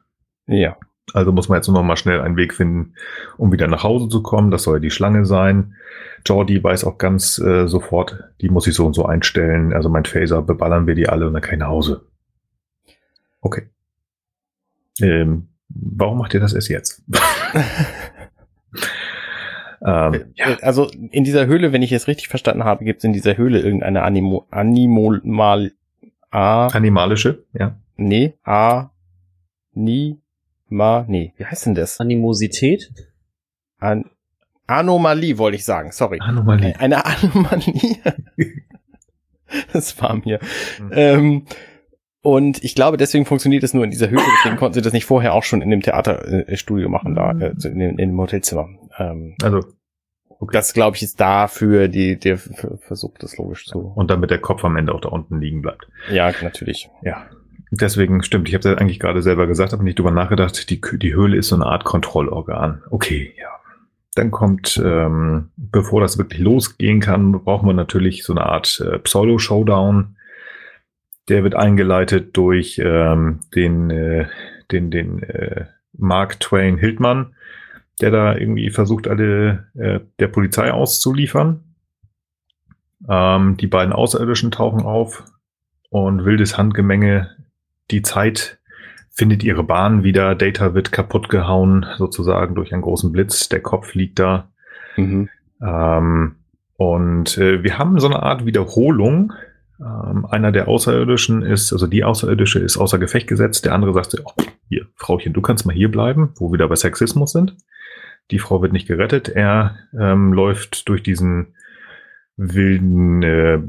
Ja. 0.46 0.76
Also 1.14 1.32
muss 1.32 1.48
man 1.48 1.56
jetzt 1.56 1.68
nur 1.68 1.76
noch 1.78 1.84
mal 1.84 1.96
schnell 1.96 2.20
einen 2.20 2.36
Weg 2.36 2.52
finden, 2.52 2.92
um 3.38 3.50
wieder 3.50 3.66
nach 3.66 3.82
Hause 3.82 4.08
zu 4.08 4.22
kommen. 4.22 4.50
Das 4.50 4.64
soll 4.64 4.76
ja 4.76 4.80
die 4.80 4.90
Schlange 4.90 5.24
sein. 5.24 5.74
Jordi 6.26 6.62
weiß 6.62 6.84
auch 6.84 6.98
ganz 6.98 7.38
äh, 7.38 7.66
sofort, 7.66 8.24
die 8.42 8.50
muss 8.50 8.66
ich 8.66 8.74
so 8.74 8.84
und 8.84 8.92
so 8.92 9.06
einstellen. 9.06 9.72
Also 9.72 9.88
mein 9.88 10.04
Phaser, 10.04 10.42
beballern 10.42 10.86
wir 10.86 10.94
die 10.94 11.08
alle 11.08 11.26
und 11.26 11.32
dann 11.32 11.40
kann 11.40 11.54
ich 11.54 11.60
nach 11.60 11.68
Hause. 11.68 12.02
Okay. 13.40 13.70
Ähm, 15.00 15.48
warum 15.70 16.18
macht 16.18 16.34
ihr 16.34 16.40
das 16.40 16.52
erst 16.52 16.68
jetzt? 16.68 17.02
Ähm, 19.84 20.14
äh, 20.14 20.24
ja. 20.34 20.58
Also 20.62 20.90
in 21.10 21.24
dieser 21.24 21.46
Höhle, 21.46 21.72
wenn 21.72 21.82
ich 21.82 21.92
es 21.92 22.08
richtig 22.08 22.28
verstanden 22.28 22.64
habe, 22.64 22.84
gibt 22.84 22.98
es 22.98 23.04
in 23.04 23.12
dieser 23.12 23.36
Höhle 23.36 23.60
irgendeine 23.60 24.02
Animo, 24.02 24.46
Animal, 24.50 25.72
A, 26.30 26.66
Animalische, 26.68 27.44
ja. 27.52 27.76
Nee, 27.96 28.34
A, 28.44 28.90
Ni, 29.72 30.18
Ma, 30.68 31.04
nee, 31.08 31.32
wie 31.36 31.46
heißt 31.46 31.66
denn 31.66 31.74
das? 31.74 32.00
Animosität? 32.00 32.92
An, 33.78 34.04
Anomalie 34.66 35.38
wollte 35.38 35.56
ich 35.56 35.64
sagen, 35.64 35.92
sorry. 35.92 36.18
Anomalie. 36.20 36.78
Eine 36.78 37.04
Anomalie. 37.06 37.96
das 39.72 40.00
war 40.00 40.16
mir. 40.16 40.40
Mhm. 40.80 40.90
Ähm, 40.92 41.46
und 42.20 42.62
ich 42.62 42.74
glaube, 42.74 42.98
deswegen 42.98 43.24
funktioniert 43.24 43.62
es 43.62 43.72
nur 43.72 43.84
in 43.84 43.90
dieser 43.90 44.10
Höhle. 44.10 44.22
Deswegen 44.38 44.56
konnten 44.56 44.74
sie 44.74 44.82
das 44.82 44.92
nicht 44.92 45.06
vorher 45.06 45.32
auch 45.32 45.44
schon 45.44 45.62
in 45.62 45.70
dem 45.70 45.80
Theaterstudio 45.80 46.88
machen, 46.90 47.14
da 47.14 47.30
äh, 47.30 47.54
in, 47.64 47.78
dem, 47.78 47.90
in 47.90 48.10
dem 48.10 48.20
Hotelzimmer. 48.20 48.68
Ähm, 48.98 49.34
also 49.42 49.58
okay. 50.28 50.50
das 50.52 50.72
glaube 50.72 50.96
ich 50.96 51.02
ist 51.02 51.20
dafür 51.20 51.88
die 51.88 52.18
der 52.18 52.38
versucht 52.38 53.22
das 53.22 53.36
logisch 53.36 53.66
zu. 53.66 53.80
Und 53.80 54.10
damit 54.10 54.30
der 54.30 54.38
Kopf 54.38 54.64
am 54.64 54.76
Ende 54.76 54.94
auch 54.94 55.00
da 55.00 55.08
unten 55.08 55.40
liegen 55.40 55.62
bleibt. 55.62 55.88
Ja, 56.10 56.32
natürlich. 56.42 56.90
Ja. 57.02 57.26
Deswegen 57.70 58.22
stimmt, 58.22 58.48
ich 58.48 58.54
habe 58.54 58.66
ja 58.66 58.76
eigentlich 58.76 58.98
gerade 58.98 59.22
selber 59.22 59.46
gesagt, 59.46 59.72
habe 59.72 59.84
nicht 59.84 59.98
drüber 59.98 60.10
nachgedacht, 60.10 60.70
die, 60.70 60.80
die 60.80 61.14
Höhle 61.14 61.36
ist 61.36 61.48
so 61.48 61.54
eine 61.54 61.66
Art 61.66 61.84
Kontrollorgan. 61.84 62.82
Okay, 62.90 63.34
ja. 63.38 63.48
Dann 64.14 64.30
kommt, 64.30 64.80
ähm, 64.82 65.50
bevor 65.56 66.00
das 66.00 66.16
wirklich 66.16 66.40
losgehen 66.40 67.00
kann, 67.00 67.32
brauchen 67.32 67.68
wir 67.68 67.74
natürlich 67.74 68.24
so 68.24 68.32
eine 68.32 68.46
Art 68.46 68.80
äh, 68.80 68.98
Pseudo-Showdown 68.98 70.16
der 71.28 71.44
wird 71.44 71.54
eingeleitet 71.54 72.36
durch 72.36 72.80
ähm, 72.82 73.40
den, 73.54 73.90
äh, 73.90 74.26
den, 74.70 74.90
den 74.90 75.22
äh, 75.22 75.66
Mark 75.92 76.40
Twain 76.40 76.78
Hildmann, 76.78 77.34
der 77.98 78.10
da 78.10 78.36
irgendwie 78.36 78.70
versucht, 78.70 79.08
alle 79.08 79.66
äh, 79.74 80.00
der 80.18 80.28
Polizei 80.28 80.72
auszuliefern. 80.72 81.64
Ähm, 83.08 83.56
die 83.56 83.66
beiden 83.66 83.92
Außerirdischen 83.92 84.50
tauchen 84.50 84.82
auf 84.82 85.24
und 85.90 86.24
wildes 86.24 86.58
Handgemenge. 86.58 87.30
Die 87.90 88.02
Zeit 88.02 88.58
findet 89.10 89.42
ihre 89.42 89.64
Bahn 89.64 90.04
wieder. 90.04 90.34
Data 90.34 90.74
wird 90.74 90.92
kaputt 90.92 91.28
gehauen, 91.28 91.86
sozusagen 91.96 92.54
durch 92.54 92.72
einen 92.72 92.82
großen 92.82 93.12
Blitz. 93.12 93.48
Der 93.48 93.60
Kopf 93.60 93.94
liegt 93.94 94.18
da. 94.18 94.50
Mhm. 94.96 95.28
Ähm, 95.60 96.36
und 96.76 97.36
äh, 97.38 97.62
wir 97.64 97.78
haben 97.78 97.98
so 97.98 98.06
eine 98.06 98.22
Art 98.22 98.46
Wiederholung 98.46 99.32
ähm, 99.80 100.26
einer 100.26 100.50
der 100.50 100.68
Außerirdischen 100.68 101.42
ist, 101.42 101.72
also 101.72 101.86
die 101.86 102.02
Außerirdische 102.02 102.58
ist 102.58 102.76
außer 102.76 102.98
Gefecht 102.98 103.28
gesetzt. 103.28 103.64
Der 103.64 103.74
andere 103.74 103.92
sagt, 103.94 104.16
oh, 104.24 104.32
hier, 104.68 104.86
Frauchen, 104.96 105.32
du 105.32 105.40
kannst 105.40 105.66
mal 105.66 105.74
hier 105.74 105.90
bleiben, 105.90 106.32
wo 106.36 106.50
wir 106.50 106.58
da 106.58 106.66
bei 106.66 106.76
Sexismus 106.76 107.32
sind. 107.32 107.56
Die 108.30 108.38
Frau 108.38 108.62
wird 108.62 108.72
nicht 108.72 108.88
gerettet. 108.88 109.28
Er 109.28 109.76
ähm, 109.98 110.32
läuft 110.32 110.88
durch 110.88 111.02
diesen 111.02 111.54
wilden 112.36 113.22
äh, 113.22 113.60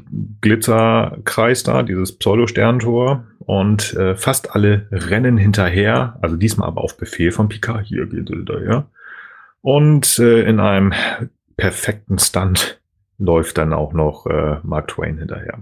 Glitzerkreis 0.42 1.64
da, 1.64 1.82
dieses 1.82 2.18
Pseudo-Sterntor 2.18 3.26
und 3.40 3.94
äh, 3.96 4.16
fast 4.16 4.56
alle 4.56 4.88
rennen 4.92 5.38
hinterher, 5.38 6.18
also 6.22 6.36
diesmal 6.36 6.68
aber 6.68 6.82
auf 6.82 6.96
Befehl 6.98 7.32
von 7.32 7.50
Picard, 7.50 7.88
hier 7.88 8.06
geht 8.06 8.30
er 8.30 8.36
hinterher. 8.36 8.86
Und 9.62 10.20
äh, 10.20 10.44
in 10.44 10.60
einem 10.60 10.94
perfekten 11.58 12.20
Stunt 12.20 12.80
läuft 13.18 13.58
dann 13.58 13.74
auch 13.74 13.94
noch 13.94 14.28
äh, 14.28 14.58
Mark 14.64 14.90
Twain 14.90 15.18
hinterher. 15.18 15.60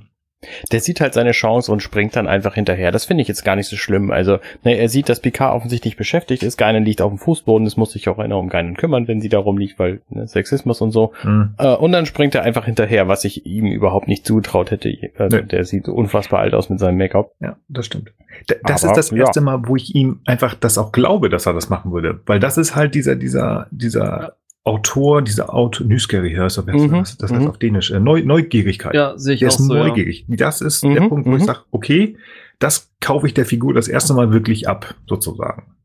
Der 0.71 0.81
sieht 0.81 1.01
halt 1.01 1.15
seine 1.15 1.31
Chance 1.31 1.71
und 1.71 1.81
springt 1.81 2.15
dann 2.15 2.27
einfach 2.27 2.53
hinterher. 2.53 2.91
Das 2.91 3.05
finde 3.05 3.23
ich 3.23 3.27
jetzt 3.27 3.43
gar 3.43 3.55
nicht 3.55 3.67
so 3.67 3.75
schlimm. 3.75 4.11
Also, 4.11 4.37
ne, 4.63 4.77
er 4.77 4.87
sieht, 4.87 5.09
dass 5.09 5.19
Picard 5.19 5.55
offensichtlich 5.55 5.97
beschäftigt 5.97 6.43
ist. 6.43 6.57
Geinen 6.57 6.85
liegt 6.85 7.01
auf 7.01 7.11
dem 7.11 7.17
Fußboden. 7.17 7.65
Es 7.65 7.75
muss 7.75 7.91
sich 7.91 8.07
auch 8.07 8.19
einer 8.19 8.37
um 8.37 8.47
Geinen 8.47 8.77
kümmern, 8.77 9.07
wenn 9.07 9.19
sie 9.19 9.29
darum 9.29 9.57
liegt, 9.57 9.79
weil 9.79 10.01
ne, 10.09 10.27
Sexismus 10.27 10.79
und 10.81 10.91
so. 10.91 11.13
Mhm. 11.23 11.55
Äh, 11.57 11.75
und 11.75 11.91
dann 11.91 12.05
springt 12.05 12.35
er 12.35 12.43
einfach 12.43 12.65
hinterher, 12.65 13.07
was 13.07 13.25
ich 13.25 13.47
ihm 13.47 13.65
überhaupt 13.65 14.07
nicht 14.07 14.27
zutraut 14.27 14.69
hätte. 14.69 14.95
Also, 15.17 15.37
nee. 15.37 15.43
Der 15.43 15.63
sieht 15.63 15.87
unfassbar 15.87 16.41
alt 16.41 16.53
aus 16.53 16.69
mit 16.69 16.79
seinem 16.79 16.97
Make-up. 16.97 17.33
Ja, 17.39 17.57
das 17.67 17.87
stimmt. 17.87 18.13
D 18.47 18.55
das 18.63 18.83
Aber, 18.83 18.91
ist 18.91 18.97
das 18.97 19.11
erste 19.11 19.39
ja. 19.39 19.43
Mal, 19.43 19.67
wo 19.67 19.75
ich 19.75 19.95
ihm 19.95 20.19
einfach 20.25 20.53
das 20.53 20.77
auch 20.77 20.91
glaube, 20.91 21.29
dass 21.29 21.47
er 21.47 21.53
das 21.53 21.69
machen 21.69 21.91
würde. 21.91 22.19
Weil 22.27 22.39
das 22.39 22.57
ist 22.57 22.75
halt 22.75 22.93
dieser, 22.93 23.15
dieser, 23.15 23.67
dieser 23.71 24.35
Autor, 24.67 25.21
dieser 25.21 25.53
Autor, 25.53 25.87
Nysgierig 25.87 26.37
heißt 26.37 26.57
das, 26.57 26.65
mhm, 26.65 26.91
das, 26.91 27.17
das 27.17 27.31
heißt 27.31 27.41
mhm. 27.41 27.47
auf 27.47 27.57
Dänisch, 27.57 27.89
äh, 27.91 27.99
Neu, 27.99 28.23
Neugierigkeit. 28.23 28.93
Ja, 28.93 29.17
sehe 29.17 29.35
ich 29.35 29.39
Der 29.39 29.49
auch 29.49 29.53
ist 29.53 29.65
so, 29.65 29.73
neugierig. 29.73 30.25
Ja. 30.27 30.35
Das 30.35 30.61
ist 30.61 30.83
mhm, 30.83 30.93
der 30.95 31.01
Punkt, 31.07 31.25
wo 31.25 31.35
ich 31.35 31.41
mhm. 31.41 31.45
sage, 31.45 31.59
okay, 31.71 32.17
das 32.59 32.91
kaufe 32.99 33.27
ich 33.27 33.33
der 33.33 33.45
Figur 33.45 33.73
das 33.73 33.87
erste 33.87 34.13
Mal 34.13 34.33
wirklich 34.33 34.67
ab, 34.67 34.95
sozusagen. 35.07 35.75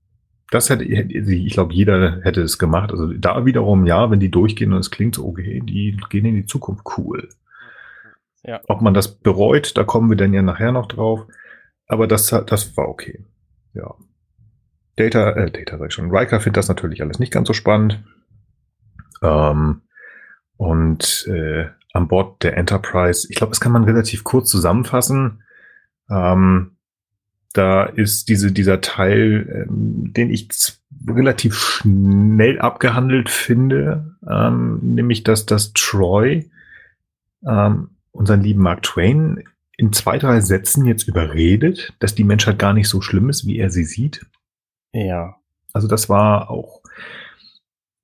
Das 0.51 0.69
hätte, 0.69 0.85
ich 0.85 1.53
glaube, 1.53 1.73
jeder 1.73 2.21
hätte 2.23 2.43
es 2.43 2.59
gemacht. 2.59 2.91
Also 2.91 3.07
da 3.13 3.47
wiederum, 3.47 3.87
ja, 3.87 4.11
wenn 4.11 4.21
die 4.21 4.31
durchgehen 4.31 4.73
und 4.73 4.81
es 4.81 4.91
klingt 4.91 5.15
so, 5.15 5.27
okay, 5.27 5.63
die 5.65 5.97
gehen 6.11 6.27
in 6.27 6.35
die 6.35 6.47
Zukunft, 6.47 6.85
cool. 6.99 7.29
Ja. 8.43 8.61
Ob 8.67 8.83
man 8.83 8.95
das 8.95 9.15
bereut, 9.15 9.77
da 9.79 9.85
kommen 9.85 10.11
wir 10.11 10.17
dann 10.17 10.35
ja 10.35 10.43
nachher 10.43 10.73
noch 10.73 10.87
drauf. 10.87 11.27
Aber 11.87 12.07
das, 12.07 12.27
das 12.27 12.77
war 12.77 12.89
okay. 12.89 13.25
Ja. 13.75 13.95
Data, 14.97 15.31
äh, 15.31 15.51
Data 15.51 15.79
sag 15.79 15.89
ich 15.89 15.95
schon. 15.95 16.11
Riker 16.11 16.41
findet 16.41 16.59
das 16.59 16.69
natürlich 16.69 17.01
alles 17.01 17.19
nicht 17.19 17.33
ganz 17.33 17.49
so 17.49 17.55
spannend. 17.55 18.03
Ähm, 19.23 19.83
und 20.57 21.27
äh, 21.29 21.67
an 21.93 22.09
Bord 22.09 22.43
der 22.43 22.57
Enterprise, 22.57 23.27
ich 23.31 23.37
glaube, 23.37 23.51
das 23.51 23.61
kann 23.61 23.73
man 23.73 23.85
relativ 23.85 24.25
kurz 24.25 24.51
zusammenfassen. 24.51 25.43
Ähm, 26.11 26.77
da 27.53 27.85
ist 27.85 28.29
diese, 28.29 28.53
dieser 28.53 28.81
Teil, 28.81 29.67
ähm, 29.69 30.13
den 30.13 30.31
ich 30.31 30.49
relativ 31.07 31.59
schnell 31.59 32.61
abgehandelt 32.61 33.29
finde, 33.29 34.17
ähm, 34.29 34.79
nämlich 34.83 35.25
dass 35.25 35.47
das 35.47 35.73
Troy 35.73 36.51
ähm, 37.47 37.91
unseren 38.13 38.43
lieben 38.43 38.63
Mark 38.63 38.83
Twain 38.83 39.43
in 39.77 39.93
zwei, 39.93 40.19
drei 40.19 40.41
Sätzen 40.41 40.87
jetzt 40.87 41.09
überredet, 41.09 41.95
dass 41.99 42.15
die 42.15 42.25
Menschheit 42.25 42.59
gar 42.59 42.73
nicht 42.73 42.89
so 42.89 43.01
schlimm 43.01 43.29
ist, 43.31 43.47
wie 43.47 43.59
er 43.59 43.71
sie 43.71 43.85
sieht. 43.85 44.25
Ja. 44.93 45.37
Also 45.73 45.89
das 45.89 46.09
war 46.09 46.51
auch 46.51 46.82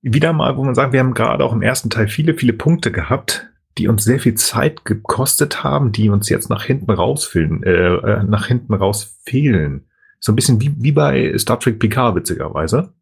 wieder 0.01 0.33
mal, 0.33 0.55
wo 0.57 0.63
man 0.63 0.75
sagt, 0.75 0.93
wir 0.93 0.99
haben 0.99 1.13
gerade 1.13 1.43
auch 1.43 1.53
im 1.53 1.61
ersten 1.61 1.89
Teil 1.89 2.07
viele, 2.07 2.33
viele 2.33 2.53
Punkte 2.53 2.91
gehabt, 2.91 3.49
die 3.77 3.87
uns 3.87 4.03
sehr 4.03 4.19
viel 4.19 4.35
Zeit 4.35 4.85
gekostet 4.85 5.63
haben, 5.63 5.91
die 5.91 6.09
uns 6.09 6.29
jetzt 6.29 6.49
nach 6.49 6.63
hinten 6.63 6.91
rausfehlen, 6.91 7.63
äh, 7.63 7.95
äh, 7.95 8.23
nach 8.23 8.47
hinten 8.47 8.73
raus 8.73 9.19
fehlen. 9.25 9.85
So 10.19 10.31
ein 10.31 10.35
bisschen 10.35 10.61
wie, 10.61 10.73
wie 10.77 10.91
bei 10.91 11.37
Star 11.37 11.59
Trek 11.59 11.79
Picard, 11.79 12.15
witzigerweise. 12.15 12.93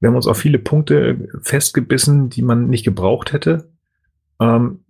Wir 0.00 0.08
haben 0.08 0.16
uns 0.16 0.26
auf 0.26 0.38
viele 0.38 0.58
Punkte 0.58 1.28
festgebissen, 1.40 2.28
die 2.28 2.42
man 2.42 2.68
nicht 2.68 2.84
gebraucht 2.84 3.32
hätte. 3.32 3.70
Ähm, 4.40 4.80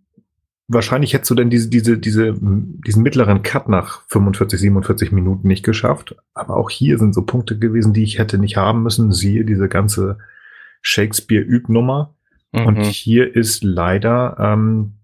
wahrscheinlich 0.69 1.15
hättest 1.15 1.31
du 1.31 1.35
denn 1.35 1.51
diese, 1.51 1.69
diese, 1.69 1.99
diese, 1.99 2.35
diesen 2.41 3.03
mittleren 3.03 3.43
Cut 3.43 3.69
nach 3.69 4.03
45, 4.09 4.59
47 4.59 5.13
Minuten 5.13 5.47
nicht 5.47 5.65
geschafft. 5.65 6.17
Aber 6.35 6.57
auch 6.57 6.71
hier 6.71 6.99
sind 6.99 7.15
so 7.15 7.23
Punkte 7.23 7.59
gewesen, 7.59 7.93
die 7.93 8.03
ich 8.03 8.19
hätte 8.19 8.39
nicht 8.39 8.57
haben 8.57 8.83
müssen. 8.83 9.13
Siehe 9.13 9.45
diese 9.45 9.69
ganze 9.69 10.19
Shakespeare-Übnummer. 10.87 12.15
Mhm. 12.53 12.67
Und 12.67 12.83
hier 12.85 13.35
ist 13.35 13.65
leider 13.65 14.37
ähm, 14.39 14.95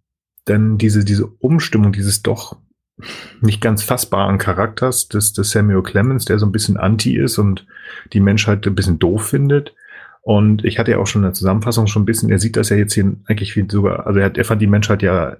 dann 0.44 0.78
diese, 0.78 1.04
diese 1.04 1.26
Umstimmung 1.26 1.92
dieses 1.92 2.22
doch 2.22 2.56
nicht 3.40 3.60
ganz 3.60 3.82
fassbaren 3.82 4.38
Charakters 4.38 5.08
des, 5.08 5.32
des 5.32 5.50
Samuel 5.50 5.82
Clemens, 5.82 6.24
der 6.24 6.38
so 6.38 6.46
ein 6.46 6.52
bisschen 6.52 6.76
anti 6.76 7.16
ist 7.16 7.38
und 7.38 7.66
die 8.12 8.20
Menschheit 8.20 8.64
ein 8.64 8.76
bisschen 8.76 9.00
doof 9.00 9.26
findet. 9.26 9.74
Und 10.20 10.64
ich 10.64 10.78
hatte 10.78 10.92
ja 10.92 10.98
auch 10.98 11.06
schon 11.08 11.22
in 11.22 11.26
der 11.28 11.34
Zusammenfassung 11.34 11.88
schon 11.88 12.02
ein 12.02 12.06
bisschen, 12.06 12.30
er 12.30 12.38
sieht 12.38 12.56
das 12.56 12.68
ja 12.68 12.76
jetzt 12.76 12.94
hier 12.94 13.16
eigentlich 13.26 13.56
wie 13.56 13.66
sogar, 13.68 14.06
also 14.06 14.20
er, 14.20 14.26
hat, 14.26 14.38
er 14.38 14.44
fand 14.44 14.62
die 14.62 14.68
Menschheit 14.68 15.02
ja 15.02 15.36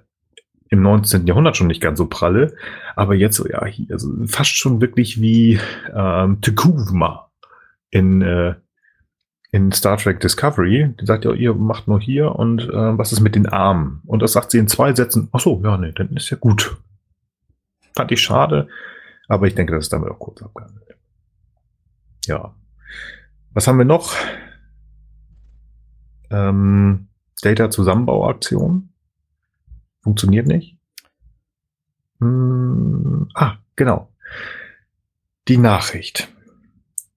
im 0.67 0.81
19. 0.81 1.25
Jahrhundert 1.25 1.55
schon 1.55 1.67
nicht 1.67 1.79
ganz 1.79 1.97
so 1.99 2.07
pralle, 2.07 2.53
aber 2.97 3.15
jetzt 3.15 3.37
so, 3.37 3.47
ja, 3.47 3.65
hier, 3.65 3.85
also 3.91 4.09
fast 4.25 4.57
schon 4.57 4.81
wirklich 4.81 5.21
wie 5.21 5.59
ähm, 5.95 6.41
Tekuvma 6.41 7.31
in, 7.91 8.21
äh, 8.21 8.55
in 9.53 9.71
Star 9.71 9.97
Trek 9.97 10.19
Discovery. 10.19 10.95
Die 10.99 11.05
sagt 11.05 11.25
ja, 11.25 11.31
ihr 11.31 11.53
macht 11.53 11.87
nur 11.87 12.01
hier 12.01 12.35
und 12.35 12.63
äh, 12.63 12.97
was 12.97 13.11
ist 13.13 13.19
mit 13.19 13.35
den 13.35 13.47
Armen? 13.47 14.01
Und 14.07 14.23
das 14.23 14.33
sagt 14.33 14.49
sie 14.49 14.57
in 14.57 14.67
zwei 14.67 14.95
Sätzen. 14.95 15.29
Ach 15.31 15.39
so, 15.39 15.61
ja, 15.63 15.77
nee, 15.77 15.91
dann 15.91 16.09
ist 16.09 16.31
ja 16.31 16.37
gut. 16.37 16.75
Fand 17.95 18.11
ich 18.11 18.19
schade, 18.19 18.67
aber 19.27 19.45
ich 19.45 19.53
denke, 19.53 19.73
das 19.73 19.85
ist 19.85 19.93
damit 19.93 20.09
auch 20.09 20.17
kurz 20.17 20.41
abgehandelt. 20.41 20.97
Ja. 22.25 22.55
Was 23.53 23.67
haben 23.67 23.77
wir 23.77 23.85
noch? 23.85 24.15
Ähm, 26.31 27.09
Data 27.43 27.69
Zusammenbauaktion. 27.69 28.89
Funktioniert 30.01 30.47
nicht. 30.47 30.79
Hm, 32.19 33.29
ah, 33.35 33.57
genau. 33.75 34.11
Die 35.47 35.57
Nachricht. 35.57 36.32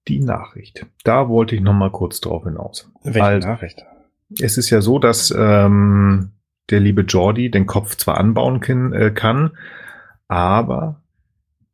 Die 0.07 0.19
Nachricht. 0.19 0.85
Da 1.03 1.27
wollte 1.27 1.55
ich 1.55 1.61
noch 1.61 1.73
mal 1.73 1.91
kurz 1.91 2.21
drauf 2.21 2.43
hinaus. 2.43 2.89
Welche 3.03 3.23
also, 3.23 3.47
Nachricht? 3.47 3.83
Es 4.39 4.57
ist 4.57 4.69
ja 4.69 4.81
so, 4.81 4.99
dass 4.99 5.33
ähm, 5.37 6.31
der 6.69 6.79
liebe 6.79 7.01
Jordi 7.01 7.49
den 7.49 7.65
Kopf 7.65 7.95
zwar 7.95 8.17
anbauen 8.17 8.59
kann, 8.59 8.93
äh, 8.93 9.11
kann 9.11 9.51
aber 10.27 11.01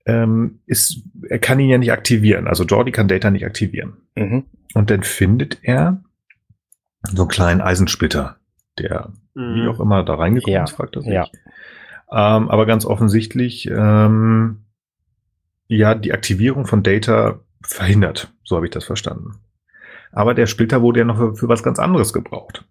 ähm, 0.05 0.59
ist, 0.65 1.03
er 1.27 1.39
kann 1.39 1.59
ihn 1.59 1.69
ja 1.69 1.77
nicht 1.77 1.91
aktivieren. 1.91 2.47
Also 2.47 2.65
Jordi 2.65 2.91
kann 2.91 3.07
Data 3.07 3.31
nicht 3.31 3.45
aktivieren. 3.45 3.93
Mhm. 4.15 4.45
Und 4.73 4.89
dann 4.89 5.03
findet 5.03 5.59
er 5.63 6.01
so 7.03 7.23
einen 7.23 7.29
kleinen 7.29 7.61
Eisensplitter, 7.61 8.37
der 8.77 9.11
mhm. 9.33 9.55
wie 9.55 9.67
auch 9.67 9.79
immer 9.79 10.03
da 10.03 10.15
reingekommen 10.15 10.55
ja. 10.55 10.63
ist, 10.63 10.71
fragt 10.71 10.95
er 10.95 11.01
sich. 11.01 11.13
Ja. 11.13 11.27
Ähm, 12.11 12.49
aber 12.49 12.65
ganz 12.65 12.85
offensichtlich 12.85 13.67
ähm, 13.67 14.65
ja 15.67 15.95
die 15.95 16.13
Aktivierung 16.13 16.65
von 16.65 16.83
Data 16.83 17.39
verhindert. 17.63 18.31
So 18.43 18.55
habe 18.55 18.65
ich 18.65 18.71
das 18.71 18.85
verstanden. 18.85 19.39
Aber 20.11 20.33
der 20.33 20.47
Splitter 20.47 20.81
wurde 20.81 20.99
ja 20.99 21.05
noch 21.05 21.17
für, 21.17 21.35
für, 21.35 21.47
was 21.47 21.63
ganz 21.63 21.79
anderes 21.79 22.13
gebraucht. 22.13 22.65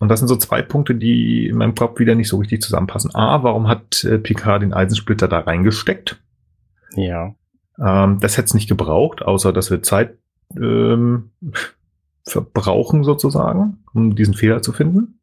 Und 0.00 0.08
das 0.08 0.20
sind 0.20 0.28
so 0.28 0.36
zwei 0.36 0.62
Punkte, 0.62 0.94
die 0.94 1.46
in 1.46 1.56
meinem 1.56 1.74
Kopf 1.74 1.98
wieder 1.98 2.14
nicht 2.14 2.28
so 2.28 2.38
richtig 2.38 2.62
zusammenpassen. 2.62 3.14
A, 3.14 3.42
warum 3.42 3.68
hat 3.68 4.04
äh, 4.04 4.18
Picard 4.18 4.62
den 4.62 4.72
Eisensplitter 4.72 5.28
da 5.28 5.40
reingesteckt? 5.40 6.20
Ja. 6.96 7.34
Ähm, 7.78 8.18
das 8.20 8.36
hätte 8.36 8.46
es 8.46 8.54
nicht 8.54 8.68
gebraucht, 8.68 9.22
außer 9.22 9.52
dass 9.52 9.70
wir 9.70 9.82
Zeit 9.82 10.18
ähm, 10.56 11.30
verbrauchen 12.26 13.04
sozusagen, 13.04 13.84
um 13.92 14.16
diesen 14.16 14.34
Fehler 14.34 14.62
zu 14.62 14.72
finden. 14.72 15.20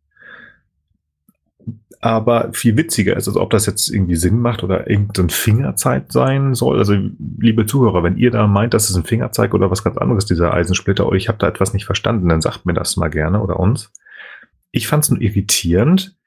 Aber 2.03 2.51
viel 2.51 2.77
witziger 2.77 3.15
ist, 3.15 3.27
also 3.27 3.39
ob 3.39 3.51
das 3.51 3.67
jetzt 3.67 3.87
irgendwie 3.87 4.15
Sinn 4.15 4.39
macht 4.39 4.63
oder 4.63 4.89
irgendein 4.89 5.29
Fingerzeit 5.29 6.11
sein 6.11 6.55
soll. 6.55 6.79
Also, 6.79 6.95
liebe 7.37 7.67
Zuhörer, 7.67 8.03
wenn 8.03 8.17
ihr 8.17 8.31
da 8.31 8.47
meint, 8.47 8.73
dass 8.73 8.89
es 8.89 8.95
ein 8.95 9.03
Fingerzeig 9.03 9.53
oder 9.53 9.69
was 9.69 9.83
ganz 9.83 9.97
anderes, 9.97 10.25
dieser 10.25 10.51
Eisensplitter, 10.51 11.07
oder 11.07 11.15
ich 11.15 11.27
habe 11.27 11.37
da 11.37 11.47
etwas 11.47 11.73
nicht 11.73 11.85
verstanden, 11.85 12.27
dann 12.27 12.41
sagt 12.41 12.65
mir 12.65 12.73
das 12.73 12.97
mal 12.97 13.09
gerne 13.09 13.39
oder 13.39 13.59
uns. 13.59 13.91
Ich 14.71 14.87
fand 14.87 15.03
es 15.03 15.11
nur 15.11 15.21
irritierend, 15.21 16.17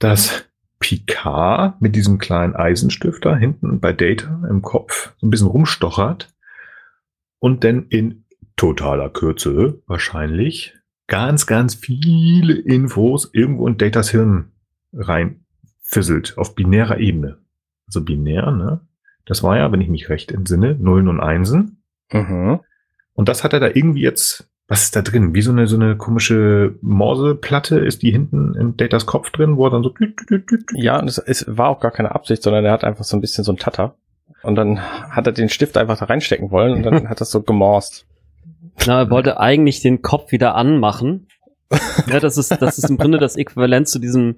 dass 0.00 0.46
Picard 0.80 1.80
mit 1.80 1.94
diesem 1.94 2.18
kleinen 2.18 2.56
Eisenstifter 2.56 3.36
hinten 3.36 3.78
bei 3.78 3.92
Data 3.92 4.42
im 4.50 4.62
Kopf 4.62 5.12
so 5.18 5.26
ein 5.26 5.30
bisschen 5.30 5.46
rumstochert 5.46 6.34
und 7.38 7.62
dann 7.62 7.86
in 7.88 8.24
totaler 8.56 9.10
Kürze 9.10 9.80
wahrscheinlich 9.86 10.74
ganz, 11.06 11.46
ganz 11.46 11.74
viele 11.74 12.54
Infos 12.54 13.30
irgendwo 13.32 13.68
in 13.68 13.76
Datas 13.76 14.10
Hirn 14.10 14.49
reinfisselt 14.92 16.34
auf 16.36 16.54
binärer 16.54 16.98
Ebene. 16.98 17.38
Also 17.86 18.02
binär, 18.04 18.50
ne? 18.50 18.80
Das 19.26 19.42
war 19.42 19.56
ja, 19.56 19.70
wenn 19.70 19.80
ich 19.80 19.88
mich 19.88 20.08
recht 20.08 20.32
entsinne, 20.32 20.74
Nullen 20.74 21.08
und 21.08 21.20
Einsen. 21.20 21.82
Mhm. 22.12 22.60
Und 23.14 23.28
das 23.28 23.44
hat 23.44 23.52
er 23.52 23.60
da 23.60 23.68
irgendwie 23.68 24.02
jetzt, 24.02 24.50
was 24.66 24.84
ist 24.84 24.96
da 24.96 25.02
drin? 25.02 25.34
Wie 25.34 25.42
so 25.42 25.52
eine, 25.52 25.66
so 25.66 25.76
eine 25.76 25.96
komische 25.96 26.74
Morseplatte 26.80 27.78
ist 27.78 28.02
die 28.02 28.10
hinten 28.10 28.54
in 28.54 28.76
Datas 28.76 29.06
Kopf 29.06 29.30
drin, 29.30 29.56
wo 29.56 29.66
er 29.66 29.70
dann 29.70 29.82
so. 29.82 29.94
Ja, 30.74 30.98
und 30.98 31.08
es, 31.08 31.18
es 31.18 31.44
war 31.46 31.68
auch 31.68 31.80
gar 31.80 31.90
keine 31.90 32.14
Absicht, 32.14 32.42
sondern 32.42 32.64
er 32.64 32.72
hat 32.72 32.84
einfach 32.84 33.04
so 33.04 33.16
ein 33.16 33.20
bisschen 33.20 33.44
so 33.44 33.52
ein 33.52 33.58
Tatter. 33.58 33.94
Und 34.42 34.54
dann 34.54 34.80
hat 34.80 35.26
er 35.26 35.32
den 35.32 35.48
Stift 35.48 35.76
einfach 35.76 35.98
da 35.98 36.06
reinstecken 36.06 36.50
wollen 36.50 36.72
und 36.74 36.82
dann 36.82 37.08
hat 37.10 37.20
das 37.20 37.30
so 37.30 37.42
gemorst. 37.42 38.06
Na, 38.86 39.00
er 39.00 39.10
wollte 39.10 39.38
eigentlich 39.38 39.80
den 39.80 40.02
Kopf 40.02 40.32
wieder 40.32 40.54
anmachen. 40.54 41.26
ja, 42.08 42.20
das 42.20 42.38
ist, 42.38 42.50
das 42.60 42.78
ist 42.78 42.88
im 42.88 42.96
Grunde 42.96 43.18
das 43.18 43.36
Äquivalent 43.36 43.88
zu 43.88 43.98
diesem 43.98 44.36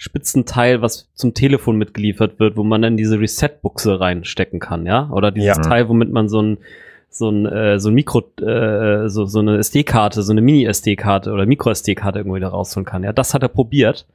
Spitzenteil, 0.00 0.80
was 0.80 1.10
zum 1.12 1.34
Telefon 1.34 1.76
mitgeliefert 1.76 2.40
wird, 2.40 2.56
wo 2.56 2.64
man 2.64 2.80
dann 2.80 2.96
diese 2.96 3.20
Reset-Buchse 3.20 4.00
reinstecken 4.00 4.58
kann, 4.58 4.86
ja? 4.86 5.10
Oder 5.10 5.30
dieses 5.30 5.58
ja. 5.58 5.62
Teil, 5.62 5.90
womit 5.90 6.10
man 6.10 6.30
so 6.30 6.40
ein 6.40 6.58
so 7.10 7.28
ein 7.28 7.44
äh, 7.44 7.78
so 7.78 7.90
ein 7.90 7.94
Mikro 7.94 8.22
äh, 8.40 9.10
so 9.10 9.26
so 9.26 9.40
eine 9.40 9.58
SD-Karte, 9.58 10.22
so 10.22 10.32
eine 10.32 10.40
Mini 10.40 10.64
SD-Karte 10.64 11.30
oder 11.32 11.44
Micro 11.44 11.70
SD-Karte 11.70 12.20
irgendwo 12.20 12.36
wieder 12.36 12.48
rausholen 12.48 12.86
kann. 12.86 13.04
Ja, 13.04 13.12
das 13.12 13.34
hat 13.34 13.42
er 13.42 13.50
probiert. 13.50 14.06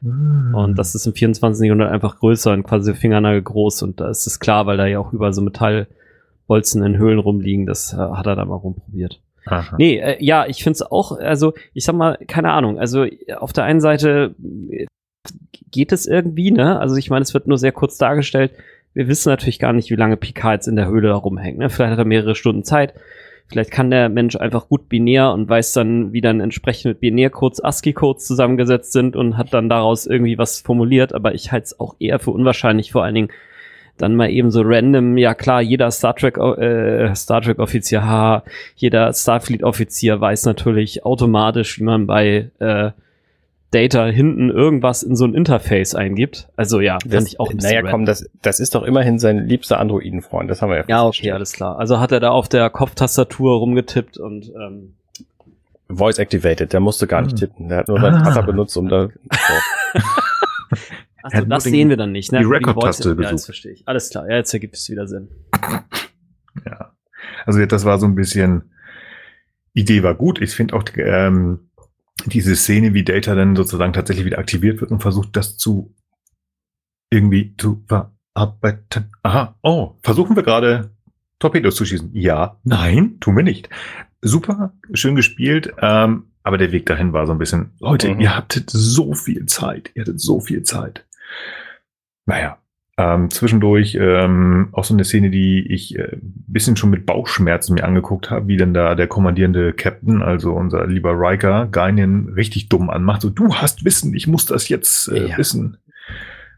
Mm. 0.00 0.56
Und 0.56 0.76
das 0.76 0.96
ist 0.96 1.06
im 1.06 1.12
24. 1.12 1.66
Jahrhundert 1.66 1.92
einfach 1.92 2.18
größer 2.18 2.52
und 2.52 2.64
quasi 2.64 2.92
Fingernagel 2.94 3.42
groß 3.42 3.82
und 3.82 4.00
da 4.00 4.10
ist 4.10 4.26
es 4.26 4.40
klar, 4.40 4.66
weil 4.66 4.76
da 4.76 4.86
ja 4.86 4.98
auch 4.98 5.12
über 5.12 5.32
so 5.32 5.40
Metallbolzen 5.40 6.82
in 6.82 6.98
Höhlen 6.98 7.20
rumliegen, 7.20 7.64
das 7.64 7.92
äh, 7.92 7.98
hat 7.98 8.26
er 8.26 8.34
da 8.34 8.44
mal 8.44 8.56
rumprobiert. 8.56 9.20
Aha. 9.46 9.76
Nee, 9.78 9.98
äh, 9.98 10.16
ja, 10.18 10.46
ich 10.46 10.64
find's 10.64 10.82
auch, 10.82 11.12
also 11.16 11.54
ich 11.74 11.84
sag 11.84 11.94
mal, 11.94 12.18
keine 12.26 12.50
Ahnung, 12.50 12.80
also 12.80 13.06
auf 13.36 13.52
der 13.52 13.62
einen 13.62 13.80
Seite 13.80 14.34
geht 15.70 15.92
es 15.92 16.06
irgendwie, 16.06 16.50
ne? 16.50 16.78
Also 16.78 16.96
ich 16.96 17.10
meine, 17.10 17.22
es 17.22 17.34
wird 17.34 17.46
nur 17.46 17.58
sehr 17.58 17.72
kurz 17.72 17.98
dargestellt. 17.98 18.52
Wir 18.94 19.08
wissen 19.08 19.28
natürlich 19.28 19.58
gar 19.58 19.72
nicht, 19.72 19.90
wie 19.90 19.96
lange 19.96 20.16
Picard 20.16 20.54
jetzt 20.54 20.68
in 20.68 20.76
der 20.76 20.88
Höhle 20.88 21.08
da 21.08 21.14
rumhängt. 21.14 21.58
Ne? 21.58 21.70
Vielleicht 21.70 21.92
hat 21.92 21.98
er 21.98 22.04
mehrere 22.04 22.34
Stunden 22.34 22.64
Zeit. 22.64 22.94
Vielleicht 23.46 23.70
kann 23.70 23.90
der 23.90 24.08
Mensch 24.08 24.36
einfach 24.36 24.68
gut 24.68 24.88
binär 24.88 25.32
und 25.32 25.48
weiß 25.48 25.72
dann, 25.72 26.12
wie 26.12 26.20
dann 26.20 26.40
entsprechend 26.40 26.86
mit 26.86 27.00
Binärcodes 27.00 27.64
ASCII-Codes 27.64 28.26
zusammengesetzt 28.26 28.92
sind 28.92 29.16
und 29.16 29.38
hat 29.38 29.54
dann 29.54 29.68
daraus 29.68 30.06
irgendwie 30.06 30.36
was 30.36 30.60
formuliert. 30.60 31.14
Aber 31.14 31.34
ich 31.34 31.50
halte 31.50 31.64
es 31.64 31.80
auch 31.80 31.96
eher 31.98 32.18
für 32.18 32.30
unwahrscheinlich, 32.30 32.92
vor 32.92 33.04
allen 33.04 33.14
Dingen 33.14 33.30
dann 33.96 34.16
mal 34.16 34.30
eben 34.30 34.50
so 34.50 34.62
random, 34.64 35.16
ja 35.16 35.34
klar, 35.34 35.60
jeder 35.60 35.90
Star 35.90 36.14
Trek, 36.14 36.38
äh, 36.38 37.14
Star 37.14 37.42
Trek 37.42 37.58
Offizier, 37.58 38.04
ha, 38.04 38.44
jeder 38.76 39.12
Starfleet 39.12 39.64
Offizier 39.64 40.20
weiß 40.20 40.46
natürlich 40.46 41.04
automatisch, 41.04 41.78
wie 41.78 41.84
man 41.84 42.06
bei 42.06 42.50
äh, 42.58 42.92
Data 43.70 44.06
hinten 44.06 44.48
irgendwas 44.48 45.02
in 45.02 45.14
so 45.14 45.26
ein 45.26 45.34
Interface 45.34 45.94
eingibt. 45.94 46.48
Also 46.56 46.80
ja, 46.80 46.98
das, 47.04 47.14
fand 47.14 47.28
ich 47.28 47.40
auch 47.40 47.50
ein 47.50 47.58
Naja, 47.58 47.82
komm, 47.82 48.06
das, 48.06 48.28
das 48.40 48.60
ist 48.60 48.74
doch 48.74 48.82
immerhin 48.82 49.18
sein 49.18 49.46
liebster 49.46 49.78
Androiden-Freund, 49.78 50.50
das 50.50 50.62
haben 50.62 50.70
wir 50.70 50.78
ja 50.78 50.84
Ja, 50.88 51.04
okay, 51.04 51.32
alles 51.32 51.52
klar. 51.52 51.78
Also 51.78 52.00
hat 52.00 52.12
er 52.12 52.20
da 52.20 52.30
auf 52.30 52.48
der 52.48 52.70
Kopftastatur 52.70 53.58
rumgetippt 53.58 54.16
und 54.16 54.50
ähm, 54.54 54.94
Voice 55.90 56.18
activated, 56.18 56.72
der 56.72 56.80
musste 56.80 57.06
gar 57.06 57.22
nicht 57.22 57.32
hm. 57.32 57.38
tippen. 57.38 57.68
Der 57.68 57.78
hat 57.78 57.88
nur 57.88 58.00
seinen 58.00 58.16
ah. 58.16 58.24
Vater 58.24 58.42
benutzt, 58.42 58.76
um 58.76 58.88
da. 58.88 59.08
Achso, 61.22 61.44
das 61.44 61.64
sehen 61.64 61.88
wir 61.90 61.96
dann 61.96 62.12
nicht, 62.12 62.32
ne? 62.32 62.38
Die 62.38 62.44
Record-Taste 62.44 63.16
ja, 63.20 63.30
das 63.30 63.44
verstehe 63.44 63.72
ich. 63.72 63.82
Alles 63.86 64.08
klar, 64.10 64.28
ja, 64.28 64.36
jetzt 64.36 64.52
ergibt 64.54 64.76
es 64.76 64.88
wieder 64.88 65.06
Sinn. 65.06 65.28
Ja. 66.64 66.92
Also 67.44 67.64
das 67.64 67.84
war 67.84 67.98
so 67.98 68.06
ein 68.06 68.14
bisschen, 68.14 68.72
Idee 69.72 70.02
war 70.02 70.14
gut. 70.14 70.40
Ich 70.40 70.54
finde 70.54 70.74
auch 70.74 70.84
ähm, 70.96 71.67
diese 72.26 72.56
Szene, 72.56 72.94
wie 72.94 73.04
Data 73.04 73.34
dann 73.34 73.56
sozusagen 73.56 73.92
tatsächlich 73.92 74.26
wieder 74.26 74.38
aktiviert 74.38 74.80
wird 74.80 74.90
und 74.90 75.00
versucht, 75.00 75.36
das 75.36 75.56
zu 75.56 75.94
irgendwie 77.10 77.56
zu 77.56 77.84
verarbeiten. 77.86 79.10
Aha, 79.22 79.56
oh, 79.62 79.94
versuchen 80.02 80.36
wir 80.36 80.42
gerade 80.42 80.90
Torpedos 81.38 81.76
zu 81.76 81.84
schießen? 81.84 82.10
Ja, 82.14 82.58
nein, 82.64 83.18
tun 83.20 83.36
wir 83.36 83.44
nicht. 83.44 83.70
Super, 84.20 84.72
schön 84.92 85.14
gespielt, 85.14 85.72
ähm, 85.80 86.32
aber 86.42 86.58
der 86.58 86.72
Weg 86.72 86.86
dahin 86.86 87.12
war 87.12 87.26
so 87.26 87.32
ein 87.32 87.38
bisschen, 87.38 87.72
Leute, 87.78 88.12
mhm. 88.12 88.20
ihr 88.20 88.36
hattet 88.36 88.70
so 88.70 89.14
viel 89.14 89.46
Zeit, 89.46 89.92
ihr 89.94 90.02
hattet 90.02 90.20
so 90.20 90.40
viel 90.40 90.64
Zeit. 90.64 91.06
Naja, 92.26 92.58
ähm, 92.98 93.30
zwischendurch 93.30 93.96
ähm, 93.98 94.70
auch 94.72 94.82
so 94.82 94.92
eine 94.92 95.04
Szene, 95.04 95.30
die 95.30 95.72
ich 95.72 95.96
äh, 95.96 96.18
bisschen 96.20 96.76
schon 96.76 96.90
mit 96.90 97.06
Bauchschmerzen 97.06 97.74
mir 97.74 97.84
angeguckt 97.84 98.28
habe, 98.28 98.48
wie 98.48 98.56
denn 98.56 98.74
da 98.74 98.96
der 98.96 99.06
kommandierende 99.06 99.72
Captain, 99.72 100.20
also 100.20 100.52
unser 100.52 100.84
lieber 100.88 101.12
Riker, 101.12 101.68
Guinan 101.70 102.30
richtig 102.30 102.68
dumm 102.68 102.90
anmacht. 102.90 103.22
So, 103.22 103.30
du 103.30 103.54
hast 103.54 103.84
Wissen, 103.84 104.14
ich 104.14 104.26
muss 104.26 104.46
das 104.46 104.68
jetzt 104.68 105.06
äh, 105.08 105.28
ja. 105.28 105.38
wissen. 105.38 105.78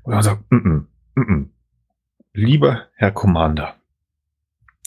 Und 0.03 0.15
er 0.15 0.23
sagt, 0.23 0.51
mm 0.51 0.57
-mm, 0.57 0.85
mm 1.15 1.21
-mm. 1.21 1.47
lieber 2.33 2.87
Herr 2.95 3.11
Commander, 3.11 3.75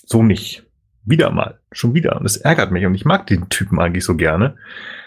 so 0.06 0.24
nicht. 0.24 0.66
Wieder 1.06 1.30
mal, 1.32 1.60
schon 1.72 1.94
wieder. 1.94 2.20
Und 2.20 2.26
es 2.26 2.38
ärgert 2.38 2.72
mich 2.72 2.86
und 2.88 2.96
ich 2.96 3.06
mag 3.06 3.28
den 3.28 3.50
Typen 3.50 3.80
eigentlich 3.80 4.06
so 4.06 4.16
gerne. 4.16 4.56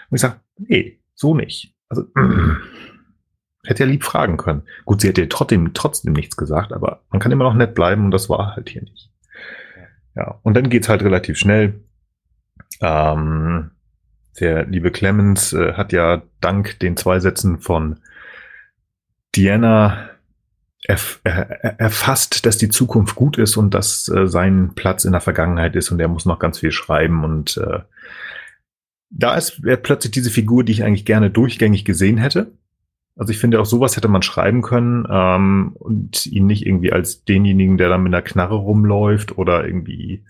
Und 0.09 0.15
ich 0.15 0.21
sage, 0.21 0.35
nee, 0.57 0.99
so 1.13 1.35
nicht. 1.35 1.73
Also, 1.89 2.03
mm, 2.13 2.57
Hätte 3.67 3.83
ja 3.83 3.89
lieb 3.89 4.03
fragen 4.03 4.37
können. 4.37 4.63
Gut, 4.85 5.01
sie 5.01 5.09
hätte 5.09 5.21
ja 5.21 5.27
trotzdem, 5.29 5.73
trotzdem 5.73 6.13
nichts 6.13 6.37
gesagt, 6.37 6.73
aber 6.73 7.01
man 7.11 7.19
kann 7.19 7.31
immer 7.31 7.43
noch 7.43 7.53
nett 7.53 7.75
bleiben 7.75 8.05
und 8.05 8.11
das 8.11 8.29
war 8.29 8.55
halt 8.55 8.69
hier 8.69 8.81
nicht. 8.81 9.09
Ja, 10.15 10.39
und 10.41 10.55
dann 10.55 10.69
geht's 10.69 10.89
halt 10.89 11.03
relativ 11.03 11.37
schnell. 11.37 11.81
Ähm, 12.81 13.71
der 14.39 14.65
liebe 14.65 14.91
Clemens 14.91 15.53
äh, 15.53 15.73
hat 15.73 15.91
ja 15.93 16.23
dank 16.41 16.79
den 16.79 16.97
zwei 16.97 17.19
Sätzen 17.19 17.59
von 17.59 17.99
Diana 19.35 20.09
erf 20.83 21.19
er 21.23 21.79
erfasst, 21.79 22.45
dass 22.45 22.57
die 22.57 22.69
Zukunft 22.69 23.15
gut 23.15 23.37
ist 23.37 23.57
und 23.57 23.73
dass 23.73 24.07
äh, 24.07 24.27
sein 24.27 24.73
Platz 24.75 25.05
in 25.05 25.11
der 25.11 25.21
Vergangenheit 25.21 25.75
ist 25.75 25.91
und 25.91 25.99
er 25.99 26.07
muss 26.07 26.25
noch 26.25 26.39
ganz 26.39 26.59
viel 26.59 26.71
schreiben 26.71 27.23
und 27.23 27.57
äh, 27.57 27.79
da 29.09 29.35
ist 29.35 29.61
plötzlich 29.83 30.11
diese 30.11 30.29
Figur, 30.29 30.63
die 30.63 30.73
ich 30.73 30.83
eigentlich 30.83 31.05
gerne 31.05 31.29
durchgängig 31.29 31.85
gesehen 31.85 32.17
hätte. 32.17 32.51
Also 33.17 33.31
ich 33.31 33.39
finde 33.39 33.59
auch 33.59 33.65
sowas 33.65 33.97
hätte 33.97 34.07
man 34.07 34.21
schreiben 34.21 34.61
können 34.61 35.07
ähm, 35.09 35.71
und 35.75 36.25
ihn 36.27 36.45
nicht 36.45 36.65
irgendwie 36.65 36.93
als 36.93 37.23
denjenigen, 37.25 37.77
der 37.77 37.89
dann 37.89 38.03
mit 38.03 38.13
einer 38.13 38.21
Knarre 38.21 38.55
rumläuft 38.55 39.37
oder 39.37 39.65
irgendwie 39.65 40.23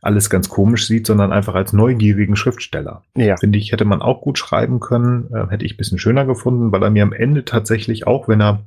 alles 0.00 0.30
ganz 0.30 0.48
komisch 0.48 0.86
sieht, 0.86 1.06
sondern 1.06 1.32
einfach 1.32 1.54
als 1.54 1.72
neugierigen 1.72 2.36
Schriftsteller. 2.36 3.02
Ja. 3.16 3.36
Finde 3.36 3.58
ich, 3.58 3.72
hätte 3.72 3.84
man 3.84 4.00
auch 4.00 4.22
gut 4.22 4.38
schreiben 4.38 4.80
können, 4.80 5.28
äh, 5.32 5.48
hätte 5.50 5.66
ich 5.66 5.76
bisschen 5.76 5.98
schöner 5.98 6.24
gefunden, 6.24 6.72
weil 6.72 6.82
er 6.82 6.90
mir 6.90 7.02
am 7.02 7.12
Ende 7.12 7.44
tatsächlich 7.44 8.06
auch, 8.06 8.28
wenn 8.28 8.40
er 8.40 8.64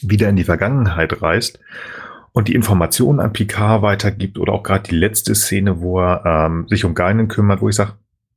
wieder 0.00 0.28
in 0.28 0.36
die 0.36 0.44
Vergangenheit 0.44 1.20
reist 1.20 1.60
und 2.32 2.48
die 2.48 2.54
Informationen 2.54 3.20
an 3.20 3.32
Picard 3.32 3.82
weitergibt 3.82 4.38
oder 4.38 4.52
auch 4.52 4.62
gerade 4.62 4.88
die 4.88 4.94
letzte 4.96 5.34
Szene, 5.34 5.80
wo 5.80 6.00
er 6.00 6.22
ähm, 6.24 6.68
sich 6.68 6.84
um 6.84 6.94
Geinen 6.94 7.28
kümmert, 7.28 7.60
wo 7.60 7.68
ich 7.68 7.74
sage, 7.74 7.94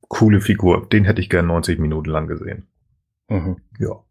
coole 0.08 0.42
Figur, 0.42 0.88
den 0.92 1.06
hätte 1.06 1.22
ich 1.22 1.30
gern 1.30 1.48
90 1.48 1.80
Minuten 1.80 2.10
lang 2.10 2.28
gesehen. 2.28 2.68
Mhm. 3.30 3.58
Ja. 3.80 4.02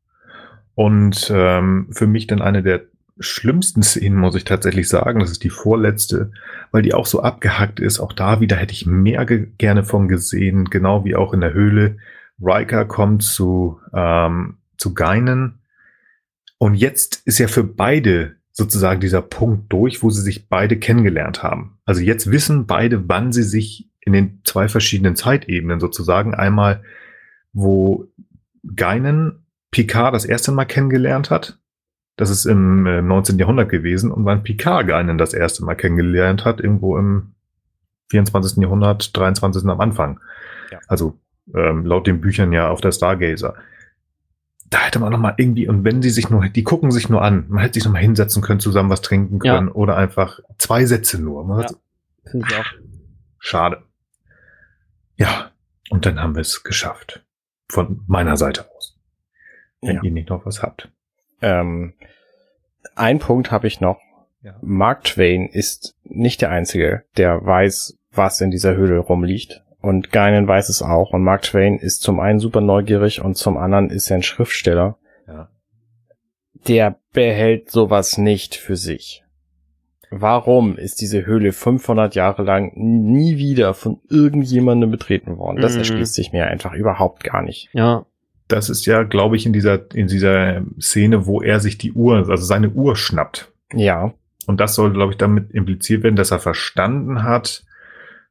Und 0.75 1.31
ähm, 1.35 1.89
für 1.91 2.07
mich 2.07 2.27
dann 2.27 2.41
eine 2.41 2.63
der 2.63 2.83
schlimmsten 3.21 3.83
Szenen, 3.83 4.19
muss 4.19 4.35
ich 4.35 4.45
tatsächlich 4.45 4.89
sagen. 4.89 5.21
Das 5.21 5.31
ist 5.31 5.45
die 5.45 5.51
vorletzte, 5.51 6.33
weil 6.73 6.83
die 6.83 6.95
auch 6.95 7.07
so 7.07 7.21
abgehackt 7.23 7.79
ist. 7.79 8.01
Auch 8.01 8.15
da 8.15 8.41
wieder 8.41 8.57
hätte 8.57 8.73
ich 8.73 8.87
mehr 8.87 9.27
ge 9.27 9.49
gerne 9.59 9.85
von 9.85 10.09
gesehen, 10.09 10.65
genau 10.65 11.05
wie 11.05 11.15
auch 11.15 11.35
in 11.35 11.41
der 11.41 11.53
Höhle. 11.53 11.99
Riker 12.41 12.87
kommt 12.87 13.23
zu, 13.23 13.79
ähm, 13.93 14.57
zu 14.79 14.95
Geinen. 14.95 15.61
Und 16.59 16.75
jetzt 16.75 17.23
ist 17.27 17.39
ja 17.39 17.49
für 17.49 17.65
beide 17.65 18.37
sozusagen 18.53 19.01
dieser 19.01 19.23
Punkt 19.23 19.73
durch, 19.73 20.03
wo 20.03 20.11
sie 20.11 20.23
sich 20.23 20.49
beide 20.49 20.79
kennengelernt 20.79 21.43
haben. 21.43 21.79
Also 21.85 22.01
jetzt 22.01 22.31
wissen 22.31 22.67
beide, 22.67 23.09
wann 23.09 23.33
sie 23.33 23.43
sich 23.43 23.89
in 24.01 24.13
den 24.13 24.41
zwei 24.45 24.69
verschiedenen 24.69 25.17
Zeitebenen 25.17 25.81
sozusagen 25.81 26.35
einmal, 26.35 26.83
wo 27.53 28.09
Geinen 28.75 29.45
Picard 29.71 30.15
das 30.15 30.25
erste 30.25 30.53
Mal 30.53 30.65
kennengelernt 30.65 31.31
hat. 31.31 31.59
Das 32.17 32.31
ist 32.31 32.45
im 32.45 32.87
äh, 32.87 33.03
19. 33.03 33.39
Jahrhundert 33.39 33.69
gewesen 33.69 34.11
und 34.11 34.25
wann 34.25 34.43
Picard 34.43 34.87
Geinen 34.87 35.17
das 35.17 35.33
erste 35.33 35.65
Mal 35.65 35.75
kennengelernt 35.75 36.45
hat, 36.45 36.61
irgendwo 36.61 36.99
im 36.99 37.35
24. 38.11 38.59
Jahrhundert, 38.59 39.17
23. 39.17 39.65
am 39.65 39.81
Anfang. 39.81 40.21
Ja. 40.71 40.81
Also 40.89 41.19
ähm, 41.55 41.85
laut 41.87 42.07
den 42.07 42.21
Büchern 42.21 42.53
ja 42.53 42.69
auf 42.69 42.81
der 42.81 42.93
Stargazer. 42.93 43.55
Da 44.69 44.79
hätte 44.79 45.01
man 45.01 45.13
noch 45.13 45.19
mal 45.19 45.35
irgendwie, 45.37 45.69
und 45.69 45.85
wenn 45.85 46.03
sie 46.03 46.11
sich 46.11 46.31
nur, 46.31 46.49
die 46.49 46.63
gucken 46.63 46.93
sich 46.93 47.09
nur 47.09 47.23
an, 47.23 47.47
man 47.49 47.63
hätte 47.63 47.75
sich 47.75 47.85
noch 47.85 47.93
mal 47.93 48.01
hinsetzen 48.01 48.43
können, 48.43 48.61
zusammen 48.61 48.91
was 48.91 49.01
trinken 49.01 49.41
können 49.41 49.69
ja. 49.69 49.75
oder 49.75 49.97
einfach 49.97 50.41
zwei 50.59 50.85
Sätze 50.87 51.21
nur. 51.21 51.45
Man 51.45 51.61
ja. 51.61 51.65
hat, 51.65 51.77
Finde 52.31 52.47
ich 52.49 52.57
auch. 52.57 52.65
Schade. 53.39 53.83
Ja, 55.17 55.51
und 55.91 56.07
dann 56.07 56.21
haben 56.21 56.35
wir 56.35 56.43
es 56.43 56.63
geschafft. 56.63 57.25
Von 57.69 58.03
meiner 58.07 58.37
Seite 58.37 58.67
aus 58.77 58.80
wenn 59.81 59.97
ja. 59.97 60.03
ihr 60.03 60.11
nicht 60.11 60.31
noch 60.31 60.47
was 60.47 60.63
habt. 60.63 60.91
Ähm, 61.43 61.95
ein 62.95 63.19
Punkt 63.19 63.51
habe 63.51 63.67
ich 63.67 63.81
noch. 63.81 63.99
Ja. 64.43 64.57
Mark 64.63 65.05
Twain 65.05 65.49
ist 65.49 65.97
nicht 66.05 66.41
der 66.41 66.51
Einzige, 66.51 67.05
der 67.17 67.45
weiß, 67.45 67.99
was 68.13 68.41
in 68.41 68.51
dieser 68.51 68.75
Höhle 68.75 68.99
rumliegt. 68.99 69.63
Und 69.81 70.13
Geinen 70.13 70.47
weiß 70.47 70.69
es 70.69 70.83
auch. 70.83 71.13
Und 71.13 71.23
Mark 71.23 71.43
Twain 71.43 71.79
ist 71.79 72.03
zum 72.03 72.21
einen 72.21 72.39
super 72.39 72.61
neugierig 72.61 73.23
und 73.23 73.37
zum 73.37 73.57
anderen 73.57 73.91
ist 73.91 74.11
er 74.11 74.17
ein 74.17 74.23
Schriftsteller. 74.23 74.99
Ja. 75.27 75.49
Der 76.69 76.97
behält 77.13 77.71
sowas 77.71 78.19
nicht 78.19 78.57
für 78.57 78.77
sich. 78.77 79.25
Warum 80.11 80.77
ist 80.77 81.01
diese 81.01 81.25
Höhle 81.25 81.53
500 81.53 82.17
Jahre 82.17 82.43
lang 82.43 82.73
nie 82.75 83.37
wieder 83.37 83.75
von 83.75 84.01
irgendjemandem 84.09 84.91
betreten 84.91 85.39
worden? 85.39 85.61
Das 85.61 85.75
mhm. 85.75 85.79
erschließt 85.79 86.15
sich 86.15 86.33
mir 86.33 86.49
einfach 86.49 86.75
überhaupt 86.75 87.23
gar 87.23 87.43
nicht. 87.43 87.69
Ja, 87.73 88.07
das 88.53 88.71
ist 88.71 88.87
ja, 88.87 89.03
glaube 89.03 89.37
ich, 89.37 89.47
in 89.47 89.53
dieser, 89.53 89.95
in 89.95 90.07
dieser 90.07 90.63
Szene, 90.81 91.27
wo 91.27 91.43
er 91.43 91.61
sich 91.61 91.79
die 91.79 91.93
Uhr, 91.93 92.29
also 92.29 92.45
seine 92.45 92.71
Uhr 92.71 92.97
schnappt. 92.97 93.53
Ja. 93.75 94.13
Und 94.47 94.61
das 94.61 94.75
soll, 94.75 94.93
glaube 94.93 95.13
ich, 95.13 95.19
damit 95.19 95.51
impliziert 95.53 96.03
werden, 96.03 96.17
dass 96.17 96.31
er 96.31 96.41
verstanden 96.41 97.23
hat, 97.23 97.65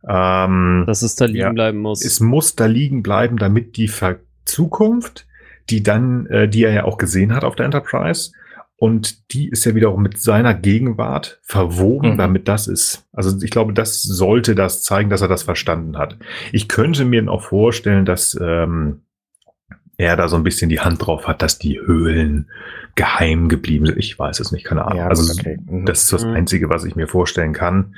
ähm, 0.08 0.84
dass 0.88 1.02
es 1.02 1.16
da 1.16 1.26
liegen 1.26 1.40
ja, 1.40 1.52
bleiben 1.52 1.80
muss. 1.80 2.04
Es 2.04 2.20
muss 2.20 2.56
da 2.56 2.66
liegen 2.66 3.04
bleiben, 3.04 3.38
damit 3.38 3.78
die 3.78 3.88
Ver 3.88 4.20
Zukunft, 4.46 5.28
die 5.70 5.84
dann, 5.84 6.26
äh, 6.28 6.50
die 6.50 6.64
er 6.64 6.74
ja 6.74 6.84
auch 6.86 6.98
gesehen 6.98 7.36
hat 7.36 7.44
auf 7.44 7.56
der 7.56 7.66
Enterprise, 7.66 8.32
und 8.80 9.34
die 9.34 9.50
ist 9.50 9.66
ja 9.66 9.76
wiederum 9.76 10.02
mit 10.02 10.22
seiner 10.22 10.54
Gegenwart 10.54 11.42
verwoben, 11.44 12.14
mhm. 12.14 12.18
damit 12.18 12.48
das 12.48 12.68
ist. 12.68 13.06
Also 13.12 13.38
ich 13.44 13.52
glaube, 13.52 13.74
das 13.74 14.02
sollte 14.02 14.56
das 14.56 14.84
zeigen, 14.84 15.10
dass 15.10 15.22
er 15.22 15.28
das 15.28 15.44
verstanden 15.44 15.98
hat. 15.98 16.18
Ich 16.54 16.70
könnte 16.70 17.04
mir 17.04 17.30
auch 17.30 17.44
vorstellen, 17.44 18.06
dass 18.06 18.40
ähm, 18.42 19.02
er 20.00 20.16
da 20.16 20.30
so 20.30 20.38
ein 20.38 20.44
bisschen 20.44 20.70
die 20.70 20.80
Hand 20.80 21.06
drauf 21.06 21.28
hat, 21.28 21.42
dass 21.42 21.60
die 21.60 21.80
Höhlen 21.80 22.50
geheim 22.96 23.50
geblieben 23.50 23.86
sind. 23.86 24.00
Ich 24.00 24.18
weiß 24.18 24.40
es 24.40 24.52
nicht, 24.54 24.66
keine 24.66 24.86
Ahnung. 24.86 24.98
Ja, 24.98 25.08
also 25.08 25.32
okay. 25.32 25.60
mhm. 25.64 25.86
das 25.86 26.04
ist 26.04 26.14
das 26.14 26.26
mhm. 26.26 26.34
Einzige, 26.34 26.70
was 26.70 26.86
ich 26.86 26.96
mir 26.96 27.08
vorstellen 27.08 27.52
kann. 27.52 27.96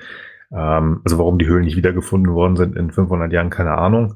Ähm, 0.51 1.01
also 1.05 1.19
warum 1.19 1.37
die 1.37 1.45
Höhlen 1.45 1.63
nicht 1.63 1.77
wiedergefunden 1.77 2.33
worden 2.33 2.57
sind 2.57 2.75
in 2.75 2.91
500 2.91 3.31
Jahren, 3.31 3.51
keine 3.51 3.77
Ahnung. 3.77 4.15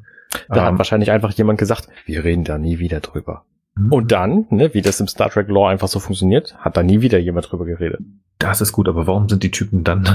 Da 0.49 0.57
ähm, 0.57 0.63
hat 0.63 0.77
wahrscheinlich 0.79 1.11
einfach 1.11 1.31
jemand 1.33 1.59
gesagt, 1.59 1.87
wir 2.05 2.23
reden 2.23 2.43
da 2.43 2.57
nie 2.57 2.79
wieder 2.79 3.01
drüber. 3.01 3.45
Mhm. 3.75 3.93
Und 3.93 4.11
dann, 4.11 4.47
ne, 4.49 4.73
wie 4.73 4.81
das 4.81 4.99
im 4.99 5.07
Star 5.07 5.29
Trek 5.29 5.47
Law 5.47 5.69
einfach 5.69 5.87
so 5.87 5.99
funktioniert, 5.99 6.57
hat 6.57 6.77
da 6.77 6.81
nie 6.81 7.01
wieder 7.01 7.19
jemand 7.19 7.51
drüber 7.51 7.65
geredet. 7.65 8.01
Das 8.39 8.61
ist 8.61 8.71
gut, 8.71 8.89
aber 8.89 9.05
warum 9.05 9.29
sind 9.29 9.43
die 9.43 9.51
Typen 9.51 9.83
dann 9.83 10.09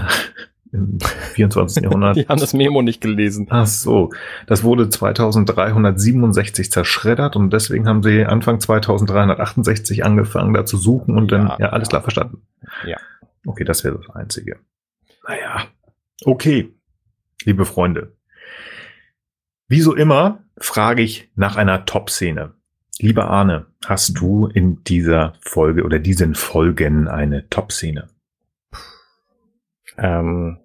im 0.72 0.98
24. 1.00 1.82
Jahrhundert. 1.82 2.16
Die 2.16 2.26
haben 2.26 2.40
das 2.40 2.52
Memo 2.52 2.82
nicht 2.82 3.00
gelesen. 3.00 3.46
Ach 3.50 3.66
so, 3.66 4.10
das 4.46 4.62
wurde 4.62 4.88
2367 4.88 6.70
zerschreddert 6.70 7.36
und 7.36 7.52
deswegen 7.52 7.88
haben 7.88 8.02
sie 8.02 8.24
Anfang 8.24 8.60
2368 8.60 10.04
angefangen, 10.04 10.54
da 10.54 10.64
zu 10.64 10.76
suchen 10.76 11.16
und 11.16 11.30
ja, 11.30 11.38
dann, 11.38 11.52
ja, 11.58 11.68
alles 11.70 11.88
ja. 11.88 11.90
klar 11.90 12.02
verstanden. 12.02 12.42
Ja. 12.84 12.96
Okay, 13.46 13.64
das 13.64 13.84
wäre 13.84 13.98
das 13.98 14.14
Einzige. 14.14 14.58
Naja, 15.26 15.66
okay, 16.24 16.74
liebe 17.44 17.64
Freunde. 17.64 18.16
Wie 19.68 19.80
so 19.80 19.94
immer 19.94 20.42
frage 20.58 21.02
ich 21.02 21.30
nach 21.36 21.56
einer 21.56 21.84
Top-Szene. 21.86 22.54
Lieber 22.98 23.30
Arne, 23.30 23.66
hast 23.86 24.18
du 24.20 24.46
in 24.46 24.84
dieser 24.84 25.32
Folge 25.40 25.84
oder 25.84 25.98
diesen 25.98 26.34
Folgen 26.34 27.08
eine 27.08 27.48
Top-Szene? 27.48 28.08
Ähm, 30.00 30.58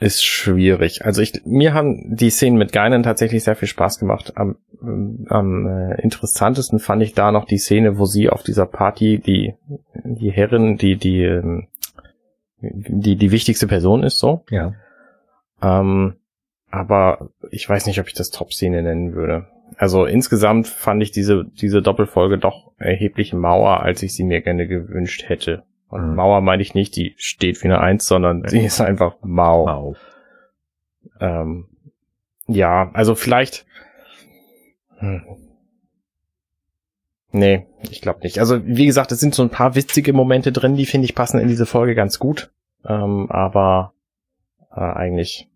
ist 0.00 0.24
schwierig. 0.24 1.04
Also 1.04 1.22
ich, 1.22 1.44
mir 1.44 1.74
haben 1.74 2.14
die 2.14 2.30
Szenen 2.30 2.56
mit 2.56 2.72
Geinen 2.72 3.02
tatsächlich 3.02 3.42
sehr 3.42 3.56
viel 3.56 3.66
Spaß 3.68 3.98
gemacht. 3.98 4.32
Am, 4.36 4.56
am 5.28 5.66
äh, 5.66 6.00
interessantesten 6.00 6.78
fand 6.78 7.02
ich 7.02 7.14
da 7.14 7.32
noch 7.32 7.46
die 7.46 7.58
Szene, 7.58 7.98
wo 7.98 8.04
sie 8.04 8.30
auf 8.30 8.44
dieser 8.44 8.66
Party 8.66 9.18
die 9.18 9.54
die 10.04 10.30
Herrin, 10.30 10.76
die 10.76 10.96
die 10.96 11.24
ähm, 11.24 11.66
die 12.60 13.16
die 13.16 13.30
wichtigste 13.32 13.66
Person 13.66 14.04
ist, 14.04 14.18
so. 14.18 14.44
Ja. 14.50 14.74
Ähm, 15.60 16.14
aber 16.70 17.30
ich 17.50 17.68
weiß 17.68 17.86
nicht, 17.86 17.98
ob 17.98 18.06
ich 18.06 18.14
das 18.14 18.30
Top-Szene 18.30 18.82
nennen 18.82 19.14
würde. 19.14 19.46
Also 19.76 20.06
insgesamt 20.06 20.68
fand 20.68 21.02
ich 21.02 21.10
diese 21.10 21.44
diese 21.44 21.82
Doppelfolge 21.82 22.38
doch 22.38 22.70
erheblich 22.78 23.32
Mauer, 23.32 23.80
als 23.80 24.04
ich 24.04 24.14
sie 24.14 24.24
mir 24.24 24.42
gerne 24.42 24.68
gewünscht 24.68 25.24
hätte. 25.28 25.64
Und 25.88 26.10
mhm. 26.10 26.14
Mauer 26.16 26.40
meine 26.40 26.62
ich 26.62 26.74
nicht, 26.74 26.96
die 26.96 27.14
steht 27.16 27.62
wie 27.62 27.68
eine 27.68 27.80
Eins, 27.80 28.06
sondern 28.06 28.46
sie 28.46 28.64
ist 28.64 28.80
einfach 28.80 29.16
mau. 29.22 29.64
mau. 29.66 29.96
Ähm, 31.20 31.68
ja, 32.46 32.90
also 32.92 33.14
vielleicht. 33.14 33.66
Hm. 34.98 35.22
Nee, 37.30 37.66
ich 37.90 38.00
glaube 38.00 38.20
nicht. 38.22 38.40
Also 38.40 38.64
wie 38.66 38.86
gesagt, 38.86 39.12
es 39.12 39.20
sind 39.20 39.34
so 39.34 39.42
ein 39.42 39.50
paar 39.50 39.74
witzige 39.74 40.12
Momente 40.12 40.50
drin, 40.50 40.76
die 40.76 40.86
finde 40.86 41.04
ich 41.04 41.14
passen 41.14 41.38
in 41.38 41.48
diese 41.48 41.66
Folge 41.66 41.94
ganz 41.94 42.18
gut. 42.18 42.50
Ähm, 42.86 43.30
aber 43.30 43.92
äh, 44.70 44.80
eigentlich 44.80 45.48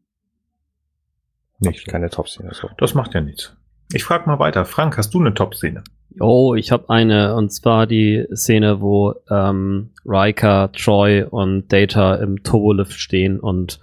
nicht 1.58 1.86
keine 1.86 2.10
Top-Szene. 2.10 2.52
So. 2.52 2.68
Das 2.78 2.94
macht 2.94 3.14
ja 3.14 3.20
nichts. 3.20 3.56
Ich 3.92 4.04
frage 4.04 4.26
mal 4.26 4.38
weiter. 4.38 4.64
Frank, 4.64 4.98
hast 4.98 5.14
du 5.14 5.20
eine 5.20 5.34
Top-Szene? 5.34 5.84
Oh, 6.20 6.54
ich 6.54 6.72
habe 6.72 6.90
eine, 6.90 7.34
und 7.34 7.52
zwar 7.52 7.86
die 7.86 8.26
Szene, 8.34 8.80
wo 8.80 9.14
ähm, 9.30 9.90
Riker, 10.04 10.70
Troy 10.72 11.24
und 11.24 11.72
Data 11.72 12.16
im 12.16 12.42
Turbolift 12.42 12.98
stehen 12.98 13.40
und 13.40 13.80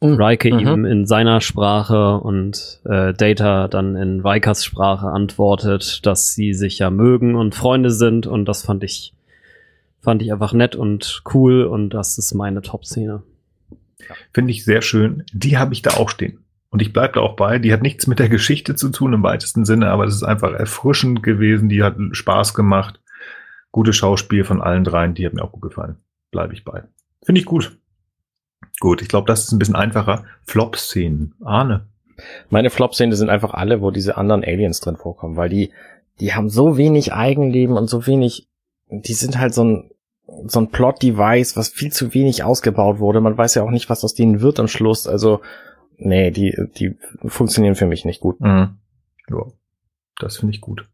mhm. 0.00 0.14
Riker 0.14 0.54
mhm. 0.54 0.60
ihm 0.60 0.84
in 0.84 1.06
seiner 1.06 1.40
Sprache 1.40 2.18
und 2.18 2.80
äh, 2.84 3.12
Data 3.14 3.68
dann 3.68 3.96
in 3.96 4.20
Rikers 4.20 4.64
Sprache 4.64 5.06
antwortet, 5.06 6.04
dass 6.04 6.34
sie 6.34 6.52
sich 6.52 6.78
ja 6.78 6.90
mögen 6.90 7.34
und 7.34 7.54
Freunde 7.54 7.90
sind 7.90 8.26
und 8.26 8.46
das 8.46 8.64
fand 8.64 8.84
ich 8.84 9.12
fand 10.00 10.22
ich 10.22 10.32
einfach 10.32 10.52
nett 10.52 10.76
und 10.76 11.22
cool 11.34 11.64
und 11.64 11.90
das 11.90 12.16
ist 12.16 12.32
meine 12.32 12.62
Top-Szene. 12.62 13.22
Finde 14.32 14.52
ich 14.52 14.64
sehr 14.64 14.80
schön. 14.80 15.24
Die 15.32 15.58
habe 15.58 15.74
ich 15.74 15.82
da 15.82 15.94
auch 15.94 16.10
stehen. 16.10 16.38
Und 16.76 16.82
ich 16.82 16.92
bleibe 16.92 17.14
da 17.14 17.20
auch 17.20 17.36
bei, 17.36 17.58
die 17.58 17.72
hat 17.72 17.80
nichts 17.80 18.06
mit 18.06 18.18
der 18.18 18.28
Geschichte 18.28 18.74
zu 18.74 18.90
tun 18.90 19.14
im 19.14 19.22
weitesten 19.22 19.64
Sinne, 19.64 19.88
aber 19.90 20.04
es 20.04 20.14
ist 20.14 20.24
einfach 20.24 20.52
erfrischend 20.52 21.22
gewesen, 21.22 21.70
die 21.70 21.82
hat 21.82 21.96
Spaß 22.10 22.52
gemacht. 22.52 23.00
Gute 23.72 23.94
Schauspiel 23.94 24.44
von 24.44 24.60
allen 24.60 24.84
dreien, 24.84 25.14
die 25.14 25.24
hat 25.24 25.32
mir 25.32 25.42
auch 25.42 25.52
gut 25.52 25.62
gefallen. 25.62 25.96
Bleibe 26.30 26.52
ich 26.52 26.66
bei. 26.66 26.82
Finde 27.24 27.40
ich 27.40 27.46
gut. 27.46 27.78
Gut, 28.78 29.00
ich 29.00 29.08
glaube, 29.08 29.26
das 29.26 29.44
ist 29.44 29.52
ein 29.52 29.58
bisschen 29.58 29.74
einfacher. 29.74 30.24
Flop-Szenen. 30.44 31.32
Ahne. 31.42 31.86
Meine 32.50 32.68
Flop-Szenen 32.68 33.16
sind 33.16 33.30
einfach 33.30 33.54
alle, 33.54 33.80
wo 33.80 33.90
diese 33.90 34.18
anderen 34.18 34.44
Aliens 34.44 34.80
drin 34.80 34.98
vorkommen, 34.98 35.36
weil 35.36 35.48
die, 35.48 35.72
die 36.20 36.34
haben 36.34 36.50
so 36.50 36.76
wenig 36.76 37.14
Eigenleben 37.14 37.78
und 37.78 37.88
so 37.88 38.06
wenig, 38.06 38.50
die 38.90 39.14
sind 39.14 39.38
halt 39.38 39.54
so 39.54 39.64
ein, 39.64 39.90
so 40.46 40.60
ein 40.60 40.68
Plot-Device, 40.68 41.56
was 41.56 41.70
viel 41.70 41.90
zu 41.90 42.12
wenig 42.12 42.44
ausgebaut 42.44 42.98
wurde. 42.98 43.22
Man 43.22 43.38
weiß 43.38 43.54
ja 43.54 43.62
auch 43.62 43.70
nicht, 43.70 43.88
was 43.88 44.04
aus 44.04 44.12
denen 44.12 44.42
wird 44.42 44.60
am 44.60 44.68
Schluss. 44.68 45.06
Also 45.06 45.40
nee, 45.98 46.30
die, 46.30 46.56
die 46.76 46.96
funktionieren 47.26 47.74
für 47.74 47.86
mich 47.86 48.04
nicht 48.04 48.20
gut. 48.20 48.40
Mhm. 48.40 48.76
Ja, 49.28 49.46
das 50.18 50.38
finde 50.38 50.54
ich 50.54 50.60
gut. 50.60 50.88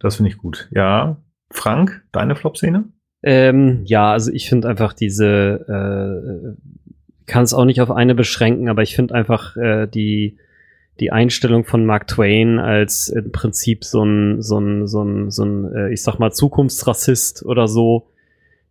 Das 0.00 0.16
finde 0.16 0.30
ich 0.30 0.38
gut. 0.38 0.68
Ja, 0.72 1.16
Frank, 1.50 2.04
deine 2.12 2.36
Flop-Szene? 2.36 2.84
Ähm, 3.22 3.82
ja, 3.86 4.12
also 4.12 4.30
ich 4.32 4.48
finde 4.48 4.68
einfach 4.68 4.92
diese, 4.92 6.56
äh, 6.56 7.26
kann 7.26 7.44
es 7.44 7.54
auch 7.54 7.64
nicht 7.64 7.80
auf 7.80 7.90
eine 7.90 8.14
beschränken, 8.14 8.68
aber 8.68 8.82
ich 8.82 8.94
finde 8.94 9.14
einfach 9.14 9.56
äh, 9.56 9.86
die 9.86 10.38
die 11.00 11.10
Einstellung 11.10 11.64
von 11.64 11.84
Mark 11.84 12.06
Twain 12.06 12.60
als 12.60 13.08
im 13.08 13.32
Prinzip 13.32 13.82
so 13.82 14.04
ein 14.04 14.42
so 14.42 14.58
ein 14.58 14.86
so 14.86 15.02
ein 15.02 15.30
so 15.30 15.44
ein 15.44 15.74
äh, 15.74 15.92
ich 15.92 16.02
sag 16.02 16.18
mal 16.18 16.32
Zukunftsrassist 16.32 17.44
oder 17.44 17.66
so, 17.66 18.10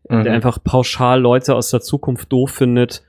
mhm. 0.07 0.23
der 0.23 0.33
einfach 0.33 0.63
pauschal 0.63 1.19
Leute 1.19 1.55
aus 1.55 1.71
der 1.71 1.81
Zukunft 1.81 2.31
doof 2.31 2.51
findet 2.51 3.03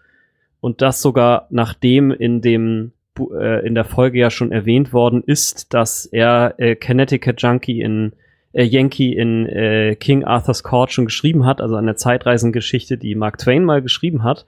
und 0.65 0.81
das 0.81 1.03
sogar 1.03 1.47
nachdem 1.51 2.11
in 2.11 2.41
dem 2.41 2.93
äh, 3.19 3.67
in 3.67 3.75
der 3.75 3.85
Folge 3.85 4.19
ja 4.19 4.31
schon 4.31 4.51
erwähnt 4.51 4.95
worden 4.95 5.23
ist, 5.23 5.75
dass 5.75 6.07
er 6.07 6.55
äh, 6.57 6.75
Connecticut 6.75 7.43
Junkie 7.43 7.83
in 7.83 8.15
äh, 8.55 8.63
Yankee 8.63 9.13
in 9.13 9.45
äh, 9.45 9.95
King 9.95 10.25
Arthur's 10.25 10.63
Court 10.63 10.91
schon 10.91 11.05
geschrieben 11.05 11.45
hat, 11.45 11.61
also 11.61 11.77
eine 11.77 11.97
Zeitreisengeschichte, 11.97 12.97
die 12.97 13.15
Mark 13.15 13.37
Twain 13.37 13.67
mal 13.67 13.83
geschrieben 13.83 14.23
hat. 14.23 14.47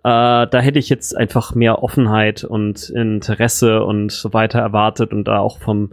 Äh, 0.00 0.48
da 0.48 0.58
hätte 0.58 0.80
ich 0.80 0.88
jetzt 0.88 1.16
einfach 1.16 1.54
mehr 1.54 1.80
Offenheit 1.80 2.42
und 2.42 2.90
Interesse 2.90 3.84
und 3.84 4.10
so 4.10 4.32
weiter 4.32 4.58
erwartet 4.58 5.12
und 5.12 5.28
da 5.28 5.38
auch 5.38 5.60
vom 5.60 5.92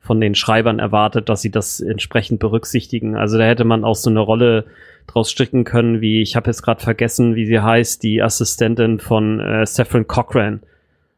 von 0.00 0.18
den 0.18 0.34
Schreibern 0.34 0.78
erwartet, 0.78 1.28
dass 1.28 1.42
sie 1.42 1.50
das 1.50 1.80
entsprechend 1.80 2.40
berücksichtigen. 2.40 3.16
Also 3.16 3.36
da 3.36 3.44
hätte 3.44 3.64
man 3.64 3.84
auch 3.84 3.96
so 3.96 4.08
eine 4.08 4.20
Rolle 4.20 4.64
draus 5.08 5.30
stricken 5.30 5.64
können, 5.64 6.00
wie 6.00 6.22
ich 6.22 6.36
habe 6.36 6.48
jetzt 6.48 6.62
gerade 6.62 6.80
vergessen, 6.80 7.34
wie 7.34 7.46
sie 7.46 7.60
heißt, 7.60 8.02
die 8.02 8.22
Assistentin 8.22 9.00
von 9.00 9.40
äh, 9.40 9.66
Saffron 9.66 10.06
Cochran. 10.06 10.60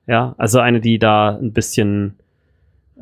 Ja, 0.07 0.35
also 0.39 0.59
eine, 0.61 0.81
die 0.81 0.99
da 0.99 1.37
ein 1.37 1.53
bisschen 1.53 2.15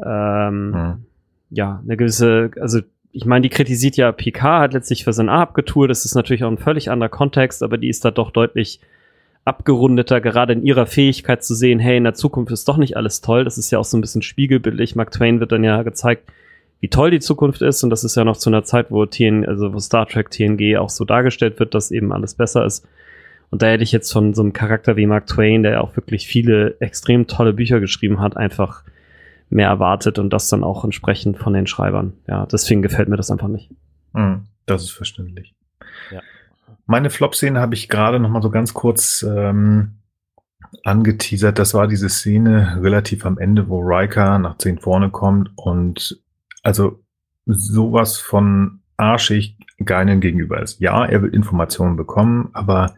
ähm, 0.04 0.74
hm. 0.74 1.04
ja, 1.50 1.80
eine 1.84 1.96
gewisse, 1.96 2.50
also 2.60 2.80
ich 3.12 3.24
meine, 3.24 3.42
die 3.42 3.48
kritisiert 3.48 3.96
ja 3.96 4.12
PK, 4.12 4.60
hat 4.60 4.72
letztlich 4.74 5.04
für 5.04 5.12
sein 5.12 5.28
A 5.28 5.42
abgetourt, 5.42 5.90
das 5.90 6.04
ist 6.04 6.14
natürlich 6.14 6.44
auch 6.44 6.50
ein 6.50 6.58
völlig 6.58 6.90
anderer 6.90 7.08
Kontext, 7.08 7.62
aber 7.62 7.78
die 7.78 7.88
ist 7.88 8.04
da 8.04 8.10
doch 8.10 8.30
deutlich 8.30 8.80
abgerundeter, 9.48 10.20
gerade 10.20 10.52
in 10.52 10.62
ihrer 10.62 10.86
Fähigkeit 10.86 11.42
zu 11.42 11.54
sehen, 11.54 11.78
hey, 11.78 11.96
in 11.96 12.04
der 12.04 12.14
Zukunft 12.14 12.52
ist 12.52 12.68
doch 12.68 12.76
nicht 12.76 12.96
alles 12.96 13.22
toll. 13.22 13.44
Das 13.44 13.56
ist 13.56 13.70
ja 13.70 13.78
auch 13.78 13.84
so 13.84 13.96
ein 13.96 14.02
bisschen 14.02 14.20
spiegelbildlich. 14.20 14.94
Mark 14.94 15.10
Twain 15.10 15.40
wird 15.40 15.52
dann 15.52 15.64
ja 15.64 15.82
gezeigt, 15.82 16.30
wie 16.80 16.88
toll 16.88 17.10
die 17.10 17.20
Zukunft 17.20 17.62
ist. 17.62 17.82
Und 17.82 17.90
das 17.90 18.04
ist 18.04 18.16
ja 18.16 18.24
noch 18.24 18.36
zu 18.36 18.50
einer 18.50 18.64
Zeit, 18.64 18.90
wo 18.90 19.04
TN, 19.04 19.46
also 19.46 19.72
wo 19.72 19.78
Star 19.78 20.06
Trek 20.06 20.30
TNG 20.30 20.76
auch 20.76 20.90
so 20.90 21.04
dargestellt 21.04 21.58
wird, 21.58 21.74
dass 21.74 21.90
eben 21.90 22.12
alles 22.12 22.34
besser 22.34 22.64
ist. 22.64 22.86
Und 23.50 23.62
da 23.62 23.66
hätte 23.66 23.82
ich 23.82 23.92
jetzt 23.92 24.12
von 24.12 24.34
so 24.34 24.42
einem 24.42 24.52
Charakter 24.52 24.96
wie 24.96 25.06
Mark 25.06 25.26
Twain, 25.26 25.62
der 25.62 25.82
auch 25.82 25.96
wirklich 25.96 26.26
viele 26.26 26.76
extrem 26.80 27.26
tolle 27.26 27.54
Bücher 27.54 27.80
geschrieben 27.80 28.20
hat, 28.20 28.36
einfach 28.36 28.84
mehr 29.50 29.68
erwartet 29.68 30.18
und 30.18 30.30
das 30.30 30.48
dann 30.48 30.62
auch 30.62 30.84
entsprechend 30.84 31.38
von 31.38 31.54
den 31.54 31.66
Schreibern. 31.66 32.12
Ja, 32.26 32.46
deswegen 32.46 32.82
gefällt 32.82 33.08
mir 33.08 33.16
das 33.16 33.30
einfach 33.30 33.48
nicht. 33.48 33.70
Mhm, 34.12 34.46
das 34.66 34.82
ist 34.82 34.90
verständlich. 34.90 35.54
Ja. 36.10 36.20
Meine 36.84 37.10
Flop-Szene 37.10 37.58
habe 37.58 37.74
ich 37.74 37.88
gerade 37.88 38.20
noch 38.20 38.28
mal 38.28 38.42
so 38.42 38.50
ganz 38.50 38.74
kurz 38.74 39.24
ähm, 39.26 39.98
angeteasert. 40.84 41.58
Das 41.58 41.72
war 41.72 41.88
diese 41.88 42.10
Szene 42.10 42.78
relativ 42.82 43.24
am 43.24 43.38
Ende, 43.38 43.68
wo 43.68 43.80
Riker 43.80 44.38
nach 44.38 44.58
10 44.58 44.78
vorne 44.78 45.10
kommt 45.10 45.50
und 45.56 46.20
also 46.68 47.02
sowas 47.46 48.18
von 48.18 48.80
arschig 48.98 49.56
Geinen 49.82 50.20
gegenüber 50.20 50.60
ist. 50.60 50.80
Ja, 50.80 51.06
er 51.06 51.22
will 51.22 51.34
Informationen 51.34 51.96
bekommen, 51.96 52.50
aber 52.52 52.94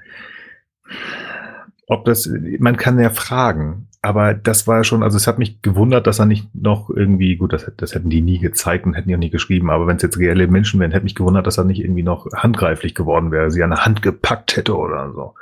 ob 1.87 2.05
das, 2.05 2.29
man 2.59 2.77
kann 2.77 2.99
ja 2.99 3.11
fragen, 3.11 3.87
aber 4.03 4.35
das 4.35 4.67
war 4.67 4.83
schon, 4.83 5.05
also 5.05 5.17
es 5.17 5.29
hat 5.29 5.39
mich 5.39 5.63
gewundert, 5.63 6.09
dass 6.09 6.19
er 6.19 6.27
nicht 6.27 6.53
noch 6.53 6.91
irgendwie, 6.91 7.37
gut, 7.37 7.53
das, 7.53 7.71
das 7.77 7.95
hätten 7.95 8.11
die 8.11 8.23
nie 8.23 8.41
gezeigt 8.41 8.87
und 8.87 8.95
hätten 8.95 9.15
auch 9.15 9.19
nie 9.19 9.31
geschrieben, 9.31 9.71
aber 9.71 9.87
wenn 9.87 9.99
es 9.99 10.03
jetzt 10.03 10.19
reelle 10.19 10.49
Menschen 10.49 10.81
wären, 10.81 10.91
hätte 10.91 11.05
mich 11.05 11.15
gewundert, 11.15 11.47
dass 11.47 11.59
er 11.59 11.65
nicht 11.65 11.81
irgendwie 11.81 12.03
noch 12.03 12.27
handgreiflich 12.35 12.97
geworden 12.97 13.31
wäre, 13.31 13.53
sie 13.53 13.63
an 13.63 13.71
der 13.71 13.85
Hand 13.85 14.03
gepackt 14.03 14.57
hätte 14.57 14.77
oder 14.77 15.13
so. 15.13 15.35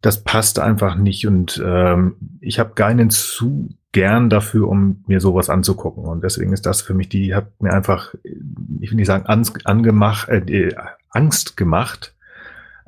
Das 0.00 0.24
passt 0.24 0.58
einfach 0.58 0.94
nicht 0.94 1.26
und 1.26 1.62
ähm, 1.62 2.14
ich 2.40 2.58
habe 2.58 2.72
keinen 2.74 3.10
zu 3.10 3.68
gern 3.92 4.30
dafür, 4.30 4.68
um 4.68 5.04
mir 5.06 5.20
sowas 5.20 5.50
anzugucken. 5.50 6.04
Und 6.04 6.22
deswegen 6.22 6.52
ist 6.52 6.66
das 6.66 6.80
für 6.80 6.94
mich, 6.94 7.08
die 7.08 7.34
hat 7.34 7.60
mir 7.60 7.72
einfach, 7.72 8.14
ich 8.22 8.90
will 8.90 8.96
nicht 8.96 9.06
sagen, 9.06 9.26
Angst, 9.26 9.66
angemacht, 9.66 10.28
äh, 10.28 10.74
Angst 11.10 11.56
gemacht, 11.56 12.14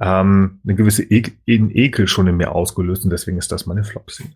ähm, 0.00 0.60
eine 0.64 0.74
gewisse 0.74 1.02
e 1.02 1.22
Ekel 1.46 2.06
schon 2.06 2.28
in 2.28 2.36
mir 2.36 2.52
ausgelöst 2.52 3.04
und 3.04 3.10
deswegen 3.10 3.38
ist 3.38 3.52
das 3.52 3.66
meine 3.66 3.84
Flop-Szene. 3.84 4.30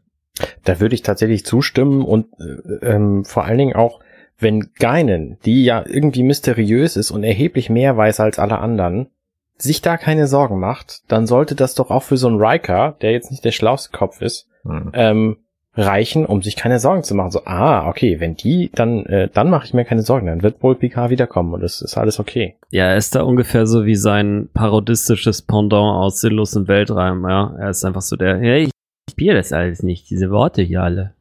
Da 0.64 0.80
würde 0.80 0.94
ich 0.94 1.02
tatsächlich 1.02 1.47
zustimmen 1.47 2.02
und 2.02 2.26
äh, 2.40 2.86
ähm, 2.86 3.24
vor 3.24 3.44
allen 3.44 3.59
Dingen 3.59 3.76
auch, 3.76 4.01
wenn 4.38 4.72
Geinen, 4.78 5.38
die 5.44 5.64
ja 5.64 5.82
irgendwie 5.86 6.22
mysteriös 6.22 6.97
ist 6.97 7.10
und 7.10 7.24
erheblich 7.24 7.70
mehr 7.70 7.97
weiß 7.97 8.20
als 8.20 8.38
alle 8.38 8.59
anderen, 8.59 9.09
sich 9.56 9.80
da 9.80 9.97
keine 9.97 10.26
Sorgen 10.26 10.60
macht, 10.60 11.10
dann 11.10 11.26
sollte 11.26 11.55
das 11.55 11.74
doch 11.74 11.90
auch 11.90 12.02
für 12.02 12.18
so 12.18 12.28
einen 12.28 12.40
Riker, 12.40 12.97
der 13.01 13.12
jetzt 13.12 13.30
nicht 13.30 13.44
der 13.44 13.52
schlauste 13.52 13.97
Kopf 13.97 14.20
ist, 14.20 14.48
hm. 14.62 14.90
ähm, 14.93 15.36
reichen, 15.76 16.24
um 16.24 16.42
sich 16.42 16.56
keine 16.56 16.78
Sorgen 16.78 17.02
zu 17.02 17.14
machen. 17.14 17.30
So, 17.30 17.42
ah, 17.44 17.88
okay, 17.88 18.18
wenn 18.20 18.34
die, 18.34 18.70
dann, 18.74 19.04
äh, 19.06 19.28
dann 19.32 19.50
mache 19.50 19.66
ich 19.66 19.74
mir 19.74 19.84
keine 19.84 20.02
Sorgen, 20.02 20.26
dann 20.26 20.42
wird 20.42 20.62
wohl 20.62 20.74
Picard 20.74 21.10
wiederkommen 21.10 21.52
und 21.52 21.62
es 21.62 21.82
ist 21.82 21.96
alles 21.98 22.18
okay. 22.18 22.56
Ja, 22.70 22.86
er 22.86 22.96
ist 22.96 23.14
da 23.14 23.22
ungefähr 23.22 23.66
so 23.66 23.84
wie 23.84 23.94
sein 23.94 24.48
parodistisches 24.54 25.42
Pendant 25.42 25.96
aus 25.96 26.20
Sinnlos 26.20 26.54
im 26.54 26.68
Weltraum, 26.68 27.28
ja. 27.28 27.54
Er 27.58 27.70
ist 27.70 27.84
einfach 27.84 28.02
so 28.02 28.16
der, 28.16 28.38
hey, 28.38 28.64
ich 28.64 28.70
spiele 29.10 29.34
das 29.34 29.52
alles 29.52 29.82
nicht, 29.82 30.08
diese 30.10 30.30
Worte 30.30 30.62
hier 30.62 30.82
alle. 30.82 31.12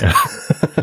Ja. 0.00 0.14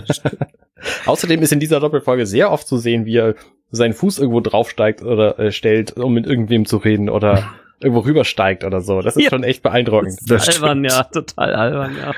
Außerdem 1.06 1.41
ist 1.41 1.51
in 1.51 1.60
dieser 1.60 1.80
Doppelfolge 1.80 2.26
sehr 2.26 2.51
oft 2.51 2.68
zu 2.68 2.77
sehen, 2.77 3.06
wie 3.06 3.18
er 3.18 3.35
seinen 3.72 3.93
Fuß 3.93 4.19
irgendwo 4.19 4.39
draufsteigt 4.41 5.01
oder 5.01 5.38
äh, 5.39 5.51
stellt, 5.51 5.97
um 5.97 6.14
mit 6.14 6.26
irgendwem 6.26 6.65
zu 6.65 6.77
reden 6.77 7.10
oder 7.10 7.43
irgendwo 7.81 8.01
rübersteigt 8.01 8.64
oder 8.64 8.81
so. 8.81 9.01
Das 9.01 9.15
ist 9.15 9.23
ja. 9.23 9.30
schon 9.30 9.43
echt 9.43 9.64
beeindruckend. 9.64 10.19
Das 10.27 10.47
ist 10.47 10.61
albern, 10.61 10.84
ja, 10.84 11.03
total 11.03 11.53
albern, 11.53 11.95
ja. 11.97 12.14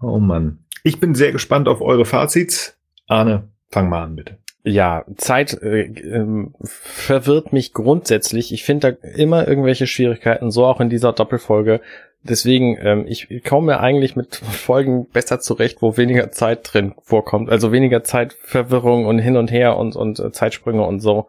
Oh 0.00 0.18
Mann. 0.18 0.60
Ich 0.82 1.00
bin 1.00 1.14
sehr 1.14 1.32
gespannt 1.32 1.68
auf 1.68 1.80
eure 1.80 2.04
Fazits. 2.04 2.78
Arne, 3.06 3.48
fang 3.70 3.88
mal 3.88 4.02
an, 4.02 4.16
bitte. 4.16 4.38
Ja, 4.62 5.04
Zeit 5.16 5.62
äh, 5.62 5.82
ähm, 5.82 6.54
verwirrt 6.62 7.52
mich 7.52 7.72
grundsätzlich. 7.72 8.52
Ich 8.52 8.64
finde 8.64 8.92
da 8.92 9.08
immer 9.08 9.46
irgendwelche 9.46 9.86
Schwierigkeiten, 9.86 10.50
so 10.50 10.64
auch 10.64 10.80
in 10.80 10.90
dieser 10.90 11.12
Doppelfolge. 11.12 11.80
Deswegen, 12.24 12.76
ähm, 12.80 13.04
ich 13.06 13.28
komme 13.44 13.78
eigentlich 13.78 14.16
mit 14.16 14.34
Folgen 14.34 15.08
besser 15.08 15.38
zurecht, 15.38 15.82
wo 15.82 15.96
weniger 15.96 16.32
Zeit 16.32 16.72
drin 16.72 16.94
vorkommt. 17.02 17.48
Also 17.48 17.70
weniger 17.70 18.02
Zeitverwirrung 18.02 19.06
und 19.06 19.20
hin 19.20 19.36
und 19.36 19.52
her 19.52 19.76
und, 19.76 19.94
und 19.94 20.18
äh, 20.18 20.32
Zeitsprünge 20.32 20.84
und 20.84 20.98
so. 20.98 21.28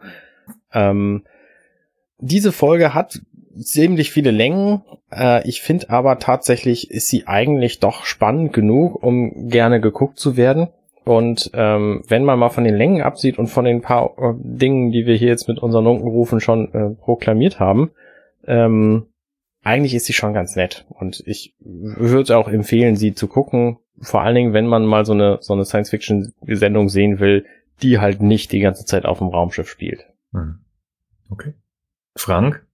Ähm, 0.74 1.24
diese 2.20 2.52
Folge 2.52 2.96
hat 2.96 3.22
ziemlich 3.60 4.12
viele 4.12 4.32
Längen. 4.32 4.82
Äh, 5.12 5.48
ich 5.48 5.62
finde 5.62 5.90
aber 5.90 6.20
tatsächlich 6.20 6.92
ist 6.92 7.08
sie 7.10 7.28
eigentlich 7.28 7.80
doch 7.80 8.06
spannend 8.06 8.54
genug, 8.54 9.02
um 9.04 9.50
gerne 9.50 9.82
geguckt 9.82 10.20
zu 10.20 10.38
werden. 10.38 10.70
Und 11.06 11.52
ähm, 11.54 12.04
wenn 12.08 12.26
man 12.26 12.38
mal 12.38 12.50
von 12.50 12.66
den 12.66 12.76
Längen 12.76 13.02
absieht 13.02 13.40
und 13.40 13.48
von 13.48 13.64
den 13.64 13.82
paar 13.82 14.18
äh, 14.18 14.34
Dingen, 14.38 14.92
die 14.92 15.06
wir 15.06 15.16
hier 15.16 15.30
jetzt 15.30 15.48
mit 15.48 15.60
unseren 15.60 15.88
Unkenrufen 15.88 16.42
schon 16.42 16.74
äh, 16.74 16.90
proklamiert 16.90 17.60
haben, 17.60 17.92
ähm, 18.46 19.08
eigentlich 19.64 19.96
ist 19.96 20.06
sie 20.06 20.14
schon 20.14 20.34
ganz 20.34 20.56
nett. 20.56 20.86
Und 20.90 21.24
ich 21.26 21.56
würde 21.60 22.38
auch 22.38 22.50
empfehlen, 22.50 22.98
sie 22.98 23.14
zu 23.14 23.28
gucken. 23.28 23.78
Vor 24.00 24.22
allen 24.22 24.36
Dingen, 24.36 24.54
wenn 24.54 24.68
man 24.68 24.86
mal 24.86 25.06
so 25.06 25.14
eine, 25.14 25.38
so 25.42 25.54
eine 25.54 25.66
Science-Fiction-Sendung 25.66 26.90
sehen 26.90 27.20
will, 27.20 27.46
die 27.82 28.00
halt 28.00 28.22
nicht 28.22 28.52
die 28.52 28.60
ganze 28.60 28.86
Zeit 28.86 29.06
auf 29.06 29.20
dem 29.20 29.28
Raumschiff 29.28 29.70
spielt. 29.70 30.08
Hm. 30.34 30.60
Okay. 31.30 31.54
Frank? 32.16 32.67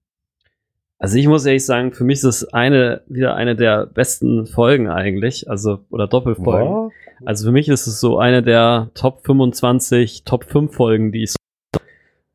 Also 0.98 1.18
ich 1.18 1.26
muss 1.26 1.44
ehrlich 1.44 1.66
sagen, 1.66 1.92
für 1.92 2.04
mich 2.04 2.18
ist 2.18 2.24
es 2.24 2.54
eine, 2.54 3.02
wieder 3.06 3.34
eine 3.34 3.56
der 3.56 3.86
besten 3.86 4.46
Folgen 4.46 4.88
eigentlich, 4.88 5.50
also, 5.50 5.80
oder 5.90 6.06
Doppelfolgen. 6.06 6.68
Wow. 6.68 6.92
Also 7.24 7.46
für 7.46 7.52
mich 7.52 7.68
ist 7.68 7.86
es 7.86 8.00
so 8.00 8.18
eine 8.18 8.42
der 8.42 8.90
Top 8.94 9.24
25, 9.24 10.24
Top 10.24 10.44
5 10.44 10.74
Folgen, 10.74 11.12
die 11.12 11.24
ich 11.24 11.34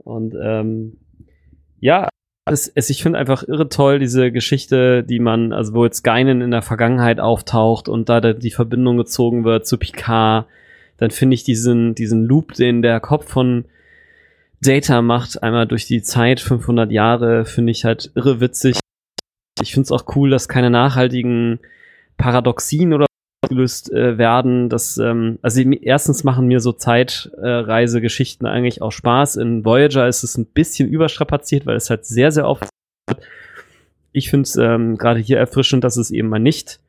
und 0.10 0.36
ähm, 0.42 0.98
ja, 1.80 2.10
es, 2.46 2.68
es, 2.68 2.90
ich 2.90 3.04
finde 3.04 3.20
einfach 3.20 3.44
irre 3.48 3.70
toll, 3.70 4.00
diese 4.00 4.32
Geschichte, 4.32 5.04
die 5.04 5.20
man, 5.20 5.54
also 5.54 5.74
wo 5.74 5.86
jetzt 5.86 6.04
Geinen 6.04 6.42
in 6.42 6.52
der 6.52 6.64
Vergangenheit 6.64 7.20
auftaucht 7.20 7.88
und 7.88 8.10
da 8.10 8.20
die 8.34 8.52
Verbindung 8.52 8.98
gezogen 8.98 9.44
wird 9.44 9.68
zu 9.68 9.78
Picard, 9.78 10.48
dann 10.98 11.12
finde 11.12 11.36
ich 11.36 11.44
diesen, 11.44 11.96
diesen 11.96 12.26
Loop, 12.26 12.54
den 12.54 12.82
der 12.82 13.00
Kopf 13.00 13.30
von 13.30 13.66
Data 14.62 15.02
macht, 15.02 15.42
einmal 15.42 15.68
durch 15.68 15.86
die 15.86 16.02
Zeit, 16.02 16.40
500 16.40 16.92
Jahre, 16.92 17.46
finde 17.46 17.72
ich 17.72 17.86
halt 17.86 18.12
irre 18.16 18.42
witzig. 18.42 18.80
Ich 19.62 19.74
finde 19.74 19.86
es 19.86 19.92
auch 19.92 20.16
cool, 20.16 20.30
dass 20.30 20.48
keine 20.48 20.70
nachhaltigen 20.70 21.60
Paradoxien 22.18 22.94
oder 22.94 23.06
gelöst 23.48 23.92
äh, 23.92 24.18
werden. 24.18 24.70
Das, 24.70 24.98
ähm, 24.98 25.40
also 25.42 25.62
erstens 25.62 26.24
machen 26.24 26.48
mir 26.48 26.60
so 26.60 26.72
Zeitreisegeschichten 26.72 28.46
äh, 28.46 28.50
eigentlich 28.50 28.82
auch 28.82 28.92
Spaß. 28.92 29.38
In 29.38 29.66
Voyager 29.66 30.08
ist 30.08 30.24
es 30.24 30.38
ein 30.38 30.46
bisschen 30.46 30.90
überstrapaziert, 30.90 31.66
weil 31.66 31.76
es 31.76 31.90
halt 31.90 32.06
sehr, 32.06 32.32
sehr 32.32 32.48
oft. 32.48 32.68
Ich 34.12 34.30
finde 34.30 34.44
es 34.44 34.56
ähm, 34.56 34.98
gerade 34.98 35.20
hier 35.20 35.38
erfrischend, 35.38 35.84
dass 35.84 35.98
es 35.98 36.12
eben 36.12 36.30
mal 36.30 36.40
nicht 36.40 36.80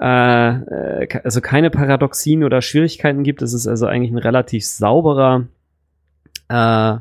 äh, 0.00 1.04
äh 1.04 1.20
also 1.24 1.40
keine 1.40 1.70
Paradoxien 1.70 2.44
oder 2.44 2.60
Schwierigkeiten 2.60 3.22
gibt. 3.22 3.42
Es 3.42 3.54
ist 3.54 3.66
also 3.66 3.86
eigentlich 3.86 4.12
ein 4.12 4.18
relativ 4.18 4.66
sauberer 4.66 5.46
äh, 6.50 6.98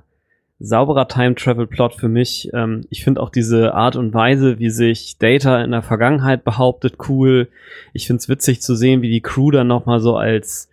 sauberer 0.60 1.08
Time-Travel-Plot 1.08 1.96
für 1.96 2.10
mich. 2.10 2.50
Ähm, 2.54 2.86
ich 2.90 3.04
finde 3.04 3.22
auch 3.22 3.30
diese 3.30 3.74
Art 3.74 3.96
und 3.96 4.14
Weise, 4.14 4.60
wie 4.60 4.70
sich 4.70 5.18
Data 5.18 5.62
in 5.64 5.72
der 5.72 5.82
Vergangenheit 5.82 6.44
behauptet, 6.44 6.96
cool. 7.08 7.50
Ich 7.94 8.08
finde 8.08 8.20
es 8.20 8.30
witzig 8.30 8.62
zu 8.62 8.76
sehen, 8.76 9.02
wie 9.02 9.10
die 9.10 9.22
Crew 9.22 9.52
dann 9.52 9.68
nochmal 9.68 10.00
so 10.00 10.18
als, 10.18 10.70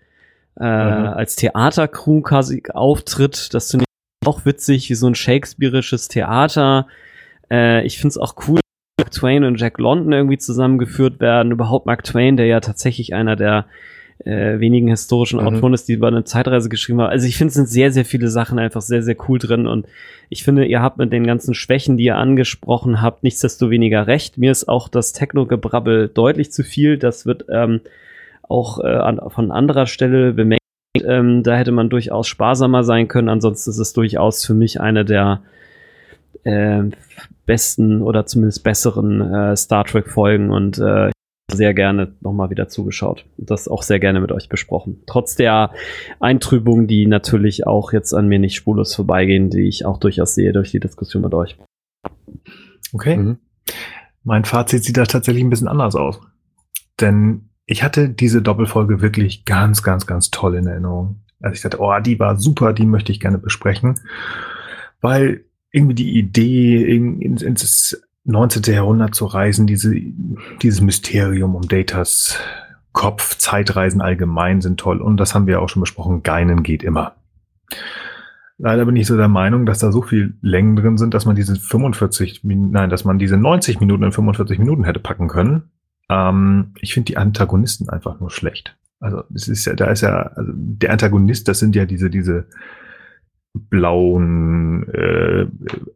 äh, 0.59 0.65
mhm. 0.65 1.07
als 1.07 1.37
Theatercrew 1.37 2.21
quasi 2.21 2.63
auftritt. 2.73 3.55
Das 3.55 3.71
finde 3.71 3.85
ich 3.85 4.29
auch 4.29 4.45
witzig, 4.45 4.91
wie 4.91 4.95
so 4.95 5.07
ein 5.07 5.15
Shakespeareisches 5.15 6.09
Theater. 6.09 6.89
Äh, 7.51 7.87
ich 7.87 7.99
finde 7.99 8.09
es 8.09 8.19
auch 8.19 8.35
cool, 8.49 8.61
Mark 8.99 9.13
Twain 9.13 9.45
und 9.45 9.61
Jack 9.61 9.79
London 9.79 10.13
irgendwie 10.13 10.39
zusammengeführt 10.39 11.21
werden. 11.21 11.53
Überhaupt 11.53 11.87
Mark 11.87 12.03
Twain, 12.03 12.37
der 12.37 12.47
ja 12.47 12.61
tatsächlich 12.61 13.15
einer 13.15 13.37
der 13.37 13.67
äh, 14.27 14.59
wenigen 14.59 14.89
historischen 14.89 15.41
mhm. 15.41 15.47
Autoren 15.47 15.73
ist, 15.75 15.89
die 15.89 15.93
über 15.93 16.09
eine 16.09 16.25
Zeitreise 16.25 16.69
geschrieben 16.69 17.01
haben. 17.01 17.11
Also 17.11 17.27
ich 17.27 17.37
finde, 17.37 17.49
es 17.49 17.55
sind 17.55 17.69
sehr, 17.69 17.93
sehr 17.93 18.05
viele 18.05 18.29
Sachen 18.29 18.59
einfach 18.59 18.83
sehr, 18.83 19.03
sehr 19.03 19.17
cool 19.29 19.39
drin 19.39 19.67
und 19.67 19.87
ich 20.29 20.43
finde, 20.43 20.67
ihr 20.67 20.83
habt 20.83 20.99
mit 20.99 21.13
den 21.13 21.27
ganzen 21.27 21.55
Schwächen, 21.55 21.97
die 21.97 22.05
ihr 22.05 22.17
angesprochen 22.17 23.01
habt, 23.01 23.23
nichtsdestoweniger 23.23 24.07
recht. 24.09 24.39
Mir 24.39 24.51
ist 24.51 24.69
auch 24.69 24.89
das 24.89 25.13
Techno-Gebrabbel 25.13 26.09
deutlich 26.09 26.51
zu 26.51 26.65
viel. 26.65 26.99
Das 26.99 27.27
wird 27.27 27.45
ähm, 27.49 27.81
auch 28.43 28.81
äh, 28.81 28.89
an, 28.89 29.21
von 29.29 29.53
anderer 29.53 29.87
Stelle 29.87 30.33
bemerkt. 30.33 30.63
Ähm, 30.97 31.43
da 31.45 31.57
hätte 31.57 31.73
man 31.73 31.89
durchaus 31.89 32.27
sparsamer 32.27 32.83
sein 32.83 33.07
können. 33.07 33.29
Ansonsten 33.29 33.71
ist 33.71 33.79
es 33.79 33.93
durchaus 33.93 34.45
für 34.45 34.55
mich 34.55 34.81
eine 34.81 35.05
der 35.05 35.43
äh, 36.43 36.83
besten 37.45 38.03
oder 38.03 38.27
zumindest 38.27 38.65
besseren 38.65 39.21
äh, 39.21 39.57
Star 39.57 39.85
Trek 39.85 40.09
Folgen 40.09 40.51
und 40.51 40.79
äh, 40.79 41.11
sehr 41.51 41.75
gerne 41.75 42.15
nochmal 42.21 42.51
wieder 42.51 42.69
zugeschaut 42.69 43.25
und 43.37 43.51
das 43.51 43.69
auch 43.69 43.83
sehr 43.83 44.01
gerne 44.01 44.21
mit 44.21 44.33
euch 44.33 44.49
besprochen. 44.49 45.03
Trotz 45.07 45.37
der 45.37 45.73
Eintrübung, 46.19 46.87
die 46.87 47.07
natürlich 47.07 47.67
auch 47.67 47.93
jetzt 47.93 48.13
an 48.15 48.27
mir 48.29 48.39
nicht 48.39 48.57
spurlos 48.57 48.95
vorbeigehen, 48.95 49.51
die 49.51 49.69
ich 49.69 49.87
auch 49.87 49.99
durchaus 49.99 50.35
sehe 50.35 50.53
durch 50.53 50.73
die 50.73 50.81
Diskussion 50.81 51.23
mit 51.23 51.35
euch. 51.35 51.57
Okay. 52.93 53.17
Mhm. 53.17 53.39
Mein 54.25 54.45
Fazit 54.45 54.83
sieht 54.83 54.97
da 54.97 55.05
tatsächlich 55.05 55.45
ein 55.45 55.51
bisschen 55.51 55.69
anders 55.69 55.95
aus. 55.95 56.21
Denn 57.01 57.51
ich 57.65 57.83
hatte 57.83 58.09
diese 58.09 58.43
Doppelfolge 58.43 59.01
wirklich 59.01 59.45
ganz, 59.45 59.83
ganz, 59.83 60.07
ganz 60.07 60.31
toll 60.31 60.57
in 60.57 60.67
Erinnerung. 60.67 61.23
Also 61.41 61.55
ich 61.55 61.63
dachte, 61.63 61.79
oh, 61.81 61.93
die 62.01 62.19
war 62.19 62.39
super, 62.39 62.73
die 62.73 62.87
möchte 62.87 63.13
ich 63.13 63.21
gerne 63.21 63.39
besprechen. 63.39 64.01
Weil 65.01 65.45
irgendwie 65.71 65.95
die 65.95 66.19
Idee 66.19 66.97
ins, 66.97 67.43
ins 67.43 68.03
19. 68.27 68.75
Jahrhundert 68.75 69.15
zu 69.15 69.25
reisen, 69.27 69.67
diese, 69.67 69.95
dieses 70.61 70.81
Mysterium 70.81 71.55
um 71.55 71.67
Datas 71.67 72.39
Kopf, 72.93 73.37
Zeitreisen 73.37 74.01
allgemein 74.01 74.61
sind 74.61 74.81
toll. 74.81 75.01
Und 75.01 75.19
das 75.19 75.35
haben 75.35 75.47
wir 75.47 75.61
auch 75.61 75.69
schon 75.69 75.81
besprochen, 75.81 76.23
Geinen 76.23 76.63
geht 76.63 76.83
immer. 76.83 77.15
Leider 78.59 78.87
bin 78.87 78.97
ich 78.97 79.07
so 79.07 79.17
der 79.17 79.29
Meinung, 79.29 79.67
dass 79.67 79.81
da 79.81 79.93
so 79.93 80.01
viel 80.01 80.35
Längen 80.41 80.77
drin 80.77 80.97
sind, 80.97 81.13
dass 81.13 81.27
man 81.27 81.37
diese 81.37 81.57
45, 81.57 82.41
nein, 82.43 82.89
dass 82.89 83.05
man 83.05 83.19
diese 83.19 83.37
90 83.37 83.81
Minuten 83.81 84.03
in 84.03 84.13
45 84.13 84.59
Minuten 84.59 84.85
hätte 84.85 84.99
packen 84.99 85.29
können. 85.29 85.65
Ähm, 86.09 86.73
ich 86.81 86.95
finde 86.95 87.07
die 87.07 87.19
Antagonisten 87.19 87.91
einfach 87.91 88.19
nur 88.19 88.31
schlecht. 88.31 88.77
Also 88.99 89.25
es 89.35 89.47
ist 89.47 89.67
ja, 89.67 89.75
da 89.75 89.87
ist 89.87 90.01
ja, 90.01 90.31
also 90.35 90.51
der 90.55 90.91
Antagonist, 90.91 91.49
das 91.49 91.59
sind 91.59 91.77
ja 91.77 91.85
diese, 91.85 92.09
diese 92.09 92.47
blauen 93.69 94.89
äh, 94.89 95.47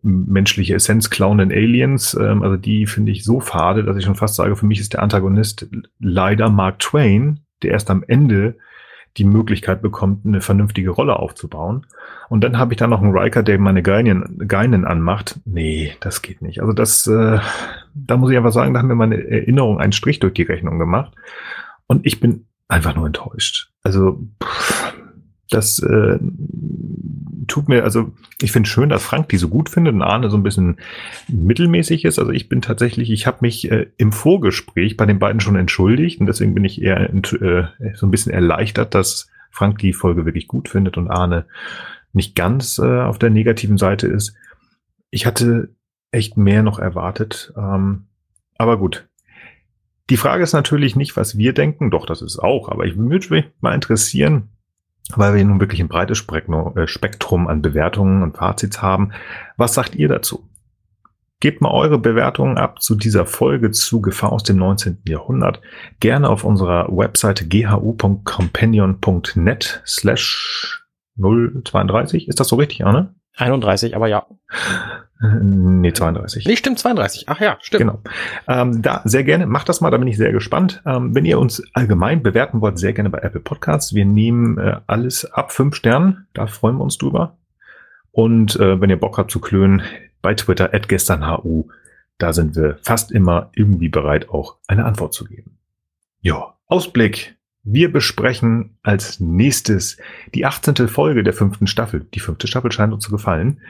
menschliche 0.03 0.74
Essenz 0.74 1.11
klauenden 1.11 1.53
Aliens. 1.53 2.16
Ähm, 2.20 2.43
also 2.43 2.57
die 2.57 2.87
finde 2.87 3.12
ich 3.12 3.24
so 3.24 3.41
fade, 3.41 3.85
dass 3.85 3.97
ich 3.97 4.05
schon 4.05 4.15
fast 4.15 4.37
sage, 4.37 4.57
für 4.57 4.66
mich 4.66 4.81
ist 4.81 4.93
der 4.93 5.03
Antagonist 5.03 5.69
leider 5.99 6.49
Mark 6.51 6.78
Twain, 6.78 7.41
der 7.62 7.73
erst 7.73 7.91
am 7.91 8.05
Ende 8.07 8.57
die 9.16 9.24
Möglichkeit 9.24 9.82
bekommt, 9.82 10.24
eine 10.24 10.41
vernünftige 10.41 10.91
Rolle 10.91 11.19
aufzubauen. 11.19 11.87
Und 12.28 12.45
dann 12.45 12.59
habe 12.59 12.73
ich 12.73 12.78
da 12.78 12.87
noch 12.87 13.03
einen 13.03 13.16
Riker, 13.16 13.43
der 13.43 13.59
meine 13.59 13.82
Geinen, 13.82 14.47
Geinen 14.47 14.85
anmacht. 14.85 15.41
Nee, 15.45 15.95
das 16.01 16.23
geht 16.23 16.43
nicht. 16.43 16.61
Also 16.61 16.73
das, 16.73 17.07
äh, 17.09 17.39
da 17.95 18.16
muss 18.16 18.31
ich 18.31 18.37
einfach 18.37 18.53
sagen, 18.53 18.73
da 18.73 18.81
haben 18.81 18.89
mir 18.89 18.95
meine 18.95 19.28
Erinnerung 19.28 19.81
einen 19.81 19.93
Strich 19.93 20.20
durch 20.20 20.35
die 20.35 20.43
Rechnung 20.43 20.78
gemacht. 20.78 21.12
Und 21.87 22.07
ich 22.07 22.20
bin 22.20 22.47
einfach 22.69 22.95
nur 22.95 23.07
enttäuscht. 23.07 23.73
Also 23.82 24.20
pff, 24.43 24.95
das 25.51 25.79
äh, 25.81 26.19
tut 27.47 27.69
mir, 27.69 27.85
also 27.85 28.13
ich 28.41 28.53
finde 28.53 28.69
schön, 28.69 28.89
dass 28.89 29.03
Frank 29.03 29.29
die 29.29 29.37
so 29.37 29.49
gut 29.49 29.69
findet 29.69 29.95
und 29.95 30.03
Arne 30.03 30.31
so 30.31 30.37
ein 30.37 30.43
bisschen 30.43 30.79
mittelmäßig 31.29 32.05
ist. 32.05 32.19
Also 32.19 32.31
ich 32.31 32.49
bin 32.49 32.63
tatsächlich, 32.63 33.11
ich 33.11 33.27
habe 33.27 33.39
mich 33.41 33.71
äh, 33.71 33.87
im 33.97 34.13
Vorgespräch 34.13 34.97
bei 34.97 35.07
den 35.07 35.19
beiden 35.19 35.41
schon 35.41 35.57
entschuldigt 35.57 36.21
und 36.21 36.27
deswegen 36.27 36.55
bin 36.55 36.65
ich 36.65 36.81
eher 36.81 37.13
äh, 37.13 37.65
so 37.95 38.07
ein 38.07 38.11
bisschen 38.11 38.33
erleichtert, 38.33 38.95
dass 38.95 39.29
Frank 39.51 39.79
die 39.79 39.93
Folge 39.93 40.25
wirklich 40.25 40.47
gut 40.47 40.69
findet 40.69 40.97
und 40.97 41.11
Arne 41.11 41.47
nicht 42.13 42.35
ganz 42.35 42.79
äh, 42.79 43.01
auf 43.01 43.19
der 43.19 43.31
negativen 43.31 43.79
Seite 43.79 44.07
ist. 44.07 44.35
Ich 45.11 45.27
hatte 45.27 45.71
echt 46.13 46.37
mehr 46.37 46.63
noch 46.63 46.79
erwartet. 46.79 47.53
Ähm, 47.57 48.07
aber 48.57 48.79
gut. 48.79 49.09
Die 50.09 50.17
Frage 50.17 50.43
ist 50.43 50.53
natürlich 50.53 50.97
nicht, 50.97 51.17
was 51.17 51.39
wir 51.39 51.53
denken. 51.53 51.91
Doch, 51.91 52.05
das 52.05 52.21
ist 52.21 52.39
auch. 52.39 52.69
Aber 52.69 52.85
ich 52.85 52.97
würde 52.97 53.33
mich 53.33 53.47
mal 53.61 53.75
interessieren, 53.75 54.49
weil 55.15 55.35
wir 55.35 55.45
nun 55.45 55.61
wirklich 55.61 55.81
ein 55.81 55.89
breites 55.89 56.25
äh, 56.29 56.87
Spektrum 56.87 57.49
an 57.49 57.63
Bewertungen 57.63 58.23
und 58.23 58.37
Fazits 58.37 58.83
haben. 58.83 59.13
Was 59.57 59.75
sagt 59.75 59.95
ihr 59.95 60.09
dazu? 60.09 60.47
Gebt 61.41 61.61
mal 61.63 61.71
eure 61.71 61.99
Bewertungen 61.99 62.59
ab 62.59 62.83
zu 62.83 62.95
dieser 62.95 63.25
Folge 63.25 63.71
zu 63.71 64.03
Gefahr 64.03 64.33
aus 64.33 64.43
dem 64.43 64.59
19. 64.59 64.99
Jahrhundert. 65.09 65.63
Gerne 65.99 66.29
auf 66.29 66.45
unserer 66.45 66.89
Webseite 66.91 67.49
ghu.companion.net 67.49 69.83
slash 69.87 70.85
032. 71.17 72.29
Ist 72.29 72.41
das 72.41 72.49
so 72.49 72.57
richtig, 72.57 72.85
Arne? 72.85 73.15
31, 73.36 73.97
aber 73.97 74.09
ja. 74.09 74.27
Nee, 75.23 75.93
32. 75.93 76.47
Nee, 76.47 76.57
stimmt, 76.57 76.78
32. 76.78 77.24
Ach 77.28 77.40
ja, 77.40 77.59
stimmt. 77.61 77.81
Genau. 77.81 78.01
Ähm, 78.48 78.81
da 78.81 79.02
sehr 79.05 79.23
gerne, 79.23 79.47
macht 79.47 79.69
das 79.69 79.81
mal, 79.81 79.90
da 79.90 79.98
bin 79.98 80.09
ich 80.09 80.16
sehr 80.16 80.32
gespannt. 80.32 80.82
Ähm, 80.86 81.15
wenn 81.15 81.27
ihr 81.27 81.39
uns 81.39 81.62
allgemein 81.74 82.23
bewerten 82.23 82.61
wollt, 82.62 82.78
sehr 82.78 82.94
gerne 82.94 83.11
bei 83.11 83.19
Apple 83.19 83.40
Podcasts. 83.40 83.94
Wir 83.94 84.07
nehmen 84.07 84.59
äh, 84.59 84.77
alles 84.86 85.27
ab 85.27 85.52
fünf 85.52 85.74
Sternen, 85.74 86.27
da 86.32 86.47
freuen 86.47 86.77
wir 86.77 86.85
uns 86.85 86.97
drüber. 86.97 87.36
Und 88.12 88.57
äh, 88.57 88.81
wenn 88.81 88.90
ihr 88.90 88.98
Bock 88.98 89.19
habt 89.19 89.31
zu 89.31 89.40
klönen, 89.40 89.82
bei 90.23 90.35
Twitter, 90.35 90.74
at 90.74 90.89
gesternhu, 90.89 91.69
da 92.19 92.32
sind 92.32 92.57
wir 92.57 92.78
fast 92.82 93.12
immer 93.12 93.51
irgendwie 93.55 93.89
bereit, 93.89 94.28
auch 94.28 94.57
eine 94.69 94.85
Antwort 94.85 95.15
zu 95.15 95.24
geben. 95.24 95.59
Ja, 96.20 96.55
Ausblick. 96.66 97.36
Wir 97.62 97.93
besprechen 97.93 98.78
als 98.82 99.20
nächstes 99.20 99.99
die 100.35 100.47
18. 100.47 100.89
Folge 100.89 101.23
der 101.23 101.35
fünften 101.35 101.66
Staffel. 101.66 102.07
Die 102.15 102.20
fünfte 102.20 102.47
Staffel 102.47 102.73
scheint 102.73 102.93
uns 102.93 103.05
zu 103.05 103.11
gefallen. 103.11 103.61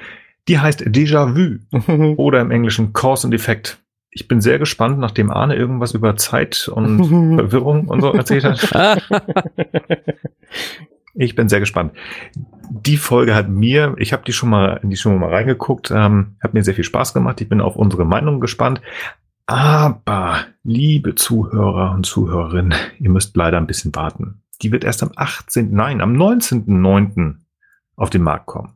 Die 0.48 0.58
heißt 0.58 0.82
Déjà-vu 0.82 2.14
oder 2.16 2.40
im 2.40 2.50
Englischen 2.50 2.92
Cause 2.92 3.26
and 3.26 3.34
Effect. 3.34 3.78
Ich 4.12 4.26
bin 4.26 4.40
sehr 4.40 4.58
gespannt, 4.58 4.98
nachdem 4.98 5.30
Arne 5.30 5.54
irgendwas 5.54 5.92
über 5.92 6.16
Zeit 6.16 6.68
und 6.68 7.04
Verwirrung 7.36 7.88
und 7.88 8.00
so 8.00 8.12
erzählt 8.12 8.44
hat. 8.44 9.02
ich 11.14 11.34
bin 11.34 11.48
sehr 11.48 11.60
gespannt. 11.60 11.92
Die 12.70 12.96
Folge 12.96 13.34
hat 13.34 13.48
mir, 13.48 13.94
ich 13.98 14.12
habe 14.12 14.22
die 14.24 14.32
schon 14.32 14.50
mal, 14.50 14.80
in 14.82 14.90
die 14.90 14.96
schon 14.96 15.18
mal 15.18 15.30
reingeguckt, 15.30 15.90
ähm, 15.90 16.36
hat 16.40 16.54
mir 16.54 16.62
sehr 16.62 16.74
viel 16.74 16.84
Spaß 16.84 17.14
gemacht. 17.14 17.40
Ich 17.40 17.48
bin 17.48 17.60
auf 17.60 17.76
unsere 17.76 18.04
Meinung 18.04 18.40
gespannt. 18.40 18.80
Aber, 19.50 20.44
liebe 20.62 21.16
Zuhörer 21.16 21.90
und 21.90 22.06
Zuhörerinnen, 22.06 22.72
ihr 23.00 23.10
müsst 23.10 23.36
leider 23.36 23.56
ein 23.56 23.66
bisschen 23.66 23.92
warten. 23.96 24.44
Die 24.62 24.70
wird 24.70 24.84
erst 24.84 25.02
am 25.02 25.10
18., 25.16 25.72
nein, 25.74 26.00
am 26.00 26.12
19.09. 26.12 27.34
auf 27.96 28.10
den 28.10 28.22
Markt 28.22 28.46
kommen. 28.46 28.74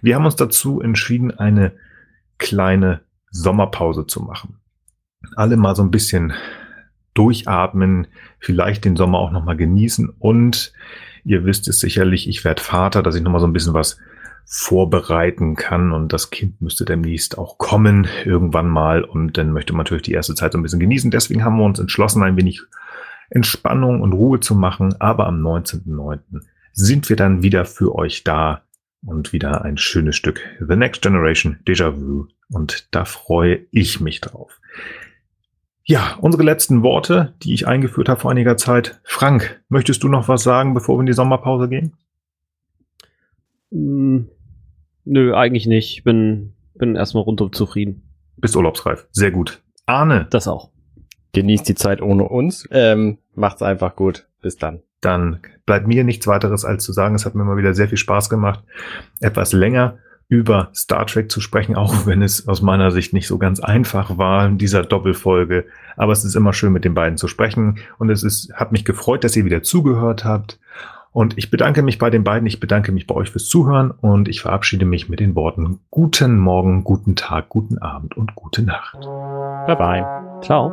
Wir 0.00 0.14
haben 0.14 0.24
uns 0.24 0.36
dazu 0.36 0.80
entschieden, 0.80 1.36
eine 1.36 1.72
kleine 2.38 3.00
Sommerpause 3.32 4.06
zu 4.06 4.20
machen. 4.22 4.60
Alle 5.34 5.56
mal 5.56 5.74
so 5.74 5.82
ein 5.82 5.90
bisschen 5.90 6.34
durchatmen, 7.14 8.06
vielleicht 8.38 8.84
den 8.84 8.94
Sommer 8.94 9.18
auch 9.18 9.32
nochmal 9.32 9.56
genießen 9.56 10.08
und 10.08 10.72
ihr 11.24 11.44
wisst 11.44 11.66
es 11.66 11.80
sicherlich, 11.80 12.28
ich 12.28 12.44
werde 12.44 12.62
Vater, 12.62 13.02
dass 13.02 13.16
ich 13.16 13.22
nochmal 13.22 13.40
so 13.40 13.48
ein 13.48 13.52
bisschen 13.52 13.74
was 13.74 13.98
vorbereiten 14.44 15.54
kann 15.54 15.92
und 15.92 16.12
das 16.12 16.30
Kind 16.30 16.60
müsste 16.60 16.84
demnächst 16.84 17.38
auch 17.38 17.58
kommen 17.58 18.06
irgendwann 18.24 18.68
mal 18.68 19.02
und 19.02 19.38
dann 19.38 19.52
möchte 19.52 19.72
man 19.72 19.84
natürlich 19.84 20.02
die 20.02 20.12
erste 20.12 20.34
Zeit 20.34 20.52
so 20.52 20.58
ein 20.58 20.62
bisschen 20.62 20.80
genießen. 20.80 21.10
Deswegen 21.10 21.44
haben 21.44 21.56
wir 21.56 21.64
uns 21.64 21.78
entschlossen, 21.78 22.22
ein 22.22 22.36
wenig 22.36 22.62
Entspannung 23.30 24.02
und 24.02 24.12
Ruhe 24.12 24.40
zu 24.40 24.54
machen, 24.54 24.94
aber 25.00 25.26
am 25.26 25.40
19.09. 25.40 26.42
sind 26.72 27.08
wir 27.08 27.16
dann 27.16 27.42
wieder 27.42 27.64
für 27.64 27.94
euch 27.94 28.24
da 28.24 28.62
und 29.04 29.32
wieder 29.32 29.64
ein 29.64 29.78
schönes 29.78 30.16
Stück 30.16 30.40
The 30.60 30.76
Next 30.76 31.02
Generation 31.02 31.58
Déjà 31.66 31.98
Vu. 31.98 32.26
Und 32.50 32.94
da 32.94 33.04
freue 33.04 33.60
ich 33.70 34.00
mich 34.00 34.20
drauf. 34.20 34.60
Ja, 35.84 36.16
unsere 36.20 36.44
letzten 36.44 36.82
Worte, 36.82 37.34
die 37.42 37.54
ich 37.54 37.66
eingeführt 37.66 38.08
habe 38.08 38.20
vor 38.20 38.30
einiger 38.30 38.56
Zeit. 38.56 39.00
Frank, 39.02 39.60
möchtest 39.68 40.02
du 40.02 40.08
noch 40.08 40.28
was 40.28 40.42
sagen, 40.42 40.74
bevor 40.74 40.96
wir 40.96 41.00
in 41.00 41.06
die 41.06 41.12
Sommerpause 41.12 41.68
gehen? 41.68 41.96
Nö, 45.04 45.34
eigentlich 45.34 45.66
nicht. 45.66 45.98
Ich 45.98 46.04
bin, 46.04 46.52
bin 46.74 46.96
erstmal 46.96 47.24
rundum 47.24 47.52
zufrieden. 47.52 48.02
Bist 48.36 48.56
urlaubsreif. 48.56 49.06
Sehr 49.10 49.30
gut. 49.30 49.62
Arne. 49.86 50.26
Das 50.30 50.48
auch. 50.48 50.70
Genießt 51.32 51.68
die 51.68 51.74
Zeit 51.74 52.02
ohne 52.02 52.24
uns. 52.24 52.68
Ähm, 52.70 53.18
macht's 53.34 53.62
einfach 53.62 53.96
gut. 53.96 54.26
Bis 54.40 54.56
dann 54.56 54.82
dann 55.02 55.40
bleibt 55.66 55.86
mir 55.86 56.04
nichts 56.04 56.26
weiteres 56.26 56.64
als 56.64 56.84
zu 56.84 56.92
sagen, 56.92 57.14
es 57.14 57.26
hat 57.26 57.34
mir 57.34 57.44
mal 57.44 57.58
wieder 57.58 57.74
sehr 57.74 57.88
viel 57.88 57.98
Spaß 57.98 58.30
gemacht, 58.30 58.60
etwas 59.20 59.52
länger 59.52 59.98
über 60.28 60.70
Star 60.74 61.06
Trek 61.06 61.30
zu 61.30 61.42
sprechen, 61.42 61.76
auch 61.76 62.06
wenn 62.06 62.22
es 62.22 62.48
aus 62.48 62.62
meiner 62.62 62.90
Sicht 62.90 63.12
nicht 63.12 63.26
so 63.26 63.36
ganz 63.36 63.60
einfach 63.60 64.16
war 64.16 64.46
in 64.46 64.56
dieser 64.56 64.82
Doppelfolge. 64.82 65.66
Aber 65.96 66.12
es 66.12 66.24
ist 66.24 66.36
immer 66.36 66.54
schön, 66.54 66.72
mit 66.72 66.86
den 66.86 66.94
beiden 66.94 67.18
zu 67.18 67.28
sprechen. 67.28 67.80
Und 67.98 68.08
es 68.08 68.22
ist, 68.22 68.50
hat 68.54 68.72
mich 68.72 68.86
gefreut, 68.86 69.24
dass 69.24 69.36
ihr 69.36 69.44
wieder 69.44 69.62
zugehört 69.62 70.24
habt. 70.24 70.58
Und 71.12 71.36
ich 71.36 71.50
bedanke 71.50 71.82
mich 71.82 71.98
bei 71.98 72.08
den 72.08 72.24
beiden. 72.24 72.46
Ich 72.46 72.58
bedanke 72.58 72.90
mich 72.90 73.06
bei 73.06 73.14
euch 73.14 73.30
fürs 73.30 73.46
Zuhören. 73.46 73.90
Und 73.90 74.28
ich 74.28 74.40
verabschiede 74.40 74.86
mich 74.86 75.08
mit 75.08 75.20
den 75.20 75.34
Worten 75.34 75.80
guten 75.90 76.38
Morgen, 76.38 76.84
guten 76.84 77.16
Tag, 77.16 77.50
guten 77.50 77.78
Abend 77.78 78.16
und 78.16 78.34
gute 78.34 78.62
Nacht. 78.62 78.98
Bye 79.66 79.76
bye. 79.76 80.06
Ciao. 80.42 80.72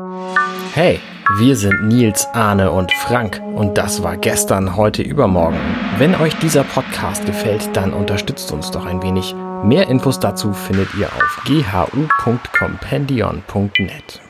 Hey, 0.74 0.99
wir 1.38 1.56
sind 1.56 1.88
Nils, 1.88 2.28
Arne 2.34 2.72
und 2.72 2.91
Frank 2.91 3.40
und 3.56 3.78
das 3.78 4.02
war 4.02 4.18
gestern, 4.18 4.76
heute, 4.76 5.03
übermorgen. 5.03 5.60
Wenn 5.98 6.16
euch 6.16 6.34
dieser 6.40 6.64
Podcast 6.64 7.26
gefällt, 7.26 7.70
dann 7.74 7.94
unterstützt 7.94 8.52
uns 8.52 8.72
doch 8.72 8.86
ein 8.86 9.03
wenig. 9.03 9.36
Mehr 9.64 9.88
Infos 9.90 10.20
dazu 10.20 10.53
findet 10.53 10.94
ihr 10.95 11.07
auf 11.07 11.44
ghu.compendion.net. 11.45 14.29